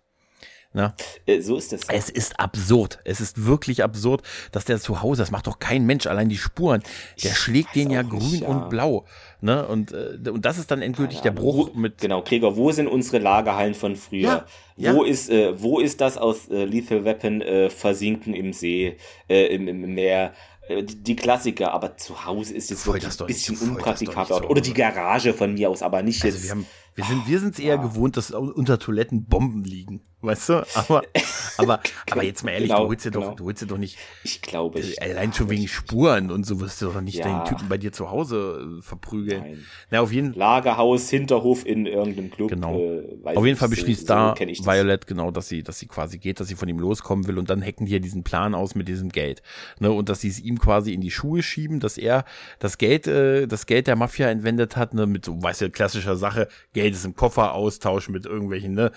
Na? 0.74 0.94
Äh, 1.26 1.40
so 1.40 1.56
ist 1.56 1.72
es. 1.72 1.82
Es 1.88 2.08
ist 2.08 2.40
absurd. 2.40 2.98
Es 3.04 3.20
ist 3.20 3.44
wirklich 3.44 3.82
absurd, 3.82 4.22
dass 4.52 4.64
der 4.64 4.80
zu 4.80 5.02
Hause, 5.02 5.22
das 5.22 5.30
macht 5.30 5.46
doch 5.46 5.58
kein 5.58 5.84
Mensch, 5.84 6.06
allein 6.06 6.28
die 6.28 6.38
Spuren. 6.38 6.82
Der 7.22 7.32
ich 7.32 7.36
schlägt 7.36 7.74
den 7.74 7.90
ja 7.90 8.02
grün 8.02 8.40
ja. 8.42 8.48
und 8.48 8.70
blau. 8.70 9.04
Ne? 9.40 9.66
Und, 9.66 9.92
äh, 9.92 10.30
und 10.30 10.44
das 10.44 10.58
ist 10.58 10.70
dann 10.70 10.80
endgültig 10.80 11.18
ja, 11.18 11.24
der 11.24 11.32
Bruch 11.32 11.70
wo, 11.74 11.78
mit. 11.78 11.98
Genau, 11.98 12.22
Gregor, 12.22 12.56
wo 12.56 12.72
sind 12.72 12.88
unsere 12.88 13.18
Lagerhallen 13.18 13.74
von 13.74 13.96
früher? 13.96 14.46
Ja, 14.76 14.94
wo 14.94 15.02
ist, 15.04 15.28
äh, 15.28 15.60
wo 15.60 15.78
ist 15.78 16.00
das 16.00 16.16
aus 16.16 16.48
äh, 16.48 16.64
Lethal 16.64 17.04
Weapon 17.04 17.42
äh, 17.42 17.68
versinken 17.68 18.32
im 18.32 18.54
See, 18.54 18.96
äh, 19.28 19.54
im, 19.54 19.68
im 19.68 19.94
Meer? 19.94 20.32
Äh, 20.68 20.84
die 20.84 21.16
Klassiker, 21.16 21.72
aber 21.72 21.96
zu 21.96 22.24
Hause 22.24 22.54
ist 22.54 22.70
jetzt 22.70 22.86
wirklich 22.86 23.20
ein 23.20 23.26
bisschen 23.26 23.56
unpraktikabel. 23.58 24.46
Oder 24.46 24.60
die 24.60 24.74
Garage 24.74 25.34
von 25.34 25.54
mir 25.54 25.70
aus, 25.70 25.82
aber 25.82 26.02
nicht 26.02 26.22
also 26.22 26.36
jetzt. 26.36 26.44
Wir 26.44 26.50
haben, 26.52 26.66
wir 26.94 27.04
sind 27.04 27.26
wir 27.26 27.40
sind 27.40 27.54
es 27.54 27.60
eher 27.60 27.76
ja. 27.76 27.82
gewohnt, 27.82 28.16
dass 28.16 28.30
unter 28.30 28.78
Toiletten 28.78 29.24
Bomben 29.24 29.64
liegen, 29.64 30.02
weißt 30.22 30.48
du? 30.48 30.66
Aber 30.74 31.02
aber 31.58 31.80
aber 32.10 32.22
jetzt 32.22 32.44
mal 32.44 32.52
ehrlich, 32.52 32.68
genau, 32.68 32.84
du 32.84 32.88
holst 32.88 33.04
dir 33.04 33.10
genau. 33.10 33.28
doch 33.30 33.36
du 33.36 33.44
holst 33.44 33.62
dir 33.62 33.66
doch 33.66 33.78
nicht 33.78 33.98
Ich 34.24 34.40
glaube 34.40 34.80
ich. 34.80 35.00
Äh, 35.00 35.12
allein 35.12 35.32
schon 35.32 35.50
wegen 35.50 35.68
Spuren 35.68 36.30
und 36.30 36.44
so 36.44 36.60
wirst 36.60 36.80
du 36.80 36.86
doch 36.86 37.00
nicht 37.00 37.18
ja. 37.18 37.24
deinen 37.24 37.44
Typen 37.44 37.68
bei 37.68 37.78
dir 37.78 37.92
zu 37.92 38.10
Hause 38.10 38.78
äh, 38.78 38.82
verprügeln. 38.82 39.42
Nein. 39.42 39.64
Na, 39.90 40.00
auf 40.00 40.12
jeden 40.12 40.32
Lagerhaus, 40.34 41.10
Hinterhof 41.10 41.66
in 41.66 41.86
irgendeinem 41.86 42.30
Club. 42.30 42.50
Genau. 42.50 42.78
Äh, 42.78 43.36
auf 43.36 43.44
jeden 43.44 43.58
Fall 43.58 43.68
beschließt 43.68 44.02
so, 44.02 44.06
da 44.06 44.34
so 44.36 44.64
Violet 44.64 45.06
genau, 45.06 45.30
dass 45.30 45.48
sie 45.48 45.62
dass 45.62 45.78
sie 45.78 45.86
quasi 45.86 46.18
geht, 46.18 46.40
dass 46.40 46.48
sie 46.48 46.54
von 46.54 46.68
ihm 46.68 46.78
loskommen 46.78 47.26
will 47.26 47.38
und 47.38 47.50
dann 47.50 47.62
hacken 47.62 47.86
die 47.86 47.92
ja 47.92 47.98
diesen 47.98 48.22
Plan 48.22 48.54
aus 48.54 48.74
mit 48.74 48.88
diesem 48.88 49.10
Geld, 49.10 49.42
ne? 49.80 49.90
Und 49.90 50.08
dass 50.08 50.20
sie 50.20 50.28
es 50.28 50.40
ihm 50.40 50.58
quasi 50.58 50.92
in 50.94 51.00
die 51.00 51.10
Schuhe 51.10 51.42
schieben, 51.42 51.80
dass 51.80 51.98
er 51.98 52.24
das 52.58 52.78
Geld 52.78 53.06
äh, 53.06 53.46
das 53.46 53.66
Geld 53.66 53.86
der 53.86 53.96
Mafia 53.96 54.28
entwendet 54.28 54.76
hat, 54.76 54.94
ne, 54.94 55.06
mit 55.06 55.24
so 55.24 55.42
weißt 55.42 55.62
du 55.62 55.70
klassischer 55.70 56.16
Sache, 56.16 56.48
Geld 56.72 56.94
ist 56.94 57.04
im 57.04 57.14
Koffer 57.14 57.54
austauschen 57.54 58.12
mit 58.12 58.26
irgendwelchen 58.26 58.74
ne, 58.74 58.92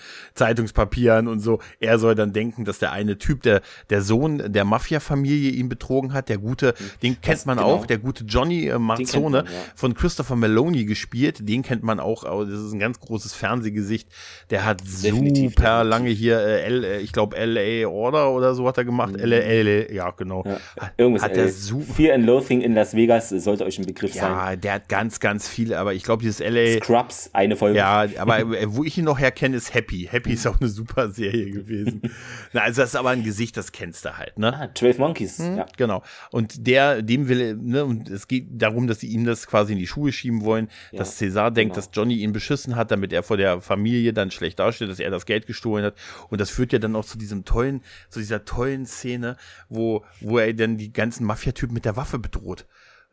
Zeitungspapieren 1.16 1.28
und 1.28 1.40
so. 1.40 1.58
Er 1.80 1.98
soll 1.98 2.14
dann 2.14 2.32
denken, 2.32 2.64
dass 2.64 2.78
der 2.78 2.92
eine 2.92 3.18
Typ, 3.18 3.42
der, 3.42 3.62
der 3.90 4.02
Sohn 4.02 4.52
der 4.52 4.64
Mafia-Familie 4.64 5.50
ihn 5.50 5.68
betrogen 5.68 6.12
hat, 6.12 6.28
der 6.28 6.38
gute, 6.38 6.74
den 7.02 7.20
kennt 7.20 7.38
das, 7.38 7.46
man 7.46 7.58
genau. 7.58 7.68
auch, 7.68 7.86
der 7.86 7.98
gute 7.98 8.24
Johnny 8.24 8.68
äh, 8.68 8.78
Marzone 8.78 9.42
man, 9.42 9.46
ja. 9.46 9.52
von 9.74 9.94
Christopher 9.94 10.36
Meloni 10.36 10.84
gespielt, 10.84 11.48
den 11.48 11.62
kennt 11.62 11.82
man 11.82 12.00
auch, 12.00 12.24
das 12.24 12.60
ist 12.60 12.72
ein 12.72 12.78
ganz 12.78 13.00
großes 13.00 13.34
Fernsehgesicht, 13.34 14.08
der 14.50 14.64
hat 14.64 14.80
definitiv, 14.80 15.54
super 15.54 15.62
definitiv. 15.62 15.90
lange 15.90 16.10
hier, 16.10 16.38
äh, 16.38 16.62
L, 16.62 16.84
äh, 16.84 16.98
ich 17.00 17.12
glaube 17.12 17.36
LA 17.36 17.88
Order 17.88 18.30
oder 18.32 18.54
so 18.54 18.66
hat 18.66 18.78
er 18.78 18.84
gemacht, 18.84 19.12
mhm. 19.12 19.24
LA, 19.24 19.62
LA, 19.62 19.92
ja 19.92 20.10
genau. 20.10 20.44
Ja. 20.46 20.58
Irgendwas, 20.96 21.22
hat 21.22 21.36
der 21.36 21.48
super. 21.50 21.94
Fear 21.94 22.14
and 22.14 22.24
Loathing 22.24 22.60
in 22.60 22.74
Las 22.74 22.94
Vegas 22.94 23.30
sollte 23.30 23.64
euch 23.64 23.78
ein 23.78 23.86
Begriff 23.86 24.14
ja, 24.14 24.22
sein. 24.22 24.32
Ja, 24.32 24.56
der 24.56 24.72
hat 24.74 24.88
ganz, 24.88 25.20
ganz 25.20 25.48
viele, 25.48 25.78
aber 25.78 25.94
ich 25.94 26.02
glaube 26.02 26.22
dieses 26.22 26.40
LA. 26.40 26.82
Scrubs, 26.82 27.30
eine 27.32 27.56
Folge. 27.56 27.78
Ja, 27.78 28.06
aber 28.18 28.40
wo 28.66 28.84
ich 28.84 28.98
ihn 28.98 29.04
noch 29.04 29.18
herkenne, 29.18 29.56
ist 29.56 29.74
Happy. 29.74 30.08
Happy 30.10 30.32
ist 30.32 30.46
auch 30.46 30.60
eine 30.60 30.68
super 30.68 31.05
Serie 31.10 31.50
gewesen. 31.50 32.02
Na, 32.52 32.62
also 32.62 32.82
das 32.82 32.90
ist 32.90 32.96
aber 32.96 33.10
ein 33.10 33.22
Gesicht, 33.22 33.56
das 33.56 33.72
kennst 33.72 34.04
du 34.04 34.16
halt, 34.16 34.38
ne? 34.38 34.54
Ah, 34.54 34.70
12 34.74 34.98
Monkeys, 34.98 35.38
hm, 35.38 35.56
ja. 35.56 35.66
Genau. 35.76 36.02
Und 36.30 36.66
der, 36.66 37.02
dem 37.02 37.28
will, 37.28 37.56
ne, 37.56 37.84
und 37.84 38.08
es 38.08 38.28
geht 38.28 38.46
darum, 38.50 38.86
dass 38.86 39.00
sie 39.00 39.08
ihm 39.08 39.24
das 39.24 39.46
quasi 39.46 39.72
in 39.72 39.78
die 39.78 39.86
Schuhe 39.86 40.12
schieben 40.12 40.44
wollen, 40.44 40.68
ja, 40.92 40.98
dass 40.98 41.20
César 41.20 41.50
denkt, 41.50 41.74
genau. 41.74 41.86
dass 41.86 41.90
Johnny 41.92 42.16
ihn 42.16 42.32
beschissen 42.32 42.76
hat, 42.76 42.90
damit 42.90 43.12
er 43.12 43.22
vor 43.22 43.36
der 43.36 43.60
Familie 43.60 44.12
dann 44.12 44.30
schlecht 44.30 44.58
dasteht, 44.58 44.88
dass 44.88 45.00
er 45.00 45.10
das 45.10 45.26
Geld 45.26 45.46
gestohlen 45.46 45.84
hat. 45.84 45.94
Und 46.28 46.40
das 46.40 46.50
führt 46.50 46.72
ja 46.72 46.78
dann 46.78 46.96
auch 46.96 47.04
zu 47.04 47.18
diesem 47.18 47.44
tollen, 47.44 47.82
zu 48.08 48.20
dieser 48.20 48.44
tollen 48.44 48.86
Szene, 48.86 49.36
wo, 49.68 50.04
wo 50.20 50.38
er 50.38 50.52
dann 50.54 50.76
die 50.76 50.92
ganzen 50.92 51.24
Mafiatypen 51.24 51.74
mit 51.74 51.84
der 51.84 51.96
Waffe 51.96 52.18
bedroht. 52.18 52.66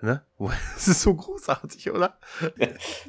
Ne? 0.04 0.22
Das 0.76 0.88
ist 0.88 1.02
so 1.02 1.14
großartig, 1.14 1.92
oder? 1.92 2.18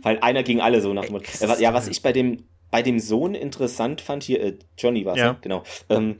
Weil 0.02 0.18
einer 0.20 0.44
gegen 0.44 0.60
alle 0.60 0.80
so 0.80 0.94
nach 0.94 1.04
dem 1.04 1.12
Motto. 1.12 1.26
Ja, 1.58 1.74
was 1.74 1.88
ich 1.88 2.02
bei 2.02 2.12
dem, 2.12 2.44
bei 2.74 2.82
dem 2.82 2.98
Sohn 2.98 3.36
interessant 3.36 4.00
fand, 4.00 4.24
hier, 4.24 4.42
äh, 4.42 4.58
Johnny 4.76 5.04
war 5.04 5.12
es, 5.12 5.20
ja. 5.20 5.32
ne? 5.34 5.38
genau. 5.42 5.62
Ähm, 5.88 6.16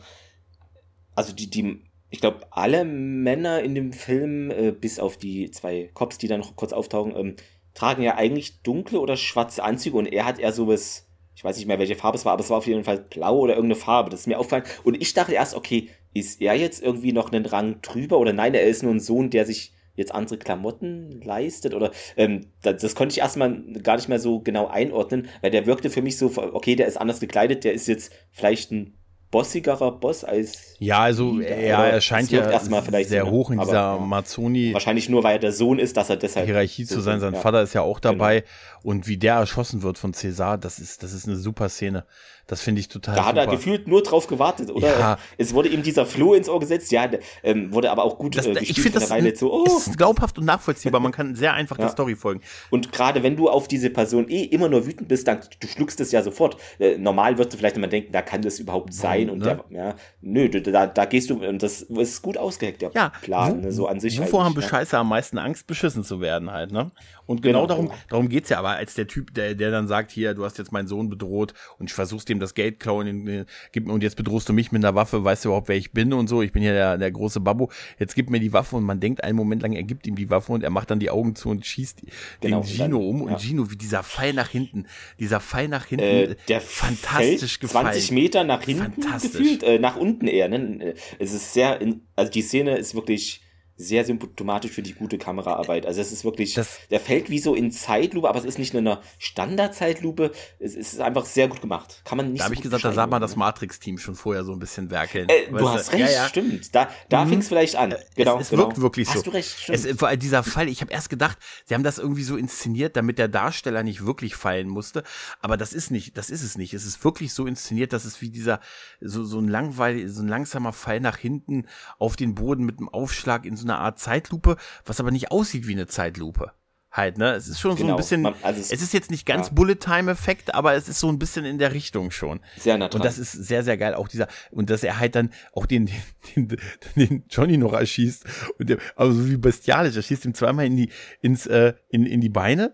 also 1.16 1.32
die, 1.34 1.50
die, 1.50 1.82
ich 2.10 2.20
glaube, 2.20 2.46
alle 2.52 2.84
Männer 2.84 3.60
in 3.60 3.74
dem 3.74 3.92
Film, 3.92 4.52
äh, 4.52 4.70
bis 4.70 5.00
auf 5.00 5.16
die 5.16 5.50
zwei 5.50 5.90
Cops, 5.94 6.16
die 6.16 6.28
da 6.28 6.38
noch 6.38 6.54
kurz 6.54 6.72
auftauchen, 6.72 7.12
ähm, 7.16 7.34
tragen 7.74 8.04
ja 8.04 8.14
eigentlich 8.14 8.62
dunkle 8.62 9.00
oder 9.00 9.16
schwarze 9.16 9.64
Anzüge 9.64 9.96
und 9.96 10.06
er 10.06 10.26
hat 10.26 10.38
eher 10.38 10.52
sowas, 10.52 11.08
ich 11.34 11.42
weiß 11.42 11.56
nicht 11.56 11.66
mehr, 11.66 11.80
welche 11.80 11.96
Farbe 11.96 12.18
es 12.18 12.24
war, 12.24 12.34
aber 12.34 12.44
es 12.44 12.50
war 12.50 12.58
auf 12.58 12.68
jeden 12.68 12.84
Fall 12.84 13.00
blau 13.00 13.36
oder 13.36 13.56
irgendeine 13.56 13.80
Farbe. 13.80 14.10
Das 14.10 14.20
ist 14.20 14.26
mir 14.28 14.38
aufgefallen. 14.38 14.62
Und 14.84 15.02
ich 15.02 15.12
dachte 15.12 15.32
erst, 15.32 15.56
okay, 15.56 15.88
ist 16.12 16.40
er 16.40 16.54
jetzt 16.54 16.80
irgendwie 16.80 17.10
noch 17.10 17.32
einen 17.32 17.46
Rang 17.46 17.82
drüber 17.82 18.20
oder 18.20 18.32
nein, 18.32 18.54
er 18.54 18.62
ist 18.62 18.84
nur 18.84 18.94
ein 18.94 19.00
Sohn, 19.00 19.28
der 19.30 19.44
sich 19.44 19.72
jetzt 19.94 20.14
andere 20.14 20.38
Klamotten 20.38 21.20
leistet 21.22 21.74
oder 21.74 21.90
ähm, 22.16 22.46
das, 22.62 22.83
das, 22.83 22.94
konnte 22.94 23.12
ich 23.12 23.18
erstmal 23.18 23.62
gar 23.83 23.96
nicht 23.96 24.09
mehr 24.09 24.18
so 24.18 24.40
genau 24.40 24.66
einordnen, 24.66 25.28
weil 25.40 25.50
der 25.50 25.66
wirkte 25.66 25.90
für 25.90 26.02
mich 26.02 26.18
so, 26.18 26.33
okay, 26.37 26.76
der 26.76 26.87
ist 26.87 26.96
anders 26.96 27.20
gekleidet, 27.20 27.64
der 27.64 27.72
ist 27.72 27.87
jetzt 27.87 28.12
vielleicht 28.33 28.72
ein 28.72 28.94
bossigerer 29.35 29.90
Boss 29.90 30.22
als. 30.22 30.76
Ja, 30.78 31.00
also 31.00 31.40
er 31.40 31.78
erscheint 31.78 32.30
ja 32.30 32.48
erstmal 32.48 32.83
vielleicht 32.83 33.09
sehr 33.09 33.24
so, 33.24 33.26
ne? 33.26 33.33
hoch 33.33 33.50
in 33.50 33.59
dieser 33.59 33.80
aber, 33.80 34.07
Mazzoni. 34.07 34.72
Wahrscheinlich 34.72 35.09
nur, 35.09 35.24
weil 35.24 35.37
er 35.37 35.38
der 35.40 35.50
Sohn 35.50 35.80
ist, 35.80 35.96
dass 35.96 36.09
er 36.09 36.16
deshalb. 36.16 36.46
Hierarchie 36.46 36.85
zu 36.85 37.00
sein. 37.00 37.18
Sein 37.18 37.35
ja. 37.35 37.40
Vater 37.40 37.61
ist 37.62 37.74
ja 37.74 37.83
auch 37.83 37.98
dabei. 37.98 38.40
Genau. 38.40 38.50
Und 38.85 39.09
wie 39.09 39.16
der 39.16 39.35
erschossen 39.35 39.83
wird 39.83 39.98
von 39.98 40.12
César, 40.12 40.57
das 40.57 40.78
ist, 40.78 41.02
das 41.02 41.12
ist 41.12 41.26
eine 41.26 41.37
super 41.37 41.68
Szene. 41.68 42.04
Das 42.46 42.61
finde 42.61 42.80
ich 42.80 42.88
total 42.88 43.16
Da 43.16 43.24
hat 43.24 43.37
er 43.37 43.46
gefühlt 43.46 43.88
nur 43.88 44.02
drauf 44.02 44.26
gewartet, 44.26 44.70
oder? 44.70 44.98
Ja. 44.98 45.18
Es 45.38 45.54
wurde 45.54 45.68
ihm 45.68 45.83
dieser 45.83 46.04
Floh 46.04 46.35
ins 46.35 46.48
Ohr 46.48 46.61
gesetzt, 46.61 46.92
ja, 46.92 47.09
ähm, 47.42 47.72
wurde 47.72 47.90
aber 47.90 48.04
auch 48.04 48.18
gut 48.18 48.37
das, 48.37 48.46
äh, 48.46 48.59
Ich 48.61 48.80
finde 48.80 49.00
das 49.00 49.11
Weile 49.11 49.35
so, 49.35 49.52
oh. 49.52 49.64
ist 49.64 49.96
glaubhaft 49.96 50.38
und 50.38 50.44
nachvollziehbar. 50.44 51.00
Man 51.00 51.12
kann 51.12 51.35
sehr 51.35 51.54
einfach 51.54 51.78
ja. 51.78 51.85
der 51.85 51.92
Story 51.92 52.16
folgen. 52.16 52.40
Und 52.70 52.92
gerade 52.92 53.22
wenn 53.22 53.37
du 53.37 53.48
auf 53.48 53.68
diese 53.68 53.90
Person 53.90 54.28
eh 54.28 54.44
immer 54.44 54.68
nur 54.68 54.87
wütend 54.87 55.09
bist, 55.09 55.26
dann 55.26 55.40
du 55.61 55.66
schluckst 55.66 56.00
es 56.00 56.12
ja 56.12 56.22
sofort. 56.22 56.57
Äh, 56.78 56.98
normal 56.98 57.38
wirst 57.38 57.52
du 57.52 57.57
vielleicht 57.57 57.76
immer 57.76 57.88
denken, 57.88 58.12
da 58.12 58.22
kann 58.22 58.42
das 58.42 58.59
überhaupt 58.59 58.92
sein. 58.92 59.30
und 59.30 59.38
ne? 59.38 59.62
der, 59.70 59.78
ja, 59.78 59.94
nö, 60.20 60.48
da, 60.48 60.87
da 60.87 61.04
gehst 61.07 61.30
du, 61.30 61.42
und 61.44 61.62
das 61.62 61.83
ist 61.83 62.22
gut 62.22 62.37
ausgeheckt, 62.37 62.83
der 62.83 62.90
ja, 62.94 63.12
Plan, 63.22 63.61
ne, 63.61 63.72
so 63.72 63.87
an 63.87 64.00
sich. 64.00 64.18
Wovor 64.18 64.40
halt 64.40 64.50
haben 64.50 64.54
Bescheißer 64.54 64.98
am 64.98 65.09
meisten 65.09 65.38
Angst, 65.38 65.66
beschissen 65.66 66.04
zu 66.04 66.20
werden 66.20 66.50
halt, 66.50 66.72
ne? 66.72 66.90
Und 67.26 67.42
genau, 67.42 67.62
genau 67.62 67.66
darum, 67.66 67.90
darum 68.09 68.28
geht's 68.28 68.50
ja. 68.50 68.59
Aber 68.59 68.70
als 68.70 68.94
der 68.94 69.07
Typ, 69.07 69.33
der, 69.35 69.54
der 69.54 69.70
dann 69.70 69.88
sagt, 69.88 70.11
hier, 70.11 70.35
du 70.35 70.44
hast 70.44 70.59
jetzt 70.59 70.72
meinen 70.72 70.88
Sohn 70.88 71.09
bedroht 71.09 71.54
und 71.78 71.87
ich 71.87 71.94
versuchst 71.94 72.28
ihm 72.34 72.40
das 72.40 72.54
Geld 72.54 72.80
klauen 72.80 73.46
gib, 73.72 73.88
und 73.88 74.02
jetzt 74.02 74.16
bedrohst 74.16 74.48
du 74.48 74.52
mich 74.52 74.72
mit 74.72 74.84
einer 74.84 74.94
Waffe, 74.94 75.24
weißt 75.24 75.44
du 75.44 75.50
überhaupt, 75.50 75.68
wer 75.68 75.76
ich 75.76 75.92
bin 75.92 76.12
und 76.12 76.28
so, 76.28 76.42
ich 76.42 76.52
bin 76.52 76.62
ja 76.62 76.72
der, 76.72 76.98
der 76.98 77.10
große 77.10 77.40
Babu, 77.40 77.68
jetzt 77.98 78.14
gib 78.14 78.30
mir 78.30 78.40
die 78.40 78.52
Waffe 78.52 78.76
und 78.76 78.84
man 78.84 79.00
denkt 79.00 79.24
einen 79.24 79.36
Moment 79.36 79.62
lang, 79.62 79.72
er 79.72 79.82
gibt 79.82 80.06
ihm 80.06 80.16
die 80.16 80.30
Waffe 80.30 80.52
und 80.52 80.62
er 80.62 80.70
macht 80.70 80.90
dann 80.90 80.98
die 80.98 81.10
Augen 81.10 81.34
zu 81.34 81.48
und 81.48 81.64
schießt 81.64 82.02
genau, 82.40 82.60
den 82.60 82.68
Gino 82.68 82.98
um 82.98 83.22
und 83.22 83.32
ja. 83.32 83.38
Gino, 83.38 83.70
wie 83.70 83.76
dieser 83.76 84.02
Pfeil 84.02 84.32
nach 84.32 84.48
hinten, 84.48 84.86
dieser 85.18 85.40
Pfeil 85.40 85.68
nach 85.68 85.86
hinten, 85.86 86.04
äh, 86.04 86.36
der 86.48 86.60
fantastisch 86.60 87.60
gefallen. 87.60 87.86
20 87.86 88.10
Meter 88.10 88.44
nach 88.44 88.62
hinten 88.62 89.00
gefühlt, 89.00 89.62
äh, 89.62 89.78
nach 89.78 89.96
unten 89.96 90.26
eher, 90.26 90.48
ne? 90.48 90.94
Es 91.18 91.32
ist 91.32 91.52
sehr, 91.52 91.80
in, 91.80 92.02
also 92.16 92.30
die 92.30 92.42
Szene 92.42 92.76
ist 92.76 92.94
wirklich 92.94 93.43
sehr 93.76 94.04
symptomatisch 94.04 94.70
für 94.70 94.82
die 94.82 94.94
gute 94.94 95.18
Kameraarbeit. 95.18 95.84
Also 95.84 96.00
es 96.00 96.12
ist 96.12 96.24
wirklich, 96.24 96.54
das, 96.54 96.78
der 96.90 97.00
fällt 97.00 97.28
wie 97.28 97.40
so 97.40 97.54
in 97.54 97.72
Zeitlupe, 97.72 98.28
aber 98.28 98.38
es 98.38 98.44
ist 98.44 98.58
nicht 98.58 98.72
nur 98.72 98.80
eine 98.80 99.00
Standard-Zeitlupe, 99.18 100.30
es 100.60 100.74
ist 100.74 101.00
einfach 101.00 101.26
sehr 101.26 101.48
gut 101.48 101.60
gemacht. 101.60 102.02
Kann 102.04 102.16
man 102.16 102.30
nicht 102.30 102.40
Da 102.40 102.44
habe 102.44 102.54
ich 102.54 102.60
gesagt, 102.60 102.84
da 102.84 102.92
sah 102.92 103.06
man 103.08 103.20
das 103.20 103.34
Matrix-Team 103.34 103.98
schon 103.98 104.14
vorher 104.14 104.44
so 104.44 104.52
ein 104.52 104.60
bisschen 104.60 104.90
werkeln. 104.90 105.28
Äh, 105.28 105.50
du 105.50 105.68
hast 105.68 105.92
recht, 105.92 106.00
ja, 106.00 106.10
ja. 106.10 106.28
stimmt. 106.28 106.72
Da, 106.74 106.88
da 107.08 107.24
mhm. 107.24 107.30
fing 107.30 107.38
es 107.40 107.48
vielleicht 107.48 107.74
an. 107.74 107.94
Genau, 108.14 108.37
es, 108.37 108.42
es 108.42 108.50
genau. 108.50 108.62
wirkt 108.62 108.80
wirklich 108.80 109.08
so. 109.08 109.14
Hast 109.14 109.26
du 109.26 109.30
recht, 109.30 109.58
stimmt. 109.58 109.84
Es, 109.84 109.98
vor 109.98 110.08
allem 110.08 110.20
dieser 110.20 110.44
Fall, 110.44 110.68
ich 110.68 110.80
habe 110.80 110.92
erst 110.92 111.10
gedacht, 111.10 111.38
sie 111.64 111.74
haben 111.74 111.82
das 111.82 111.98
irgendwie 111.98 112.22
so 112.22 112.37
inszeniert, 112.37 112.96
damit 112.96 113.18
der 113.18 113.28
Darsteller 113.28 113.82
nicht 113.82 114.06
wirklich 114.06 114.37
fallen 114.37 114.68
musste, 114.68 115.02
aber 115.40 115.56
das 115.56 115.72
ist 115.72 115.90
nicht, 115.90 116.16
das 116.16 116.30
ist 116.30 116.42
es 116.42 116.56
nicht. 116.56 116.74
Es 116.74 116.84
ist 116.84 117.04
wirklich 117.04 117.32
so 117.32 117.44
inszeniert, 117.46 117.92
dass 117.92 118.04
es 118.04 118.20
wie 118.20 118.30
dieser, 118.30 118.60
so, 119.00 119.24
so 119.24 119.40
ein 119.40 119.48
langweilig, 119.48 120.12
so 120.12 120.22
ein 120.22 120.28
langsamer 120.28 120.72
Fall 120.72 121.00
nach 121.00 121.16
hinten 121.16 121.66
auf 121.98 122.14
den 122.14 122.37
Boden 122.37 122.64
mit 122.64 122.78
einem 122.78 122.88
Aufschlag 122.88 123.44
in 123.44 123.56
so 123.56 123.63
einer 123.64 123.79
Art 123.79 123.98
Zeitlupe 123.98 124.57
was 124.85 125.00
aber 125.00 125.11
nicht 125.11 125.31
aussieht 125.31 125.66
wie 125.66 125.72
eine 125.72 125.87
Zeitlupe. 125.87 126.53
Halt, 126.94 127.18
ne? 127.18 127.33
Es 127.33 127.48
ist 127.48 127.59
schon 127.59 127.74
genau, 127.74 127.77
so 127.77 127.83
ein 127.83 127.87
genau. 127.87 127.96
bisschen, 127.96 128.22
man, 128.22 128.35
also 128.42 128.61
es, 128.61 128.70
es, 128.70 128.81
ist 128.81 128.94
jetzt 128.94 129.11
nicht 129.11 129.27
ganz 129.27 129.48
ja. 129.48 129.53
Bullet-Time-Effekt, 129.55 130.55
aber 130.55 130.74
es 130.74 130.88
ist 130.88 131.00
so 131.00 131.09
ein 131.09 131.18
bisschen 131.18 131.44
in 131.44 131.59
der 131.59 131.72
Richtung 131.72 132.12
schon. 132.12 132.38
Sehr 132.57 132.79
natürlich. 132.79 133.00
Und 133.00 133.05
das 133.05 133.18
ist 133.18 133.33
sehr, 133.33 133.64
sehr 133.64 133.77
geil. 133.77 133.94
Auch 133.94 134.07
dieser, 134.07 134.29
und 134.53 134.70
dass 134.70 134.85
er 134.85 135.00
halt 135.00 135.16
dann 135.16 135.31
auch 135.53 135.66
den, 135.66 135.90
den, 136.37 136.57
den, 136.94 137.24
Johnny 137.29 137.57
noch 137.57 137.72
erschießt. 137.72 138.24
Und 138.61 138.68
der, 138.68 138.79
aber 138.94 139.11
so 139.11 139.29
wie 139.29 139.37
bestialisch. 139.37 139.96
Er 139.96 140.03
schießt 140.03 140.24
ihm 140.24 140.35
zweimal 140.35 140.66
in 140.66 140.77
die, 140.77 140.90
ins, 141.20 141.48
äh, 141.48 141.74
in, 141.88 142.07
in 142.07 142.20
die 142.20 142.29
Beine 142.29 142.72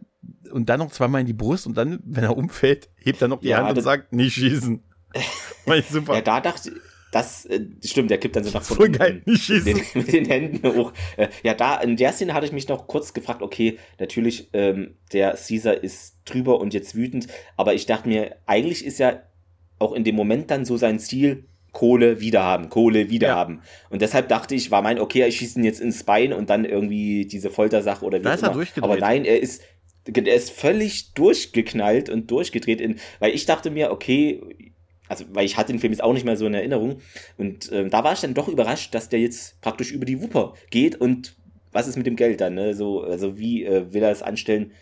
und 0.53 0.69
dann 0.69 0.81
noch 0.81 0.91
zweimal 0.91 1.23
in 1.23 1.27
die 1.27 1.33
Brust 1.33 1.67
und 1.67 1.79
dann, 1.79 2.01
wenn 2.05 2.25
er 2.25 2.37
umfällt, 2.37 2.91
hebt 2.97 3.23
er 3.23 3.29
noch 3.29 3.41
die 3.41 3.49
ja, 3.49 3.65
Hand 3.65 3.79
und 3.79 3.83
sagt, 3.83 4.13
nicht 4.13 4.35
schießen. 4.35 4.83
super. 5.91 6.17
Ja, 6.17 6.21
da 6.21 6.43
dachte, 6.43 6.71
ich, 6.71 6.90
das 7.11 7.45
äh, 7.47 7.61
stimmt, 7.85 8.11
der 8.11 8.19
kippt 8.19 8.37
dann 8.37 8.45
so 8.45 8.51
nach 8.51 8.63
vorne 8.63 8.91
geil, 8.91 9.23
mit, 9.25 9.49
den, 9.49 9.81
mit 9.95 10.13
den 10.13 10.25
Händen 10.27 10.67
hoch. 10.77 10.93
Äh, 11.17 11.29
ja, 11.43 11.55
da 11.55 11.77
in 11.81 11.97
der 11.97 12.13
Szene 12.13 12.35
hatte 12.35 12.47
ich 12.47 12.53
mich 12.53 12.69
noch 12.69 12.87
kurz 12.87 13.13
gefragt, 13.13 13.43
okay, 13.43 13.79
natürlich, 13.99 14.49
ähm, 14.53 14.95
der 15.13 15.33
Caesar 15.33 15.75
ist 15.75 16.19
drüber 16.25 16.61
und 16.61 16.75
jetzt 16.75 16.95
wütend, 16.95 17.27
aber 17.57 17.75
ich 17.75 17.87
dachte 17.87 18.09
mir, 18.09 18.37
eigentlich 18.47 18.85
ist 18.85 18.99
ja 18.99 19.23
auch 19.79 19.93
in 19.93 20.05
dem 20.05 20.15
Moment 20.15 20.51
dann 20.51 20.65
so 20.65 20.77
sein 20.77 20.99
Ziel, 20.99 21.45
Kohle 21.73 22.21
wiederhaben, 22.21 22.69
Kohle 22.69 23.11
wiederhaben. 23.11 23.57
Ja. 23.57 23.63
Und 23.91 24.03
deshalb 24.03 24.29
dachte 24.29 24.55
ich, 24.55 24.71
war 24.71 24.83
mein, 24.83 24.99
okay, 24.99 25.25
ich 25.27 25.37
schieße 25.37 25.59
ihn 25.59 25.65
jetzt 25.65 25.81
ins 25.81 26.03
Bein 26.05 26.33
und 26.33 26.51
dann 26.51 26.65
irgendwie 26.65 27.27
diese 27.27 27.51
Foltersache 27.51 28.05
oder 28.05 28.19
wie 28.19 28.25
da 28.25 28.35
ist 28.35 28.41
immer. 28.41 28.51
Er 28.51 28.55
durchgedreht. 28.55 28.85
Aber 28.85 28.99
nein, 28.99 29.25
er 29.25 29.41
ist, 29.41 29.63
er 30.05 30.35
ist 30.35 30.51
völlig 30.51 31.15
durchgeknallt 31.15 32.09
und 32.09 32.31
durchgedreht 32.31 32.81
in, 32.81 32.97
weil 33.21 33.35
ich 33.35 33.47
dachte 33.47 33.71
mir, 33.71 33.93
okay, 33.93 34.43
also 35.11 35.25
weil 35.33 35.45
ich 35.45 35.57
hatte 35.57 35.73
den 35.73 35.81
Film 35.81 35.93
jetzt 35.93 36.03
auch 36.03 36.13
nicht 36.13 36.25
mehr 36.25 36.37
so 36.37 36.47
in 36.47 36.55
Erinnerung 36.55 37.01
und 37.37 37.71
äh, 37.73 37.89
da 37.89 38.05
war 38.05 38.13
ich 38.13 38.21
dann 38.21 38.35
doch 38.35 38.49
überrascht, 38.49 38.95
dass 38.95 39.09
der 39.09 39.21
jetzt 39.21 39.61
praktisch 39.61 39.91
über 39.91 40.05
die 40.05 40.23
Wupper 40.23 40.55
geht 40.71 40.97
und 41.01 41.37
was 41.73 41.89
ist 41.89 41.97
mit 41.97 42.07
dem 42.07 42.17
Geld 42.17 42.41
dann, 42.41 42.55
ne? 42.55 42.75
So, 42.75 43.03
also 43.03 43.39
wie 43.39 43.65
äh, 43.65 43.93
will 43.93 44.03
er 44.03 44.11
es 44.11 44.23
anstellen, 44.23 44.73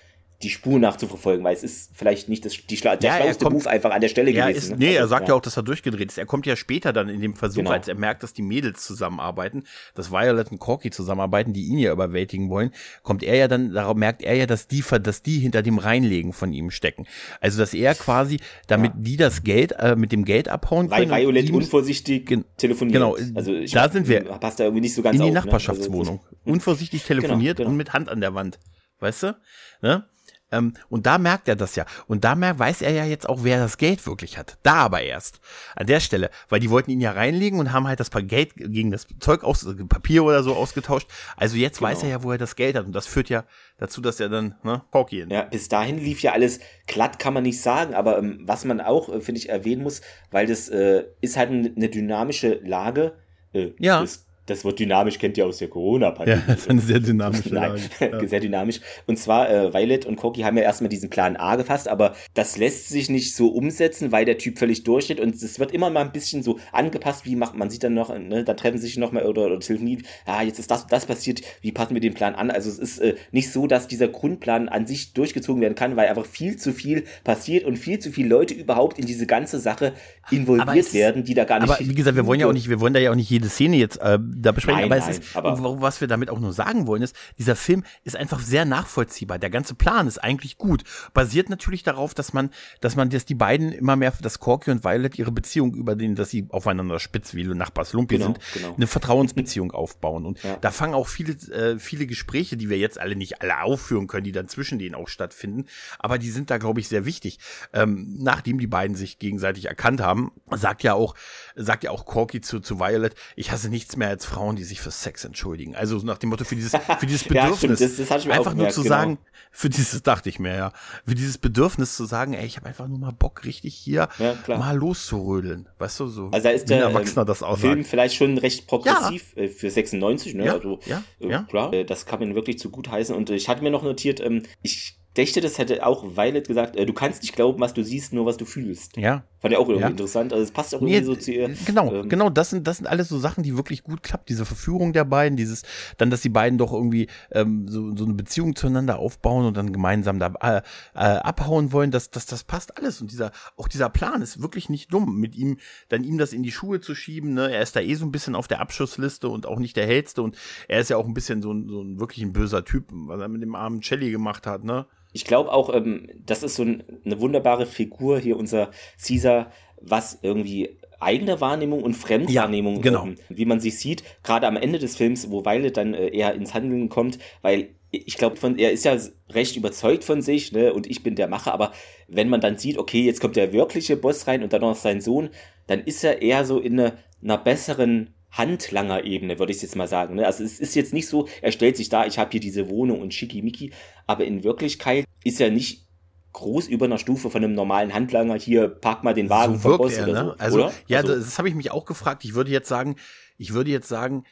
die 0.42 0.50
Spur 0.50 0.78
nachzuverfolgen, 0.78 1.44
weil 1.44 1.54
es 1.54 1.64
ist 1.64 1.90
vielleicht 1.94 2.28
nicht 2.28 2.44
das, 2.44 2.56
die 2.70 2.76
Schla 2.76 2.94
der 2.94 3.10
ja, 3.10 3.16
schlauste 3.16 3.44
kommt, 3.44 3.56
Move 3.56 3.68
einfach 3.68 3.90
an 3.90 4.00
der 4.00 4.08
Stelle 4.08 4.32
gewesen. 4.32 4.56
Ist, 4.56 4.70
ne? 4.70 4.76
Nee, 4.78 4.94
er 4.94 5.02
also, 5.02 5.10
sagt 5.10 5.22
ja. 5.22 5.34
ja. 5.34 5.34
auch, 5.34 5.40
dass 5.40 5.56
er 5.56 5.64
durchgedreht 5.64 6.10
ist. 6.10 6.18
Er 6.18 6.26
kommt 6.26 6.46
ja 6.46 6.54
später 6.54 6.92
dann 6.92 7.08
in 7.08 7.20
dem 7.20 7.34
Versuch, 7.34 7.58
genau. 7.58 7.72
als 7.72 7.88
er 7.88 7.96
merkt, 7.96 8.22
dass 8.22 8.34
die 8.34 8.42
Mädels 8.42 8.84
zusammenarbeiten, 8.84 9.64
dass 9.96 10.12
Violet 10.12 10.52
und 10.52 10.60
Corky 10.60 10.90
zusammenarbeiten, 10.90 11.52
die 11.54 11.64
ihn 11.64 11.78
ja 11.78 11.92
überwältigen 11.92 12.50
wollen, 12.50 12.70
kommt 13.02 13.24
er 13.24 13.34
ja 13.34 13.48
dann, 13.48 13.72
darauf 13.72 13.96
merkt 13.96 14.22
er 14.22 14.34
ja, 14.36 14.46
dass 14.46 14.68
die, 14.68 14.84
dass 15.02 15.22
die 15.22 15.40
hinter 15.40 15.62
dem 15.62 15.78
Reinlegen 15.78 16.32
von 16.32 16.52
ihm 16.52 16.70
stecken. 16.70 17.06
Also, 17.40 17.58
dass 17.58 17.74
er 17.74 17.96
quasi, 17.96 18.38
damit 18.68 18.92
ja. 18.94 19.00
die 19.00 19.16
das 19.16 19.42
Geld, 19.42 19.72
äh, 19.72 19.96
mit 19.96 20.12
dem 20.12 20.24
Geld 20.24 20.48
abhauen 20.48 20.88
können. 20.88 21.10
Weil 21.10 21.22
Violet 21.22 21.50
unvorsichtig 21.50 22.32
telefoniert. 22.56 22.94
Genau, 22.94 23.16
also 23.34 23.52
ich 23.52 23.72
da 23.72 23.88
sind 23.88 24.06
wir. 24.06 24.20
Passt 24.20 24.60
da 24.60 24.64
irgendwie 24.64 24.82
nicht 24.82 24.94
so 24.94 25.02
ganz 25.02 25.16
In 25.16 25.22
die 25.22 25.28
auf, 25.30 25.34
Nachbarschaftswohnung. 25.34 26.16
Ne? 26.16 26.20
Also, 26.22 26.52
unvorsichtig 26.52 27.04
genau, 27.06 27.22
telefoniert 27.22 27.56
genau, 27.56 27.66
genau. 27.66 27.72
und 27.72 27.76
mit 27.76 27.92
Hand 27.92 28.08
an 28.08 28.20
der 28.20 28.34
Wand. 28.34 28.60
Weißt 29.00 29.24
du? 29.24 29.36
Ne? 29.82 30.04
Ähm, 30.50 30.74
und 30.88 31.06
da 31.06 31.18
merkt 31.18 31.48
er 31.48 31.56
das 31.56 31.76
ja. 31.76 31.84
Und 32.06 32.24
da 32.24 32.34
merkt, 32.34 32.58
weiß 32.58 32.82
er 32.82 32.92
ja 32.92 33.04
jetzt 33.04 33.28
auch, 33.28 33.44
wer 33.44 33.58
das 33.58 33.76
Geld 33.76 34.06
wirklich 34.06 34.38
hat. 34.38 34.58
Da 34.62 34.74
aber 34.74 35.02
erst. 35.02 35.40
An 35.76 35.86
der 35.86 36.00
Stelle. 36.00 36.30
Weil 36.48 36.60
die 36.60 36.70
wollten 36.70 36.90
ihn 36.90 37.00
ja 37.00 37.12
reinlegen 37.12 37.58
und 37.58 37.72
haben 37.72 37.86
halt 37.86 38.00
das 38.00 38.10
Geld 38.10 38.54
gegen 38.56 38.90
das 38.90 39.06
Zeug 39.20 39.44
aus, 39.44 39.66
Papier 39.88 40.24
oder 40.24 40.42
so 40.42 40.54
ausgetauscht. 40.54 41.08
Also 41.36 41.56
jetzt 41.56 41.78
genau. 41.78 41.90
weiß 41.90 42.02
er 42.02 42.08
ja, 42.08 42.22
wo 42.22 42.32
er 42.32 42.38
das 42.38 42.56
Geld 42.56 42.76
hat. 42.76 42.86
Und 42.86 42.92
das 42.92 43.06
führt 43.06 43.28
ja 43.28 43.44
dazu, 43.78 44.00
dass 44.00 44.20
er 44.20 44.28
dann, 44.28 44.54
ne, 44.62 44.82
Porky 44.90 45.26
Ja, 45.28 45.42
bis 45.42 45.68
dahin 45.68 45.98
lief 45.98 46.22
ja 46.22 46.32
alles 46.32 46.60
glatt, 46.86 47.18
kann 47.18 47.34
man 47.34 47.42
nicht 47.42 47.60
sagen. 47.60 47.94
Aber 47.94 48.18
ähm, 48.18 48.40
was 48.42 48.64
man 48.64 48.80
auch, 48.80 49.08
äh, 49.08 49.20
finde 49.20 49.40
ich, 49.40 49.48
erwähnen 49.48 49.82
muss, 49.82 50.00
weil 50.30 50.46
das 50.46 50.68
äh, 50.68 51.04
ist 51.20 51.36
halt 51.36 51.50
eine 51.50 51.88
dynamische 51.88 52.60
Lage. 52.64 53.18
Äh, 53.52 53.72
ja. 53.78 54.00
Das 54.00 54.27
das 54.48 54.64
wird 54.64 54.78
dynamisch, 54.78 55.18
kennt 55.18 55.36
ihr 55.36 55.46
aus 55.46 55.58
der 55.58 55.68
Corona-Pandemie. 55.68 56.40
Ja, 56.40 56.44
das 56.46 56.62
ist 56.62 56.70
eine 56.70 56.80
sehr 56.80 57.00
dynamische 57.00 57.48
Lage. 57.50 57.80
Ja. 58.00 58.26
sehr 58.26 58.40
dynamisch. 58.40 58.80
Und 59.06 59.18
zwar, 59.18 59.50
äh, 59.50 59.72
Violet 59.74 60.06
und 60.06 60.16
Corky 60.16 60.42
haben 60.42 60.56
ja 60.56 60.62
erstmal 60.62 60.88
diesen 60.88 61.10
Plan 61.10 61.36
A 61.36 61.56
gefasst, 61.56 61.88
aber 61.88 62.14
das 62.34 62.56
lässt 62.56 62.88
sich 62.88 63.10
nicht 63.10 63.34
so 63.34 63.48
umsetzen, 63.48 64.12
weil 64.12 64.24
der 64.24 64.38
Typ 64.38 64.58
völlig 64.58 64.84
durchsteht 64.84 65.20
und 65.20 65.34
es 65.34 65.58
wird 65.58 65.72
immer 65.72 65.90
mal 65.90 66.02
ein 66.02 66.12
bisschen 66.12 66.42
so 66.42 66.58
angepasst, 66.72 67.24
wie 67.26 67.36
macht 67.36 67.56
man 67.56 67.70
sieht 67.70 67.84
dann 67.84 67.94
noch, 67.94 68.16
ne, 68.16 68.44
da 68.44 68.54
treffen 68.54 68.78
sich 68.78 68.96
noch 68.96 69.12
mal 69.12 69.26
oder, 69.26 69.46
oder 69.46 69.60
telefonieren, 69.60 70.04
ah, 70.26 70.42
jetzt 70.42 70.58
ist 70.58 70.70
das 70.70 70.86
das 70.86 71.06
passiert, 71.06 71.42
wie 71.60 71.72
passen 71.72 71.94
wir 71.94 72.00
den 72.00 72.14
Plan 72.14 72.34
an? 72.34 72.50
Also 72.50 72.70
es 72.70 72.78
ist 72.78 72.98
äh, 72.98 73.16
nicht 73.32 73.52
so, 73.52 73.66
dass 73.66 73.88
dieser 73.88 74.08
Grundplan 74.08 74.68
an 74.68 74.86
sich 74.86 75.12
durchgezogen 75.12 75.60
werden 75.60 75.74
kann, 75.74 75.96
weil 75.96 76.08
einfach 76.08 76.26
viel 76.26 76.56
zu 76.56 76.72
viel 76.72 77.04
passiert 77.24 77.64
und 77.64 77.78
viel 77.78 77.98
zu 77.98 78.12
viele 78.12 78.28
Leute 78.28 78.54
überhaupt 78.54 78.98
in 78.98 79.06
diese 79.06 79.26
ganze 79.26 79.58
Sache 79.58 79.92
involviert 80.30 80.94
werden, 80.94 81.24
die 81.24 81.34
da 81.34 81.44
gar 81.44 81.60
nicht. 81.60 81.70
Aber 81.70 81.78
wie 81.80 81.94
gesagt, 81.94 82.16
wir 82.16 82.26
wollen 82.26 82.40
ja 82.40 82.46
auch 82.46 82.52
nicht, 82.52 82.68
wir 82.68 82.80
wollen 82.80 82.94
da 82.94 83.00
ja 83.00 83.10
auch 83.10 83.16
nicht 83.16 83.30
jede 83.30 83.48
Szene 83.48 83.76
jetzt 83.76 84.00
äh, 84.00 84.18
da 84.42 84.52
besprechen. 84.52 84.80
Nein, 84.80 84.92
aber 84.92 85.00
nein, 85.00 85.10
es 85.10 85.18
ist, 85.18 85.36
aber 85.36 85.80
was 85.80 86.00
wir 86.00 86.08
damit 86.08 86.30
auch 86.30 86.38
nur 86.38 86.52
sagen 86.52 86.86
wollen, 86.86 87.02
ist, 87.02 87.16
dieser 87.38 87.56
Film 87.56 87.84
ist 88.04 88.16
einfach 88.16 88.40
sehr 88.40 88.64
nachvollziehbar. 88.64 89.38
Der 89.38 89.50
ganze 89.50 89.74
Plan 89.74 90.06
ist 90.06 90.18
eigentlich 90.18 90.58
gut. 90.58 90.84
Basiert 91.14 91.50
natürlich 91.50 91.82
darauf, 91.82 92.14
dass 92.14 92.32
man, 92.32 92.50
dass 92.80 92.96
man, 92.96 93.10
dass 93.10 93.24
die 93.24 93.34
beiden 93.34 93.72
immer 93.72 93.96
mehr, 93.96 94.12
dass 94.20 94.38
Corky 94.38 94.70
und 94.70 94.84
Violet 94.84 95.18
ihre 95.18 95.32
Beziehung 95.32 95.74
über 95.74 95.96
den, 95.96 96.14
dass 96.14 96.30
sie 96.30 96.46
aufeinander 96.50 96.98
spitz 96.98 97.34
wie 97.34 97.44
Nachbars 97.44 97.92
Lumpi 97.92 98.16
genau, 98.16 98.26
sind, 98.26 98.40
genau. 98.54 98.74
eine 98.74 98.86
Vertrauensbeziehung 98.86 99.72
aufbauen. 99.72 100.26
Und 100.26 100.42
ja. 100.42 100.56
da 100.60 100.70
fangen 100.70 100.94
auch 100.94 101.08
viele, 101.08 101.32
äh, 101.52 101.78
viele 101.78 102.06
Gespräche, 102.06 102.56
die 102.56 102.70
wir 102.70 102.78
jetzt 102.78 102.98
alle 102.98 103.16
nicht 103.16 103.42
alle 103.42 103.62
aufführen 103.62 104.06
können, 104.06 104.24
die 104.24 104.32
dann 104.32 104.48
zwischen 104.48 104.78
denen 104.78 104.94
auch 104.94 105.08
stattfinden. 105.08 105.66
Aber 105.98 106.18
die 106.18 106.30
sind 106.30 106.50
da, 106.50 106.58
glaube 106.58 106.80
ich, 106.80 106.88
sehr 106.88 107.04
wichtig. 107.04 107.38
Ähm, 107.72 108.16
nachdem 108.18 108.58
die 108.58 108.66
beiden 108.66 108.96
sich 108.96 109.18
gegenseitig 109.18 109.66
erkannt 109.66 110.00
haben, 110.00 110.32
sagt 110.50 110.82
ja 110.82 110.94
auch, 110.94 111.14
sagt 111.56 111.84
ja 111.84 111.90
auch 111.90 112.04
Corky 112.04 112.40
zu, 112.40 112.60
zu 112.60 112.78
Violet, 112.78 113.14
ich 113.36 113.50
hasse 113.50 113.68
nichts 113.68 113.96
mehr 113.96 114.08
als 114.08 114.27
Frauen, 114.28 114.56
die 114.56 114.64
sich 114.64 114.80
für 114.80 114.90
Sex 114.90 115.24
entschuldigen. 115.24 115.74
Also 115.74 115.96
nach 115.98 116.18
dem 116.18 116.30
Motto, 116.30 116.44
für 116.44 116.54
dieses, 116.54 116.72
für 116.72 117.06
dieses 117.06 117.24
Bedürfnis. 117.28 117.80
ja, 117.80 117.86
das, 117.86 117.96
das 117.96 118.26
einfach 118.28 118.54
nur 118.54 118.68
zu 118.68 118.82
genau. 118.82 118.94
sagen, 118.94 119.18
für 119.50 119.70
dieses, 119.70 120.02
dachte 120.02 120.28
ich 120.28 120.38
mir, 120.38 120.54
ja, 120.54 120.72
für 121.06 121.14
dieses 121.14 121.38
Bedürfnis 121.38 121.96
zu 121.96 122.04
sagen, 122.04 122.34
ey, 122.34 122.46
ich 122.46 122.56
habe 122.56 122.66
einfach 122.66 122.86
nur 122.86 122.98
mal 122.98 123.12
Bock, 123.12 123.44
richtig 123.44 123.74
hier 123.74 124.08
ja, 124.18 124.36
mal 124.46 124.76
loszurödeln. 124.76 125.68
Weißt 125.78 125.98
du, 126.00 126.06
so 126.06 126.28
also 126.30 126.44
da 126.44 126.50
ist 126.50 126.68
der 126.68 126.80
Erwachsener 126.80 127.24
das 127.24 127.42
aussagt. 127.42 127.60
Film 127.60 127.84
vielleicht 127.84 128.14
schon 128.14 128.38
recht 128.38 128.66
progressiv 128.66 129.32
ja. 129.34 129.42
Äh, 129.44 129.48
für 129.48 129.70
96, 129.70 130.34
ne? 130.34 130.46
Ja, 130.46 130.52
also, 130.54 130.78
ja, 130.86 131.02
äh, 131.20 131.28
ja. 131.28 131.42
klar, 131.44 131.72
äh, 131.72 131.84
das 131.84 132.06
kann 132.06 132.20
man 132.20 132.34
wirklich 132.34 132.58
zu 132.58 132.70
gut 132.70 132.90
heißen. 132.90 133.14
Und 133.14 133.30
ich 133.30 133.48
hatte 133.48 133.62
mir 133.62 133.70
noch 133.70 133.82
notiert, 133.82 134.20
ähm, 134.20 134.42
ich 134.62 134.98
dächte, 135.16 135.40
das 135.40 135.58
hätte 135.58 135.84
auch 135.84 136.16
Violet 136.16 136.46
gesagt, 136.46 136.76
äh, 136.76 136.86
du 136.86 136.92
kannst 136.92 137.22
nicht 137.22 137.34
glauben, 137.34 137.60
was 137.60 137.74
du 137.74 137.82
siehst, 137.82 138.12
nur 138.12 138.26
was 138.26 138.36
du 138.36 138.44
fühlst. 138.44 138.96
Ja. 138.96 139.24
Fand 139.40 139.52
ich 139.52 139.58
auch 139.58 139.68
irgendwie 139.68 139.82
ja. 139.82 139.88
interessant. 139.88 140.32
Also 140.32 140.42
es 140.42 140.50
passt 140.50 140.74
auch 140.74 140.80
irgendwie 140.80 140.98
nee, 140.98 141.04
so 141.04 141.14
zu 141.14 141.32
ihr. 141.32 141.54
Genau, 141.64 141.92
ähm, 141.92 142.08
genau, 142.08 142.28
das 142.28 142.50
sind, 142.50 142.66
das 142.66 142.78
sind 142.78 142.86
alles 142.86 143.08
so 143.08 143.18
Sachen, 143.18 143.44
die 143.44 143.56
wirklich 143.56 143.84
gut 143.84 144.02
klappt. 144.02 144.28
Diese 144.28 144.44
Verführung 144.44 144.92
der 144.92 145.04
beiden, 145.04 145.36
dieses, 145.36 145.62
dann, 145.96 146.10
dass 146.10 146.22
die 146.22 146.28
beiden 146.28 146.58
doch 146.58 146.72
irgendwie 146.72 147.06
ähm, 147.30 147.68
so, 147.68 147.94
so 147.96 148.04
eine 148.04 148.14
Beziehung 148.14 148.56
zueinander 148.56 148.98
aufbauen 148.98 149.46
und 149.46 149.56
dann 149.56 149.72
gemeinsam 149.72 150.18
da 150.18 150.32
äh, 150.40 150.62
äh, 150.94 151.18
abhauen 151.18 151.72
wollen, 151.72 151.92
das, 151.92 152.10
das, 152.10 152.26
das 152.26 152.42
passt 152.42 152.76
alles. 152.76 153.00
Und 153.00 153.12
dieser, 153.12 153.30
auch 153.56 153.68
dieser 153.68 153.88
Plan 153.90 154.22
ist 154.22 154.42
wirklich 154.42 154.68
nicht 154.68 154.92
dumm, 154.92 155.16
mit 155.20 155.36
ihm, 155.36 155.58
dann 155.88 156.02
ihm 156.02 156.18
das 156.18 156.32
in 156.32 156.42
die 156.42 156.52
Schuhe 156.52 156.80
zu 156.80 156.96
schieben. 156.96 157.34
Ne? 157.34 157.52
Er 157.52 157.62
ist 157.62 157.76
da 157.76 157.80
eh 157.80 157.94
so 157.94 158.04
ein 158.04 158.12
bisschen 158.12 158.34
auf 158.34 158.48
der 158.48 158.60
Abschussliste 158.60 159.28
und 159.28 159.46
auch 159.46 159.60
nicht 159.60 159.76
der 159.76 159.86
hellste. 159.86 160.22
Und 160.22 160.36
er 160.66 160.80
ist 160.80 160.90
ja 160.90 160.96
auch 160.96 161.06
ein 161.06 161.14
bisschen 161.14 161.42
so 161.42 161.52
ein, 161.52 161.68
so 161.68 161.80
ein 161.80 162.00
wirklich 162.00 162.24
ein 162.24 162.32
böser 162.32 162.64
Typ, 162.64 162.86
was 162.90 163.20
er 163.20 163.28
mit 163.28 163.42
dem 163.42 163.54
armen 163.54 163.82
Chelly 163.82 164.10
gemacht 164.10 164.46
hat, 164.46 164.64
ne? 164.64 164.86
Ich 165.18 165.24
glaube 165.24 165.52
auch, 165.52 165.74
ähm, 165.74 166.08
das 166.24 166.44
ist 166.44 166.54
so 166.54 166.62
ein, 166.62 166.84
eine 167.04 167.20
wunderbare 167.20 167.66
Figur 167.66 168.20
hier, 168.20 168.36
unser 168.36 168.70
Caesar, 169.04 169.50
was 169.80 170.20
irgendwie 170.22 170.78
eigene 171.00 171.40
Wahrnehmung 171.40 171.82
und 171.82 171.94
Fremdwahrnehmung, 171.94 172.76
ja, 172.76 172.82
genau. 172.82 173.08
wie 173.28 173.44
man 173.44 173.58
sich 173.58 173.78
sieht, 173.80 174.04
gerade 174.22 174.46
am 174.46 174.56
Ende 174.56 174.78
des 174.78 174.96
Films, 174.96 175.28
wo 175.30 175.44
Violet 175.44 175.76
dann 175.76 175.92
äh, 175.92 176.08
eher 176.08 176.34
ins 176.34 176.54
Handeln 176.54 176.88
kommt, 176.88 177.18
weil 177.42 177.70
ich 177.90 178.16
glaube, 178.16 178.36
er 178.58 178.70
ist 178.70 178.84
ja 178.84 178.96
recht 179.30 179.56
überzeugt 179.56 180.04
von 180.04 180.22
sich, 180.22 180.52
ne, 180.52 180.72
und 180.72 180.86
ich 180.86 181.02
bin 181.02 181.16
der 181.16 181.26
Macher, 181.26 181.52
aber 181.52 181.72
wenn 182.06 182.28
man 182.28 182.40
dann 182.40 182.58
sieht, 182.58 182.78
okay, 182.78 183.02
jetzt 183.02 183.20
kommt 183.20 183.34
der 183.34 183.52
wirkliche 183.52 183.96
Boss 183.96 184.28
rein 184.28 184.44
und 184.44 184.52
dann 184.52 184.60
noch 184.60 184.76
sein 184.76 185.00
Sohn, 185.00 185.30
dann 185.66 185.80
ist 185.80 186.04
er 186.04 186.22
eher 186.22 186.44
so 186.44 186.60
in 186.60 186.78
eine, 186.78 186.98
einer 187.22 187.38
besseren 187.38 188.14
Handlanger-Ebene, 188.30 189.38
würde 189.38 189.52
ich 189.52 189.62
jetzt 189.62 189.76
mal 189.76 189.88
sagen. 189.88 190.16
Ne? 190.16 190.26
Also 190.26 190.44
es 190.44 190.60
ist 190.60 190.74
jetzt 190.74 190.92
nicht 190.92 191.08
so, 191.08 191.28
er 191.40 191.52
stellt 191.52 191.76
sich 191.76 191.88
da, 191.88 192.06
ich 192.06 192.18
habe 192.18 192.30
hier 192.30 192.40
diese 192.40 192.68
Wohnung 192.68 193.00
und 193.00 193.14
schickimicki, 193.14 193.72
aber 194.06 194.24
in 194.24 194.44
Wirklichkeit 194.44 195.04
ist 195.24 195.40
er 195.40 195.50
nicht 195.50 195.88
groß 196.32 196.68
über 196.68 196.86
einer 196.86 196.98
Stufe 196.98 197.30
von 197.30 197.42
einem 197.42 197.54
normalen 197.54 197.92
Handlanger, 197.92 198.36
hier 198.36 198.68
park 198.68 199.02
mal 199.02 199.14
den 199.14 199.28
Wagen 199.28 199.54
so 199.54 199.70
vom 199.70 199.78
Boss 199.78 199.94
er, 199.94 200.08
oder 200.08 200.12
ne? 200.12 200.28
so. 200.30 200.34
Also, 200.38 200.58
oder? 200.58 200.72
ja, 200.86 200.98
also, 200.98 201.14
das 201.14 201.38
habe 201.38 201.48
ich 201.48 201.54
mich 201.54 201.70
auch 201.70 201.84
gefragt. 201.84 202.24
Ich 202.24 202.34
würde 202.34 202.50
jetzt 202.50 202.68
sagen, 202.68 202.96
ich 203.38 203.54
würde 203.54 203.70
jetzt 203.70 203.88
sagen, 203.88 204.24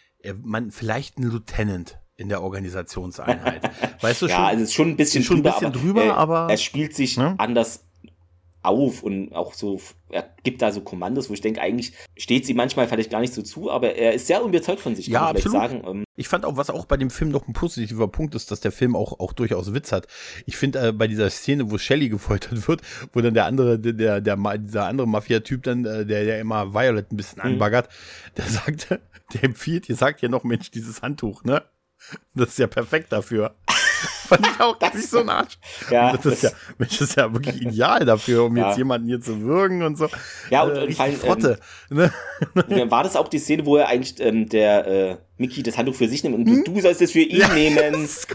man 0.43 0.71
vielleicht 0.71 1.19
ein 1.19 1.25
Lieutenant 1.25 1.99
in 2.17 2.29
der 2.29 2.43
Organisationseinheit. 2.43 3.71
weißt 4.03 4.23
du 4.23 4.29
schon? 4.29 4.37
Ja, 4.37 4.47
also 4.47 4.63
es 4.63 4.71
ist 4.71 4.75
schon 4.75 4.89
ein 4.91 4.97
bisschen 4.97 5.23
schon 5.23 5.37
drüber, 5.37 5.57
ein 5.57 5.73
bisschen 5.73 5.83
drüber, 5.83 6.17
aber, 6.17 6.39
aber 6.39 6.53
er 6.53 6.57
spielt 6.57 6.95
sich 6.95 7.17
ne? 7.17 7.35
anders 7.39 7.86
auf 8.67 9.03
und 9.03 9.33
auch 9.35 9.55
so, 9.55 9.81
er 10.11 10.29
gibt 10.43 10.63
da 10.63 10.73
so 10.73 10.81
Kommandos, 10.81 11.31
wo 11.31 11.35
ich 11.35 11.41
denke, 11.41 11.61
eigentlich 11.61 11.93
steht 12.17 12.47
sie 12.47 12.55
manchmal 12.55 12.89
vielleicht 12.89 13.11
gar 13.11 13.21
nicht 13.21 13.33
so 13.33 13.43
zu, 13.43 13.71
aber 13.71 13.95
er 13.95 14.13
ist 14.13 14.27
sehr 14.27 14.43
überzeugt 14.43 14.81
von 14.81 14.95
sich, 14.95 15.07
kann 15.07 15.15
ja, 15.15 15.31
absolut. 15.31 15.53
sagen. 15.53 15.83
Ähm, 15.87 16.05
ich 16.17 16.29
fand 16.29 16.45
auch, 16.45 16.57
was 16.57 16.71
auch 16.71 16.87
bei 16.87 16.97
dem 16.97 17.11
Film 17.11 17.31
noch 17.31 17.47
ein 17.47 17.53
positiver 17.53 18.09
Punkt 18.09 18.35
ist, 18.35 18.51
dass 18.51 18.61
der 18.61 18.73
Film 18.73 18.97
auch, 18.97 19.21
auch 19.21 19.33
durchaus 19.33 19.75
Witz 19.75 19.93
hat. 19.93 20.07
Ich 20.47 20.57
finde 20.57 20.89
äh, 20.89 20.93
bei 20.93 21.07
dieser 21.07 21.31
Szene, 21.31 21.71
wo 21.71 21.79
Shelly 21.79 22.09
gefoltert 22.09 22.67
wird, 22.69 22.83
wo 23.13 23.21
dann 23.21 23.35
der 23.35 23.47
andere, 23.47 23.79
der, 23.79 23.93
der, 23.93 24.21
der 24.21 24.59
dieser 24.59 24.87
andere 24.87 25.07
Mafia-Typ 25.07 25.63
dann, 25.63 25.85
äh, 25.85 26.07
der, 26.07 26.25
der 26.25 26.41
immer 26.41 26.75
Violet 26.75 27.13
ein 27.13 27.17
bisschen 27.17 27.41
mhm. 27.41 27.53
anbaggert, 27.53 27.89
der 28.37 28.45
sagt, 28.47 28.89
der 29.35 29.45
empfiehlt, 29.45 29.89
ihr 29.89 29.97
sagt 29.97 30.23
ja 30.23 30.29
noch, 30.29 30.45
Mensch, 30.45 30.71
dieses 30.71 31.03
Handtuch, 31.03 31.45
ne? 31.45 31.63
Das 32.35 32.51
ist 32.51 32.59
ja 32.59 32.67
perfekt 32.67 33.13
dafür. 33.13 33.55
Fand 34.29 34.47
ich 34.47 34.61
auch 34.61 34.77
das 34.79 35.11
so 35.11 35.21
ein 35.21 35.29
Arsch. 35.29 35.59
Ja, 35.91 36.17
das 36.17 36.27
ist 36.27 36.43
ja, 36.43 36.51
Mensch, 36.79 36.99
das 36.99 37.11
ist 37.11 37.17
ja 37.17 37.33
wirklich 37.33 37.63
ideal 37.63 38.05
dafür, 38.05 38.45
um 38.45 38.57
ja. 38.57 38.69
jetzt 38.69 38.79
jemanden 38.79 39.09
hier 39.09 39.21
zu 39.21 39.41
würgen 39.41 39.83
und 39.83 39.97
so. 39.97 40.09
Ja, 40.51 40.63
und, 40.63 40.77
äh, 40.77 40.93
vor 40.93 41.07
Frotte. 41.07 41.59
Ähm, 41.91 42.11
ne? 42.69 42.91
War 42.91 43.03
das 43.03 43.17
auch 43.17 43.29
die 43.29 43.39
Szene, 43.39 43.65
wo 43.67 43.77
er 43.77 43.89
eigentlich 43.89 44.21
ähm, 44.21 44.49
der 44.49 44.87
äh, 44.87 45.17
Mickey 45.39 45.63
das 45.63 45.77
Handtuch 45.77 45.95
für 45.95 46.09
sich 46.09 46.25
nimmt 46.25 46.35
und 46.35 46.47
hm? 46.47 46.65
du 46.65 46.81
sollst 46.81 47.03
es 47.03 47.13
für 47.13 47.21
ihn 47.21 47.41
ja, 47.41 47.49
nehmen. 47.55 47.77
Das, 47.93 48.27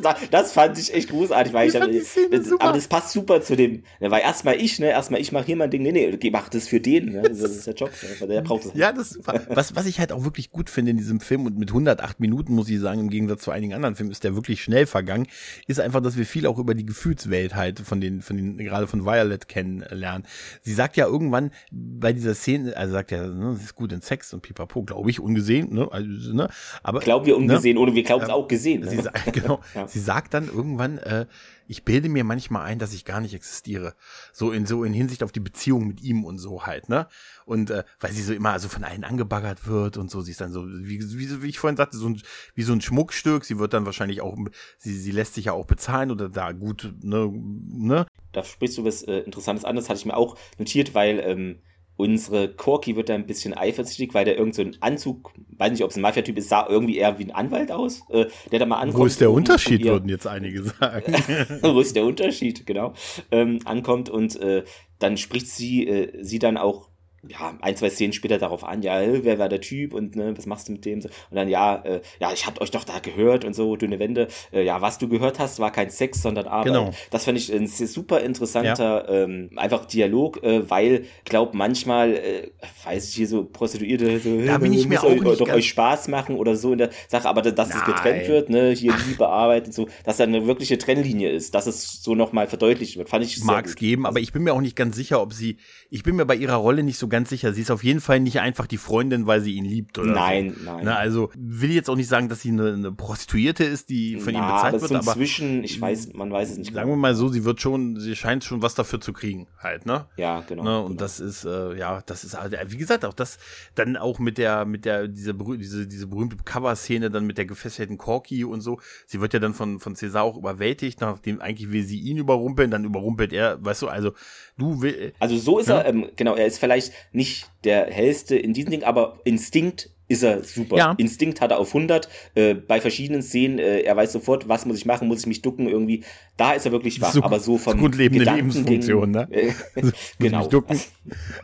das, 0.00 0.16
das, 0.30 0.52
fand 0.52 0.78
ich 0.78 0.94
echt 0.94 1.10
großartig, 1.10 1.52
weil 1.52 1.68
ich, 1.68 1.74
ich 1.74 2.30
das, 2.30 2.52
aber 2.60 2.72
das 2.72 2.86
passt 2.86 3.12
super 3.12 3.42
zu 3.42 3.56
dem, 3.56 3.82
ne, 4.00 4.10
weil 4.10 4.22
erstmal 4.22 4.56
ich, 4.56 4.78
ne, 4.78 4.90
erstmal 4.90 5.20
ich 5.20 5.32
mache 5.32 5.46
hier 5.46 5.56
mein 5.56 5.70
Ding, 5.70 5.82
nee, 5.82 5.92
nee, 5.92 6.30
mach 6.30 6.48
das 6.48 6.68
für 6.68 6.80
den, 6.80 7.12
ne, 7.12 7.22
das 7.22 7.40
ist 7.40 7.66
der 7.66 7.74
Job, 7.74 7.90
ne, 8.20 8.26
der 8.28 8.42
braucht 8.42 8.66
es. 8.66 8.72
Ja, 8.74 8.92
das, 8.92 9.18
was, 9.48 9.74
was 9.74 9.86
ich 9.86 9.98
halt 9.98 10.12
auch 10.12 10.24
wirklich 10.24 10.50
gut 10.50 10.70
finde 10.70 10.92
in 10.92 10.96
diesem 10.96 11.20
Film 11.20 11.46
und 11.46 11.58
mit 11.58 11.70
108 11.70 12.20
Minuten, 12.20 12.54
muss 12.54 12.68
ich 12.68 12.78
sagen, 12.78 13.00
im 13.00 13.10
Gegensatz 13.10 13.42
zu 13.42 13.50
einigen 13.50 13.74
anderen 13.74 13.96
Filmen, 13.96 14.12
ist 14.12 14.22
der 14.22 14.36
wirklich 14.36 14.62
schnell 14.62 14.86
vergangen, 14.86 15.26
ist 15.66 15.80
einfach, 15.80 16.00
dass 16.00 16.16
wir 16.16 16.26
viel 16.26 16.46
auch 16.46 16.58
über 16.58 16.74
die 16.74 16.86
Gefühlswelt 16.86 17.56
halt 17.56 17.80
von 17.80 18.00
den, 18.00 18.22
von 18.22 18.36
den, 18.36 18.58
gerade 18.58 18.86
von 18.86 19.04
Violet 19.04 19.48
kennenlernen. 19.48 20.26
Sie 20.62 20.72
sagt 20.72 20.96
ja 20.96 21.06
irgendwann 21.06 21.50
bei 21.72 22.12
dieser 22.12 22.34
Szene, 22.34 22.76
also 22.76 22.92
sagt 22.92 23.10
ja, 23.10 23.26
ne, 23.26 23.56
sie 23.56 23.64
ist 23.64 23.74
gut 23.74 23.92
in 23.92 24.02
Sex 24.02 24.32
und 24.32 24.42
pipapo, 24.42 24.84
glaube 24.84 25.10
ich, 25.10 25.18
ungesehen, 25.18 25.74
ne, 25.74 25.88
also 25.90 26.27
ne? 26.34 26.48
Aber 26.82 27.00
glauben 27.00 27.26
wir 27.26 27.36
ungesehen 27.36 27.74
ne? 27.74 27.80
oder 27.80 27.94
wir 27.94 28.02
glauben 28.02 28.24
es 28.24 28.30
auch 28.30 28.48
gesehen. 28.48 28.82
Ne? 28.82 28.90
Sie, 28.90 29.02
genau. 29.32 29.60
ja. 29.74 29.86
sie 29.86 30.00
sagt 30.00 30.34
dann 30.34 30.46
irgendwann, 30.48 30.98
äh, 30.98 31.26
ich 31.68 31.84
bilde 31.84 32.08
mir 32.08 32.24
manchmal 32.24 32.64
ein, 32.64 32.78
dass 32.78 32.94
ich 32.94 33.04
gar 33.04 33.20
nicht 33.20 33.34
existiere. 33.34 33.94
So 34.32 34.52
in 34.52 34.64
so 34.66 34.84
in 34.84 34.94
Hinsicht 34.94 35.22
auf 35.22 35.32
die 35.32 35.40
Beziehung 35.40 35.86
mit 35.86 36.02
ihm 36.02 36.24
und 36.24 36.38
so 36.38 36.64
halt, 36.64 36.88
ne? 36.88 37.06
Und 37.44 37.70
äh, 37.70 37.84
weil 38.00 38.12
sie 38.12 38.22
so 38.22 38.32
immer 38.32 38.52
also 38.52 38.68
von 38.68 38.84
allen 38.84 39.04
angebaggert 39.04 39.66
wird 39.66 39.98
und 39.98 40.10
so, 40.10 40.22
sie 40.22 40.30
ist 40.30 40.40
dann 40.40 40.52
so, 40.52 40.66
wie, 40.66 41.00
wie, 41.00 41.42
wie 41.42 41.48
ich 41.48 41.58
vorhin 41.58 41.76
sagte, 41.76 41.98
so 41.98 42.08
ein, 42.08 42.20
wie 42.54 42.62
so 42.62 42.72
ein 42.72 42.80
Schmuckstück. 42.80 43.44
Sie 43.44 43.58
wird 43.58 43.74
dann 43.74 43.84
wahrscheinlich 43.84 44.22
auch, 44.22 44.36
sie, 44.78 44.96
sie 44.96 45.10
lässt 45.10 45.34
sich 45.34 45.46
ja 45.46 45.52
auch 45.52 45.66
bezahlen 45.66 46.10
oder 46.10 46.28
da 46.28 46.52
gut, 46.52 46.94
ne, 47.02 47.30
ne? 47.30 48.06
Da 48.32 48.44
sprichst 48.44 48.78
du 48.78 48.84
was 48.84 49.02
äh, 49.02 49.18
Interessantes 49.20 49.64
an, 49.64 49.76
das 49.76 49.88
hatte 49.88 49.98
ich 49.98 50.06
mir 50.06 50.16
auch 50.16 50.38
notiert, 50.58 50.94
weil 50.94 51.20
ähm, 51.20 51.60
Unsere 51.98 52.48
Corky 52.54 52.94
wird 52.94 53.08
da 53.08 53.14
ein 53.14 53.26
bisschen 53.26 53.54
eifersüchtig, 53.54 54.14
weil 54.14 54.24
der 54.24 54.38
irgend 54.38 54.54
so 54.54 54.64
Anzug, 54.78 55.32
weiß 55.56 55.72
nicht, 55.72 55.82
ob 55.82 55.90
es 55.90 55.96
ein 55.96 56.02
Mafia-Typ 56.02 56.38
ist, 56.38 56.48
sah 56.48 56.64
irgendwie 56.68 56.96
eher 56.96 57.18
wie 57.18 57.24
ein 57.24 57.32
Anwalt 57.32 57.72
aus, 57.72 58.04
äh, 58.10 58.26
der 58.52 58.60
da 58.60 58.66
mal 58.66 58.76
ankommt. 58.76 59.00
Wo 59.00 59.06
ist 59.06 59.20
der 59.20 59.32
Unterschied, 59.32 59.84
würden 59.84 60.08
jetzt 60.08 60.28
einige 60.28 60.62
sagen. 60.62 61.12
Wo 61.60 61.80
ist 61.80 61.96
der 61.96 62.04
Unterschied, 62.04 62.66
genau. 62.66 62.94
Ähm, 63.32 63.58
ankommt 63.64 64.10
und 64.10 64.40
äh, 64.40 64.62
dann 65.00 65.16
spricht 65.16 65.48
sie, 65.48 65.88
äh, 65.88 66.24
sie 66.24 66.38
dann 66.38 66.56
auch 66.56 66.88
ja, 67.26 67.58
ein, 67.60 67.76
zwei 67.76 67.90
Szenen 67.90 68.12
später 68.12 68.38
darauf 68.38 68.62
an, 68.62 68.82
ja, 68.82 69.00
wer 69.24 69.38
war 69.38 69.48
der 69.48 69.60
Typ 69.60 69.92
und 69.92 70.14
ne, 70.14 70.36
was 70.36 70.46
machst 70.46 70.68
du 70.68 70.72
mit 70.72 70.84
dem? 70.84 71.00
Und 71.00 71.10
dann, 71.32 71.48
ja, 71.48 71.76
äh, 71.84 72.00
ja, 72.20 72.32
ich 72.32 72.46
hab 72.46 72.60
euch 72.60 72.70
doch 72.70 72.84
da 72.84 73.00
gehört 73.00 73.44
und 73.44 73.54
so, 73.54 73.74
dünne 73.74 73.98
Wände. 73.98 74.28
Äh, 74.52 74.62
ja, 74.64 74.80
was 74.80 74.98
du 74.98 75.08
gehört 75.08 75.38
hast, 75.40 75.58
war 75.58 75.72
kein 75.72 75.90
Sex, 75.90 76.22
sondern 76.22 76.46
Arbeit. 76.46 76.66
Genau. 76.66 76.90
Das 77.10 77.24
fand 77.24 77.36
ich 77.36 77.52
ein 77.52 77.66
super 77.66 78.20
interessanter, 78.20 79.04
ja. 79.08 79.24
ähm, 79.24 79.50
einfach 79.56 79.84
Dialog, 79.86 80.42
äh, 80.44 80.70
weil, 80.70 81.06
glaub, 81.24 81.54
manchmal, 81.54 82.14
äh, 82.14 82.50
weiß 82.84 83.08
ich 83.08 83.14
hier 83.16 83.26
so 83.26 83.44
Prostituierte, 83.44 84.20
so, 84.20 84.40
da 84.42 84.58
bin 84.58 84.72
ich 84.72 84.86
mir 84.86 85.02
auch 85.02 85.10
nicht 85.10 85.40
doch 85.40 85.48
euch 85.48 85.68
Spaß 85.68 86.08
machen 86.08 86.36
oder 86.36 86.54
so 86.54 86.72
in 86.72 86.78
der 86.78 86.90
Sache, 87.08 87.28
aber 87.28 87.42
dass 87.42 87.74
es 87.74 87.84
getrennt 87.84 88.28
wird, 88.28 88.48
ne, 88.48 88.70
hier 88.70 88.94
Liebe, 89.08 89.28
Arbeit 89.28 89.66
und 89.66 89.72
so, 89.72 89.88
dass 90.04 90.18
da 90.18 90.24
eine 90.24 90.46
wirkliche 90.46 90.78
Trennlinie 90.78 91.30
ist, 91.30 91.54
dass 91.54 91.66
es 91.66 92.02
so 92.02 92.14
nochmal 92.14 92.46
verdeutlicht 92.46 92.96
wird, 92.96 93.08
fand 93.08 93.24
ich 93.24 93.42
Mag 93.42 93.66
es 93.66 93.76
geben, 93.76 94.06
aber 94.06 94.20
ich 94.20 94.32
bin 94.32 94.42
mir 94.42 94.52
auch 94.52 94.60
nicht 94.60 94.76
ganz 94.76 94.94
sicher, 94.94 95.20
ob 95.20 95.32
sie, 95.32 95.56
ich 95.90 96.02
bin 96.02 96.16
mir 96.16 96.24
bei 96.24 96.36
ihrer 96.36 96.56
Rolle 96.56 96.82
nicht 96.82 96.98
so 96.98 97.08
ganz 97.08 97.17
ganz 97.18 97.30
sicher, 97.30 97.52
sie 97.52 97.62
ist 97.62 97.72
auf 97.72 97.82
jeden 97.82 98.00
Fall 98.00 98.20
nicht 98.20 98.38
einfach 98.38 98.68
die 98.68 98.76
Freundin, 98.76 99.26
weil 99.26 99.40
sie 99.40 99.54
ihn 99.54 99.64
liebt, 99.64 99.98
oder? 99.98 100.12
Nein, 100.12 100.54
so. 100.56 100.64
nein. 100.64 100.82
Na, 100.84 100.96
also 100.96 101.30
will 101.36 101.72
jetzt 101.72 101.90
auch 101.90 101.96
nicht 101.96 102.06
sagen, 102.06 102.28
dass 102.28 102.42
sie 102.42 102.50
eine, 102.50 102.72
eine 102.72 102.92
Prostituierte 102.92 103.64
ist, 103.64 103.88
die 103.88 104.18
von 104.18 104.32
Na, 104.32 104.38
ihm 104.38 104.54
bezahlt 104.54 104.74
aber 104.74 104.82
wird, 104.82 104.88
so 104.90 104.94
aber 104.94 105.06
inzwischen, 105.08 105.64
ich 105.64 105.80
weiß, 105.80 106.12
man 106.12 106.30
weiß 106.30 106.52
es 106.52 106.58
nicht. 106.58 106.72
Sagen 106.72 106.86
genau. 106.86 106.96
wir 106.96 107.00
mal 107.00 107.16
so, 107.16 107.26
sie 107.26 107.44
wird 107.44 107.60
schon, 107.60 107.98
sie 107.98 108.14
scheint 108.14 108.44
schon 108.44 108.62
was 108.62 108.76
dafür 108.76 109.00
zu 109.00 109.12
kriegen, 109.12 109.48
halt, 109.58 109.84
ne? 109.84 110.06
Ja, 110.16 110.44
genau. 110.46 110.62
Ne? 110.62 110.80
Und 110.80 110.86
genau. 110.90 111.00
das 111.00 111.18
ist, 111.18 111.44
äh, 111.44 111.76
ja, 111.76 112.02
das 112.06 112.22
ist, 112.22 112.40
halt, 112.40 112.56
wie 112.68 112.76
gesagt, 112.76 113.04
auch 113.04 113.14
das, 113.14 113.38
dann 113.74 113.96
auch 113.96 114.20
mit 114.20 114.38
der, 114.38 114.64
mit 114.64 114.84
der, 114.84 115.08
diese, 115.08 115.34
diese, 115.34 115.88
diese 115.88 116.06
berühmte 116.06 116.36
Cover-Szene 116.44 117.10
dann 117.10 117.26
mit 117.26 117.36
der 117.36 117.46
gefesselten 117.46 117.98
Corky 117.98 118.44
und 118.44 118.60
so. 118.60 118.78
Sie 119.06 119.20
wird 119.20 119.34
ja 119.34 119.40
dann 119.40 119.54
von, 119.54 119.80
von 119.80 119.96
César 119.96 120.20
auch 120.20 120.36
überwältigt, 120.36 121.00
nachdem 121.00 121.40
eigentlich 121.40 121.72
will 121.72 121.82
sie 121.82 121.98
ihn 121.98 122.18
überrumpeln, 122.18 122.70
dann 122.70 122.84
überrumpelt 122.84 123.32
er, 123.32 123.64
weißt 123.64 123.82
du, 123.82 123.88
also 123.88 124.12
du 124.56 124.82
will. 124.82 125.14
Also 125.18 125.36
so 125.36 125.58
ist 125.58 125.68
ja? 125.68 125.78
er, 125.78 125.86
ähm, 125.86 126.08
genau, 126.14 126.36
er 126.36 126.46
ist 126.46 126.58
vielleicht 126.58 126.92
nicht 127.12 127.50
der 127.64 127.90
hellste 127.90 128.36
in 128.36 128.52
diesem 128.52 128.70
Ding, 128.70 128.82
aber 128.84 129.20
Instinkt 129.24 129.90
ist 130.08 130.22
er 130.22 130.42
super. 130.42 130.76
Ja. 130.76 130.94
Instinkt 130.96 131.40
hat 131.40 131.50
er 131.50 131.58
auf 131.58 131.68
100. 131.68 132.08
Äh, 132.34 132.54
bei 132.54 132.80
verschiedenen 132.80 133.22
Szenen, 133.22 133.58
äh, 133.58 133.80
er 133.80 133.94
weiß 133.94 134.12
sofort, 134.12 134.48
was 134.48 134.64
muss 134.64 134.78
ich 134.78 134.86
machen, 134.86 135.06
muss 135.06 135.20
ich 135.20 135.26
mich 135.26 135.42
ducken 135.42 135.68
irgendwie. 135.68 136.02
Da 136.38 136.52
ist 136.52 136.64
er 136.64 136.72
wirklich 136.72 137.00
wach. 137.00 137.12
So, 137.12 137.22
aber 137.22 137.38
so 137.40 137.58
vom 137.58 137.78
grundlegende 137.78 138.24
Lebensfunktion, 138.24 139.10
ne? 139.10 139.28
Äh, 139.38 139.52
genau. 140.18 140.38
Mich 140.38 140.48
ducken. 140.48 140.80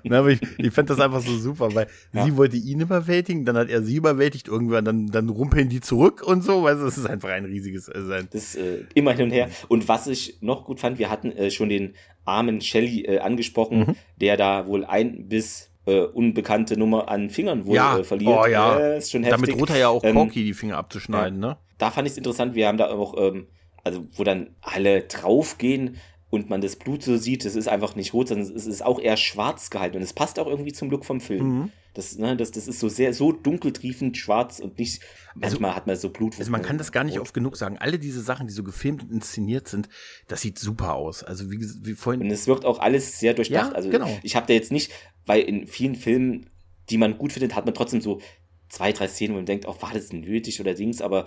Na, 0.02 0.20
aber 0.20 0.30
ich, 0.30 0.40
ich 0.58 0.72
fand 0.72 0.88
das 0.88 0.98
einfach 0.98 1.20
so 1.20 1.36
super, 1.36 1.74
weil 1.74 1.86
ja. 2.12 2.24
sie 2.24 2.36
wollte 2.36 2.56
ihn 2.56 2.80
überwältigen, 2.80 3.44
dann 3.44 3.56
hat 3.56 3.68
er 3.68 3.82
sie 3.82 3.96
überwältigt, 3.96 4.48
irgendwann 4.48 4.84
dann, 4.84 5.06
dann 5.08 5.28
rumpeln 5.28 5.68
die 5.68 5.80
zurück 5.80 6.22
und 6.22 6.42
so. 6.42 6.62
Weißt 6.62 6.80
du, 6.80 6.86
das 6.86 6.96
ist 6.96 7.06
einfach 7.06 7.28
ein 7.28 7.44
riesiges. 7.44 7.90
Also 7.90 8.12
ein 8.12 8.28
das 8.32 8.54
äh, 8.54 8.84
immer 8.94 9.12
hin 9.12 9.26
und 9.26 9.30
her. 9.30 9.50
Und 9.68 9.86
was 9.88 10.06
ich 10.06 10.38
noch 10.40 10.64
gut 10.64 10.80
fand, 10.80 10.98
wir 10.98 11.10
hatten 11.10 11.30
äh, 11.32 11.50
schon 11.50 11.68
den 11.68 11.94
armen 12.24 12.60
Shelly 12.60 13.02
äh, 13.02 13.18
angesprochen, 13.18 13.78
mhm. 13.80 13.96
der 14.16 14.36
da 14.36 14.66
wohl 14.66 14.84
ein 14.84 15.28
bis 15.28 15.70
äh, 15.86 16.00
unbekannte 16.00 16.78
Nummer 16.78 17.08
an 17.08 17.30
Fingern 17.30 17.66
wohl 17.66 17.76
ja. 17.76 17.98
äh, 17.98 18.04
verliert. 18.04 18.32
Oh, 18.32 18.46
ja. 18.46 18.78
Äh, 18.78 18.98
ist 18.98 19.10
schon 19.10 19.22
heftig. 19.22 19.46
Damit 19.46 19.60
droht 19.60 19.70
er 19.70 19.76
ja 19.76 19.88
auch 19.88 20.04
ähm, 20.04 20.14
Corky 20.14 20.44
die 20.44 20.54
Finger 20.54 20.78
abzuschneiden, 20.78 21.42
ja. 21.42 21.48
ne? 21.48 21.56
Da 21.78 21.90
fand 21.90 22.06
ich 22.06 22.12
es 22.12 22.18
interessant, 22.18 22.54
wir 22.54 22.68
haben 22.68 22.78
da 22.78 22.90
auch, 22.90 23.14
ähm, 23.18 23.48
also 23.82 24.06
wo 24.14 24.24
dann 24.24 24.50
alle 24.60 25.02
draufgehen 25.02 25.96
und 26.30 26.50
man 26.50 26.60
das 26.60 26.76
Blut 26.76 27.02
so 27.02 27.16
sieht, 27.16 27.44
das 27.44 27.54
ist 27.54 27.68
einfach 27.68 27.96
nicht 27.96 28.14
rot, 28.14 28.28
sondern 28.28 28.54
es 28.54 28.66
ist 28.66 28.84
auch 28.84 29.00
eher 29.00 29.16
schwarz 29.16 29.70
gehalten 29.70 29.96
und 29.96 30.02
es 30.02 30.12
passt 30.12 30.38
auch 30.38 30.46
irgendwie 30.46 30.72
zum 30.72 30.90
Look 30.90 31.04
vom 31.04 31.20
Film. 31.20 31.46
Mhm. 31.46 31.72
Das, 31.94 32.18
ne, 32.18 32.36
das, 32.36 32.50
das 32.50 32.66
ist 32.66 32.80
so 32.80 32.88
sehr, 32.88 33.14
so 33.14 33.30
dunkeltriefend 33.30 34.16
schwarz 34.16 34.58
und 34.58 34.78
nicht, 34.78 35.00
manchmal 35.34 35.70
also, 35.70 35.76
hat 35.76 35.86
man 35.86 35.96
so 35.96 36.10
Blut. 36.10 36.36
Also 36.38 36.50
man 36.50 36.62
kann 36.62 36.76
das 36.76 36.90
gar 36.90 37.04
nicht 37.04 37.20
oft 37.20 37.32
genug 37.32 37.56
sagen. 37.56 37.78
Alle 37.78 38.00
diese 38.00 38.20
Sachen, 38.20 38.48
die 38.48 38.52
so 38.52 38.64
gefilmt 38.64 39.04
und 39.04 39.12
inszeniert 39.12 39.68
sind, 39.68 39.88
das 40.26 40.40
sieht 40.40 40.58
super 40.58 40.94
aus. 40.94 41.22
Also 41.22 41.50
wie, 41.52 41.60
wie 41.82 41.94
vorhin. 41.94 42.20
Und 42.20 42.30
es 42.30 42.48
wirkt 42.48 42.64
auch 42.64 42.80
alles 42.80 43.20
sehr 43.20 43.32
durchdacht. 43.32 43.70
Ja, 43.70 43.76
also 43.76 43.90
genau. 43.90 44.18
ich 44.24 44.34
habe 44.34 44.46
da 44.48 44.52
jetzt 44.54 44.72
nicht, 44.72 44.90
weil 45.24 45.42
in 45.42 45.68
vielen 45.68 45.94
Filmen, 45.94 46.50
die 46.90 46.98
man 46.98 47.16
gut 47.16 47.32
findet, 47.32 47.54
hat 47.54 47.64
man 47.64 47.74
trotzdem 47.74 48.00
so 48.00 48.20
zwei, 48.68 48.92
drei 48.92 49.06
Szenen, 49.06 49.34
wo 49.34 49.38
man 49.38 49.46
denkt, 49.46 49.66
oh, 49.68 49.76
war 49.80 49.92
das 49.94 50.12
nötig 50.12 50.60
oder 50.60 50.74
Dings, 50.74 51.00
aber 51.00 51.26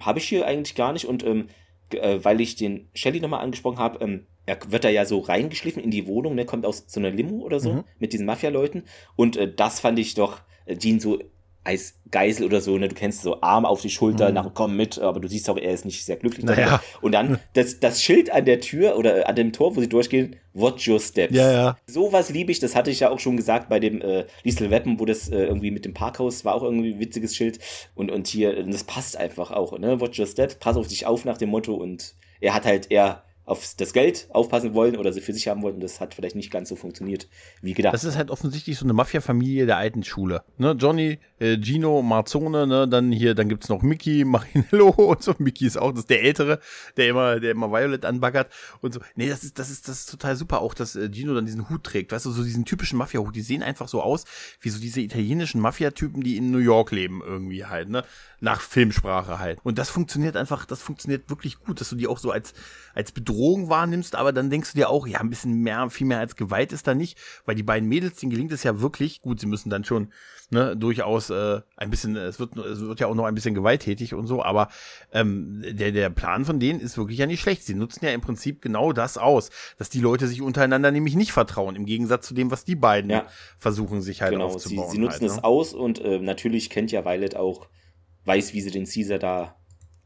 habe 0.00 0.18
ich 0.18 0.28
hier 0.28 0.44
eigentlich 0.44 0.74
gar 0.74 0.92
nicht 0.92 1.04
und 1.04 1.22
ähm, 1.22 1.46
äh, 1.94 2.24
weil 2.24 2.40
ich 2.40 2.56
den 2.56 2.88
Shelly 2.94 3.20
nochmal 3.20 3.42
angesprochen 3.42 3.78
habe, 3.78 4.02
ähm, 4.04 4.26
er 4.46 4.58
wird 4.68 4.84
da 4.84 4.88
ja 4.88 5.04
so 5.04 5.20
reingeschliffen 5.20 5.82
in 5.82 5.90
die 5.90 6.06
Wohnung, 6.06 6.34
ne, 6.34 6.44
kommt 6.44 6.66
aus 6.66 6.84
so 6.86 7.00
einer 7.00 7.10
Limo 7.10 7.36
oder 7.44 7.60
so 7.60 7.74
mhm. 7.74 7.84
mit 7.98 8.12
diesen 8.12 8.26
Mafia-Leuten. 8.26 8.84
Und 9.16 9.36
äh, 9.36 9.52
das 9.52 9.80
fand 9.80 9.98
ich 9.98 10.14
doch, 10.14 10.40
äh, 10.66 10.76
die 10.76 10.90
ihn 10.90 11.00
so 11.00 11.20
als 11.62 11.94
Geisel 12.10 12.46
oder 12.46 12.60
so, 12.60 12.76
ne, 12.78 12.88
du 12.88 12.94
kennst 12.94 13.22
so 13.22 13.40
Arm 13.42 13.64
auf 13.66 13.82
die 13.82 13.90
Schulter, 13.90 14.28
mhm. 14.28 14.34
nach 14.34 14.54
komm 14.54 14.76
mit, 14.76 14.98
aber 14.98 15.20
du 15.20 15.28
siehst 15.28 15.48
auch, 15.50 15.56
er 15.56 15.72
ist 15.72 15.84
nicht 15.84 16.04
sehr 16.04 16.16
glücklich. 16.16 16.44
Naja. 16.44 16.82
Und 17.02 17.12
dann 17.12 17.38
das, 17.52 17.80
das 17.80 18.02
Schild 18.02 18.32
an 18.32 18.46
der 18.46 18.60
Tür 18.60 18.96
oder 18.96 19.18
äh, 19.18 19.22
an 19.24 19.36
dem 19.36 19.52
Tor, 19.52 19.76
wo 19.76 19.80
sie 19.80 19.88
durchgehen, 19.88 20.36
watch 20.54 20.88
your 20.88 20.98
steps. 20.98 21.34
Ja, 21.34 21.52
ja. 21.52 21.76
Sowas 21.86 22.30
liebe 22.30 22.50
ich, 22.50 22.58
das 22.58 22.74
hatte 22.74 22.90
ich 22.90 23.00
ja 23.00 23.10
auch 23.10 23.18
schon 23.18 23.36
gesagt 23.36 23.68
bei 23.68 23.78
dem 23.78 24.00
äh, 24.00 24.24
Liesel 24.42 24.70
Weapon, 24.70 24.98
wo 24.98 25.04
das 25.04 25.28
äh, 25.28 25.44
irgendwie 25.44 25.70
mit 25.70 25.84
dem 25.84 25.94
Parkhaus 25.94 26.44
war 26.44 26.54
auch 26.54 26.62
irgendwie 26.62 26.94
ein 26.94 27.00
witziges 27.00 27.36
Schild 27.36 27.58
und, 27.94 28.10
und 28.10 28.26
hier, 28.26 28.64
das 28.64 28.84
passt 28.84 29.16
einfach 29.16 29.50
auch, 29.50 29.78
ne, 29.78 30.00
watch 30.00 30.18
your 30.18 30.26
steps, 30.26 30.54
pass 30.56 30.76
auf 30.76 30.88
dich 30.88 31.06
auf 31.06 31.24
nach 31.24 31.38
dem 31.38 31.50
Motto 31.50 31.74
und 31.74 32.14
er 32.40 32.54
hat 32.54 32.64
halt 32.64 32.90
eher 32.90 33.22
auf 33.50 33.74
das 33.76 33.92
Geld 33.92 34.28
aufpassen 34.30 34.74
wollen 34.74 34.96
oder 34.96 35.12
sie 35.12 35.20
für 35.20 35.32
sich 35.32 35.48
haben 35.48 35.62
wollten. 35.62 35.80
Das 35.80 36.00
hat 36.00 36.14
vielleicht 36.14 36.36
nicht 36.36 36.52
ganz 36.52 36.68
so 36.68 36.76
funktioniert 36.76 37.28
wie 37.62 37.74
gedacht. 37.74 37.92
Das 37.92 38.04
ist 38.04 38.16
halt 38.16 38.30
offensichtlich 38.30 38.78
so 38.78 38.84
eine 38.84 38.92
Mafia-Familie 38.92 39.66
der 39.66 39.76
alten 39.76 40.04
Schule. 40.04 40.44
Ne? 40.56 40.76
Johnny, 40.78 41.18
äh, 41.40 41.58
Gino, 41.60 42.00
Marzone, 42.00 42.68
ne? 42.68 42.86
dann 42.86 43.10
hier, 43.10 43.34
dann 43.34 43.48
gibt's 43.48 43.68
noch 43.68 43.82
Mickey, 43.82 44.24
Marinello 44.26 44.90
und 44.90 45.24
so. 45.24 45.34
Mickey 45.38 45.66
ist 45.66 45.78
auch 45.78 45.90
das 45.90 46.00
ist 46.02 46.10
der 46.10 46.22
Ältere, 46.22 46.60
der 46.96 47.08
immer, 47.08 47.40
der 47.40 47.50
immer 47.50 47.72
Violet 47.72 48.04
anbaggert 48.04 48.52
und 48.82 48.94
so. 48.94 49.00
Nee, 49.16 49.28
das 49.28 49.42
ist, 49.42 49.58
das 49.58 49.68
ist, 49.68 49.88
das 49.88 50.00
ist 50.00 50.10
total 50.10 50.36
super. 50.36 50.60
Auch, 50.60 50.74
dass 50.74 50.94
äh, 50.94 51.10
Gino 51.12 51.34
dann 51.34 51.44
diesen 51.46 51.68
Hut 51.68 51.82
trägt. 51.82 52.12
Weißt 52.12 52.26
du, 52.26 52.30
so 52.30 52.44
diesen 52.44 52.64
typischen 52.64 52.98
Mafia-Hut. 52.98 53.34
Die 53.34 53.42
sehen 53.42 53.64
einfach 53.64 53.88
so 53.88 54.00
aus, 54.00 54.26
wie 54.60 54.70
so 54.70 54.80
diese 54.80 55.00
italienischen 55.00 55.60
Mafia-Typen, 55.60 56.22
die 56.22 56.36
in 56.36 56.52
New 56.52 56.58
York 56.58 56.92
leben 56.92 57.20
irgendwie 57.24 57.64
halt, 57.64 57.88
ne? 57.88 58.04
Nach 58.38 58.60
Filmsprache 58.60 59.40
halt. 59.40 59.58
Und 59.64 59.76
das 59.76 59.90
funktioniert 59.90 60.36
einfach, 60.36 60.66
das 60.66 60.80
funktioniert 60.80 61.28
wirklich 61.28 61.58
gut, 61.58 61.80
dass 61.80 61.90
du 61.90 61.96
die 61.96 62.06
auch 62.06 62.18
so 62.18 62.30
als, 62.30 62.54
als 62.94 63.10
Bedrohung 63.10 63.39
wahrnimmst, 63.40 64.14
aber 64.14 64.32
dann 64.32 64.50
denkst 64.50 64.72
du 64.72 64.78
dir 64.78 64.90
auch, 64.90 65.06
ja, 65.06 65.20
ein 65.20 65.30
bisschen 65.30 65.60
mehr, 65.62 65.88
viel 65.90 66.06
mehr 66.06 66.18
als 66.18 66.36
Gewalt 66.36 66.72
ist 66.72 66.86
da 66.86 66.94
nicht, 66.94 67.18
weil 67.44 67.54
die 67.54 67.62
beiden 67.62 67.88
Mädels, 67.88 68.16
denen 68.16 68.30
gelingt 68.30 68.52
es 68.52 68.62
ja 68.62 68.80
wirklich, 68.80 69.22
gut, 69.22 69.40
sie 69.40 69.46
müssen 69.46 69.70
dann 69.70 69.84
schon 69.84 70.12
ne, 70.50 70.76
durchaus 70.76 71.30
äh, 71.30 71.60
ein 71.76 71.90
bisschen, 71.90 72.16
es 72.16 72.38
wird, 72.38 72.56
es 72.56 72.80
wird 72.80 73.00
ja 73.00 73.06
auch 73.06 73.14
noch 73.14 73.24
ein 73.24 73.34
bisschen 73.34 73.54
gewalttätig 73.54 74.14
und 74.14 74.26
so, 74.26 74.42
aber 74.42 74.68
ähm, 75.12 75.62
der, 75.62 75.92
der 75.92 76.10
Plan 76.10 76.44
von 76.44 76.60
denen 76.60 76.80
ist 76.80 76.98
wirklich 76.98 77.18
ja 77.18 77.26
nicht 77.26 77.40
schlecht. 77.40 77.64
Sie 77.64 77.74
nutzen 77.74 78.04
ja 78.04 78.10
im 78.12 78.20
Prinzip 78.20 78.60
genau 78.60 78.92
das 78.92 79.16
aus, 79.16 79.50
dass 79.78 79.88
die 79.88 80.00
Leute 80.00 80.26
sich 80.26 80.42
untereinander 80.42 80.90
nämlich 80.90 81.14
nicht 81.14 81.32
vertrauen, 81.32 81.76
im 81.76 81.86
Gegensatz 81.86 82.26
zu 82.26 82.34
dem, 82.34 82.50
was 82.50 82.64
die 82.64 82.76
beiden 82.76 83.10
ja. 83.10 83.26
versuchen, 83.58 84.02
sich 84.02 84.22
halt 84.22 84.32
genau, 84.32 84.46
aufzubauen. 84.46 84.90
Sie, 84.90 84.96
sie 84.96 85.02
nutzen 85.02 85.22
halt, 85.22 85.30
es 85.30 85.36
ne? 85.36 85.44
aus 85.44 85.72
und 85.72 86.00
äh, 86.00 86.18
natürlich 86.18 86.70
kennt 86.70 86.92
ja 86.92 87.04
Violet 87.04 87.36
auch, 87.36 87.68
weiß, 88.24 88.52
wie 88.52 88.60
sie 88.60 88.70
den 88.70 88.86
Caesar 88.86 89.18
da 89.18 89.59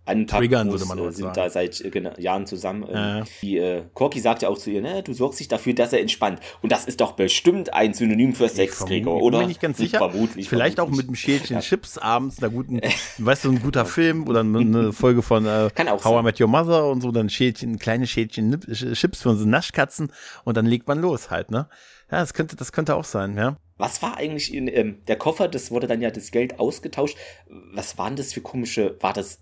muss, 0.06 0.32
würde 0.32 0.86
man 0.86 0.98
äh, 0.98 1.12
sind 1.12 1.24
sagen. 1.24 1.34
da 1.34 1.50
seit 1.50 1.80
äh, 1.80 1.90
genau, 1.90 2.12
Jahren 2.18 2.46
zusammen. 2.46 2.84
Ähm, 2.88 2.94
ja. 2.94 3.24
Die 3.42 3.58
äh, 3.58 3.82
Corky 3.94 4.20
sagt 4.20 4.42
ja 4.42 4.48
auch 4.48 4.58
zu 4.58 4.70
ihr, 4.70 4.82
ne, 4.82 5.02
du 5.02 5.12
sorgst 5.12 5.40
dich 5.40 5.48
dafür, 5.48 5.74
dass 5.74 5.92
er 5.92 6.00
entspannt. 6.00 6.40
Und 6.62 6.72
das 6.72 6.84
ist 6.84 7.00
doch 7.00 7.12
bestimmt 7.12 7.72
ein 7.72 7.94
Synonym 7.94 8.34
für 8.34 8.48
Sexträger, 8.48 9.12
oder? 9.12 9.40
Bin 9.40 9.50
ich 9.50 9.60
ganz 9.60 9.78
sicher. 9.78 9.98
Vermutlich. 9.98 10.48
Vielleicht 10.48 10.76
vermutlich. 10.76 10.94
auch 10.94 10.96
mit 10.96 11.08
einem 11.08 11.16
Schälchen 11.16 11.56
ja. 11.56 11.60
Chips 11.60 11.98
abends, 11.98 12.42
einer 12.42 12.50
guten, 12.50 12.80
weißt 13.18 13.44
du, 13.44 13.52
ein 13.52 13.62
guter 13.62 13.86
Film 13.86 14.28
oder 14.28 14.40
eine 14.40 14.92
Folge 14.92 15.22
von 15.22 15.46
äh, 15.46 15.70
Kann 15.74 15.88
auch 15.88 16.04
How 16.04 16.12
sein. 16.12 16.20
I 16.20 16.22
Met 16.24 16.40
Your 16.40 16.48
Mother 16.48 16.86
und 16.86 17.00
so, 17.00 17.10
dann 17.10 17.30
Schälchen, 17.30 17.72
ein 17.72 17.78
kleines 17.78 18.10
Schälchen 18.10 18.60
Chips 18.60 19.22
für 19.22 19.30
unsere 19.30 19.48
Naschkatzen 19.48 20.12
und 20.44 20.56
dann 20.56 20.66
legt 20.66 20.86
man 20.86 21.00
los 21.00 21.30
halt, 21.30 21.50
ne? 21.50 21.68
Ja, 22.10 22.20
das 22.20 22.34
könnte, 22.34 22.54
das 22.56 22.72
könnte 22.72 22.94
auch 22.94 23.04
sein, 23.04 23.36
ja. 23.36 23.56
Was 23.76 24.02
war 24.02 24.16
eigentlich 24.16 24.54
in 24.54 24.68
ähm, 24.68 24.98
der 25.08 25.16
Koffer? 25.16 25.48
Das 25.48 25.70
wurde 25.70 25.86
dann 25.86 26.00
ja 26.00 26.10
das 26.10 26.30
Geld 26.30 26.60
ausgetauscht. 26.60 27.16
Was 27.48 27.98
waren 27.98 28.14
das 28.14 28.32
für 28.32 28.40
komische? 28.40 28.96
War 29.00 29.12
das 29.12 29.40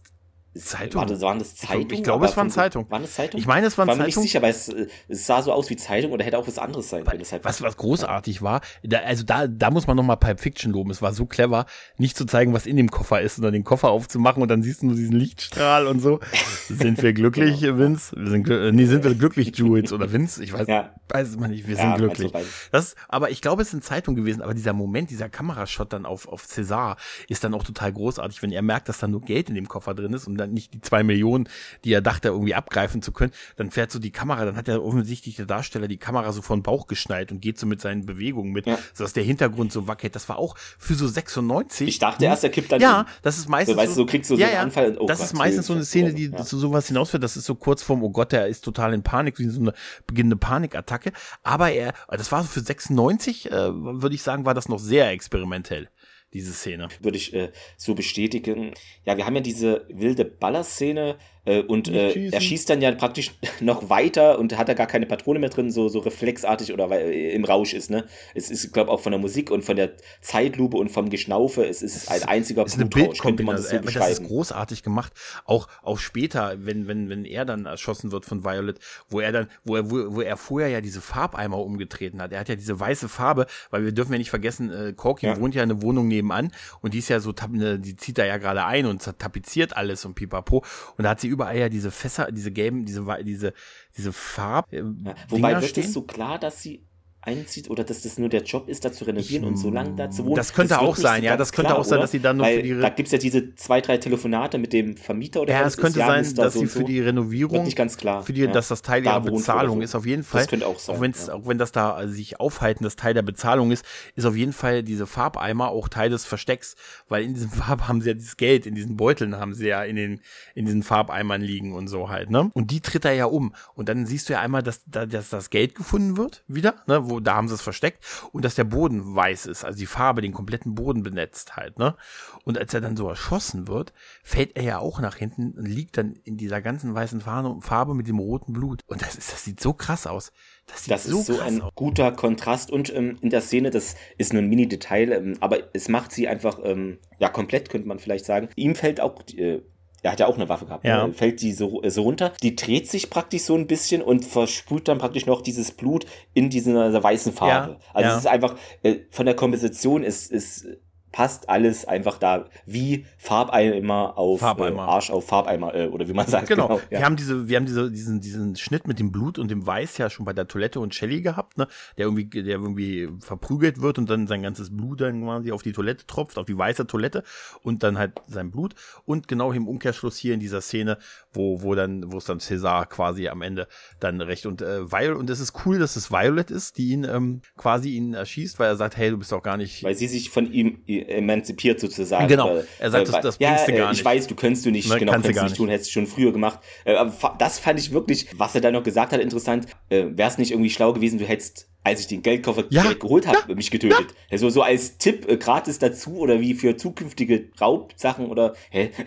Zeitung? 0.55 1.01
War 1.01 1.07
das, 1.07 1.21
waren 1.21 1.39
das 1.39 1.57
Zeitungen? 1.57 1.91
Ich, 1.93 2.03
glaube, 2.03 2.27
es 2.27 2.37
waren 2.37 2.51
Zeitungen. 2.51 2.91
Waren 2.91 3.05
es 3.05 3.15
Zeitungen? 3.15 3.41
Ich 3.41 3.47
meine, 3.47 3.67
es 3.67 3.79
waren 3.79 3.89
Zeitungen. 3.89 4.09
Ich 4.09 4.17
war 4.17 4.21
mir 4.21 4.25
nicht 4.25 4.33
sicher, 4.33 4.43
weil 4.43 4.51
es, 4.51 4.69
es, 5.09 5.27
sah 5.27 5.41
so 5.41 5.53
aus 5.53 5.71
wie 5.71 5.77
Zeitung 5.77 6.13
oder 6.13 6.25
hätte 6.25 6.39
auch 6.39 6.47
was 6.47 6.59
anderes 6.59 6.91
sein 6.91 7.05
können. 7.05 7.23
Halt 7.25 7.45
was, 7.45 7.63
was 7.63 7.77
großartig 7.77 8.43
war, 8.43 8.61
da, 8.83 8.99
also 8.99 9.25
da, 9.25 9.47
da 9.47 9.71
muss 9.71 9.87
man 9.87 9.97
nochmal 9.97 10.19
Pipe 10.19 10.43
Fiction 10.43 10.73
loben. 10.73 10.91
Es 10.91 11.01
war 11.01 11.15
so 11.15 11.25
clever, 11.25 11.67
nicht 11.97 12.17
zu 12.17 12.27
zeigen, 12.27 12.53
was 12.53 12.67
in 12.67 12.77
dem 12.77 12.91
Koffer 12.91 13.23
ist, 13.23 13.37
sondern 13.37 13.55
den 13.55 13.65
Koffer 13.65 13.91
aufzumachen 13.91 14.43
und 14.43 14.49
dann 14.49 14.63
siehst 14.63 14.83
du 14.83 14.87
nur 14.87 14.97
diesen 14.97 15.17
Lichtstrahl 15.17 15.87
und 15.87 16.01
so. 16.01 16.21
sind 16.69 17.03
wir 17.03 17.13
glücklich, 17.13 17.61
genau. 17.61 17.79
Vince? 17.79 18.15
Wir 18.17 18.31
sind, 18.31 18.49
äh, 18.51 18.73
nee, 18.73 18.85
sind 18.85 19.05
wir 19.05 19.15
glücklich, 19.15 19.57
Jules 19.57 19.93
oder 19.93 20.13
Vince? 20.13 20.43
Ich 20.45 20.53
weiß, 20.53 20.67
ja. 20.69 20.95
weiß 21.09 21.29
es 21.29 21.37
mal 21.37 21.49
nicht. 21.49 21.67
Wir 21.67 21.77
ja, 21.77 21.83
sind 21.83 21.97
glücklich. 21.97 22.33
Das, 22.71 22.95
aber 23.09 23.31
ich 23.31 23.41
glaube, 23.41 23.63
es 23.63 23.71
sind 23.71 23.85
Zeitungen 23.85 24.17
gewesen. 24.17 24.43
Aber 24.43 24.55
dieser 24.55 24.73
Moment, 24.73 25.11
dieser 25.11 25.29
Kamerashot 25.29 25.93
dann 25.93 26.05
auf, 26.05 26.29
auf 26.29 26.45
César 26.45 26.97
ist 27.29 27.45
dann 27.45 27.55
auch 27.55 27.65
total 27.65 27.93
großartig, 27.93 28.43
wenn 28.43 28.53
er 28.53 28.63
merkt, 28.63 28.89
dass 28.89 28.99
da 28.99 29.09
nur 29.09 29.23
Geld 29.23 29.49
in 29.49 29.55
dem 29.55 29.69
Koffer 29.69 29.95
drin 29.95 30.13
ist 30.13 30.27
und 30.27 30.42
dann 30.43 30.53
nicht 30.53 30.75
die 30.75 30.81
zwei 30.81 31.03
Millionen 31.03 31.49
die 31.85 31.93
er 31.93 32.01
dachte, 32.01 32.29
irgendwie 32.29 32.55
abgreifen 32.55 33.03
zu 33.03 33.13
können, 33.13 33.33
dann 33.57 33.71
fährt 33.71 33.91
so 33.91 33.99
die 33.99 34.11
Kamera, 34.11 34.45
dann 34.45 34.57
hat 34.57 34.69
er 34.69 34.85
offensichtlich 34.85 35.37
der 35.37 35.47
Darsteller 35.47 35.89
die 35.89 35.97
Kamera 35.97 36.33
so 36.33 36.43
vor 36.43 36.57
den 36.57 36.63
Bauch 36.63 36.87
geschnallt 36.87 37.33
und 37.33 37.41
geht 37.41 37.59
so 37.59 37.67
mit 37.67 37.81
seinen 37.81 38.07
Bewegungen 38.07 38.53
mit, 38.53 38.67
ja. 38.67 38.79
sodass 38.95 39.13
der 39.13 39.25
Hintergrund 39.25 39.73
so 39.73 39.89
wackelt. 39.89 40.15
Das 40.15 40.29
war 40.29 40.39
auch 40.39 40.57
für 40.79 40.95
so 40.95 41.07
96. 41.07 41.89
Ich 41.89 41.99
dachte 41.99 42.25
erst, 42.25 42.45
er 42.45 42.51
kippt 42.51 42.73
dann. 42.73 42.81
Ja, 42.81 43.07
das 43.23 43.39
ist 43.39 43.49
meistens. 43.49 43.75
So, 43.75 43.81
weißt 43.81 43.93
du, 43.93 43.97
so 43.97 44.07
kriegst 44.07 44.31
du 44.31 44.37
so 44.37 44.41
ja, 44.41 44.49
einen 44.49 44.59
Anfall. 44.59 44.97
Oh 44.99 45.07
das 45.07 45.19
Gott, 45.19 45.27
ist 45.27 45.35
meistens 45.35 45.67
so 45.67 45.73
eine 45.73 45.85
Szene, 45.85 46.15
die 46.15 46.31
ja. 46.31 46.43
zu 46.43 46.59
sowas 46.59 46.89
hinausführt. 46.89 47.23
Das 47.23 47.37
ist 47.37 47.47
so 47.47 47.55
kurz 47.55 47.83
vorm, 47.83 48.03
oh 48.03 48.11
Gott, 48.11 48.33
der 48.33 48.49
ist 48.49 48.65
total 48.65 48.95
in 48.95 49.03
Panik, 49.03 49.39
wie 49.39 49.49
so 49.49 49.61
eine 49.61 49.75
beginnende 50.07 50.37
Panikattacke. 50.37 51.13
Aber 51.43 51.71
er, 51.71 51.95
das 52.09 52.31
war 52.33 52.43
so 52.43 52.49
für 52.49 52.61
96, 52.61 53.51
äh, 53.51 53.53
würde 53.53 54.15
ich 54.15 54.23
sagen, 54.23 54.45
war 54.45 54.55
das 54.55 54.69
noch 54.69 54.79
sehr 54.79 55.11
experimentell 55.11 55.89
diese 56.33 56.53
Szene. 56.53 56.89
Würde 57.01 57.19
ich 57.19 57.35
äh, 57.35 57.51
so 57.77 57.95
bestätigen. 57.95 58.73
Ja, 59.05 59.17
wir 59.17 59.27
haben 59.27 59.37
ja 59.37 59.43
diese 59.43 59.87
wilde 59.89 60.25
Ballerszene, 60.25 61.17
und 61.45 61.89
äh, 61.89 62.29
er 62.31 62.41
schießt 62.41 62.71
dann 62.71 62.81
ja 62.81 62.93
praktisch 62.93 63.33
noch 63.61 63.91
weiter 63.91 64.39
und 64.39 64.57
hat 64.57 64.69
da 64.69 64.75
gar 64.75 64.87
keine 64.87 65.07
Patrone 65.07 65.41
mehr 65.41 65.49
drin, 65.49 65.73
so, 65.73 65.89
so 65.89 65.99
reflexartig 65.99 66.73
oder 66.73 66.89
weil 66.89 67.11
äh, 67.11 67.35
im 67.35 67.45
Rausch 67.45 67.75
ist, 67.75 67.91
ne? 67.91 68.05
Es 68.35 68.51
ist, 68.51 68.73
glaube 68.73 68.93
auch 68.93 69.01
von 69.01 69.11
der 69.11 69.21
Musik 69.21 69.51
und 69.51 69.65
von 69.65 69.75
der 69.75 69.93
Zeitlupe 70.21 70.77
und 70.77 70.91
vom 70.91 71.11
Geschnaufe, 71.11 71.67
es 71.67 71.83
ist 71.83 72.09
ein 72.11 72.23
einziger 72.25 72.65
ist 72.65 72.79
Blutrausch, 72.79 73.19
könnte 73.19 73.43
man 73.43 73.57
das 73.57 73.71
so 73.71 73.79
beschreiben. 73.81 74.11
Das 74.11 74.21
ist 74.21 74.29
großartig 74.29 74.85
gemacht. 74.85 75.13
Auch, 75.45 75.67
auch 75.83 75.99
später, 75.99 76.55
wenn, 76.59 76.87
wenn, 76.87 77.09
wenn 77.09 77.25
er 77.25 77.45
dann 77.45 77.67
erschossen 77.67 78.13
wird 78.13 78.25
von 78.25 78.45
Violet, 78.45 78.79
wo 79.09 79.19
er 79.19 79.33
dann, 79.33 79.49
wo 79.65 79.75
er, 79.75 79.91
wo, 79.91 80.15
wo 80.15 80.21
er 80.21 80.37
vorher 80.37 80.69
ja 80.69 80.81
diese 80.81 81.01
Farbeimer 81.01 81.59
umgetreten 81.59 82.23
hat. 82.23 82.33
Er 82.33 82.39
hat 82.39 82.49
ja 82.49 82.55
diese 82.55 82.79
weiße 82.79 83.09
Farbe, 83.09 83.47
weil 83.71 83.85
wir 83.85 83.93
dürfen 83.93 84.13
ja 84.13 84.19
nicht 84.19 84.31
vergessen, 84.31 84.71
äh, 84.71 84.93
Corky 84.93 85.27
ja. 85.27 85.41
wohnt 85.41 85.57
ja 85.57 85.65
in 85.65 85.73
einer 85.73 85.83
Wohnung 85.83 86.07
nebenan 86.07 86.53
und 86.83 86.95
die 86.95 86.99
ist 86.99 87.09
ja 87.09 87.19
so, 87.19 87.35
ne, 87.51 87.81
die 87.81 87.97
zieht 87.97 88.19
da 88.19 88.25
ja 88.25 88.37
gerade 88.37 88.65
ein 88.65 88.87
und 88.87 89.03
tapeziert 89.19 89.77
alles 89.77 90.05
und 90.05 90.15
pipapo. 90.15 90.65
Und 90.97 91.05
da 91.05 91.11
hat 91.11 91.21
sie 91.21 91.32
überall 91.33 91.59
ja 91.59 91.69
diese 91.69 91.91
Fässer, 91.91 92.31
diese 92.31 92.53
gelben, 92.53 92.85
diese, 92.85 93.05
diese, 93.25 93.53
diese 93.97 94.13
Farb. 94.13 94.73
Äh, 94.73 94.79
ja, 94.79 95.15
wobei 95.29 95.61
wird 95.61 95.77
es 95.79 95.93
so 95.93 96.03
klar, 96.03 96.39
dass 96.39 96.63
sie 96.63 96.87
einzieht 97.23 97.71
oder 97.71 97.85
dass 97.85 98.03
das 98.03 98.19
nur 98.19 98.29
der 98.29 98.43
Job 98.43 98.69
ist, 98.69 98.85
da 98.85 98.93
zu 98.93 99.05
renovieren 99.05 99.45
ich, 99.45 99.51
und 99.51 99.57
so 99.57 99.71
lange 99.71 99.95
da 99.95 100.11
zu 100.11 100.25
wohnen. 100.25 100.35
Das 100.35 100.53
könnte 100.53 100.81
auch 100.81 100.97
sein, 100.97 101.23
ja, 101.23 101.37
das 101.37 101.53
könnte 101.53 101.69
klar, 101.69 101.79
auch 101.79 101.85
sein, 101.85 102.01
dass 102.01 102.11
sie 102.11 102.19
dann 102.19 102.39
nur 102.39 102.47
Weil 102.47 102.57
für 102.57 102.63
die 102.63 102.73
Re 102.73 102.81
Da 102.81 102.89
gibt 102.89 103.07
es 103.07 103.13
ja 103.13 103.19
diese 103.19 103.55
zwei, 103.55 103.81
drei 103.81 103.97
Telefonate 103.99 104.59
mit 104.59 104.73
dem 104.73 104.97
Vermieter 104.97 105.43
oder 105.43 105.53
Ja, 105.53 105.63
es 105.63 105.77
könnte 105.77 106.01
sein, 106.01 106.25
da 106.35 106.45
dass 106.45 106.55
sie 106.55 106.67
für 106.67 106.81
so. 106.81 106.85
die 106.85 107.01
Renovierung, 107.01 107.65
nicht 107.65 107.77
ganz 107.77 107.97
klar. 107.97 108.23
für 108.25 108.33
die, 108.33 108.41
ja. 108.41 108.49
dass 108.49 108.69
das 108.69 108.83
Teil 108.83 109.05
ihrer 109.05 109.21
Bezahlung 109.21 109.79
so. 109.79 109.83
ist, 109.83 109.95
auf 109.95 110.05
jeden 110.05 110.25
Fall. 110.25 110.43
Das 110.43 110.51
könnte 110.51 110.67
auch 110.67 110.79
sein. 110.79 110.97
Auch, 110.97 111.01
wenn's, 111.01 111.29
ja. 111.29 111.35
auch 111.35 111.47
wenn 111.47 111.59
das 111.59 111.71
da 111.71 112.09
sich 112.09 112.41
aufhalten, 112.41 112.83
das 112.83 112.97
Teil 112.97 113.15
der 113.15 113.23
Bezahlung 113.23 113.71
ist, 113.71 113.85
ist 114.17 114.25
auf 114.25 114.37
jeden 114.37 114.53
Fall 114.53 114.83
diese 114.83 115.07
Farbeimer 115.07 115.69
auch 115.69 115.89
Teil 115.89 116.11
des 116.11 116.25
Verstecks, 116.25 116.75
weil 117.09 117.23
in 117.23 117.35
diesem 117.35 117.51
Farb 117.63 117.87
haben 117.87 118.01
sie 118.01 118.09
ja 118.09 118.15
dieses 118.15 118.37
Geld, 118.37 118.67
in 118.67 118.75
diesen 118.75 118.97
Beuteln 118.97 119.37
haben 119.37 119.55
sie 119.55 119.69
ja 119.69 119.85
in 119.85 119.95
den, 119.95 120.21
in 120.57 120.65
diesen 120.65 120.83
Farbeimern 120.83 121.41
liegen 121.41 121.73
und 121.73 121.87
so 121.87 122.09
halt, 122.09 122.31
ne? 122.31 122.51
Und 122.55 122.73
die 122.73 122.81
tritt 122.81 123.05
er 123.05 123.13
ja 123.13 123.27
um. 123.27 123.55
Und 123.75 123.89
dann 123.89 124.07
siehst 124.07 124.29
du 124.29 124.33
ja 124.33 124.41
einmal, 124.41 124.65
dass, 124.65 124.83
dass 124.87 125.31
das 125.31 125.51
Geld 125.51 125.77
gefunden 125.77 126.17
wird, 126.17 126.43
wieder, 126.49 126.75
ne? 126.87 127.09
Wo, 127.13 127.21
da 127.21 127.35
haben 127.35 127.49
sie 127.49 127.55
es 127.55 127.63
versteckt 127.63 128.05
und 128.33 128.45
dass 128.45 128.55
der 128.55 128.65
Boden 128.65 129.15
weiß 129.15 129.47
ist, 129.47 129.65
also 129.65 129.79
die 129.79 129.87
Farbe 129.87 130.23
den 130.23 130.33
kompletten 130.33 130.75
Boden 130.75 131.03
benetzt 131.03 131.57
halt, 131.57 131.79
ne? 131.79 131.97
Und 132.45 132.59
als 132.59 132.75
er 132.75 132.81
dann 132.81 132.97
so 132.97 133.09
erschossen 133.09 133.69
wird, 133.69 133.93
fällt 134.23 134.57
er 134.57 134.63
ja 134.63 134.79
auch 134.79 135.01
nach 135.01 135.17
hinten 135.17 135.53
und 135.53 135.67
liegt 135.67 135.97
dann 135.97 136.15
in 136.25 136.37
dieser 136.37 136.61
ganzen 136.61 136.95
weißen 136.95 137.21
Farbe 137.21 137.95
mit 137.95 138.09
dem 138.09 138.19
roten 138.19 138.53
Blut. 138.53 138.81
Und 138.87 139.03
das 139.03 139.15
ist, 139.15 139.33
das 139.33 139.45
sieht 139.45 139.61
so 139.61 139.73
krass 139.73 140.07
aus. 140.07 140.33
Das, 140.67 140.85
das 140.87 141.05
so 141.05 141.21
ist 141.21 141.27
so 141.27 141.41
ein 141.41 141.61
aus. 141.61 141.71
guter 141.75 142.13
Kontrast 142.13 142.71
und 142.71 142.95
ähm, 142.95 143.19
in 143.21 143.31
der 143.31 143.41
Szene, 143.43 143.71
das 143.71 143.97
ist 144.17 144.33
nur 144.33 144.43
ein 144.43 144.49
Mini-Detail, 144.49 145.13
ähm, 145.13 145.37
aber 145.41 145.59
es 145.75 145.89
macht 145.89 146.13
sie 146.13 146.29
einfach, 146.29 146.61
ähm, 146.65 146.99
ja, 147.19 147.29
komplett 147.29 147.69
könnte 147.69 147.89
man 147.89 147.99
vielleicht 147.99 148.25
sagen. 148.25 148.49
Ihm 148.57 148.75
fällt 148.75 149.01
auch 149.01 149.23
äh, 149.37 149.61
er 150.03 150.13
hat 150.13 150.21
ja 150.21 150.27
auch 150.27 150.37
eine 150.37 150.49
Waffe 150.49 150.67
gehabt, 150.67 150.85
ja. 150.85 151.07
ne? 151.07 151.15
fällt 151.15 151.41
die 151.41 151.53
so, 151.53 151.81
so 151.87 152.03
runter, 152.03 152.33
die 152.43 152.57
dreht 152.57 152.91
sich 152.91 153.09
praktisch 153.09 153.43
so 153.43 153.55
ein 153.55 153.67
bisschen 153.67 154.03
und 154.03 154.25
versprüht 154.25 154.89
dann 154.89 154.99
praktisch 154.99 155.27
noch 155.27 155.43
dieses 155.43 155.71
Blut 155.71 156.07
in 156.35 156.51
dieser 156.51 157.03
weißen 157.03 157.33
Farbe. 157.33 157.73
Ja. 157.75 157.81
Also 157.95 158.09
ja. 158.09 158.13
es 158.15 158.25
ist 158.25 158.27
einfach, 158.27 158.57
äh, 158.83 158.97
von 159.11 159.27
der 159.27 159.37
Komposition 159.37 160.03
ist, 160.03 160.31
ist 160.31 160.67
passt 161.13 161.49
alles 161.49 161.85
einfach 161.85 162.19
da 162.19 162.47
wie 162.67 163.07
Farbeimer 163.19 164.19
auf 164.19 164.41
Farbeimer. 164.41 164.85
Äh, 164.85 164.91
Arsch 164.91 165.11
auf 165.11 165.27
Farbeimer 165.27 165.75
äh, 165.75 165.87
oder 165.89 166.09
wie 166.09 166.15
man 166.15 166.27
sagt. 166.27 166.49
Genau. 166.49 166.69
genau 166.69 166.81
ja. 166.91 166.99
Wir 166.99 167.05
haben 167.05 167.17
diese, 167.17 167.49
wir 167.49 167.57
haben 167.57 167.67
diese, 167.67 167.91
diesen, 167.91 168.21
diesen 168.21 168.57
Schnitt 168.57 168.89
mit 168.89 168.99
dem 168.99 169.13
Blut 169.13 169.39
und 169.39 169.51
dem 169.51 169.67
Weiß 169.67 169.99
ja 169.99 170.11
schon 170.11 170.25
bei 170.25 170.33
der 170.33 170.49
Toilette 170.49 170.81
und 170.81 170.95
Shelly 170.95 171.21
gehabt, 171.21 171.59
ne? 171.59 171.69
Der 171.97 172.07
irgendwie, 172.07 172.25
der 172.25 172.57
irgendwie 172.57 173.09
verprügelt 173.21 173.81
wird 173.81 173.99
und 173.99 174.09
dann 174.09 174.27
sein 174.27 174.43
ganzes 174.43 174.75
Blut 174.75 175.01
dann 175.03 175.23
quasi 175.23 175.53
auf 175.53 175.63
die 175.63 175.73
Toilette 175.73 176.07
tropft, 176.07 176.39
auf 176.39 176.47
die 176.47 176.57
weiße 176.57 176.87
Toilette 176.87 177.23
und 177.63 177.83
dann 177.83 177.99
halt 177.99 178.13
sein 178.27 178.51
Blut. 178.51 178.75
Und 179.05 179.29
genau 179.29 179.53
im 179.53 179.69
Umkehrschluss 179.69 180.17
hier 180.17 180.35
in 180.35 180.41
dieser 180.41 180.63
Szene, 180.63 180.99
wo, 181.33 181.63
wo 181.63 181.75
dann, 181.75 182.11
wo 182.11 182.19
es 182.19 182.25
dann 182.25 182.39
César 182.39 182.87
quasi 182.87 183.29
am 183.29 183.43
Ende 183.43 183.69
dann 184.01 184.21
recht 184.21 184.47
und 184.47 184.63
äh, 184.63 184.91
Violet, 184.91 185.19
und 185.19 185.31
es 185.31 185.41
ist 185.41 185.67
cool, 185.67 185.79
dass 185.79 185.97
es 185.97 186.11
Violet 186.11 186.51
ist, 186.51 186.79
die 186.79 186.91
ihn 186.91 187.05
ähm, 187.05 187.43
quasi 187.57 187.91
ihn 187.91 188.15
erschießt, 188.15 188.59
weil 188.59 188.69
er 188.69 188.77
sagt, 188.77 188.97
hey, 188.97 189.11
du 189.11 189.19
bist 189.19 189.33
doch 189.33 189.43
gar 189.43 189.57
nicht. 189.57 189.83
Weil 189.83 189.95
sie 189.95 190.09
sich 190.09 190.31
von 190.31 190.51
ihm 190.51 190.81
emanzipiert 191.09 191.81
sozusagen. 191.81 192.29
Genau. 192.29 192.49
Weil, 192.49 192.67
er 192.79 192.91
sagt, 192.91 193.09
äh, 193.09 193.13
das, 193.13 193.23
das 193.23 193.39
ja, 193.39 193.57
du 193.65 193.73
gar 193.73 193.91
nicht. 193.91 194.01
Ich 194.01 194.05
weiß, 194.05 194.27
du 194.27 194.35
könntest 194.35 194.67
du 194.67 194.71
nicht, 194.71 194.89
Nein, 194.89 195.01
genau, 195.01 195.13
kannst 195.13 195.29
du 195.29 195.43
nicht 195.43 195.57
tun, 195.57 195.69
hättest 195.69 195.91
du 195.91 195.93
schon 195.93 196.07
früher 196.07 196.33
gemacht. 196.33 196.61
Äh, 196.85 196.95
aber 196.95 197.13
das 197.39 197.59
fand 197.59 197.79
ich 197.79 197.93
wirklich, 197.93 198.27
was 198.37 198.55
er 198.55 198.61
da 198.61 198.71
noch 198.71 198.83
gesagt 198.83 199.13
hat, 199.13 199.21
interessant. 199.21 199.67
Äh, 199.89 200.07
Wäre 200.13 200.29
es 200.29 200.39
nicht 200.39 200.51
irgendwie 200.51 200.71
schlau 200.71 200.93
gewesen, 200.93 201.19
du 201.19 201.25
hättest 201.25 201.72
als 201.85 202.01
ich 202.01 202.07
den 202.07 202.23
Geldkoffer 202.23 202.65
ja, 202.71 202.83
direkt 202.83 203.01
geholt 203.01 203.27
habe, 203.27 203.39
ja, 203.49 203.55
mich 203.55 203.71
getötet. 203.71 203.99
Ja. 203.99 204.17
Also 204.31 204.51
so 204.51 204.63
als 204.63 204.99
Tipp 204.99 205.29
äh, 205.29 205.37
gratis 205.37 205.81
dazu 205.81 206.19
oder 206.19 206.41
wie 206.41 206.55
für 206.55 206.77
zukünftige 206.77 207.49
Raubsachen 207.61 208.27
oder 208.27 208.55
hä? 208.71 208.91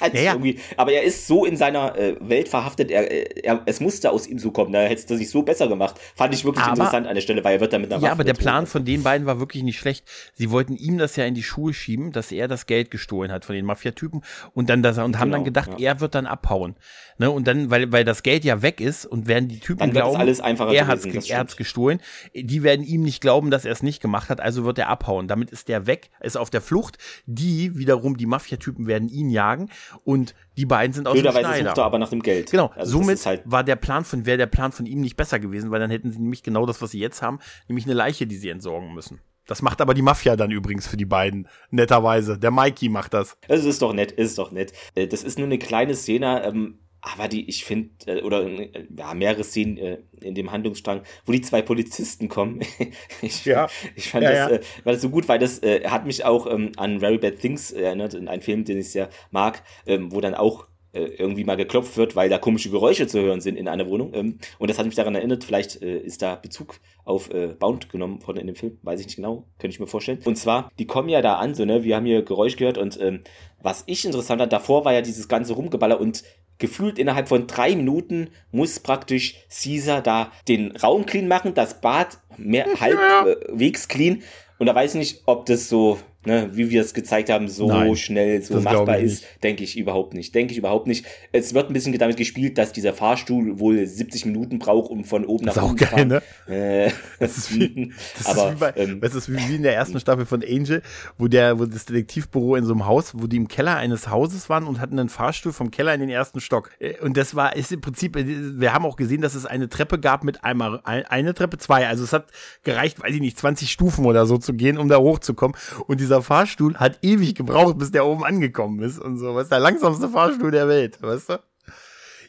Also, 0.00 0.16
ja, 0.16 0.22
ja. 0.22 0.32
Irgendwie, 0.32 0.58
aber 0.76 0.92
er 0.92 1.02
ist 1.02 1.26
so 1.26 1.44
in 1.44 1.56
seiner 1.56 1.96
äh, 1.98 2.16
Welt 2.20 2.48
verhaftet, 2.48 2.90
er, 2.90 3.10
er, 3.44 3.62
es 3.66 3.80
musste 3.80 4.10
aus 4.10 4.26
ihm 4.26 4.38
so 4.38 4.50
kommen. 4.50 4.72
Da 4.72 4.80
hätte 4.80 5.12
es 5.12 5.18
sich 5.18 5.28
so 5.28 5.42
besser 5.42 5.68
gemacht. 5.68 5.96
Fand 6.14 6.32
ich 6.32 6.44
wirklich 6.44 6.64
aber, 6.64 6.74
interessant 6.74 7.06
an 7.06 7.14
der 7.14 7.20
Stelle, 7.20 7.44
weil 7.44 7.56
er 7.56 7.60
wird 7.60 7.72
damit 7.72 7.90
nach 7.90 8.00
Ja, 8.00 8.12
aber 8.12 8.24
der 8.24 8.34
Plan 8.34 8.66
von 8.66 8.84
den 8.84 9.02
beiden 9.02 9.26
war 9.26 9.40
wirklich 9.40 9.62
nicht 9.62 9.78
schlecht. 9.78 10.04
Sie 10.34 10.50
wollten 10.50 10.76
ihm 10.76 10.98
das 10.98 11.16
ja 11.16 11.24
in 11.24 11.34
die 11.34 11.42
Schuhe 11.42 11.74
schieben, 11.74 12.12
dass 12.12 12.32
er 12.32 12.48
das 12.48 12.66
Geld 12.66 12.90
gestohlen 12.90 13.32
hat 13.32 13.44
von 13.44 13.54
den 13.54 13.64
Mafiatypen 13.64 14.22
und 14.54 14.70
dann 14.70 14.82
das 14.82 14.98
und 14.98 15.18
haben 15.18 15.28
genau, 15.28 15.36
dann 15.38 15.44
gedacht, 15.44 15.70
ja. 15.78 15.90
er 15.90 16.00
wird 16.00 16.14
dann 16.14 16.26
abhauen. 16.26 16.76
Ne? 17.18 17.30
Und 17.30 17.46
dann, 17.46 17.70
weil, 17.70 17.92
weil 17.92 18.04
das 18.04 18.22
Geld 18.22 18.44
ja 18.44 18.62
weg 18.62 18.80
ist 18.80 19.04
und 19.04 19.26
werden 19.26 19.48
die 19.48 19.58
Typen 19.58 19.90
glauben, 19.90 20.16
alles 20.16 20.40
er 20.40 20.86
hat 20.86 21.04
es 21.04 21.56
gestohlen. 21.56 22.00
Die 22.34 22.62
werden 22.62 22.84
ihm 22.84 23.02
nicht 23.02 23.20
glauben, 23.20 23.50
dass 23.50 23.64
er 23.64 23.72
es 23.72 23.82
nicht 23.82 24.00
gemacht 24.00 24.28
hat, 24.28 24.40
also 24.40 24.64
wird 24.64 24.78
er 24.78 24.88
abhauen. 24.88 25.28
Damit 25.28 25.50
ist 25.50 25.68
der 25.68 25.86
weg, 25.86 26.10
ist 26.20 26.36
auf 26.36 26.50
der 26.50 26.60
Flucht. 26.60 26.98
Die 27.26 27.76
wiederum, 27.76 28.16
die 28.16 28.26
Mafia-Typen 28.26 28.86
werden 28.86 29.08
ihn 29.08 29.30
jagen 29.30 29.70
und 30.04 30.34
die 30.56 30.66
beiden 30.66 30.92
sind 30.92 31.08
aus 31.08 31.14
dem 31.14 31.30
Schneider. 31.30 31.68
sucht 31.68 31.78
er 31.78 31.84
aber 31.84 31.98
nach 31.98 32.10
dem 32.10 32.22
Geld. 32.22 32.50
Genau, 32.50 32.70
also 32.76 32.98
somit 32.98 33.24
halt 33.24 33.42
war 33.44 33.64
der 33.64 33.76
Plan 33.76 34.04
von, 34.04 34.26
wäre 34.26 34.38
der 34.38 34.46
Plan 34.46 34.72
von 34.72 34.86
ihm 34.86 35.00
nicht 35.00 35.16
besser 35.16 35.38
gewesen, 35.38 35.70
weil 35.70 35.80
dann 35.80 35.90
hätten 35.90 36.10
sie 36.10 36.18
nämlich 36.18 36.42
genau 36.42 36.66
das, 36.66 36.82
was 36.82 36.90
sie 36.90 37.00
jetzt 37.00 37.22
haben, 37.22 37.38
nämlich 37.68 37.86
eine 37.86 37.94
Leiche, 37.94 38.26
die 38.26 38.36
sie 38.36 38.48
entsorgen 38.48 38.92
müssen. 38.92 39.20
Das 39.46 39.62
macht 39.62 39.80
aber 39.80 39.94
die 39.94 40.02
Mafia 40.02 40.36
dann 40.36 40.52
übrigens 40.52 40.86
für 40.86 40.96
die 40.96 41.04
beiden, 41.04 41.48
netterweise. 41.70 42.38
Der 42.38 42.52
Mikey 42.52 42.88
macht 42.88 43.14
das. 43.14 43.36
Das 43.48 43.64
ist 43.64 43.82
doch 43.82 43.92
nett, 43.92 44.12
ist 44.12 44.38
doch 44.38 44.52
nett. 44.52 44.72
Äh, 44.94 45.08
das 45.08 45.24
ist 45.24 45.38
nur 45.38 45.46
eine 45.46 45.58
kleine 45.58 45.96
Szene, 45.96 46.44
ähm, 46.44 46.78
aber 47.02 47.28
die, 47.28 47.48
ich 47.48 47.64
finde, 47.64 47.90
äh, 48.06 48.22
oder 48.22 48.44
äh, 48.46 48.86
ja, 48.96 49.14
mehrere 49.14 49.44
Szenen 49.44 49.78
äh, 49.78 49.98
in 50.20 50.34
dem 50.34 50.52
Handlungsstrang, 50.52 51.02
wo 51.24 51.32
die 51.32 51.40
zwei 51.40 51.62
Polizisten 51.62 52.28
kommen. 52.28 52.60
ich, 53.22 53.44
ja. 53.44 53.68
ich 53.94 54.08
fand 54.08 54.24
ja, 54.24 54.30
das, 54.30 54.38
ja. 54.38 54.56
Äh, 54.56 54.60
war 54.84 54.92
das 54.92 55.02
so 55.02 55.10
gut, 55.10 55.28
weil 55.28 55.38
das 55.38 55.62
äh, 55.62 55.88
hat 55.88 56.06
mich 56.06 56.24
auch 56.24 56.46
ähm, 56.50 56.72
an 56.76 57.00
Very 57.00 57.18
Bad 57.18 57.38
Things 57.38 57.72
erinnert, 57.72 58.14
in 58.14 58.28
einen 58.28 58.42
Film, 58.42 58.64
den 58.64 58.78
ich 58.78 58.90
sehr 58.90 59.08
mag, 59.30 59.62
ähm, 59.86 60.12
wo 60.12 60.20
dann 60.20 60.34
auch 60.34 60.66
äh, 60.92 61.04
irgendwie 61.04 61.44
mal 61.44 61.56
geklopft 61.56 61.96
wird, 61.96 62.16
weil 62.16 62.28
da 62.28 62.38
komische 62.38 62.70
Geräusche 62.70 63.06
zu 63.06 63.20
hören 63.20 63.40
sind 63.40 63.56
in 63.56 63.68
einer 63.68 63.88
Wohnung. 63.88 64.12
Ähm, 64.12 64.38
und 64.58 64.70
das 64.70 64.78
hat 64.78 64.86
mich 64.86 64.96
daran 64.96 65.14
erinnert, 65.14 65.44
vielleicht 65.44 65.82
äh, 65.82 65.98
ist 65.98 66.22
da 66.22 66.34
Bezug 66.34 66.80
auf 67.04 67.32
äh, 67.32 67.48
Bound 67.48 67.90
genommen 67.90 68.20
von 68.20 68.36
in 68.36 68.46
dem 68.46 68.56
Film, 68.56 68.78
weiß 68.82 69.00
ich 69.00 69.06
nicht 69.06 69.16
genau, 69.16 69.44
könnte 69.58 69.74
ich 69.74 69.80
mir 69.80 69.86
vorstellen. 69.86 70.18
Und 70.24 70.36
zwar, 70.36 70.70
die 70.78 70.86
kommen 70.86 71.08
ja 71.08 71.22
da 71.22 71.36
an, 71.36 71.54
so, 71.54 71.64
ne, 71.64 71.84
wir 71.84 71.96
haben 71.96 72.06
hier 72.06 72.22
Geräusch 72.22 72.56
gehört 72.56 72.76
und 72.76 73.00
ähm, 73.00 73.22
was 73.62 73.84
ich 73.86 74.04
interessant 74.04 74.40
fand, 74.40 74.52
davor 74.52 74.84
war 74.84 74.92
ja 74.92 75.02
dieses 75.02 75.28
ganze 75.28 75.52
Rumgeballer 75.52 76.00
und 76.00 76.24
gefühlt 76.60 76.98
innerhalb 76.98 77.28
von 77.28 77.48
drei 77.48 77.74
Minuten 77.74 78.28
muss 78.52 78.78
praktisch 78.78 79.34
Caesar 79.48 80.02
da 80.02 80.30
den 80.46 80.76
Raum 80.76 81.06
clean 81.06 81.26
machen, 81.26 81.54
das 81.54 81.80
Bad 81.80 82.18
mehr 82.36 82.66
halbwegs 82.78 83.88
clean. 83.88 84.22
Und 84.58 84.66
da 84.66 84.74
weiß 84.74 84.94
ich 84.94 84.98
nicht, 84.98 85.22
ob 85.26 85.46
das 85.46 85.68
so 85.68 85.98
ne, 86.24 86.50
wie 86.52 86.70
wir 86.70 86.82
es 86.82 86.94
gezeigt 86.94 87.30
haben, 87.30 87.48
so 87.48 87.68
Nein, 87.68 87.96
schnell 87.96 88.42
so 88.42 88.60
machbar 88.60 88.98
ist, 88.98 89.24
denke 89.42 89.64
ich 89.64 89.78
überhaupt 89.78 90.14
nicht. 90.14 90.34
Denke 90.34 90.52
ich 90.52 90.58
überhaupt 90.58 90.86
nicht. 90.86 91.06
Es 91.32 91.54
wird 91.54 91.70
ein 91.70 91.72
bisschen 91.72 91.96
damit 91.98 92.16
gespielt, 92.16 92.58
dass 92.58 92.72
dieser 92.72 92.92
Fahrstuhl 92.92 93.58
wohl 93.58 93.86
70 93.86 94.26
Minuten 94.26 94.58
braucht, 94.58 94.90
um 94.90 95.04
von 95.04 95.24
oben 95.24 95.46
nach 95.46 95.56
unten 95.62 95.78
zu 95.78 95.86
fahren. 95.86 96.08
Ne? 96.08 96.22
Äh, 96.48 96.90
das 97.18 97.38
ist 97.38 97.54
wie, 97.54 97.92
das 98.18 98.26
aber, 98.26 98.48
ist 98.48 98.54
wie, 98.54 98.60
bei, 98.60 98.72
ähm, 98.76 99.00
das 99.00 99.14
ist 99.14 99.32
wie 99.32 99.56
in 99.56 99.62
der 99.62 99.74
ersten 99.74 99.98
Staffel 99.98 100.26
von 100.26 100.42
Angel, 100.42 100.82
wo 101.16 101.28
der, 101.28 101.58
wo 101.58 101.64
das 101.64 101.86
Detektivbüro 101.86 102.56
in 102.56 102.64
so 102.64 102.72
einem 102.72 102.86
Haus, 102.86 103.12
wo 103.14 103.26
die 103.26 103.36
im 103.36 103.48
Keller 103.48 103.76
eines 103.76 104.10
Hauses 104.10 104.48
waren 104.50 104.64
und 104.64 104.80
hatten 104.80 104.98
einen 104.98 105.08
Fahrstuhl 105.08 105.52
vom 105.52 105.70
Keller 105.70 105.94
in 105.94 106.00
den 106.00 106.10
ersten 106.10 106.40
Stock. 106.40 106.70
Äh, 106.78 106.98
und 107.00 107.16
das 107.16 107.34
war, 107.34 107.56
ist 107.56 107.72
im 107.72 107.80
Prinzip, 107.80 108.16
äh, 108.16 108.24
wir 108.26 108.74
haben 108.74 108.84
auch 108.84 108.96
gesehen, 108.96 109.22
dass 109.22 109.34
es 109.34 109.46
eine 109.46 109.68
Treppe 109.68 109.98
gab 109.98 110.24
mit 110.24 110.44
einmal, 110.44 110.80
eine 110.84 111.34
Treppe, 111.34 111.56
zwei. 111.58 111.86
Also 111.86 112.04
es 112.04 112.12
hat 112.12 112.26
gereicht, 112.62 113.00
weiß 113.02 113.14
ich 113.14 113.20
nicht, 113.20 113.38
20 113.38 113.70
Stufen 113.70 114.04
oder 114.04 114.26
so 114.26 114.36
zu 114.36 114.52
gehen, 114.52 114.76
um 114.76 114.88
da 114.88 114.98
hochzukommen. 114.98 115.56
Und 115.86 116.00
dieser 116.10 116.22
Fahrstuhl 116.22 116.74
hat 116.76 116.98
ewig 117.02 117.36
gebraucht, 117.36 117.78
bis 117.78 117.92
der 117.92 118.04
oben 118.04 118.24
angekommen 118.24 118.82
ist 118.82 118.98
und 118.98 119.18
so. 119.18 119.36
Was 119.36 119.48
der 119.48 119.60
langsamste 119.60 120.08
Fahrstuhl 120.08 120.50
der 120.50 120.66
Welt, 120.66 121.00
weißt 121.00 121.30
du? 121.30 121.38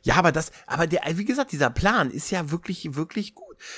Ja, 0.04 0.16
aber 0.16 0.32
das, 0.32 0.52
aber 0.68 0.86
der, 0.86 1.02
wie 1.16 1.26
gesagt, 1.26 1.52
dieser 1.52 1.72
Plan 1.72 2.12
ist 2.12 2.30
ja 2.32 2.52
wirklich, 2.52 2.96
wirklich. 2.96 3.34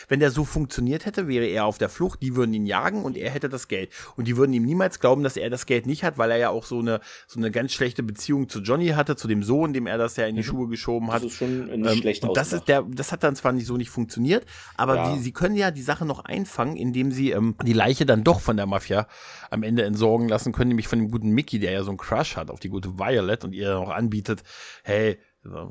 Wenn 0.07 0.19
der 0.19 0.31
so 0.31 0.43
funktioniert 0.43 1.05
hätte, 1.05 1.27
wäre 1.27 1.45
er 1.45 1.65
auf 1.65 1.77
der 1.77 1.89
Flucht, 1.89 2.21
die 2.21 2.35
würden 2.35 2.53
ihn 2.53 2.65
jagen 2.65 3.03
und 3.03 3.17
er 3.17 3.31
hätte 3.31 3.49
das 3.49 3.67
Geld. 3.67 3.89
Und 4.15 4.27
die 4.27 4.37
würden 4.37 4.53
ihm 4.53 4.65
niemals 4.65 4.99
glauben, 4.99 5.23
dass 5.23 5.37
er 5.37 5.49
das 5.49 5.65
Geld 5.65 5.85
nicht 5.85 6.03
hat, 6.03 6.17
weil 6.17 6.31
er 6.31 6.37
ja 6.37 6.49
auch 6.49 6.65
so 6.65 6.79
eine, 6.79 6.99
so 7.27 7.39
eine 7.39 7.51
ganz 7.51 7.73
schlechte 7.73 8.03
Beziehung 8.03 8.49
zu 8.49 8.59
Johnny 8.61 8.89
hatte, 8.89 9.15
zu 9.15 9.27
dem 9.27 9.43
Sohn, 9.43 9.73
dem 9.73 9.87
er 9.87 9.97
das 9.97 10.15
ja 10.15 10.25
in 10.25 10.35
die 10.35 10.41
mhm. 10.41 10.45
Schuhe 10.45 10.67
geschoben 10.67 11.11
hat. 11.11 11.23
Das 11.23 11.31
ist 11.31 11.37
schon 11.37 11.65
nicht 11.65 11.91
ähm, 11.91 11.97
schlecht 11.97 12.23
und 12.23 12.37
das 12.37 12.53
ist 12.53 12.67
der, 12.67 12.83
das 12.83 13.11
hat 13.11 13.23
dann 13.23 13.35
zwar 13.35 13.51
nicht 13.51 13.65
so 13.65 13.77
nicht 13.77 13.89
funktioniert, 13.89 14.45
aber 14.77 14.95
ja. 14.95 15.13
die, 15.13 15.21
sie 15.21 15.31
können 15.31 15.55
ja 15.55 15.71
die 15.71 15.81
Sache 15.81 16.05
noch 16.05 16.25
einfangen, 16.25 16.75
indem 16.75 17.11
sie 17.11 17.31
ähm, 17.31 17.55
die 17.63 17.73
Leiche 17.73 18.05
dann 18.05 18.23
doch 18.23 18.39
von 18.39 18.57
der 18.57 18.65
Mafia 18.65 19.07
am 19.49 19.63
Ende 19.63 19.83
entsorgen 19.83 20.27
lassen 20.27 20.51
können, 20.51 20.69
nämlich 20.69 20.87
von 20.87 20.99
dem 20.99 21.11
guten 21.11 21.29
Mickey, 21.29 21.59
der 21.59 21.71
ja 21.71 21.83
so 21.83 21.91
einen 21.91 21.97
Crush 21.97 22.35
hat 22.35 22.49
auf 22.49 22.59
die 22.59 22.69
gute 22.69 22.97
Violet 22.97 23.43
und 23.43 23.53
ihr 23.53 23.73
noch 23.73 23.89
anbietet, 23.89 24.43
hey, 24.83 25.19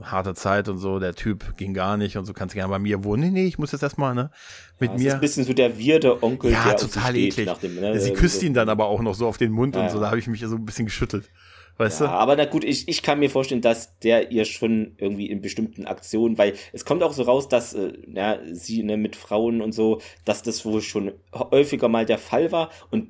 harte 0.03 0.35
Zeit 0.35 0.69
und 0.69 0.79
so, 0.79 0.99
der 0.99 1.15
Typ 1.15 1.57
ging 1.57 1.73
gar 1.73 1.97
nicht 1.97 2.17
und 2.17 2.25
so 2.25 2.33
kannst 2.33 2.55
du 2.55 2.57
gerne 2.57 2.71
bei 2.71 2.79
mir 2.79 3.05
wohnen. 3.05 3.23
Nee, 3.23 3.31
nee, 3.31 3.47
ich 3.47 3.59
muss 3.59 3.73
jetzt 3.73 3.83
erstmal, 3.83 4.15
ne, 4.15 4.31
mit 4.79 4.91
ja, 4.91 4.97
mir. 4.97 5.07
Ist 5.09 5.15
ein 5.15 5.21
bisschen 5.21 5.45
so 5.45 5.53
der 5.53 5.79
wirde 5.79 6.23
Onkel, 6.23 6.53
ja, 6.53 6.65
der 6.65 6.77
total 6.77 7.17
eklig. 7.17 7.51
Dem, 7.63 7.77
ne? 7.77 7.99
Sie 7.99 8.13
küsst 8.13 8.41
so. 8.41 8.47
ihn 8.47 8.55
dann 8.55 8.69
aber 8.69 8.87
auch 8.87 9.01
noch 9.01 9.15
so 9.15 9.27
auf 9.27 9.39
den 9.39 9.53
Mund 9.53 9.75
ja, 9.75 9.83
und 9.83 9.91
so, 9.91 10.01
da 10.01 10.09
habe 10.09 10.19
ich 10.19 10.27
mich 10.27 10.41
so 10.41 10.57
ein 10.57 10.65
bisschen 10.65 10.87
geschüttelt. 10.87 11.31
Weißt 11.79 12.01
ja, 12.01 12.07
du? 12.07 12.13
Aber 12.13 12.37
na 12.37 12.45
gut, 12.45 12.65
ich, 12.65 12.87
ich 12.89 13.03
kann 13.03 13.19
mir 13.19 13.31
vorstellen, 13.31 13.63
dass 13.63 13.99
der 14.01 14.31
ihr 14.31 14.45
schon 14.45 14.95
irgendwie 14.99 15.31
in 15.31 15.41
bestimmten 15.41 15.87
Aktionen, 15.87 16.37
weil 16.37 16.55
es 16.73 16.85
kommt 16.85 17.03
auch 17.03 17.13
so 17.13 17.23
raus, 17.23 17.49
dass 17.49 17.73
äh, 17.73 17.93
ja, 18.13 18.39
sie 18.53 18.83
ne, 18.83 18.97
mit 18.97 19.17
Frauen 19.17 19.63
und 19.63 19.73
so, 19.73 20.01
dass 20.25 20.43
das 20.43 20.65
wohl 20.65 20.83
schon 20.83 21.13
häufiger 21.33 21.89
mal 21.89 22.05
der 22.05 22.19
Fall 22.19 22.53
war 22.53 22.71
und 22.91 23.09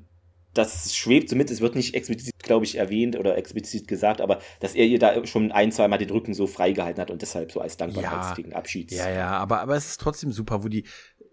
das 0.55 0.95
schwebt 0.95 1.31
so 1.31 1.37
mit, 1.37 1.51
es 1.51 1.61
wird 1.61 1.75
nicht 1.75 1.95
explizit, 1.95 2.35
glaube 2.39 2.65
ich, 2.65 2.77
erwähnt 2.77 3.19
oder 3.19 3.37
explizit 3.37 3.89
gesagt, 3.89 4.21
aber 4.21 4.41
dass 4.61 4.75
er 4.75 4.85
ihr 4.85 4.99
da 4.99 5.27
schon 5.27 5.53
ein, 5.53 5.73
zwei 5.73 5.89
Mal 5.89 5.99
den 5.99 6.11
Rücken 6.11 6.35
so 6.35 6.47
freigehalten 6.47 7.01
hat 7.01 7.11
und 7.11 7.23
deshalb 7.23 7.53
so 7.53 7.61
als 7.61 7.77
Dankbarkeitsding 7.77 8.51
ja, 8.51 8.57
Abschieds. 8.57 8.95
Ja, 8.95 9.11
ja, 9.11 9.31
aber, 9.31 9.61
aber 9.61 9.77
es 9.77 9.87
ist 9.87 10.01
trotzdem 10.01 10.33
super, 10.33 10.63
wo 10.63 10.69
die, 10.69 10.85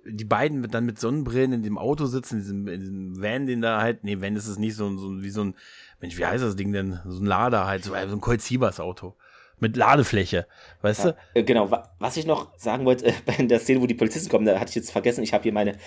die 0.06 0.26
beiden 0.26 0.64
dann 0.70 0.86
mit 0.86 1.00
Sonnenbrillen 1.00 1.54
in 1.54 1.64
dem 1.64 1.78
Auto 1.78 2.06
sitzen, 2.06 2.36
in 2.36 2.42
diesem, 2.42 2.68
in 2.68 2.80
diesem 2.80 3.22
Van, 3.22 3.46
den 3.46 3.62
da 3.62 3.82
halt, 3.82 4.04
nee, 4.04 4.22
Van 4.22 4.36
ist 4.36 4.48
es 4.48 4.58
nicht, 4.58 4.76
so, 4.76 4.98
so 4.98 5.22
wie 5.22 5.30
so 5.30 5.44
ein, 5.44 5.56
Mensch, 6.00 6.18
wie 6.18 6.26
heißt 6.26 6.44
das 6.44 6.56
Ding 6.56 6.72
denn? 6.72 7.00
So 7.06 7.22
ein 7.22 7.26
Lader 7.26 7.68
halt, 7.68 7.84
so, 7.84 7.94
so 7.94 8.32
ein 8.32 8.40
Sievers 8.40 8.80
Auto 8.80 9.16
mit 9.60 9.76
Ladefläche, 9.76 10.48
weißt 10.82 11.06
ja, 11.06 11.12
du? 11.12 11.18
Äh, 11.34 11.44
genau, 11.44 11.70
was 12.00 12.18
ich 12.18 12.26
noch 12.26 12.58
sagen 12.58 12.86
wollte, 12.86 13.06
äh, 13.08 13.14
bei 13.26 13.34
der 13.34 13.60
Szene, 13.60 13.82
wo 13.82 13.88
die 13.88 13.94
Polizisten 13.94 14.30
kommen, 14.30 14.46
da 14.46 14.60
hatte 14.60 14.70
ich 14.70 14.76
jetzt 14.76 14.92
vergessen, 14.92 15.24
ich 15.24 15.34
habe 15.34 15.44
hier 15.44 15.54
meine 15.54 15.78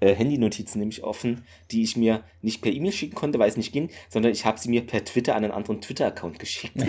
äh, 0.00 0.14
Handy-Notizen 0.14 0.78
nämlich 0.78 1.02
offen, 1.02 1.44
die 1.70 1.82
ich 1.82 1.96
mir 1.96 2.22
nicht 2.42 2.62
per 2.62 2.72
E-Mail 2.72 2.92
schicken 2.92 3.14
konnte, 3.14 3.38
weil 3.38 3.48
es 3.48 3.56
nicht 3.56 3.72
ging, 3.72 3.90
sondern 4.08 4.32
ich 4.32 4.44
habe 4.44 4.58
sie 4.58 4.68
mir 4.68 4.86
per 4.86 5.04
Twitter 5.04 5.34
an 5.34 5.44
einen 5.44 5.52
anderen 5.52 5.80
Twitter-Account 5.80 6.38
geschickt. 6.38 6.74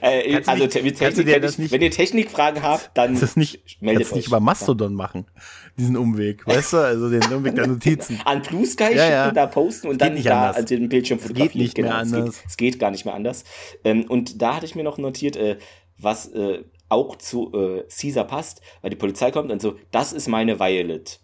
äh, 0.00 0.40
also 0.46 0.64
nicht, 0.64 0.72
Technik, 0.72 1.00
wenn, 1.00 1.44
ich, 1.44 1.72
wenn, 1.72 1.82
ihr 1.82 1.90
Technikfragen 1.90 2.62
habt, 2.62 2.90
dann 2.94 3.18
das 3.18 3.36
nicht, 3.36 3.80
meldet 3.80 4.06
euch. 4.08 4.16
nicht 4.16 4.28
über 4.28 4.40
Mastodon 4.40 4.94
machen, 4.94 5.26
diesen 5.76 5.96
Umweg, 5.96 6.46
weißt 6.46 6.74
du, 6.74 6.76
also 6.78 7.10
den 7.10 7.22
Umweg 7.32 7.54
der 7.54 7.66
Notizen. 7.66 8.20
An 8.24 8.42
Blue 8.42 8.66
Sky 8.66 8.94
ja, 8.94 9.10
ja. 9.10 9.30
da 9.30 9.46
posten 9.46 9.88
und 9.88 10.00
dann 10.00 10.22
da 10.22 10.50
anders. 10.50 10.66
den 10.66 10.88
Bildschirm 10.88 11.18
fotografieren. 11.18 11.52
Geht 11.52 11.60
nicht 11.62 11.74
genau, 11.74 11.88
mehr 11.88 11.98
anders. 11.98 12.28
Es 12.28 12.36
geht, 12.36 12.50
es 12.50 12.56
geht, 12.56 12.78
gar 12.78 12.90
nicht 12.90 13.04
mehr 13.04 13.14
anders. 13.14 13.44
Ähm, 13.84 14.04
und 14.08 14.40
da 14.40 14.56
hatte 14.56 14.66
ich 14.66 14.74
mir 14.74 14.84
noch 14.84 14.98
notiert, 14.98 15.36
äh, 15.36 15.58
was 15.98 16.28
äh, 16.28 16.64
auch 16.88 17.16
zu 17.16 17.52
äh, 17.54 17.84
Caesar 17.88 18.24
passt, 18.24 18.60
weil 18.82 18.90
die 18.90 18.96
Polizei 18.96 19.30
kommt 19.30 19.50
und 19.50 19.62
so, 19.62 19.76
das 19.90 20.12
ist 20.12 20.28
meine 20.28 20.58
Violet. 20.58 21.20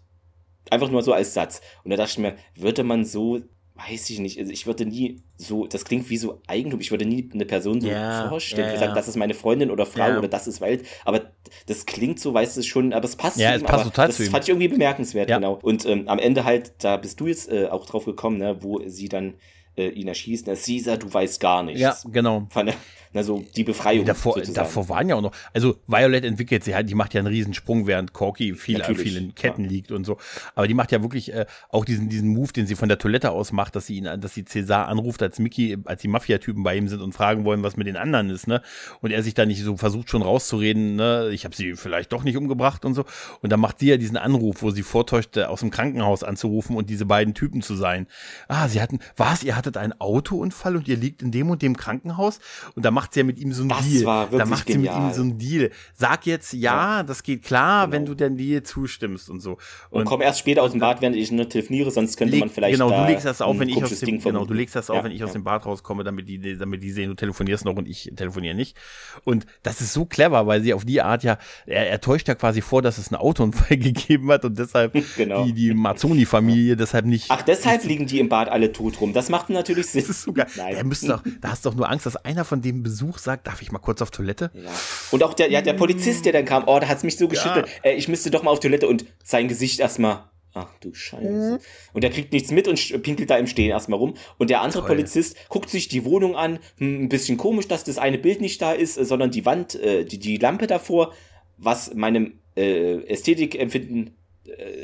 Einfach 0.71 0.89
nur 0.89 1.01
so 1.01 1.13
als 1.13 1.33
Satz. 1.33 1.61
Und 1.83 1.91
da 1.91 1.97
dachte 1.97 2.11
ich 2.11 2.17
mir, 2.19 2.35
würde 2.55 2.83
man 2.83 3.05
so, 3.05 3.41
weiß 3.77 4.09
ich 4.09 4.19
nicht, 4.19 4.39
also 4.39 4.51
ich 4.51 4.65
würde 4.65 4.85
nie 4.85 5.21
so, 5.37 5.67
das 5.67 5.85
klingt 5.85 6.09
wie 6.09 6.17
so 6.17 6.41
Eigentum, 6.47 6.79
ich 6.79 6.91
würde 6.91 7.05
nie 7.05 7.29
eine 7.31 7.45
Person 7.45 7.79
so 7.79 7.87
ja, 7.87 8.27
vorstellen, 8.27 8.73
ja, 8.75 8.87
ja. 8.87 8.93
das 8.93 9.07
ist 9.07 9.15
meine 9.17 9.35
Freundin 9.35 9.69
oder 9.69 9.85
Frau 9.85 10.09
ja. 10.09 10.17
oder 10.17 10.27
das 10.27 10.47
ist 10.47 10.61
Welt, 10.61 10.85
aber 11.05 11.31
das 11.67 11.85
klingt 11.85 12.19
so, 12.19 12.33
weißt 12.33 12.57
du 12.57 12.63
schon, 12.63 12.91
aber 12.91 13.05
es 13.05 13.15
passt 13.15 13.37
ja, 13.37 13.53
es 13.53 13.63
passt 13.63 13.83
total 13.83 14.07
das 14.07 14.17
zu 14.17 14.23
ihm. 14.23 14.31
fand 14.31 14.45
ich 14.45 14.49
irgendwie 14.49 14.67
bemerkenswert, 14.67 15.27
genau. 15.27 15.59
Und 15.61 15.85
ähm, 15.85 16.07
am 16.07 16.17
Ende 16.17 16.43
halt, 16.43 16.73
da 16.79 16.97
bist 16.97 17.19
du 17.19 17.27
jetzt 17.27 17.51
äh, 17.51 17.67
auch 17.67 17.85
drauf 17.85 18.05
gekommen, 18.05 18.37
ne, 18.37 18.57
wo 18.61 18.81
sie 18.87 19.09
dann 19.09 19.35
äh, 19.77 19.89
ihn 19.89 20.07
erschießt, 20.07 20.47
ne, 20.47 20.55
Caesar, 20.55 20.97
du 20.97 21.13
weißt 21.13 21.39
gar 21.39 21.63
nichts. 21.63 21.81
Ja, 21.81 21.95
genau. 22.11 22.47
Fand, 22.49 22.73
also 23.13 23.43
die 23.55 23.63
Befreiung. 23.63 24.05
Davor, 24.05 24.39
davor 24.41 24.89
waren 24.89 25.09
ja 25.09 25.15
auch 25.15 25.21
noch, 25.21 25.31
also 25.53 25.77
Violet 25.87 26.23
entwickelt 26.23 26.63
sich 26.63 26.73
halt, 26.73 26.89
die 26.89 26.95
macht 26.95 27.13
ja 27.13 27.19
einen 27.19 27.27
Riesensprung, 27.27 27.87
während 27.87 28.13
Corky 28.13 28.55
viel, 28.55 28.83
viel 28.83 29.17
in 29.17 29.35
Ketten 29.35 29.63
ja. 29.63 29.69
liegt 29.69 29.91
und 29.91 30.05
so. 30.05 30.17
Aber 30.55 30.67
die 30.67 30.73
macht 30.73 30.91
ja 30.91 31.01
wirklich 31.01 31.33
äh, 31.33 31.45
auch 31.69 31.85
diesen, 31.85 32.09
diesen 32.09 32.29
Move, 32.29 32.53
den 32.53 32.67
sie 32.67 32.75
von 32.75 32.89
der 32.89 32.97
Toilette 32.97 33.31
aus 33.31 33.51
macht, 33.51 33.75
dass 33.75 33.87
sie 33.87 33.97
ihn, 33.97 34.21
dass 34.21 34.33
sie 34.33 34.45
Cäsar 34.45 34.87
anruft, 34.87 35.21
als 35.21 35.39
Mickey, 35.39 35.77
als 35.85 36.01
die 36.01 36.07
Mafia-Typen 36.07 36.63
bei 36.63 36.75
ihm 36.75 36.87
sind 36.87 37.01
und 37.01 37.13
fragen 37.13 37.45
wollen, 37.45 37.63
was 37.63 37.77
mit 37.77 37.87
den 37.87 37.97
anderen 37.97 38.29
ist, 38.29 38.47
ne? 38.47 38.61
Und 39.01 39.11
er 39.11 39.23
sich 39.23 39.33
da 39.33 39.45
nicht 39.45 39.63
so 39.63 39.77
versucht 39.77 40.09
schon 40.09 40.21
rauszureden, 40.21 40.95
ne? 40.95 41.29
Ich 41.31 41.45
habe 41.45 41.55
sie 41.55 41.75
vielleicht 41.75 42.13
doch 42.13 42.23
nicht 42.23 42.37
umgebracht 42.37 42.85
und 42.85 42.93
so. 42.93 43.05
Und 43.41 43.51
dann 43.51 43.59
macht 43.59 43.79
sie 43.79 43.87
ja 43.87 43.97
diesen 43.97 44.17
Anruf, 44.17 44.61
wo 44.61 44.71
sie 44.71 44.83
vortäuscht, 44.83 45.37
aus 45.37 45.61
dem 45.61 45.71
Krankenhaus 45.71 46.23
anzurufen 46.23 46.75
und 46.75 46.89
diese 46.89 47.05
beiden 47.05 47.33
Typen 47.33 47.61
zu 47.61 47.75
sein. 47.75 48.07
Ah, 48.47 48.67
sie 48.67 48.81
hatten, 48.81 48.99
was? 49.15 49.43
Ihr 49.43 49.55
hattet 49.55 49.66
einen 49.75 49.99
Autounfall 49.99 50.77
und 50.77 50.87
ihr 50.87 50.95
liegt 50.95 51.21
in 51.21 51.31
dem 51.31 51.49
und 51.49 51.61
dem 51.61 51.75
Krankenhaus? 51.75 52.39
Und 52.75 52.85
da 52.85 52.91
macht 52.91 53.13
sie 53.13 53.21
ja 53.21 53.25
mit 53.25 53.39
ihm 53.39 53.51
so 53.51 53.63
ein 53.63 53.69
das 53.69 53.85
Deal. 53.85 54.05
War 54.05 54.31
wirklich 54.31 54.39
da 54.39 54.45
macht 54.45 54.65
genial. 54.67 54.93
sie 54.93 55.01
mit 55.01 55.09
ihm 55.09 55.13
so 55.13 55.21
ein 55.23 55.37
Deal. 55.37 55.71
Sag 55.93 56.25
jetzt 56.25 56.53
ja, 56.53 56.97
ja. 56.97 57.03
das 57.03 57.23
geht 57.23 57.43
klar, 57.43 57.85
genau. 57.87 57.95
wenn 57.95 58.05
du 58.05 58.13
denn 58.13 58.37
Deal 58.37 58.63
zustimmst 58.63 59.29
und 59.29 59.41
so. 59.41 59.57
Und, 59.89 60.01
und 60.01 60.05
komm 60.05 60.21
erst 60.21 60.39
später 60.39 60.63
aus 60.63 60.71
dem 60.71 60.79
Bad, 60.79 61.01
während 61.01 61.15
ich 61.15 61.31
nur 61.31 61.49
telefoniere, 61.49 61.91
sonst 61.91 62.17
könnte 62.17 62.31
leg, 62.31 62.41
man 62.41 62.49
vielleicht. 62.49 62.73
Genau, 62.73 62.89
du 62.89 63.05
legst 63.05 63.25
das 63.25 63.41
auf, 63.41 63.59
wenn 63.59 63.69
ich 63.69 63.83
aus 63.83 63.99
dem, 63.99 64.19
genau, 64.19 64.45
du 64.45 64.53
legst 64.53 64.75
das 64.75 64.89
auf, 64.89 64.97
ja, 64.97 65.03
wenn 65.03 65.11
ich 65.11 65.23
aus 65.23 65.33
dem 65.33 65.43
Bad 65.43 65.65
rauskomme, 65.65 66.03
damit 66.03 66.29
die, 66.29 66.57
damit 66.57 66.83
die 66.83 66.91
sehen, 66.91 67.09
du 67.09 67.15
telefonierst 67.15 67.65
noch 67.65 67.75
und 67.75 67.87
ich 67.87 68.11
telefoniere 68.15 68.55
nicht. 68.55 68.77
Und 69.23 69.45
das 69.63 69.81
ist 69.81 69.93
so 69.93 70.05
clever, 70.05 70.47
weil 70.47 70.61
sie 70.61 70.73
auf 70.73 70.85
die 70.85 71.01
Art 71.01 71.23
ja, 71.23 71.37
er, 71.65 71.89
er 71.89 72.01
täuscht 72.01 72.27
ja 72.27 72.35
quasi 72.35 72.61
vor, 72.61 72.81
dass 72.81 72.97
es 72.97 73.11
einen 73.11 73.19
Autounfall 73.19 73.77
gegeben 73.77 74.31
hat 74.31 74.45
und 74.45 74.57
deshalb 74.57 74.93
genau. 75.17 75.45
die, 75.45 75.53
die 75.53 75.73
Mazzoni-Familie 75.73 76.75
deshalb 76.75 77.05
nicht. 77.05 77.25
Ach, 77.29 77.41
deshalb 77.41 77.83
liegen 77.83 78.05
die 78.05 78.19
im 78.19 78.29
Bad 78.29 78.49
alle 78.49 78.71
tot 78.71 78.99
rum. 79.01 79.13
Das 79.13 79.29
macht 79.29 79.49
natürlich 79.57 79.87
Sinn. 79.87 79.97
Das 80.07 80.09
ist 80.09 80.21
sogar, 80.23 80.47
Nein. 80.55 80.75
Der 80.75 80.83
müsste 80.83 81.07
doch, 81.07 81.23
da 81.41 81.49
hast 81.49 81.65
du 81.65 81.69
doch 81.69 81.75
nur 81.75 81.89
Angst, 81.89 82.05
dass 82.05 82.15
einer 82.17 82.45
von 82.45 82.61
dem 82.61 82.83
Besuch 82.83 83.17
sagt, 83.17 83.47
darf 83.47 83.61
ich 83.61 83.71
mal 83.71 83.79
kurz 83.79 84.01
auf 84.01 84.11
Toilette? 84.11 84.51
Ja. 84.53 84.69
Und 85.11 85.23
auch 85.23 85.33
der, 85.33 85.51
ja, 85.51 85.61
der 85.61 85.73
Polizist, 85.73 86.25
der 86.25 86.33
dann 86.33 86.45
kam, 86.45 86.63
oh, 86.67 86.79
da 86.79 86.87
hat 86.87 86.97
es 86.97 87.03
mich 87.03 87.17
so 87.17 87.27
geschüttelt, 87.27 87.67
ja. 87.83 87.91
äh, 87.91 87.95
ich 87.95 88.07
müsste 88.07 88.31
doch 88.31 88.43
mal 88.43 88.51
auf 88.51 88.59
Toilette 88.59 88.87
und 88.87 89.05
sein 89.23 89.47
Gesicht 89.47 89.79
erstmal. 89.79 90.29
Ach 90.53 90.73
du 90.79 90.93
Scheiße. 90.93 91.53
Mhm. 91.53 91.59
Und 91.93 92.03
der 92.03 92.09
kriegt 92.09 92.33
nichts 92.33 92.51
mit 92.51 92.67
und 92.67 93.03
pinkelt 93.03 93.29
da 93.29 93.37
im 93.37 93.47
Stehen 93.47 93.69
erstmal 93.69 93.99
rum. 93.99 94.15
Und 94.37 94.49
der 94.49 94.61
andere 94.61 94.81
Toll. 94.81 94.89
Polizist 94.89 95.37
guckt 95.49 95.69
sich 95.69 95.87
die 95.87 96.03
Wohnung 96.03 96.35
an. 96.35 96.59
Hm, 96.77 97.03
ein 97.03 97.09
bisschen 97.09 97.37
komisch, 97.37 97.67
dass 97.67 97.83
das 97.83 97.97
eine 97.97 98.17
Bild 98.17 98.41
nicht 98.41 98.61
da 98.61 98.71
ist, 98.71 98.95
sondern 98.95 99.29
die 99.29 99.45
Wand, 99.45 99.75
äh, 99.75 100.05
die, 100.05 100.17
die 100.17 100.37
Lampe 100.37 100.65
davor, 100.65 101.13
was 101.57 101.93
meinem 101.93 102.39
äh, 102.55 103.03
Ästhetikempfinden 103.05 104.07
äh, 104.07 104.11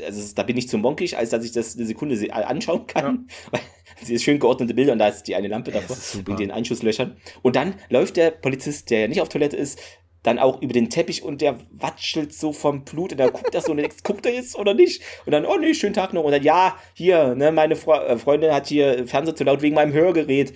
also 0.04 0.34
da 0.34 0.42
bin 0.42 0.56
ich 0.56 0.68
zu 0.68 0.78
monkig, 0.78 1.16
als 1.16 1.30
dass 1.30 1.44
ich 1.44 1.52
das 1.52 1.76
eine 1.76 1.86
Sekunde 1.86 2.16
anschauen 2.32 2.86
kann. 2.86 3.28
Ja. 3.52 4.06
Sie 4.06 4.14
ist 4.14 4.24
schön 4.24 4.40
geordnete 4.40 4.74
Bilder 4.74 4.92
und 4.92 4.98
da 4.98 5.06
ist 5.06 5.22
die 5.24 5.36
eine 5.36 5.46
Lampe 5.46 5.70
davor 5.70 5.96
in 6.26 6.36
den 6.36 6.50
Einschusslöchern. 6.50 7.16
Und 7.42 7.54
dann 7.54 7.74
läuft 7.90 8.16
der 8.16 8.32
Polizist, 8.32 8.90
der 8.90 9.02
ja 9.02 9.08
nicht 9.08 9.20
auf 9.20 9.28
Toilette 9.28 9.56
ist, 9.56 9.78
dann 10.24 10.38
auch 10.38 10.60
über 10.62 10.72
den 10.72 10.90
Teppich 10.90 11.22
und 11.22 11.40
der 11.42 11.60
watschelt 11.70 12.32
so 12.32 12.52
vom 12.52 12.84
Blut 12.84 13.12
und 13.12 13.18
da 13.18 13.28
guckt 13.28 13.54
er 13.54 13.60
so 13.60 13.70
und 13.70 13.76
denkt, 13.76 14.02
guckt 14.02 14.26
er 14.26 14.32
jetzt 14.32 14.58
oder 14.58 14.74
nicht? 14.74 15.02
Und 15.26 15.32
dann, 15.32 15.44
oh 15.46 15.56
nee, 15.58 15.74
schönen 15.74 15.94
Tag 15.94 16.12
noch. 16.12 16.24
Und 16.24 16.32
dann, 16.32 16.42
ja, 16.42 16.76
hier, 16.94 17.34
ne, 17.34 17.52
meine 17.52 17.76
Fre 17.76 18.06
äh, 18.06 18.18
Freundin 18.18 18.52
hat 18.52 18.66
hier 18.66 19.06
Fernseher 19.06 19.36
zu 19.36 19.44
laut 19.44 19.62
wegen 19.62 19.74
meinem 19.74 19.92
Hörgerät. 19.92 20.54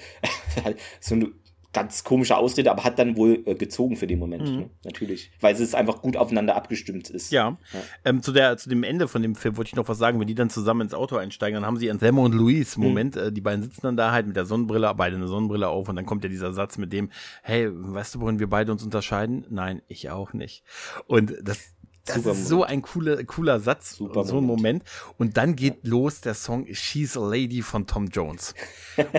so 1.00 1.14
ein 1.14 1.34
ganz 1.72 2.02
komische 2.02 2.36
Ausrede, 2.36 2.70
aber 2.70 2.84
hat 2.84 2.98
dann 2.98 3.16
wohl 3.16 3.42
äh, 3.44 3.54
gezogen 3.54 3.96
für 3.96 4.06
den 4.06 4.18
Moment, 4.18 4.48
mhm. 4.48 4.56
ne? 4.56 4.70
natürlich. 4.84 5.30
Weil 5.40 5.54
es 5.54 5.74
einfach 5.74 6.00
gut 6.00 6.16
aufeinander 6.16 6.56
abgestimmt 6.56 7.10
ist. 7.10 7.30
Ja. 7.30 7.58
ja. 7.72 7.80
Ähm, 8.04 8.22
zu, 8.22 8.32
der, 8.32 8.56
zu 8.56 8.68
dem 8.68 8.82
Ende 8.82 9.06
von 9.06 9.22
dem 9.22 9.34
Film 9.34 9.56
wollte 9.56 9.68
ich 9.68 9.76
noch 9.76 9.88
was 9.88 9.98
sagen. 9.98 10.18
Wenn 10.18 10.26
die 10.26 10.34
dann 10.34 10.50
zusammen 10.50 10.82
ins 10.82 10.94
Auto 10.94 11.16
einsteigen, 11.16 11.54
dann 11.54 11.66
haben 11.66 11.76
sie 11.76 11.90
Anselmo 11.90 12.24
und 12.24 12.34
Luis. 12.34 12.76
Mhm. 12.76 12.84
Moment, 12.84 13.16
mhm. 13.16 13.22
äh, 13.22 13.32
die 13.32 13.40
beiden 13.40 13.62
sitzen 13.62 13.82
dann 13.82 13.96
da 13.96 14.12
halt 14.12 14.26
mit 14.26 14.36
der 14.36 14.46
Sonnenbrille, 14.46 14.92
beide 14.94 15.16
eine 15.16 15.28
Sonnenbrille 15.28 15.68
auf 15.68 15.88
und 15.88 15.96
dann 15.96 16.06
kommt 16.06 16.24
ja 16.24 16.30
dieser 16.30 16.52
Satz 16.52 16.78
mit 16.78 16.92
dem, 16.92 17.10
hey, 17.42 17.68
weißt 17.70 18.14
du, 18.14 18.20
worin 18.20 18.38
wir 18.38 18.48
beide 18.48 18.72
uns 18.72 18.82
unterscheiden? 18.82 19.44
Nein, 19.50 19.82
ich 19.88 20.10
auch 20.10 20.32
nicht. 20.32 20.64
Und 21.06 21.34
das, 21.42 21.74
das 22.08 22.16
Super 22.16 22.32
ist 22.32 22.48
so 22.48 22.64
ein 22.64 22.82
cooler, 22.82 23.22
cooler 23.24 23.60
Satz, 23.60 23.96
Super 23.96 24.24
so 24.24 24.38
ein 24.38 24.44
Moment. 24.44 24.82
Und 25.16 25.36
dann 25.36 25.56
geht 25.56 25.86
los 25.86 26.20
der 26.20 26.34
Song 26.34 26.66
She's 26.72 27.16
a 27.16 27.26
Lady 27.26 27.62
von 27.62 27.86
Tom 27.86 28.08
Jones. 28.08 28.54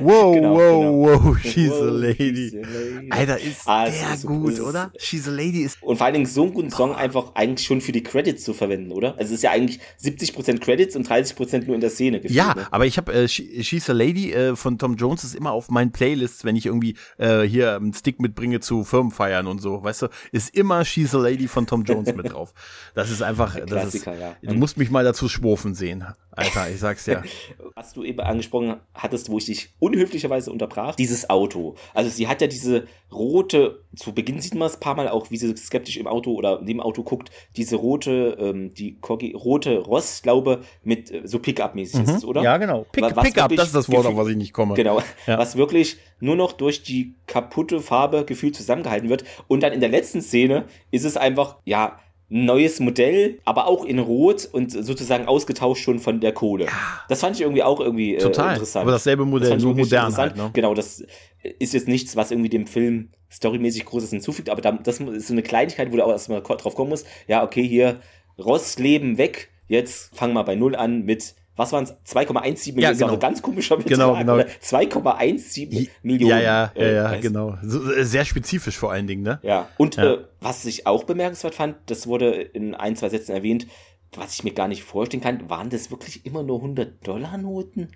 Wow, 0.01 0.35
genau, 0.35 0.55
wow, 0.55 0.81
genau. 0.81 1.25
wow, 1.25 1.37
she's, 1.39 1.69
wow, 1.69 1.83
a 1.83 1.91
lady. 1.91 2.49
she's 2.49 2.53
a 2.53 2.67
lady. 2.67 3.11
Alter, 3.11 3.39
ist 3.39 3.61
ah, 3.65 3.85
der 3.85 4.13
ist 4.13 4.21
so 4.21 4.27
gut, 4.27 4.59
cool. 4.59 4.65
oder? 4.65 4.91
She's 4.97 5.25
a 5.25 5.31
Lady 5.31 5.61
ist. 5.61 5.81
Und 5.81 5.95
vor 5.95 6.05
allen 6.05 6.15
Dingen 6.15 6.25
so 6.25 6.43
einen 6.43 6.53
guten 6.53 6.69
Song 6.69 6.93
einfach 6.93 7.35
eigentlich 7.35 7.65
schon 7.65 7.79
für 7.79 7.93
die 7.93 8.03
Credits 8.03 8.43
zu 8.43 8.53
verwenden, 8.53 8.91
oder? 8.91 9.17
Also 9.17 9.29
es 9.29 9.37
ist 9.37 9.43
ja 9.43 9.51
eigentlich 9.51 9.79
70% 10.01 10.59
Credits 10.59 10.97
und 10.97 11.07
30% 11.07 11.65
nur 11.65 11.75
in 11.75 11.81
der 11.81 11.89
Szene. 11.89 12.19
Gefühlt, 12.19 12.35
ja, 12.35 12.53
ne? 12.55 12.67
aber 12.71 12.85
ich 12.85 12.97
habe 12.97 13.13
äh, 13.13 13.27
She's 13.29 13.89
a 13.89 13.93
Lady 13.93 14.33
äh, 14.33 14.55
von 14.55 14.77
Tom 14.77 14.95
Jones 14.95 15.23
ist 15.23 15.35
immer 15.35 15.51
auf 15.51 15.69
meinen 15.69 15.91
Playlists, 15.91 16.43
wenn 16.43 16.55
ich 16.55 16.65
irgendwie 16.65 16.95
äh, 17.17 17.43
hier 17.43 17.75
einen 17.75 17.93
Stick 17.93 18.19
mitbringe 18.19 18.59
zu 18.59 18.83
Firmenfeiern 18.83 19.47
und 19.47 19.61
so, 19.61 19.81
weißt 19.81 20.03
du, 20.03 20.07
ist 20.31 20.55
immer 20.55 20.83
She's 20.83 21.15
a 21.15 21.19
Lady 21.19 21.47
von 21.47 21.67
Tom 21.67 21.83
Jones 21.83 22.13
mit 22.13 22.33
drauf. 22.33 22.53
Das 22.95 23.09
ist 23.09 23.21
einfach, 23.21 23.57
das 23.65 23.93
ist, 23.93 24.05
ja. 24.05 24.35
du 24.41 24.53
musst 24.55 24.77
mich 24.77 24.89
mal 24.89 25.03
dazu 25.03 25.29
schwurfen 25.29 25.75
sehen, 25.75 26.05
Alter, 26.31 26.69
ich 26.69 26.79
sag's 26.79 27.05
ja. 27.05 27.21
Was 27.75 27.93
du 27.93 28.03
eben 28.03 28.19
angesprochen 28.19 28.77
hattest, 28.93 29.29
wo 29.29 29.37
ich 29.37 29.45
dich 29.45 29.69
unhöflicherweise 29.79 30.51
unterbrach, 30.51 30.95
dieses 30.95 31.29
Auto. 31.29 31.75
Also 31.93 32.09
sie 32.09 32.27
hat 32.27 32.41
ja 32.41 32.47
diese 32.47 32.87
rote, 33.11 33.83
zu 33.95 34.13
Beginn 34.13 34.39
sieht 34.39 34.55
man 34.55 34.67
es 34.67 34.75
ein 34.75 34.79
paar 34.79 34.95
Mal 34.95 35.09
auch, 35.09 35.31
wie 35.31 35.37
sie 35.37 35.55
skeptisch 35.57 35.97
im 35.97 36.07
Auto 36.07 36.33
oder 36.33 36.61
neben 36.61 36.81
Auto 36.81 37.03
guckt, 37.03 37.31
diese 37.57 37.75
rote, 37.75 38.37
ähm, 38.39 38.73
die 38.73 38.99
Corgi, 38.99 39.33
rote 39.33 39.79
Ross, 39.79 40.21
glaube 40.21 40.61
mit 40.83 41.11
äh, 41.11 41.21
so 41.25 41.39
Pickup-mäßig 41.39 42.05
mhm. 42.05 42.15
ist, 42.15 42.25
oder? 42.25 42.41
Ja, 42.41 42.57
genau. 42.57 42.85
Pick, 42.91 43.05
Pickup, 43.15 43.55
das 43.55 43.67
ist 43.67 43.75
das 43.75 43.91
Wort, 43.91 44.05
auf 44.05 44.15
was 44.15 44.27
ich 44.27 44.37
nicht 44.37 44.53
komme. 44.53 44.75
Genau. 44.75 45.01
Ja. 45.25 45.37
Was 45.37 45.55
wirklich 45.55 45.97
nur 46.19 46.35
noch 46.35 46.53
durch 46.53 46.83
die 46.83 47.15
kaputte 47.27 47.79
Farbe 47.79 48.25
gefühlt 48.25 48.55
zusammengehalten 48.55 49.09
wird. 49.09 49.23
Und 49.47 49.63
dann 49.63 49.73
in 49.73 49.79
der 49.79 49.89
letzten 49.89 50.21
Szene 50.21 50.65
ist 50.91 51.05
es 51.05 51.17
einfach, 51.17 51.57
ja, 51.65 51.85
ein 51.85 51.99
neues 52.29 52.79
Modell, 52.79 53.39
aber 53.43 53.67
auch 53.67 53.83
in 53.83 53.99
Rot 53.99 54.47
und 54.51 54.71
sozusagen 54.71 55.25
ausgetauscht 55.25 55.83
schon 55.83 55.99
von 55.99 56.19
der 56.19 56.31
Kohle. 56.31 56.65
Ja. 56.65 56.71
Das 57.09 57.21
fand 57.21 57.35
ich 57.35 57.41
irgendwie 57.41 57.63
auch 57.63 57.79
irgendwie 57.79 58.15
äh, 58.15 58.19
Total. 58.19 58.53
interessant. 58.53 58.83
Aber 58.83 58.91
dasselbe 58.91 59.25
Modell, 59.25 59.49
das 59.49 59.63
nur 59.63 59.75
modern 59.75 60.15
halt, 60.15 60.37
ne? 60.37 60.51
Genau, 60.53 60.75
das 60.75 61.03
ist 61.41 61.73
jetzt 61.73 61.87
nichts, 61.87 62.15
was 62.15 62.31
irgendwie 62.31 62.49
dem 62.49 62.67
Film 62.67 63.09
storymäßig 63.31 63.85
Großes 63.85 64.11
hinzufügt, 64.11 64.49
aber 64.49 64.61
das 64.61 64.99
ist 64.99 65.27
so 65.27 65.33
eine 65.33 65.43
Kleinigkeit, 65.43 65.91
wo 65.91 65.97
du 65.97 66.05
auch 66.05 66.11
erstmal 66.11 66.41
drauf 66.41 66.75
kommen 66.75 66.89
musst. 66.89 67.07
Ja, 67.27 67.43
okay, 67.43 67.67
hier 67.67 67.99
Rostleben 68.37 69.17
weg, 69.17 69.49
jetzt 69.67 70.15
fang 70.15 70.33
mal 70.33 70.43
bei 70.43 70.55
Null 70.55 70.75
an 70.75 71.03
mit 71.05 71.35
was 71.59 71.73
waren 71.73 71.83
es? 71.83 71.91
2,17 72.07 72.73
Millionen. 72.73 72.81
Ja, 72.81 72.91
genau. 72.93 73.05
Also 73.07 73.19
ganz 73.19 73.41
komischer 73.41 73.75
Betrag. 73.75 73.91
Genau, 73.91 74.15
genau. 74.15 74.37
2,17 74.37 75.89
Millionen. 76.03 76.31
Ja, 76.31 76.39
ja, 76.39 76.71
ja, 76.73 76.87
ja 76.89 77.13
äh, 77.13 77.19
genau. 77.19 77.57
Äh, 77.61 78.03
sehr 78.05 78.23
spezifisch 78.23 78.77
vor 78.77 78.93
allen 78.93 79.07
Dingen, 79.07 79.23
ne? 79.23 79.39
Ja. 79.43 79.67
Und 79.77 79.97
ja. 79.97 80.13
Äh, 80.13 80.17
was 80.39 80.63
ich 80.63 80.87
auch 80.87 81.03
bemerkenswert 81.03 81.53
fand, 81.53 81.75
das 81.87 82.07
wurde 82.07 82.31
in 82.31 82.75
ein, 82.75 82.95
zwei 82.95 83.09
Sätzen 83.09 83.33
erwähnt, 83.33 83.67
was 84.13 84.33
ich 84.35 84.45
mir 84.45 84.53
gar 84.53 84.69
nicht 84.69 84.83
vorstellen 84.83 85.21
kann, 85.21 85.49
waren 85.49 85.69
das 85.69 85.91
wirklich 85.91 86.25
immer 86.25 86.43
nur 86.43 86.63
100-Dollar-Noten? 86.63 87.91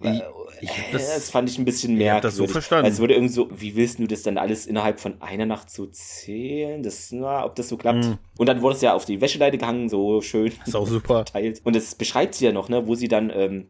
Ich, 0.00 0.22
ich 0.60 0.70
das, 0.92 1.14
das, 1.14 1.30
fand 1.30 1.48
ich 1.48 1.58
ein 1.58 1.64
bisschen 1.64 1.96
mehr. 1.96 2.20
das 2.20 2.36
so 2.36 2.46
verstanden. 2.46 2.86
Also 2.86 3.02
wurde 3.02 3.14
irgendwie 3.14 3.32
so, 3.32 3.48
wie 3.52 3.76
willst 3.76 3.98
du 3.98 4.06
das 4.06 4.22
dann 4.22 4.38
alles 4.38 4.66
innerhalb 4.66 5.00
von 5.00 5.20
einer 5.20 5.46
Nacht 5.46 5.70
so 5.70 5.86
zählen? 5.86 6.82
Das, 6.82 7.10
na, 7.12 7.44
ob 7.44 7.54
das 7.56 7.68
so 7.68 7.76
klappt. 7.76 8.04
Mm. 8.04 8.18
Und 8.38 8.48
dann 8.48 8.62
wurde 8.62 8.76
es 8.76 8.82
ja 8.82 8.94
auf 8.94 9.04
die 9.04 9.20
Wäscheleite 9.20 9.58
gehangen, 9.58 9.88
so 9.88 10.20
schön. 10.20 10.52
ist 10.66 10.76
auch 10.76 10.86
super. 10.86 11.14
Verteilt. 11.26 11.60
Und 11.64 11.76
das 11.76 11.94
beschreibt 11.94 12.34
sie 12.34 12.46
ja 12.46 12.52
noch, 12.52 12.68
ne, 12.68 12.86
wo 12.86 12.94
sie 12.94 13.08
dann, 13.08 13.30
ähm, 13.34 13.68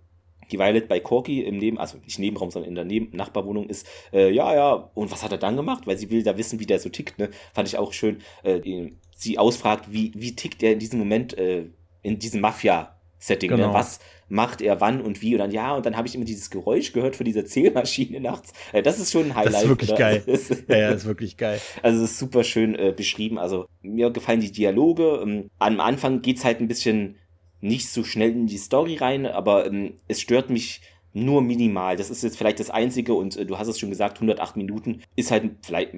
die 0.51 0.59
Violet 0.59 0.89
bei 0.89 1.01
Corky 1.01 1.43
im 1.43 1.59
Neben, 1.59 1.79
also 1.79 1.99
nicht 1.99 2.19
Nebenraum, 2.19 2.51
sondern 2.51 2.71
in 2.71 2.75
der 2.75 2.85
Neben 2.85 3.17
Nachbarwohnung 3.17 3.69
ist, 3.69 3.87
äh, 4.13 4.31
ja, 4.33 4.55
ja, 4.55 4.91
und 4.95 5.11
was 5.11 5.23
hat 5.23 5.33
er 5.33 5.39
dann 5.39 5.57
gemacht? 5.57 5.87
Weil 5.87 5.99
sie 5.99 6.11
will 6.11 6.23
da 6.23 6.37
wissen, 6.37 6.61
wie 6.61 6.67
der 6.67 6.79
so 6.79 6.89
tickt, 6.89 7.19
ne? 7.19 7.31
Fand 7.53 7.69
ich 7.69 7.79
auch 7.79 7.93
schön, 7.93 8.23
äh, 8.43 8.91
sie 9.17 9.39
ausfragt, 9.39 9.93
wie, 9.93 10.13
wie 10.17 10.35
tickt 10.35 10.63
er 10.63 10.73
in 10.73 10.79
diesem 10.79 10.99
Moment, 10.99 11.37
äh, 11.37 11.67
in 12.03 12.19
diesem 12.19 12.41
Mafia-Setting, 12.41 12.98
ne? 13.29 13.37
genau. 13.37 13.69
ne? 13.69 13.75
Was, 13.75 14.01
macht 14.29 14.61
er 14.61 14.81
wann 14.81 15.01
und 15.01 15.23
wie 15.23 15.35
und 15.35 15.39
dann 15.39 15.51
ja 15.51 15.75
und 15.75 15.87
dann 15.87 15.97
habe 15.97 16.07
ich 16.07 16.15
immer 16.15 16.25
dieses 16.25 16.51
Geräusch 16.51 16.93
gehört 16.93 17.17
von 17.17 17.25
dieser 17.25 17.45
Zählmaschine 17.45 18.21
nachts. 18.21 18.53
Äh, 18.73 18.83
das 18.83 18.99
ist 18.99 19.13
schon 19.13 19.27
ein 19.27 19.35
Highlight. 19.35 19.55
Das 19.55 19.63
ist 19.63 19.69
wirklich 19.69 19.91
oder? 19.91 19.99
geil. 19.99 20.23
ja, 20.69 20.77
ja, 20.77 20.91
ist 20.91 21.07
wirklich 21.07 21.37
geil. 21.37 21.61
Also 21.83 22.05
es 22.05 22.13
ist 22.13 22.19
super 22.19 22.45
schön 22.45 22.75
äh, 22.75 22.93
beschrieben. 22.95 23.39
Also 23.39 23.67
mir 23.83 24.11
gefallen 24.11 24.41
die 24.41 24.53
Dialoge. 24.53 25.21
Ähm, 25.23 25.51
am 25.59 25.81
Anfang 25.81 26.23
geht's 26.23 26.45
halt 26.45 26.61
ein 26.61 26.69
bisschen 26.69 27.17
nicht 27.61 27.89
so 27.89 28.05
schnell 28.05 28.31
in 28.31 28.47
die 28.47 28.59
Story 28.59 28.97
rein, 28.97 29.27
aber 29.27 29.67
ähm, 29.67 29.95
es 30.07 30.21
stört 30.21 30.51
mich 30.51 30.83
nur 31.13 31.43
minimal. 31.43 31.97
Das 31.97 32.11
ist 32.11 32.23
jetzt 32.23 32.37
vielleicht 32.37 32.61
das 32.61 32.71
Einzige 32.71 33.15
und 33.15 33.37
äh, 33.37 33.47
du 33.47 33.59
hast 33.59 33.69
es 33.69 33.79
schon 33.79 33.91
gesagt, 33.91 34.19
108 34.19 34.57
Minuten 34.57 35.03
ist 35.17 35.31
halt 35.31 35.51
vielleicht 35.63 35.95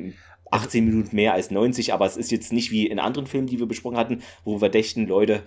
18 0.51 0.85
Minuten 0.85 1.15
mehr 1.15 1.35
als 1.35 1.51
90, 1.51 1.93
aber 1.93 2.07
es 2.07 2.17
ist 2.17 2.31
jetzt 2.31 2.53
nicht 2.53 2.71
wie 2.71 2.87
in 2.87 2.99
anderen 2.99 3.27
Filmen, 3.27 3.47
die 3.47 3.59
wir 3.59 3.67
besprochen 3.67 3.97
hatten, 3.97 4.23
wo 4.45 4.61
wir 4.61 4.69
dächten, 4.69 5.07
Leute, 5.07 5.43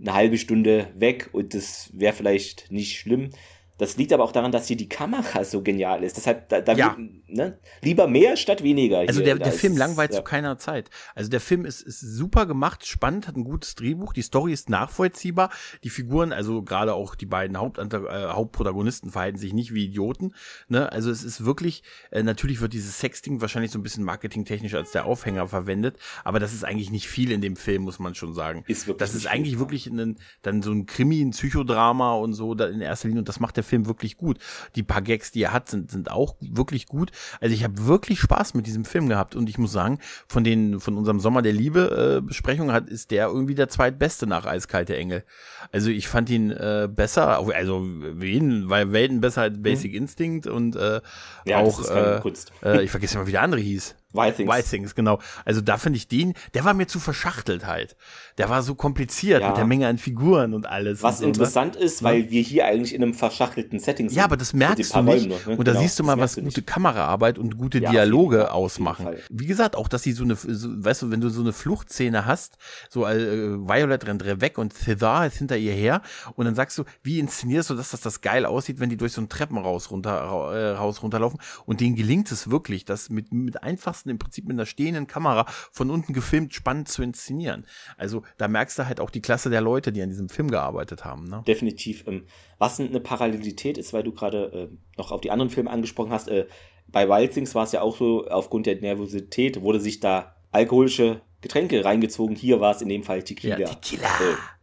eine 0.00 0.14
halbe 0.14 0.38
Stunde 0.38 0.90
weg 0.96 1.30
und 1.32 1.54
das 1.54 1.90
wäre 1.92 2.12
vielleicht 2.12 2.70
nicht 2.70 2.98
schlimm. 2.98 3.30
Das 3.78 3.96
liegt 3.96 4.12
aber 4.12 4.22
auch 4.22 4.32
daran, 4.32 4.52
dass 4.52 4.68
hier 4.68 4.76
die 4.76 4.88
Kamera 4.88 5.44
so 5.44 5.62
genial 5.62 6.04
ist. 6.04 6.16
Deshalb, 6.16 6.48
da, 6.48 6.60
da 6.60 6.72
ja. 6.74 6.96
ne? 7.26 7.58
lieber 7.82 8.06
mehr 8.06 8.36
statt 8.36 8.62
weniger. 8.62 8.98
Also 8.98 9.20
der, 9.20 9.36
der 9.36 9.52
Film 9.52 9.76
langweilt 9.76 10.12
ja. 10.12 10.18
zu 10.18 10.22
keiner 10.22 10.58
Zeit. 10.58 10.90
Also 11.14 11.28
der 11.28 11.40
Film 11.40 11.64
ist, 11.64 11.82
ist 11.82 12.00
super 12.00 12.46
gemacht, 12.46 12.86
spannend, 12.86 13.26
hat 13.26 13.36
ein 13.36 13.44
gutes 13.44 13.74
Drehbuch, 13.74 14.12
die 14.12 14.22
Story 14.22 14.52
ist 14.52 14.70
nachvollziehbar, 14.70 15.50
die 15.82 15.90
Figuren, 15.90 16.32
also 16.32 16.62
gerade 16.62 16.94
auch 16.94 17.16
die 17.16 17.26
beiden 17.26 17.58
Haupt, 17.58 17.78
äh, 17.78 17.98
Hauptprotagonisten 18.28 19.10
verhalten 19.10 19.38
sich 19.38 19.52
nicht 19.52 19.74
wie 19.74 19.86
Idioten. 19.86 20.34
Ne? 20.68 20.90
Also 20.92 21.10
es 21.10 21.24
ist 21.24 21.44
wirklich, 21.44 21.82
äh, 22.12 22.22
natürlich 22.22 22.60
wird 22.60 22.72
dieses 22.72 23.00
Sexting 23.00 23.40
wahrscheinlich 23.40 23.72
so 23.72 23.78
ein 23.78 23.82
bisschen 23.82 24.04
marketingtechnisch 24.04 24.74
als 24.74 24.92
der 24.92 25.04
Aufhänger 25.04 25.48
verwendet, 25.48 25.98
aber 26.22 26.38
das 26.38 26.54
ist 26.54 26.64
eigentlich 26.64 26.90
nicht 26.90 27.08
viel 27.08 27.32
in 27.32 27.40
dem 27.40 27.56
Film, 27.56 27.82
muss 27.82 27.98
man 27.98 28.14
schon 28.14 28.34
sagen. 28.34 28.64
Ist 28.68 28.86
wirklich 28.86 29.08
das 29.08 29.16
ist 29.16 29.26
eigentlich 29.26 29.54
viel, 29.54 29.58
wirklich 29.58 29.86
ein, 29.88 30.16
dann 30.42 30.62
so 30.62 30.70
ein 30.70 30.86
Krimi, 30.86 31.20
ein 31.20 31.30
Psychodrama 31.30 32.14
und 32.14 32.34
so 32.34 32.54
da 32.54 32.66
in 32.66 32.80
erster 32.80 33.08
Linie 33.08 33.22
und 33.22 33.28
das 33.28 33.40
macht 33.40 33.56
der 33.56 33.63
Film 33.64 33.86
wirklich 33.86 34.16
gut. 34.16 34.38
Die 34.76 34.82
paar 34.82 35.02
Gags, 35.02 35.32
die 35.32 35.42
er 35.42 35.52
hat, 35.52 35.68
sind, 35.68 35.90
sind 35.90 36.10
auch 36.10 36.36
wirklich 36.40 36.86
gut. 36.86 37.10
Also 37.40 37.54
ich 37.54 37.64
habe 37.64 37.86
wirklich 37.86 38.20
Spaß 38.20 38.54
mit 38.54 38.66
diesem 38.66 38.84
Film 38.84 39.08
gehabt 39.08 39.34
und 39.34 39.48
ich 39.48 39.58
muss 39.58 39.72
sagen, 39.72 39.98
von 40.28 40.44
den, 40.44 40.80
von 40.80 40.96
unserem 40.96 41.20
Sommer 41.20 41.42
der 41.42 41.52
Liebe 41.52 42.18
äh, 42.18 42.20
Besprechung 42.20 42.72
hat, 42.72 42.88
ist 42.88 43.10
der 43.10 43.26
irgendwie 43.26 43.54
der 43.54 43.68
zweitbeste 43.68 44.26
nach 44.26 44.46
Eiskalte 44.46 44.96
Engel. 44.96 45.24
Also 45.72 45.90
ich 45.90 46.08
fand 46.08 46.30
ihn 46.30 46.50
äh, 46.50 46.88
besser, 46.90 47.38
also 47.38 47.82
wen, 47.84 48.68
weil 48.68 48.92
Welten 48.92 49.20
besser 49.20 49.42
als 49.42 49.60
Basic 49.60 49.92
mhm. 49.92 49.98
Instinct 49.98 50.46
und 50.46 50.76
äh, 50.76 51.00
ja, 51.44 51.58
auch, 51.58 51.80
äh, 51.90 52.20
äh, 52.62 52.82
ich 52.82 52.90
vergesse 52.90 53.16
immer, 53.16 53.26
wie 53.26 53.32
der 53.32 53.42
andere 53.42 53.60
hieß. 53.60 53.96
Wild 54.14 54.68
Things. 54.68 54.94
Genau. 54.94 55.18
Also 55.44 55.60
da 55.60 55.76
finde 55.76 55.96
ich 55.96 56.08
den, 56.08 56.34
der 56.54 56.64
war 56.64 56.74
mir 56.74 56.86
zu 56.86 57.00
verschachtelt 57.00 57.66
halt. 57.66 57.96
Der 58.38 58.48
war 58.48 58.62
so 58.62 58.74
kompliziert 58.74 59.42
ja. 59.42 59.48
mit 59.48 59.56
der 59.56 59.66
Menge 59.66 59.86
an 59.86 59.98
Figuren 59.98 60.54
und 60.54 60.66
alles. 60.66 61.02
Was 61.02 61.16
und 61.16 61.18
so, 61.18 61.24
ne? 61.24 61.28
interessant 61.28 61.74
ne? 61.74 61.80
ist, 61.80 62.02
weil 62.02 62.24
ja. 62.24 62.30
wir 62.30 62.42
hier 62.42 62.66
eigentlich 62.66 62.94
in 62.94 63.02
einem 63.02 63.14
verschachtelten 63.14 63.78
Setting 63.78 64.08
sind. 64.08 64.16
Ja, 64.16 64.24
aber 64.24 64.36
das 64.36 64.52
merkst 64.52 64.94
du 64.94 65.02
nicht. 65.02 65.28
Noch, 65.28 65.46
ne? 65.46 65.56
Und 65.56 65.66
da 65.66 65.72
genau, 65.72 65.82
siehst 65.82 65.98
du 65.98 66.04
mal, 66.04 66.18
was 66.18 66.36
gute. 66.36 66.62
Kameraarbeit 66.62 67.38
und 67.38 67.58
gute 67.58 67.78
ja, 67.78 67.90
Dialoge 67.90 68.52
ausmachen. 68.52 69.08
Wie 69.30 69.46
gesagt, 69.46 69.76
auch, 69.76 69.88
dass 69.88 70.02
sie 70.02 70.12
so 70.12 70.24
eine, 70.24 70.36
so, 70.36 70.68
weißt 70.84 71.02
du, 71.02 71.10
wenn 71.10 71.20
du 71.20 71.28
so 71.28 71.40
eine 71.40 71.52
Fluchtszene 71.52 72.26
hast, 72.26 72.56
so 72.88 73.06
äh, 73.06 73.58
Violet 73.58 74.06
rennt 74.06 74.24
weg 74.24 74.58
und 74.58 74.72
Cesar 74.72 75.26
ist 75.26 75.36
hinter 75.36 75.56
ihr 75.56 75.72
her 75.72 76.02
und 76.34 76.46
dann 76.46 76.54
sagst 76.54 76.78
du, 76.78 76.84
wie 77.02 77.18
inszenierst 77.18 77.70
du 77.70 77.74
das, 77.74 77.90
dass 77.90 78.00
das 78.00 78.20
geil 78.20 78.46
aussieht, 78.46 78.80
wenn 78.80 78.90
die 78.90 78.96
durch 78.96 79.12
so 79.12 79.20
ein 79.20 79.28
Treppenhaus 79.28 79.90
runter, 79.90 80.52
äh, 80.52 80.70
raus 80.70 81.02
runterlaufen 81.02 81.38
und 81.66 81.80
denen 81.80 81.96
gelingt 81.96 82.30
es 82.32 82.50
wirklich, 82.50 82.84
das 82.84 83.10
mit, 83.10 83.32
mit 83.32 83.62
einfachsten 83.62 84.03
Kasten 84.04 84.10
im 84.10 84.18
Prinzip 84.18 84.44
mit 84.46 84.54
einer 84.54 84.66
stehenden 84.66 85.06
Kamera 85.06 85.46
von 85.48 85.90
unten 85.90 86.12
gefilmt 86.12 86.54
spannend 86.54 86.88
zu 86.88 87.02
inszenieren. 87.02 87.66
Also 87.96 88.22
da 88.36 88.48
merkst 88.48 88.78
du 88.78 88.86
halt 88.86 89.00
auch 89.00 89.10
die 89.10 89.22
Klasse 89.22 89.50
der 89.50 89.60
Leute, 89.60 89.92
die 89.92 90.02
an 90.02 90.10
diesem 90.10 90.28
Film 90.28 90.50
gearbeitet 90.50 91.04
haben. 91.04 91.24
Ne? 91.24 91.42
Definitiv. 91.46 92.04
Ähm, 92.06 92.24
was 92.58 92.78
eine 92.78 93.00
Parallelität 93.00 93.78
ist, 93.78 93.92
weil 93.92 94.02
du 94.02 94.12
gerade 94.12 94.70
äh, 94.70 94.98
noch 94.98 95.10
auf 95.10 95.20
die 95.20 95.30
anderen 95.30 95.50
Filme 95.50 95.70
angesprochen 95.70 96.12
hast. 96.12 96.28
Äh, 96.28 96.46
bei 96.88 97.08
Wild 97.08 97.32
Things 97.32 97.54
war 97.54 97.64
es 97.64 97.72
ja 97.72 97.80
auch 97.80 97.96
so, 97.96 98.26
aufgrund 98.28 98.66
der 98.66 98.80
Nervosität 98.80 99.60
wurde 99.62 99.80
sich 99.80 100.00
da 100.00 100.36
alkoholische 100.52 101.22
Getränke 101.44 101.84
reingezogen. 101.84 102.34
Hier 102.34 102.60
war 102.60 102.74
es 102.74 102.82
in 102.82 102.88
dem 102.88 103.02
Fall 103.04 103.22
Tequila. 103.22 103.58
Ja, 103.58 103.68
Tequila. 103.68 104.08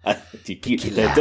Äh, 0.03 0.15
Tequila. 0.43 1.13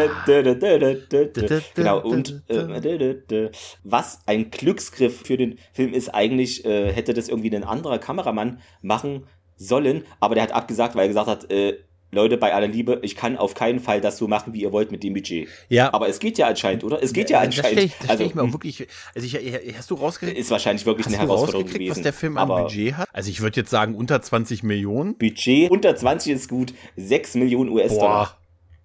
Genau, 1.74 2.00
und 2.00 2.42
äh, 2.48 3.50
was 3.84 4.20
ein 4.26 4.50
Glücksgriff 4.50 5.20
für 5.20 5.36
den 5.36 5.58
Film 5.72 5.92
ist, 5.92 6.08
eigentlich 6.08 6.64
äh, 6.64 6.90
hätte 6.92 7.12
das 7.12 7.28
irgendwie 7.28 7.54
ein 7.54 7.64
anderer 7.64 7.98
Kameramann 7.98 8.60
machen 8.80 9.26
sollen, 9.56 10.04
aber 10.18 10.34
der 10.34 10.44
hat 10.44 10.52
abgesagt, 10.52 10.94
weil 10.94 11.04
er 11.04 11.08
gesagt 11.08 11.28
hat, 11.28 11.52
äh, 11.52 11.78
Leute, 12.12 12.36
bei 12.36 12.52
aller 12.52 12.66
Liebe, 12.66 12.98
ich 13.02 13.14
kann 13.14 13.36
auf 13.36 13.54
keinen 13.54 13.78
Fall 13.78 14.00
das 14.00 14.18
so 14.18 14.26
machen, 14.26 14.52
wie 14.52 14.62
ihr 14.62 14.72
wollt 14.72 14.90
mit 14.90 15.04
dem 15.04 15.14
Budget. 15.14 15.48
Ja. 15.68 15.94
Aber 15.94 16.08
es 16.08 16.18
geht 16.18 16.38
ja 16.38 16.48
anscheinend, 16.48 16.82
oder? 16.82 17.02
Es 17.02 17.12
geht 17.12 17.30
ja, 17.30 17.38
ja 17.38 17.46
anscheinend. 17.46 17.64
Das 17.64 17.70
stell 17.72 17.84
ich, 17.84 17.98
das 17.98 18.10
also, 18.10 18.24
ich 18.24 18.34
mir 18.34 18.42
auch 18.42 18.52
wirklich, 18.52 18.86
also 19.14 19.26
ich, 19.26 19.76
hast 19.76 19.90
du 19.90 19.94
rausgekriegt? 19.94 20.38
Ist 20.38 20.50
wahrscheinlich 20.50 20.84
wirklich 20.86 21.06
eine 21.06 21.18
Herausforderung 21.18 21.66
gewesen. 21.66 21.90
was 21.90 22.02
der 22.02 22.12
Film 22.12 22.36
an 22.36 22.48
Budget 22.48 22.96
hat? 22.96 23.08
Also 23.12 23.30
ich 23.30 23.40
würde 23.40 23.60
jetzt 23.60 23.70
sagen 23.70 23.94
unter 23.94 24.20
20 24.20 24.62
Millionen. 24.62 25.16
Budget 25.18 25.70
unter 25.70 25.94
20 25.94 26.32
ist 26.32 26.48
gut. 26.48 26.74
6 26.96 27.34
Millionen 27.36 27.70
US-Dollar. 27.70 28.38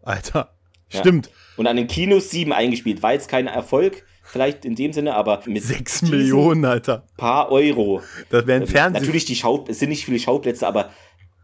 Alter. 0.04 0.52
Stimmt. 0.90 1.28
Ja. 1.28 1.32
Und 1.58 1.68
an 1.68 1.78
den 1.78 1.88
Kinos 1.88 2.30
7 2.30 2.54
eingespielt. 2.54 3.02
War 3.02 3.14
jetzt 3.14 3.28
kein 3.28 3.48
Erfolg 3.48 4.04
vielleicht 4.26 4.66
in 4.66 4.76
dem 4.76 4.92
Sinne, 4.92 5.16
aber 5.16 5.42
mit 5.46 5.64
6 5.64 6.04
Millionen, 6.04 6.66
Alter. 6.66 7.06
Paar 7.16 7.52
Euro. 7.52 8.02
Das 8.30 8.46
wären 8.48 8.68
Fernsehen. 8.68 9.02
Natürlich 9.02 9.26
die 9.26 9.36
Schau, 9.36 9.66
es 9.68 9.80
sind 9.80 9.90
nicht 9.90 10.06
viele 10.06 10.20
Schauplätze, 10.20 10.68
aber 10.68 10.90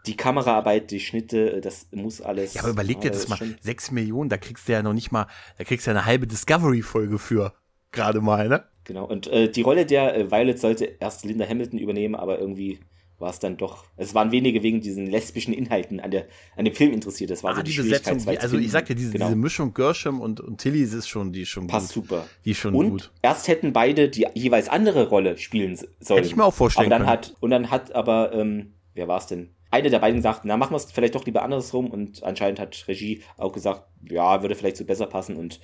die 0.05 0.17
Kameraarbeit, 0.17 0.91
die 0.91 0.99
Schnitte, 0.99 1.61
das 1.61 1.87
muss 1.91 2.21
alles. 2.21 2.53
Ja, 2.53 2.61
aber 2.61 2.71
überleg 2.71 3.01
dir 3.01 3.11
das 3.11 3.27
mal. 3.27 3.37
Sechs 3.61 3.91
Millionen, 3.91 4.29
da 4.29 4.37
kriegst 4.37 4.67
du 4.67 4.73
ja 4.73 4.81
noch 4.81 4.93
nicht 4.93 5.11
mal, 5.11 5.27
da 5.57 5.63
kriegst 5.63 5.85
du 5.85 5.91
ja 5.91 5.97
eine 5.97 6.05
halbe 6.05 6.27
Discovery-Folge 6.27 7.19
für. 7.19 7.53
Gerade 7.91 8.21
mal, 8.21 8.47
ne? 8.47 8.63
Genau. 8.85 9.05
Und 9.05 9.27
äh, 9.27 9.51
die 9.51 9.61
Rolle 9.61 9.85
der 9.85 10.15
äh, 10.15 10.31
Violet 10.31 10.59
sollte 10.59 10.85
erst 10.85 11.25
Linda 11.25 11.47
Hamilton 11.47 11.77
übernehmen, 11.77 12.15
aber 12.15 12.39
irgendwie 12.39 12.79
war 13.21 13.29
es 13.29 13.39
dann 13.39 13.55
doch. 13.55 13.85
Es 13.95 14.13
waren 14.15 14.31
wenige 14.31 14.63
wegen 14.63 14.81
diesen 14.81 15.05
lesbischen 15.05 15.53
Inhalten 15.53 15.99
an, 15.99 16.11
der, 16.11 16.25
an 16.57 16.65
dem 16.65 16.73
Film 16.73 16.91
interessiert. 16.91 17.29
Das 17.29 17.43
war 17.43 17.51
ah, 17.51 17.57
so 17.57 17.61
die, 17.61 17.71
die 17.71 17.77
Besetzung. 17.77 18.27
Also 18.27 18.57
ich 18.57 18.71
sag 18.71 18.87
dir, 18.87 18.95
diese, 18.95 19.11
genau. 19.11 19.27
diese 19.27 19.37
Mischung 19.37 19.73
Gershom 19.73 20.19
und, 20.19 20.41
und 20.41 20.57
Tilly 20.59 20.81
ist 20.81 21.07
schon, 21.07 21.31
die 21.31 21.43
ist 21.43 21.49
schon 21.49 21.67
Passt 21.67 21.93
gut. 21.93 22.05
super. 22.05 22.27
Die 22.43 22.51
ist 22.51 22.57
schon 22.57 22.73
und 22.73 22.89
gut. 22.89 23.11
Erst 23.21 23.47
hätten 23.47 23.71
beide 23.71 24.09
die 24.09 24.27
jeweils 24.33 24.67
andere 24.67 25.07
Rolle 25.07 25.37
spielen 25.37 25.75
sollen. 25.75 26.17
Hätte 26.17 26.27
ich 26.27 26.35
mir 26.35 26.43
auch 26.43 26.53
vorstellen 26.53 26.91
aber 26.91 27.05
dann 27.05 27.07
können. 27.07 27.11
Hat, 27.11 27.35
und 27.39 27.51
dann 27.51 27.69
hat 27.69 27.93
aber, 27.93 28.33
ähm, 28.33 28.73
wer 28.93 29.07
war 29.07 29.17
es 29.17 29.27
denn? 29.27 29.55
eine 29.71 29.89
der 29.89 29.99
beiden 29.99 30.17
gesagt, 30.17 30.41
na, 30.43 30.57
machen 30.57 30.73
wir 30.73 30.77
es 30.77 30.91
vielleicht 30.91 31.15
doch 31.15 31.25
lieber 31.25 31.43
andersrum 31.43 31.89
und 31.89 32.23
anscheinend 32.23 32.59
hat 32.59 32.85
Regie 32.87 33.23
auch 33.37 33.53
gesagt, 33.53 33.87
ja, 34.09 34.41
würde 34.41 34.55
vielleicht 34.55 34.77
so 34.77 34.85
besser 34.85 35.07
passen 35.07 35.37
und 35.37 35.61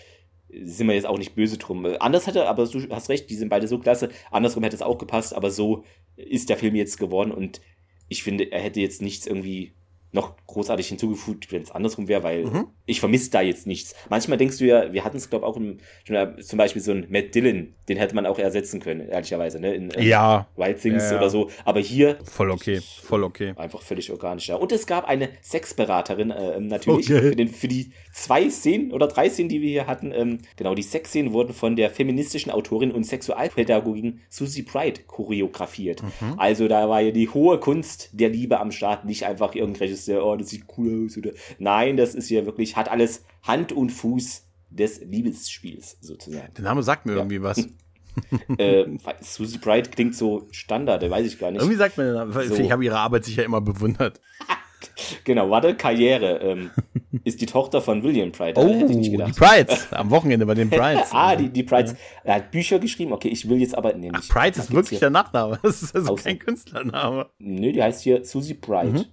sind 0.50 0.88
wir 0.88 0.96
jetzt 0.96 1.06
auch 1.06 1.18
nicht 1.18 1.36
böse 1.36 1.58
drum. 1.58 1.86
Anders 2.00 2.26
hätte, 2.26 2.48
aber 2.48 2.66
du 2.66 2.90
hast 2.90 3.10
recht, 3.10 3.30
die 3.30 3.36
sind 3.36 3.50
beide 3.50 3.68
so 3.68 3.80
klasse, 3.80 4.10
andersrum 4.32 4.64
hätte 4.64 4.78
es 4.78 4.82
auch 4.82 4.98
gepasst, 4.98 5.34
aber 5.34 5.52
so 5.52 5.84
ist 6.16 6.50
der 6.50 6.58
Film 6.58 6.76
jetzt 6.76 6.98
geworden 6.98 7.32
und 7.32 7.62
ich 8.08 8.24
finde, 8.24 8.50
er 8.50 8.62
hätte 8.62 8.80
jetzt 8.80 9.02
nichts 9.02 9.28
irgendwie 9.28 9.74
noch 10.12 10.36
großartig 10.48 10.88
hinzugefügt, 10.88 11.52
wenn 11.52 11.62
es 11.62 11.72
andersrum 11.72 12.08
wäre, 12.08 12.24
weil 12.24 12.46
mhm. 12.46 12.68
ich 12.86 13.00
vermisse 13.00 13.30
da 13.32 13.42
jetzt 13.42 13.68
nichts. 13.68 13.94
Manchmal 14.10 14.38
denkst 14.38 14.58
du 14.58 14.66
ja, 14.66 14.94
wir 14.94 15.04
hatten 15.04 15.18
es, 15.18 15.30
glaube 15.30 15.46
ich, 15.46 15.50
auch 15.50 15.58
im, 15.58 15.78
zum 16.42 16.58
Beispiel 16.58 16.82
so 16.82 16.92
ein 16.92 17.08
Matt 17.10 17.36
Dillon, 17.36 17.74
den 17.90 17.98
hätte 17.98 18.16
man 18.16 18.26
auch 18.26 18.40
ersetzen 18.40 18.80
können, 18.80 19.08
ehrlicherweise, 19.08 19.60
ne? 19.60 19.74
In, 19.74 19.90
in 19.92 20.08
ja. 20.08 20.48
Wild 20.56 20.82
Things 20.82 21.12
ja, 21.12 21.18
oder 21.18 21.30
so. 21.30 21.50
Aber 21.66 21.80
hier. 21.80 22.18
Voll 22.24 22.52
okay, 22.52 22.82
voll 23.04 23.24
okay. 23.24 23.54
Einfach 23.58 23.82
völlig 23.82 24.12
organisch, 24.12 24.48
ja. 24.48 24.56
Und 24.56 24.72
es 24.72 24.88
gab 24.88 25.06
eine 25.08 25.30
Sexberaterin, 25.42 26.32
äh, 26.32 26.60
natürlich, 26.60 27.12
okay. 27.12 27.22
für, 27.22 27.36
den, 27.36 27.48
für 27.50 27.68
die 27.68 27.92
zwei 28.14 28.50
Szenen 28.50 28.92
oder 28.94 29.08
drei 29.08 29.30
Szenen, 29.30 29.50
die 29.50 29.62
wir 29.62 29.70
hier 29.70 29.88
hatten. 29.88 30.12
Ähm, 30.12 30.40
genau, 30.56 30.74
die 30.74 30.84
Sexszenen 30.84 31.34
wurden 31.34 31.54
von 31.54 31.76
der 31.76 31.90
feministischen 31.90 32.52
Autorin 32.52 32.92
und 32.92 33.04
Sexualpädagogin 33.04 34.22
Susie 34.30 34.64
Bright 34.64 35.08
choreografiert. 35.08 36.02
Mhm. 36.04 36.36
Also 36.38 36.68
da 36.68 36.90
war 36.90 37.02
ja 37.02 37.12
die 37.12 37.30
hohe 37.30 37.60
Kunst 37.60 38.10
der 38.14 38.30
Liebe 38.30 38.60
am 38.60 38.72
Start, 38.72 39.06
nicht 39.06 39.26
einfach 39.26 39.54
irgendwelches 39.98 40.06
der, 40.06 40.26
oh, 40.26 40.36
das 40.36 40.50
sieht 40.50 40.66
cool 40.78 41.06
aus. 41.06 41.18
Oder 41.18 41.32
nein, 41.60 41.98
das 41.98 42.16
ist 42.16 42.30
ja 42.30 42.46
wirklich, 42.46 42.76
hat 42.76 42.90
alles 42.90 43.26
Hand 43.44 43.72
und 43.72 43.90
Fuß 43.90 44.44
des 44.70 45.02
Liebesspiels 45.02 45.98
sozusagen. 46.02 46.54
Der 46.56 46.64
Name 46.64 46.84
sagt 46.84 47.06
mir 47.06 47.14
ja. 47.14 47.18
irgendwie 47.20 47.42
was. 47.42 47.68
äh, 48.58 48.86
Susie 49.22 49.60
Bright 49.60 49.92
klingt 49.92 50.16
so 50.16 50.48
Standard, 50.52 51.02
der 51.02 51.12
weiß 51.12 51.26
ich 51.26 51.40
gar 51.40 51.52
nicht. 51.52 51.62
Irgendwie 51.62 51.78
sagt 51.78 51.98
mir, 51.98 52.28
so. 52.32 52.56
ich 52.56 52.72
habe 52.72 52.84
ihre 52.84 52.98
Arbeit 52.98 53.26
sicher 53.26 53.44
immer 53.44 53.62
bewundert. 53.62 54.20
genau, 55.24 55.50
warte, 55.50 55.76
Karriere 55.76 56.40
ähm, 56.40 56.72
ist 57.24 57.42
die 57.42 57.46
Tochter 57.46 57.82
von 57.82 58.04
William 58.04 58.32
Pride. 58.32 58.60
Oh, 58.60 58.88
die 58.88 59.32
Prides, 59.34 59.92
am 59.94 60.10
Wochenende 60.10 60.46
bei 60.46 60.56
den 60.56 60.70
Prides. 60.70 61.10
ah, 61.12 61.36
die, 61.36 61.50
die 61.50 61.64
Prides. 61.64 61.96
Er 62.24 62.36
hat 62.36 62.52
Bücher 62.52 62.80
geschrieben, 62.80 63.14
okay, 63.14 63.30
ich 63.30 63.48
will 63.48 63.60
jetzt 63.60 63.78
aber, 63.78 63.94
nee. 63.94 64.10
Ach, 64.12 64.28
Pride 64.28 64.60
ist 64.60 64.72
wirklich 64.72 65.00
der 65.00 65.12
Nachname, 65.12 65.60
das 65.64 65.84
ist 65.84 65.96
also 65.96 66.16
kein 66.16 66.40
Künstlername. 66.40 67.30
Nö, 67.38 67.72
die 67.72 67.82
heißt 67.82 68.02
hier 68.02 68.26
Susie 68.26 68.56
Bright. 68.56 68.94
Mhm. 68.94 69.06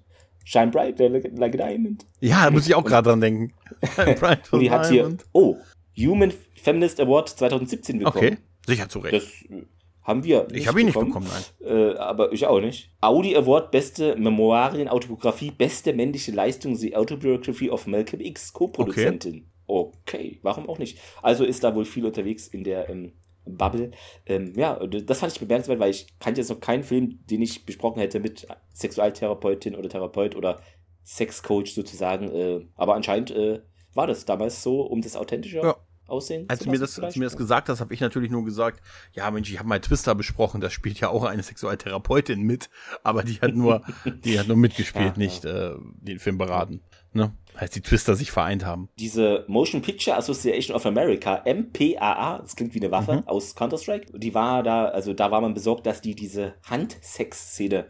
Shine 0.45 0.70
Bright 0.70 0.99
like 0.99 1.55
a 1.55 1.68
Diamond. 1.68 2.07
Ja, 2.20 2.45
da 2.45 2.51
muss 2.51 2.66
ich 2.66 2.74
auch 2.74 2.84
gerade 2.84 3.09
dran 3.09 3.20
denken. 3.20 3.53
Shine 3.95 4.14
Bright 4.14 4.40
und 4.53 4.61
die 4.61 4.70
hat 4.70 4.88
hier, 4.88 5.16
oh, 5.32 5.57
Human 5.97 6.32
Feminist 6.55 7.01
Award 7.01 7.30
2017 7.30 7.99
bekommen. 7.99 8.16
Okay, 8.16 8.36
sicher 8.66 8.88
zu 8.88 8.99
Recht. 8.99 9.14
Das 9.14 9.24
äh, 9.51 9.64
haben 10.03 10.22
wir 10.22 10.47
Ich 10.53 10.68
habe 10.68 10.80
ihn 10.80 10.86
nicht 10.86 10.99
bekommen, 10.99 11.28
nein. 11.28 11.95
Äh, 11.95 11.97
aber 11.97 12.32
ich 12.32 12.47
auch 12.47 12.61
nicht. 12.61 12.90
Audi 13.01 13.34
Award, 13.34 13.70
beste 13.70 14.16
Memoirien, 14.16 14.88
Autobiografie, 14.88 15.51
beste 15.51 15.95
männliche 15.95 16.32
Leistung, 16.32 16.76
The 16.76 16.95
Autobiography 16.95 17.70
of 17.70 17.86
Malcolm 17.86 18.20
X, 18.20 18.53
Co-Produzentin. 18.53 19.47
Okay. 19.66 19.99
okay. 20.07 20.38
warum 20.42 20.68
auch 20.68 20.78
nicht? 20.78 20.99
Also 21.22 21.45
ist 21.45 21.64
da 21.64 21.74
wohl 21.74 21.86
viel 21.86 22.05
unterwegs 22.05 22.49
in 22.49 22.64
der 22.64 22.90
ähm, 22.90 23.12
Bubble. 23.45 23.90
Ähm, 24.26 24.53
ja, 24.57 24.74
das 24.86 25.20
fand 25.20 25.32
ich 25.32 25.40
bemerkenswert, 25.40 25.78
weil 25.78 25.90
ich 25.90 26.07
kannte 26.18 26.40
jetzt 26.40 26.51
noch 26.51 26.61
keinen 26.61 26.82
Film, 26.82 27.20
den 27.30 27.42
ich 27.42 27.66
besprochen 27.66 28.01
hätte 28.01 28.20
mit 28.20 28.47
Sexualtherapeutin 28.72 29.74
oder 29.74 29.88
Therapeut 29.88 30.36
oder 30.36 30.61
Sexcoach 31.05 31.74
sozusagen. 31.74 32.30
Äh, 32.30 32.66
aber 32.76 32.95
anscheinend 32.95 33.30
äh, 33.30 33.61
war 33.95 34.07
das 34.07 34.24
damals 34.24 34.62
so, 34.62 34.82
um 34.82 35.01
das 35.03 35.16
authentischer 35.16 35.62
ja. 35.62 35.76
Aussehen 36.07 36.45
als 36.49 36.61
du 36.61 36.71
mir 36.71 36.79
das, 36.79 36.99
als 36.99 37.15
du 37.15 37.21
mir 37.21 37.27
das 37.27 37.37
gesagt 37.37 37.69
hast, 37.69 37.81
habe 37.81 37.95
ich 37.95 38.01
natürlich 38.01 38.31
nur 38.31 38.45
gesagt, 38.45 38.83
ja 39.13 39.31
Mensch, 39.31 39.51
ich 39.51 39.59
habe 39.59 39.69
mal 39.69 39.81
Twister 39.81 40.15
besprochen, 40.15 40.61
da 40.61 40.69
spielt 40.69 41.01
ja 41.01 41.09
auch 41.09 41.25
eine 41.25 41.43
Sexualtherapeutin 41.43 42.43
mit, 42.43 42.69
aber 43.03 43.23
die 43.23 43.41
hat 43.41 43.55
nur, 43.55 43.83
die 44.25 44.39
hat 44.39 44.47
nur 44.47 44.57
mitgespielt, 44.57 45.17
ja, 45.17 45.19
nicht 45.19 45.45
ja. 45.45 45.73
Äh, 45.73 45.77
den 46.01 46.19
Film 46.19 46.37
beraten. 46.37 46.83
Ne? 47.15 47.33
Heißt, 47.59 47.77
die 47.77 47.81
Twister 47.81 48.17
sich 48.17 48.33
vereint 48.33 48.67
haben. 48.67 48.89
Diese 48.99 49.45
Motion 49.47 49.81
Picture 49.81 50.17
Association 50.17 50.75
of 50.75 50.85
America, 50.85 51.43
MPAA, 51.47 52.41
das 52.41 52.57
klingt 52.57 52.75
wie 52.75 52.81
eine 52.81 52.91
Waffe 52.91 53.19
mhm. 53.19 53.29
aus 53.29 53.55
Counter-Strike, 53.55 54.19
die 54.19 54.35
war 54.35 54.63
da, 54.65 54.87
also 54.87 55.15
da 55.15 55.31
war 55.31 55.41
man 55.41 55.55
besorgt, 55.55 55.87
dass 55.87 56.01
die 56.01 56.15
diese 56.15 56.55
Handsex-Szene 56.69 57.87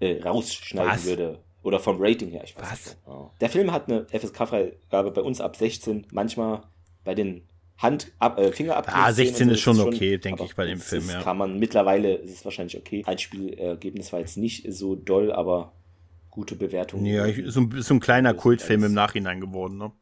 äh, 0.00 0.22
rausschneiden 0.22 0.92
Was? 0.92 1.04
würde. 1.04 1.42
Oder 1.62 1.80
vom 1.80 1.96
Rating 1.98 2.30
her, 2.30 2.44
ich 2.44 2.54
weiß 2.54 2.70
Was? 2.70 2.86
nicht. 2.86 2.98
Oh. 3.06 3.30
Der 3.40 3.48
Film 3.48 3.72
hat 3.72 3.88
eine 3.88 4.06
FSK-Freigabe 4.10 5.10
bei 5.10 5.22
uns 5.22 5.40
ab 5.40 5.56
16, 5.56 6.06
manchmal 6.12 6.62
bei 7.02 7.14
den 7.14 7.48
Hand 7.78 8.12
ab, 8.18 8.38
äh, 8.38 8.52
Fingerabdruck. 8.52 8.96
Ah, 8.96 9.12
16 9.12 9.50
ist 9.50 9.60
schon 9.60 9.78
okay, 9.80 10.16
denke 10.18 10.44
ich, 10.44 10.54
bei 10.54 10.66
dem 10.66 10.80
Film, 10.80 11.08
ja. 11.10 11.22
Kann 11.22 11.36
man 11.36 11.58
mittlerweile, 11.58 12.14
ist 12.14 12.34
es 12.34 12.44
wahrscheinlich 12.44 12.76
okay. 12.78 13.02
Einspielergebnis 13.06 14.12
war 14.12 14.20
jetzt 14.20 14.38
nicht 14.38 14.72
so 14.72 14.94
doll, 14.94 15.30
aber 15.30 15.72
gute 16.30 16.56
Bewertung. 16.56 17.04
Ja, 17.04 17.26
ich, 17.26 17.42
so, 17.46 17.68
so 17.76 17.94
ein 17.94 18.00
kleiner 18.00 18.32
Kultfilm 18.34 18.84
im 18.84 18.94
Nachhinein 18.94 19.40
geworden, 19.40 19.76
ne? 19.78 19.92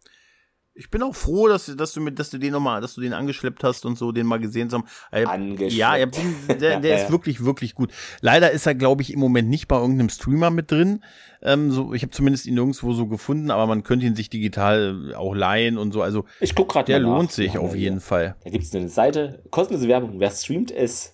Ich 0.76 0.90
bin 0.90 1.04
auch 1.04 1.14
froh, 1.14 1.46
dass, 1.46 1.66
dass 1.76 1.92
du 1.92 2.00
mit, 2.00 2.18
dass 2.18 2.30
du 2.30 2.38
den 2.38 2.52
nochmal, 2.52 2.80
dass 2.80 2.96
du 2.96 3.00
den 3.00 3.12
angeschleppt 3.12 3.62
hast 3.62 3.86
und 3.86 3.96
so, 3.96 4.10
den 4.10 4.26
mal 4.26 4.40
gesehen 4.40 4.68
hast. 4.72 4.82
Äh, 5.12 5.24
angeschleppt. 5.24 5.72
Ja, 5.72 5.96
der, 5.96 6.56
der, 6.56 6.80
der 6.80 6.96
ist 7.04 7.12
wirklich, 7.12 7.44
wirklich 7.44 7.76
gut. 7.76 7.92
Leider 8.20 8.50
ist 8.50 8.66
er, 8.66 8.74
glaube 8.74 9.02
ich, 9.02 9.12
im 9.12 9.20
Moment 9.20 9.48
nicht 9.48 9.68
bei 9.68 9.76
irgendeinem 9.76 10.08
Streamer 10.08 10.50
mit 10.50 10.72
drin. 10.72 11.04
Ähm, 11.42 11.70
so, 11.70 11.94
ich 11.94 12.02
habe 12.02 12.10
zumindest 12.10 12.46
ihn 12.46 12.54
nirgendwo 12.54 12.92
so 12.92 13.06
gefunden, 13.06 13.52
aber 13.52 13.66
man 13.68 13.84
könnte 13.84 14.06
ihn 14.06 14.16
sich 14.16 14.30
digital 14.30 15.12
äh, 15.12 15.14
auch 15.14 15.34
leihen 15.34 15.78
und 15.78 15.92
so. 15.92 16.02
Also 16.02 16.24
ich 16.40 16.56
guck 16.56 16.70
gerade. 16.70 16.86
Der 16.86 16.98
lohnt 16.98 17.30
sich 17.30 17.56
auf 17.56 17.76
jeden 17.76 17.98
hier. 17.98 18.00
Fall. 18.00 18.36
Da 18.42 18.50
gibt's 18.50 18.74
eine 18.74 18.88
Seite, 18.88 19.44
kostenlose 19.50 19.86
Werbung. 19.86 20.18
Wer 20.18 20.30
streamt 20.32 20.72
es? 20.72 21.12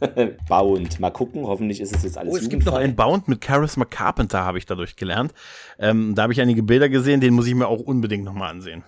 Bound. 0.48 0.98
Mal 0.98 1.10
gucken, 1.10 1.46
hoffentlich 1.46 1.80
ist 1.80 1.94
es 1.94 2.02
jetzt 2.02 2.18
alles. 2.18 2.34
Oh, 2.34 2.36
es 2.36 2.48
gibt 2.48 2.64
noch 2.64 2.74
einen 2.74 2.96
Bound 2.96 3.28
mit 3.28 3.44
Charisma 3.44 3.84
Carpenter, 3.84 4.44
habe 4.44 4.58
ich 4.58 4.66
dadurch 4.66 4.96
gelernt. 4.96 5.32
Ähm, 5.78 6.14
da 6.14 6.22
habe 6.22 6.32
ich 6.32 6.40
einige 6.40 6.62
Bilder 6.62 6.88
gesehen, 6.88 7.20
den 7.20 7.34
muss 7.34 7.46
ich 7.46 7.54
mir 7.54 7.68
auch 7.68 7.80
unbedingt 7.80 8.24
nochmal 8.24 8.50
ansehen. 8.50 8.82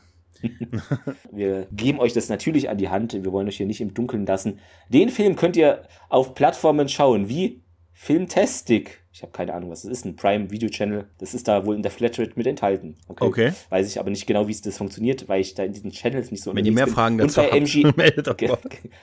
Wir 1.33 1.67
geben 1.73 2.01
euch 2.01 2.13
das 2.13 2.29
natürlich 2.29 2.69
an 2.69 2.79
die 2.79 2.89
Hand. 2.89 3.13
Wir 3.13 3.33
wollen 3.33 3.49
euch 3.49 3.57
hier 3.57 3.67
nicht 3.67 3.81
im 3.81 3.95
Dunkeln 3.95 4.27
lassen. 4.27 4.59
Den 4.89 5.09
Film 5.09 5.37
könnt 5.37 5.57
ihr 5.57 5.83
auf 6.09 6.35
Plattformen 6.35 6.89
schauen, 6.89 7.29
wie 7.29 7.63
Filmtastic. 7.93 9.03
Ich 9.13 9.23
habe 9.23 9.33
keine 9.33 9.55
Ahnung, 9.55 9.71
was 9.71 9.83
das 9.83 9.91
ist. 9.91 10.05
Ein 10.05 10.15
Prime 10.15 10.53
Video 10.53 10.69
Channel. 10.69 11.07
Das 11.19 11.35
ist 11.35 11.49
da 11.49 11.67
wohl 11.67 11.75
in 11.75 11.83
der 11.83 11.91
Flatrate 11.91 12.33
mit 12.37 12.47
enthalten. 12.47 12.95
Okay. 13.09 13.25
okay. 13.25 13.53
Weiß 13.71 13.89
ich 13.89 13.99
aber 13.99 14.11
nicht 14.11 14.27
genau, 14.27 14.47
wie 14.47 14.53
es 14.53 14.63
das 14.63 14.79
funktioniert, 14.79 15.29
weil 15.29 15.41
ich 15.41 15.55
da 15.55 15.65
in 15.65 15.73
diesen 15.73 15.91
Channels 15.91 16.31
nicht 16.31 16.45
so 16.45 16.55
Wenn 16.55 16.65
ihr 16.65 16.73
mehr 16.73 16.85
bin. 16.85 16.95
Fragen 16.95 17.19
dazu 17.19 17.43
habt, 17.43 17.53
MG 17.53 17.93
meldet, 17.97 18.29
okay. 18.29 18.53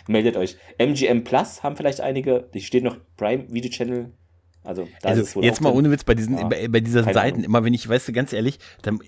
meldet 0.07 0.37
euch. 0.37 0.55
MGM 0.77 1.25
Plus 1.25 1.61
haben 1.63 1.75
vielleicht 1.75 1.99
einige. 1.99 2.49
Die 2.53 2.61
steht 2.61 2.85
noch 2.85 2.95
Prime 3.17 3.45
Video 3.49 3.69
Channel 3.69 4.11
also, 4.65 4.87
also 5.03 5.41
jetzt 5.41 5.61
mal 5.61 5.71
ohne 5.71 5.91
Witz 5.91 6.03
bei 6.03 6.15
diesen 6.15 6.39
ja, 6.39 6.47
bei, 6.47 6.67
bei 6.67 6.79
diesen 6.79 7.03
Seiten 7.03 7.19
Ahnung. 7.19 7.43
immer 7.43 7.63
wenn 7.63 7.73
ich 7.73 7.87
weißt 7.87 8.07
du 8.07 8.13
ganz 8.13 8.33
ehrlich 8.33 8.57
dann 8.81 8.99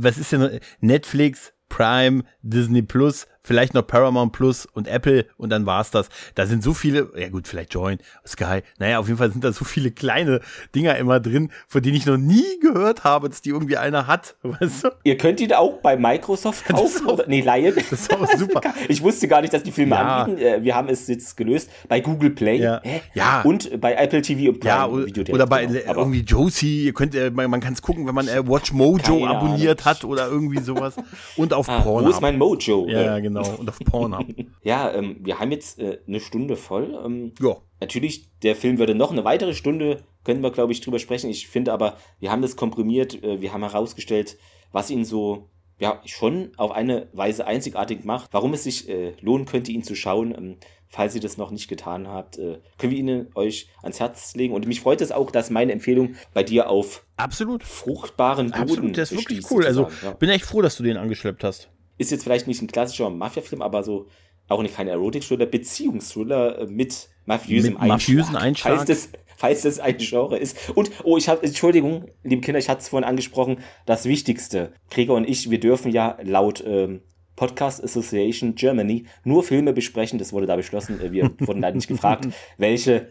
was 0.00 0.18
ist 0.18 0.32
denn 0.32 0.60
Netflix, 0.80 1.52
Prime, 1.68 2.24
Disney 2.42 2.82
Plus, 2.82 3.26
vielleicht 3.42 3.74
noch 3.74 3.86
Paramount 3.86 4.32
Plus 4.32 4.66
und 4.66 4.88
Apple 4.88 5.26
und 5.36 5.50
dann 5.50 5.66
war's 5.66 5.90
das. 5.90 6.08
Da 6.34 6.46
sind 6.46 6.62
so 6.62 6.74
viele, 6.74 7.10
ja 7.16 7.28
gut, 7.28 7.48
vielleicht 7.48 7.74
Join, 7.74 7.98
Sky, 8.26 8.60
naja, 8.78 8.98
auf 8.98 9.06
jeden 9.06 9.18
Fall 9.18 9.32
sind 9.32 9.44
da 9.44 9.52
so 9.52 9.64
viele 9.64 9.90
kleine 9.90 10.40
Dinger 10.74 10.96
immer 10.96 11.20
drin, 11.20 11.50
von 11.66 11.82
denen 11.82 11.96
ich 11.96 12.06
noch 12.06 12.16
nie 12.16 12.58
gehört 12.60 13.04
habe, 13.04 13.28
dass 13.28 13.42
die 13.42 13.50
irgendwie 13.50 13.76
einer 13.76 14.06
hat, 14.06 14.36
weißt 14.42 14.84
du? 14.84 14.88
Ihr 15.04 15.16
könnt 15.16 15.40
ihn 15.40 15.52
auch 15.52 15.78
bei 15.78 15.96
Microsoft 15.96 16.66
kaufen 16.66 17.06
auch, 17.06 17.14
oder, 17.14 17.24
nee, 17.26 17.40
leihen. 17.40 17.74
Das 17.92 18.00
ist 18.00 18.14
auch 18.14 18.26
super. 18.36 18.60
ich 18.88 19.02
wusste 19.02 19.28
gar 19.28 19.40
nicht, 19.40 19.52
dass 19.52 19.62
die 19.62 19.72
Filme 19.72 19.96
ja. 19.96 20.22
anbieten. 20.22 20.40
Äh, 20.40 20.62
wir 20.62 20.74
haben 20.74 20.88
es 20.88 21.08
jetzt 21.08 21.36
gelöst 21.36 21.70
bei 21.88 22.00
Google 22.00 22.30
Play 22.30 22.56
ja. 22.56 22.80
ja. 23.12 23.42
und 23.42 23.80
bei 23.80 23.94
Apple 23.94 24.22
TV 24.22 24.50
und 24.50 24.60
Prime 24.60 24.74
ja, 24.74 24.86
oder, 24.86 25.34
oder 25.34 25.46
bei 25.46 25.66
genau. 25.66 25.94
irgendwie 25.96 26.20
Josie, 26.20 26.86
ihr 26.86 26.92
könnt, 26.92 27.14
äh, 27.14 27.30
man, 27.30 27.50
man 27.50 27.60
kann 27.60 27.74
es 27.74 27.82
gucken, 27.82 28.06
wenn 28.06 28.14
man 28.14 28.28
äh, 28.28 28.46
Watch 28.46 28.72
Mojo 28.72 29.26
abonniert 29.26 29.80
Ahnung. 29.80 29.84
hat 29.84 30.04
oder 30.04 30.28
irgendwie 30.28 30.60
sowas 30.60 30.94
und 31.36 31.52
auf 31.52 31.68
ah, 31.68 31.80
Porn. 31.80 32.04
Wo 32.04 32.10
ist 32.10 32.20
mein 32.20 32.38
Mojo? 32.38 32.86
Ja, 32.88 33.18
genau, 33.18 33.31
und 33.40 33.68
auf 33.68 33.78
Porn 33.78 34.14
haben. 34.14 34.34
ja, 34.62 34.92
ähm, 34.92 35.16
wir 35.20 35.38
haben 35.38 35.50
jetzt 35.50 35.78
äh, 35.78 35.98
eine 36.06 36.20
Stunde 36.20 36.56
voll. 36.56 36.98
Ähm, 37.04 37.32
ja. 37.40 37.56
Natürlich, 37.80 38.28
der 38.42 38.56
Film 38.56 38.78
würde 38.78 38.94
noch 38.94 39.10
eine 39.10 39.24
weitere 39.24 39.54
Stunde, 39.54 40.04
können 40.24 40.42
wir, 40.42 40.50
glaube 40.50 40.72
ich, 40.72 40.80
drüber 40.80 40.98
sprechen. 40.98 41.30
Ich 41.30 41.48
finde 41.48 41.72
aber, 41.72 41.96
wir 42.20 42.30
haben 42.30 42.42
das 42.42 42.56
komprimiert, 42.56 43.22
äh, 43.22 43.40
wir 43.40 43.52
haben 43.52 43.62
herausgestellt, 43.62 44.38
was 44.70 44.90
ihn 44.90 45.04
so 45.04 45.48
ja, 45.78 46.00
schon 46.04 46.52
auf 46.58 46.70
eine 46.70 47.08
Weise 47.12 47.46
einzigartig 47.46 48.04
macht. 48.04 48.32
Warum 48.32 48.54
es 48.54 48.62
sich 48.62 48.88
äh, 48.88 49.14
lohnen 49.20 49.46
könnte, 49.46 49.72
ihn 49.72 49.82
zu 49.82 49.96
schauen. 49.96 50.32
Ähm, 50.32 50.56
falls 50.92 51.14
ihr 51.14 51.20
das 51.20 51.38
noch 51.38 51.50
nicht 51.50 51.68
getan 51.68 52.06
habt, 52.06 52.38
äh, 52.38 52.60
können 52.78 52.92
wir 52.92 52.98
ihn 52.98 53.26
euch 53.34 53.68
ans 53.82 53.98
Herz 53.98 54.34
legen. 54.36 54.54
Und 54.54 54.66
mich 54.66 54.80
freut 54.80 55.00
es 55.00 55.10
auch, 55.10 55.30
dass 55.30 55.50
meine 55.50 55.72
Empfehlung 55.72 56.14
bei 56.34 56.44
dir 56.44 56.68
auf 56.68 57.04
absolut 57.16 57.64
fruchtbaren 57.64 58.50
Boden 58.50 58.62
Absolut, 58.62 58.98
das 58.98 59.10
ist 59.10 59.18
wirklich 59.18 59.50
cool. 59.50 59.66
Also 59.66 59.88
ja. 60.04 60.12
bin 60.12 60.28
echt 60.28 60.44
froh, 60.44 60.62
dass 60.62 60.76
du 60.76 60.82
den 60.82 60.98
angeschleppt 60.98 61.42
hast 61.42 61.70
ist 62.02 62.10
jetzt 62.10 62.24
vielleicht 62.24 62.46
nicht 62.46 62.60
ein 62.60 62.66
klassischer 62.66 63.08
Mafia-Film, 63.10 63.62
aber 63.62 63.82
so 63.82 64.06
auch 64.48 64.62
nicht 64.62 64.76
kein 64.76 64.88
Erotik-Thriller, 64.88 65.46
Beziehungsthriller 65.46 66.58
äh, 66.58 66.66
mit 66.66 67.08
mafiösem 67.24 67.74
mit 67.74 67.82
Einschlag. 67.82 68.42
Einschlag. 68.42 68.76
Falls 68.76 68.86
das, 68.86 69.08
falls 69.36 69.62
das 69.62 69.78
ein 69.80 69.96
Genre 69.98 70.36
ist. 70.36 70.70
Und, 70.74 70.90
oh, 71.04 71.16
ich 71.16 71.28
habe, 71.28 71.42
Entschuldigung, 71.44 72.06
liebe 72.22 72.42
Kinder, 72.42 72.58
ich 72.58 72.68
hatte 72.68 72.82
es 72.82 72.88
vorhin 72.88 73.08
angesprochen, 73.08 73.58
das 73.86 74.04
Wichtigste. 74.04 74.72
Gregor 74.90 75.16
und 75.16 75.28
ich, 75.28 75.50
wir 75.50 75.60
dürfen 75.60 75.92
ja 75.92 76.18
laut 76.22 76.62
ähm, 76.66 77.02
Podcast 77.36 77.82
Association 77.82 78.54
Germany 78.54 79.06
nur 79.24 79.42
Filme 79.42 79.72
besprechen. 79.72 80.18
Das 80.18 80.32
wurde 80.32 80.46
da 80.46 80.56
beschlossen. 80.56 81.00
Äh, 81.00 81.12
wir 81.12 81.30
wurden 81.38 81.60
leider 81.60 81.76
nicht 81.76 81.88
gefragt, 81.88 82.28
welche 82.58 83.08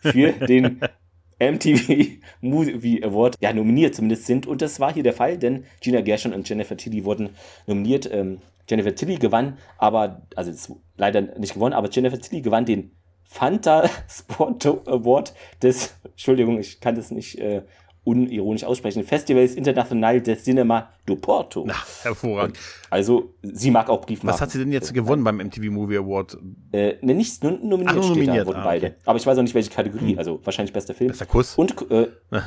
für 0.00 0.32
den 0.32 0.80
MTV 1.38 2.18
Movie 2.40 3.02
Award 3.04 3.36
ja 3.40 3.52
nominiert 3.52 3.94
zumindest 3.94 4.26
sind. 4.26 4.46
Und 4.46 4.62
das 4.62 4.80
war 4.80 4.92
hier 4.92 5.02
der 5.02 5.12
Fall, 5.12 5.38
denn 5.38 5.64
Gina 5.80 6.00
Gershon 6.00 6.32
und 6.32 6.48
Jennifer 6.48 6.76
Tilly 6.76 7.04
wurden 7.04 7.30
nominiert. 7.66 8.10
Ähm, 8.12 8.38
Jennifer 8.68 8.94
Tilly 8.94 9.16
gewann, 9.16 9.58
aber, 9.76 10.22
also 10.36 10.78
leider 10.96 11.20
nicht 11.38 11.54
gewonnen, 11.54 11.74
aber 11.74 11.90
Jennifer 11.90 12.18
Tilly 12.18 12.40
gewann 12.40 12.64
den 12.64 12.92
Fanta 13.24 13.90
Sport 14.08 14.66
Award 14.66 15.34
des, 15.62 15.94
Entschuldigung, 16.04 16.58
ich 16.58 16.80
kann 16.80 16.94
das 16.94 17.10
nicht 17.10 17.38
äh, 17.38 17.62
unironisch 18.04 18.64
aussprechen, 18.64 19.04
Festivals 19.04 19.54
Internacional 19.54 20.20
de 20.20 20.36
Cinema 20.36 20.90
do 21.06 21.16
Porto. 21.16 21.64
Na, 21.66 21.74
hervorragend. 22.02 22.58
Also, 22.90 23.34
sie 23.42 23.70
mag 23.70 23.90
auch 23.90 24.00
Briefmarken. 24.02 24.34
Was 24.34 24.40
hat 24.40 24.50
sie 24.50 24.58
denn 24.58 24.72
jetzt 24.72 24.94
gewonnen 24.94 25.24
beim 25.24 25.36
MTV 25.38 25.70
Movie 25.70 25.98
Award? 25.98 26.38
Äh, 26.72 26.94
ne, 27.02 27.14
nichts, 27.14 27.42
nur 27.42 27.52
nominiert, 27.52 27.96
Ach, 27.98 28.08
nominiert. 28.08 28.42
Da, 28.42 28.46
wurden 28.46 28.60
ah, 28.60 28.64
beide. 28.64 28.86
Okay. 28.86 28.96
Aber 29.04 29.18
ich 29.18 29.26
weiß 29.26 29.38
auch 29.38 29.42
nicht, 29.42 29.54
welche 29.54 29.70
Kategorie. 29.70 30.12
Hm. 30.12 30.18
Also, 30.18 30.40
wahrscheinlich 30.44 30.72
bester 30.72 30.94
Film. 30.94 31.08
Bester 31.08 31.26
Kuss. 31.26 31.56
Und, 31.56 31.74
äh, 31.90 32.08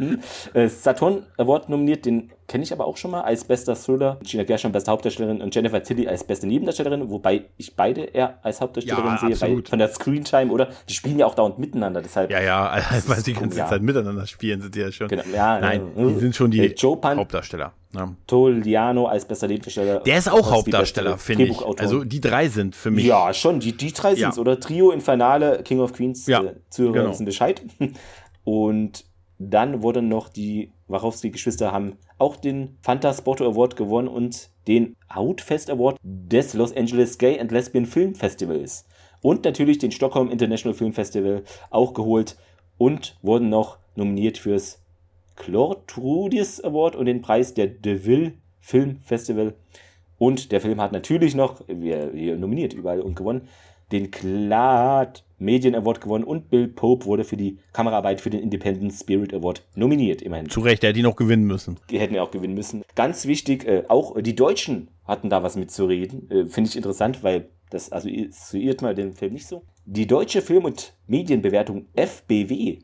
äh, 0.54 0.68
Saturn 0.68 1.26
Award 1.36 1.68
nominiert, 1.68 2.06
den 2.06 2.32
kenne 2.50 2.64
ich 2.64 2.72
aber 2.72 2.86
auch 2.86 2.96
schon 2.96 3.12
mal 3.12 3.20
als 3.20 3.44
bester 3.44 3.76
Thriller. 3.76 4.18
Gina 4.24 4.42
Gershon 4.42 4.72
beste 4.72 4.90
Hauptdarstellerin 4.90 5.40
und 5.40 5.54
Jennifer 5.54 5.82
Tilly 5.82 6.08
als 6.08 6.24
beste 6.24 6.48
Nebendarstellerin, 6.48 7.08
wobei 7.08 7.44
ich 7.56 7.76
beide 7.76 8.02
eher 8.02 8.38
als 8.42 8.60
Hauptdarstellerin 8.60 9.18
ja, 9.22 9.36
sehe, 9.36 9.40
weil 9.40 9.62
von 9.62 9.78
der 9.78 9.88
Screentime, 9.88 10.50
oder? 10.50 10.68
Die 10.88 10.94
spielen 10.94 11.18
ja 11.18 11.26
auch 11.26 11.34
dauernd 11.36 11.60
miteinander, 11.60 12.02
deshalb. 12.02 12.30
Ja, 12.30 12.40
ja, 12.40 12.82
weil 13.06 13.18
sie 13.18 13.34
die 13.34 13.40
ganze. 13.40 13.60
Zeit 13.60 13.82
miteinander 13.82 14.26
spielen, 14.26 14.62
sind 14.62 14.74
die 14.74 14.80
ja 14.80 14.90
schon. 14.90 15.08
Genau, 15.08 15.22
ja, 15.32 15.60
Nein, 15.60 15.82
ja. 15.94 16.06
die 16.06 16.18
sind 16.18 16.34
schon 16.34 16.50
die 16.50 16.74
Joe 16.80 16.96
Pan 16.96 17.18
Hauptdarsteller. 17.18 17.72
Ja. 17.92 18.14
Toliano 18.26 19.06
als 19.06 19.24
bester 19.24 19.48
Nebendarsteller. 19.48 20.00
Der 20.00 20.18
ist 20.18 20.30
auch 20.30 20.50
Hauptdarsteller, 20.50 21.18
finde 21.18 21.44
ich. 21.46 21.60
Also 21.78 22.04
die 22.04 22.20
drei 22.20 22.48
sind 22.48 22.74
für 22.76 22.90
mich. 22.90 23.04
Ja, 23.04 23.34
schon, 23.34 23.60
die, 23.60 23.76
die 23.76 23.92
drei 23.92 24.14
sind 24.14 24.30
es, 24.30 24.38
oder? 24.38 24.58
Trio, 24.58 24.90
Infernale, 24.90 25.62
King 25.62 25.80
of 25.80 25.92
Queens, 25.92 26.26
ja, 26.26 26.42
äh, 26.42 26.54
Zuhörer 26.70 26.94
genau. 26.94 27.10
wissen 27.10 27.26
Bescheid. 27.26 27.62
Und 28.44 29.04
dann 29.38 29.82
wurden 29.82 30.08
noch 30.08 30.28
die 30.28 30.72
Wachowski-Geschwister 30.88 31.72
haben 31.72 31.96
auch 32.18 32.36
den 32.36 32.76
Fantasporto 32.82 33.46
Award 33.46 33.76
gewonnen 33.76 34.08
und 34.08 34.50
den 34.68 34.96
Outfest 35.08 35.70
Award 35.70 35.96
des 36.02 36.52
Los 36.52 36.76
Angeles 36.76 37.16
Gay 37.16 37.40
and 37.40 37.50
Lesbian 37.50 37.86
Film 37.86 38.14
Festivals. 38.14 38.86
Und 39.22 39.44
natürlich 39.44 39.78
den 39.78 39.92
Stockholm 39.92 40.30
International 40.30 40.76
Film 40.76 40.92
Festival 40.92 41.42
auch 41.70 41.94
geholt 41.94 42.36
und 42.76 43.18
wurden 43.22 43.48
noch 43.48 43.78
nominiert 43.94 44.36
fürs 44.36 44.79
Clortrudis 45.36 46.62
Award 46.62 46.96
und 46.96 47.06
den 47.06 47.22
Preis 47.22 47.54
der 47.54 47.66
DeVille 47.66 48.32
Film 48.60 49.00
Festival. 49.00 49.54
Und 50.18 50.52
der 50.52 50.60
Film 50.60 50.80
hat 50.80 50.92
natürlich 50.92 51.34
noch, 51.34 51.62
wir, 51.66 52.12
wir 52.12 52.36
nominiert 52.36 52.74
überall 52.74 53.00
und 53.00 53.16
gewonnen, 53.16 53.48
den 53.90 54.10
Clad 54.10 55.24
Medien 55.38 55.74
Award 55.74 56.00
gewonnen 56.00 56.24
und 56.24 56.50
Bill 56.50 56.68
Pope 56.68 57.06
wurde 57.06 57.24
für 57.24 57.36
die 57.36 57.58
Kameraarbeit 57.72 58.20
für 58.20 58.30
den 58.30 58.40
Independent 58.40 58.92
Spirit 58.92 59.32
Award 59.32 59.66
nominiert, 59.74 60.22
immerhin. 60.22 60.50
Zu 60.50 60.60
Recht, 60.60 60.84
er 60.84 60.90
hätte 60.90 61.00
ihn 61.00 61.06
auch 61.06 61.16
gewinnen 61.16 61.44
müssen. 61.44 61.78
Die 61.88 61.98
hätten 61.98 62.14
ja 62.14 62.22
auch 62.22 62.30
gewinnen 62.30 62.54
müssen. 62.54 62.82
Ganz 62.94 63.26
wichtig, 63.26 63.66
äh, 63.66 63.84
auch 63.88 64.20
die 64.20 64.36
Deutschen 64.36 64.88
hatten 65.06 65.30
da 65.30 65.42
was 65.42 65.56
mitzureden. 65.56 66.30
Äh, 66.30 66.46
Finde 66.46 66.68
ich 66.68 66.76
interessant, 66.76 67.24
weil 67.24 67.48
das 67.70 67.90
assoziiert 67.90 68.82
man 68.82 68.94
den 68.94 69.14
Film 69.14 69.32
nicht 69.32 69.46
so. 69.46 69.62
Die 69.86 70.06
deutsche 70.06 70.42
Film- 70.42 70.66
und 70.66 70.92
Medienbewertung 71.06 71.86
FBW, 71.94 72.80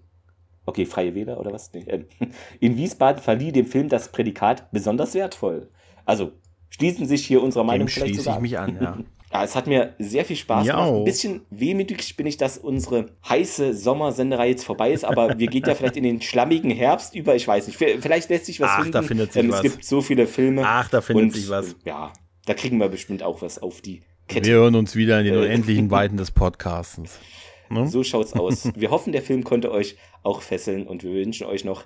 okay, 0.67 0.85
Freie 0.85 1.14
Wähler 1.14 1.41
oder 1.41 1.53
was? 1.53 1.73
Nee, 1.73 1.85
äh, 1.87 2.05
in 2.61 2.77
Wiesbaden 2.77 3.23
verlieh 3.23 3.53
dem 3.53 3.67
Film 3.67 3.89
das 3.89 4.11
Prädikat 4.12 4.71
besonders 4.73 5.14
wertvoll. 5.14 5.71
Also 6.05 6.33
schließen 6.71 7.07
sich 7.07 7.27
hier 7.27 7.43
unserer 7.43 7.64
Meinung 7.64 7.87
Dem 7.87 7.93
schließe 7.93 8.31
ich 8.31 8.39
mich 8.41 8.59
an, 8.59 8.79
ja. 8.81 8.99
Ja, 9.33 9.45
es 9.45 9.57
hat 9.57 9.67
mir 9.67 9.95
sehr 9.99 10.25
viel 10.25 10.37
Spaß 10.37 10.67
gemacht. 10.67 10.93
Ein 10.93 11.05
bisschen 11.05 11.41
wehmütig 11.51 12.17
bin 12.17 12.27
ich, 12.27 12.37
dass 12.37 12.59
unsere 12.59 13.07
heiße 13.29 13.75
Sommersenderei 13.75 14.49
jetzt 14.51 14.64
vorbei 14.64 14.93
ist, 14.93 15.05
aber 15.05 15.39
wir 15.39 15.47
gehen 15.49 15.64
ja 15.67 15.75
vielleicht 15.75 15.97
in 15.97 16.05
den 16.05 16.21
schlammigen 16.21 16.71
Herbst 16.71 17.14
über. 17.14 17.35
Ich 17.35 17.47
weiß 17.47 17.67
nicht. 17.67 17.77
Vielleicht 17.77 18.29
lässt 18.31 18.47
sich 18.47 18.61
was 18.61 18.71
Ach, 18.71 18.77
finden. 18.79 18.93
da 18.93 19.03
findet 19.03 19.33
sich 19.33 19.43
ähm, 19.43 19.51
was. 19.51 19.59
Es 19.59 19.62
gibt 19.62 19.85
so 19.85 20.01
viele 20.01 20.27
Filme. 20.27 20.62
Ach, 20.64 20.89
da 20.89 21.01
findet 21.01 21.27
und, 21.27 21.31
sich 21.35 21.49
was. 21.49 21.77
Ja, 21.85 22.12
da 22.45 22.55
kriegen 22.55 22.79
wir 22.79 22.89
bestimmt 22.89 23.23
auch 23.23 23.43
was 23.43 23.59
auf 23.59 23.81
die 23.81 24.03
Kette. 24.29 24.47
Wir 24.47 24.55
hören 24.57 24.75
uns 24.75 24.97
wieder 24.97 25.19
in 25.21 25.27
den 25.27 25.35
äh, 25.35 25.39
unendlichen 25.39 25.91
Weiten 25.91 26.17
des 26.17 26.31
Podcasts. 26.31 27.19
Ne? 27.71 27.89
So 27.89 28.03
schaut's 28.03 28.33
aus. 28.33 28.69
Wir 28.77 28.91
hoffen, 28.91 29.12
der 29.12 29.23
Film 29.23 29.45
konnte 29.45 29.71
euch 29.71 29.97
auch 30.23 30.43
fesseln 30.43 30.87
und 30.87 31.05
wir 31.05 31.12
wünschen 31.12 31.47
euch 31.47 31.64
noch 31.64 31.85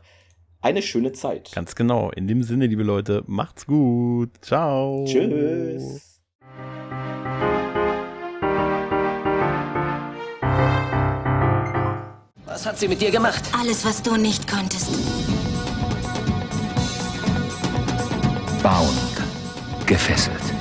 eine 0.61 0.83
schöne 0.83 1.13
Zeit. 1.13 1.53
Ganz 1.55 1.75
genau. 1.75 2.11
In 2.11 2.27
dem 2.27 2.43
Sinne, 2.43 2.67
liebe 2.67 2.83
Leute, 2.83 3.23
macht's 3.27 3.67
gut. 3.67 4.31
Ciao. 4.43 5.05
Tschüss. 5.07 6.21
Was 12.45 12.67
hat 12.67 12.79
sie 12.79 12.89
mit 12.89 13.01
dir 13.01 13.11
gemacht? 13.11 13.43
Alles, 13.59 13.85
was 13.85 14.03
du 14.03 14.17
nicht 14.17 14.47
konntest. 14.47 14.91
Bound. 18.63 19.87
Gefesselt. 19.87 20.60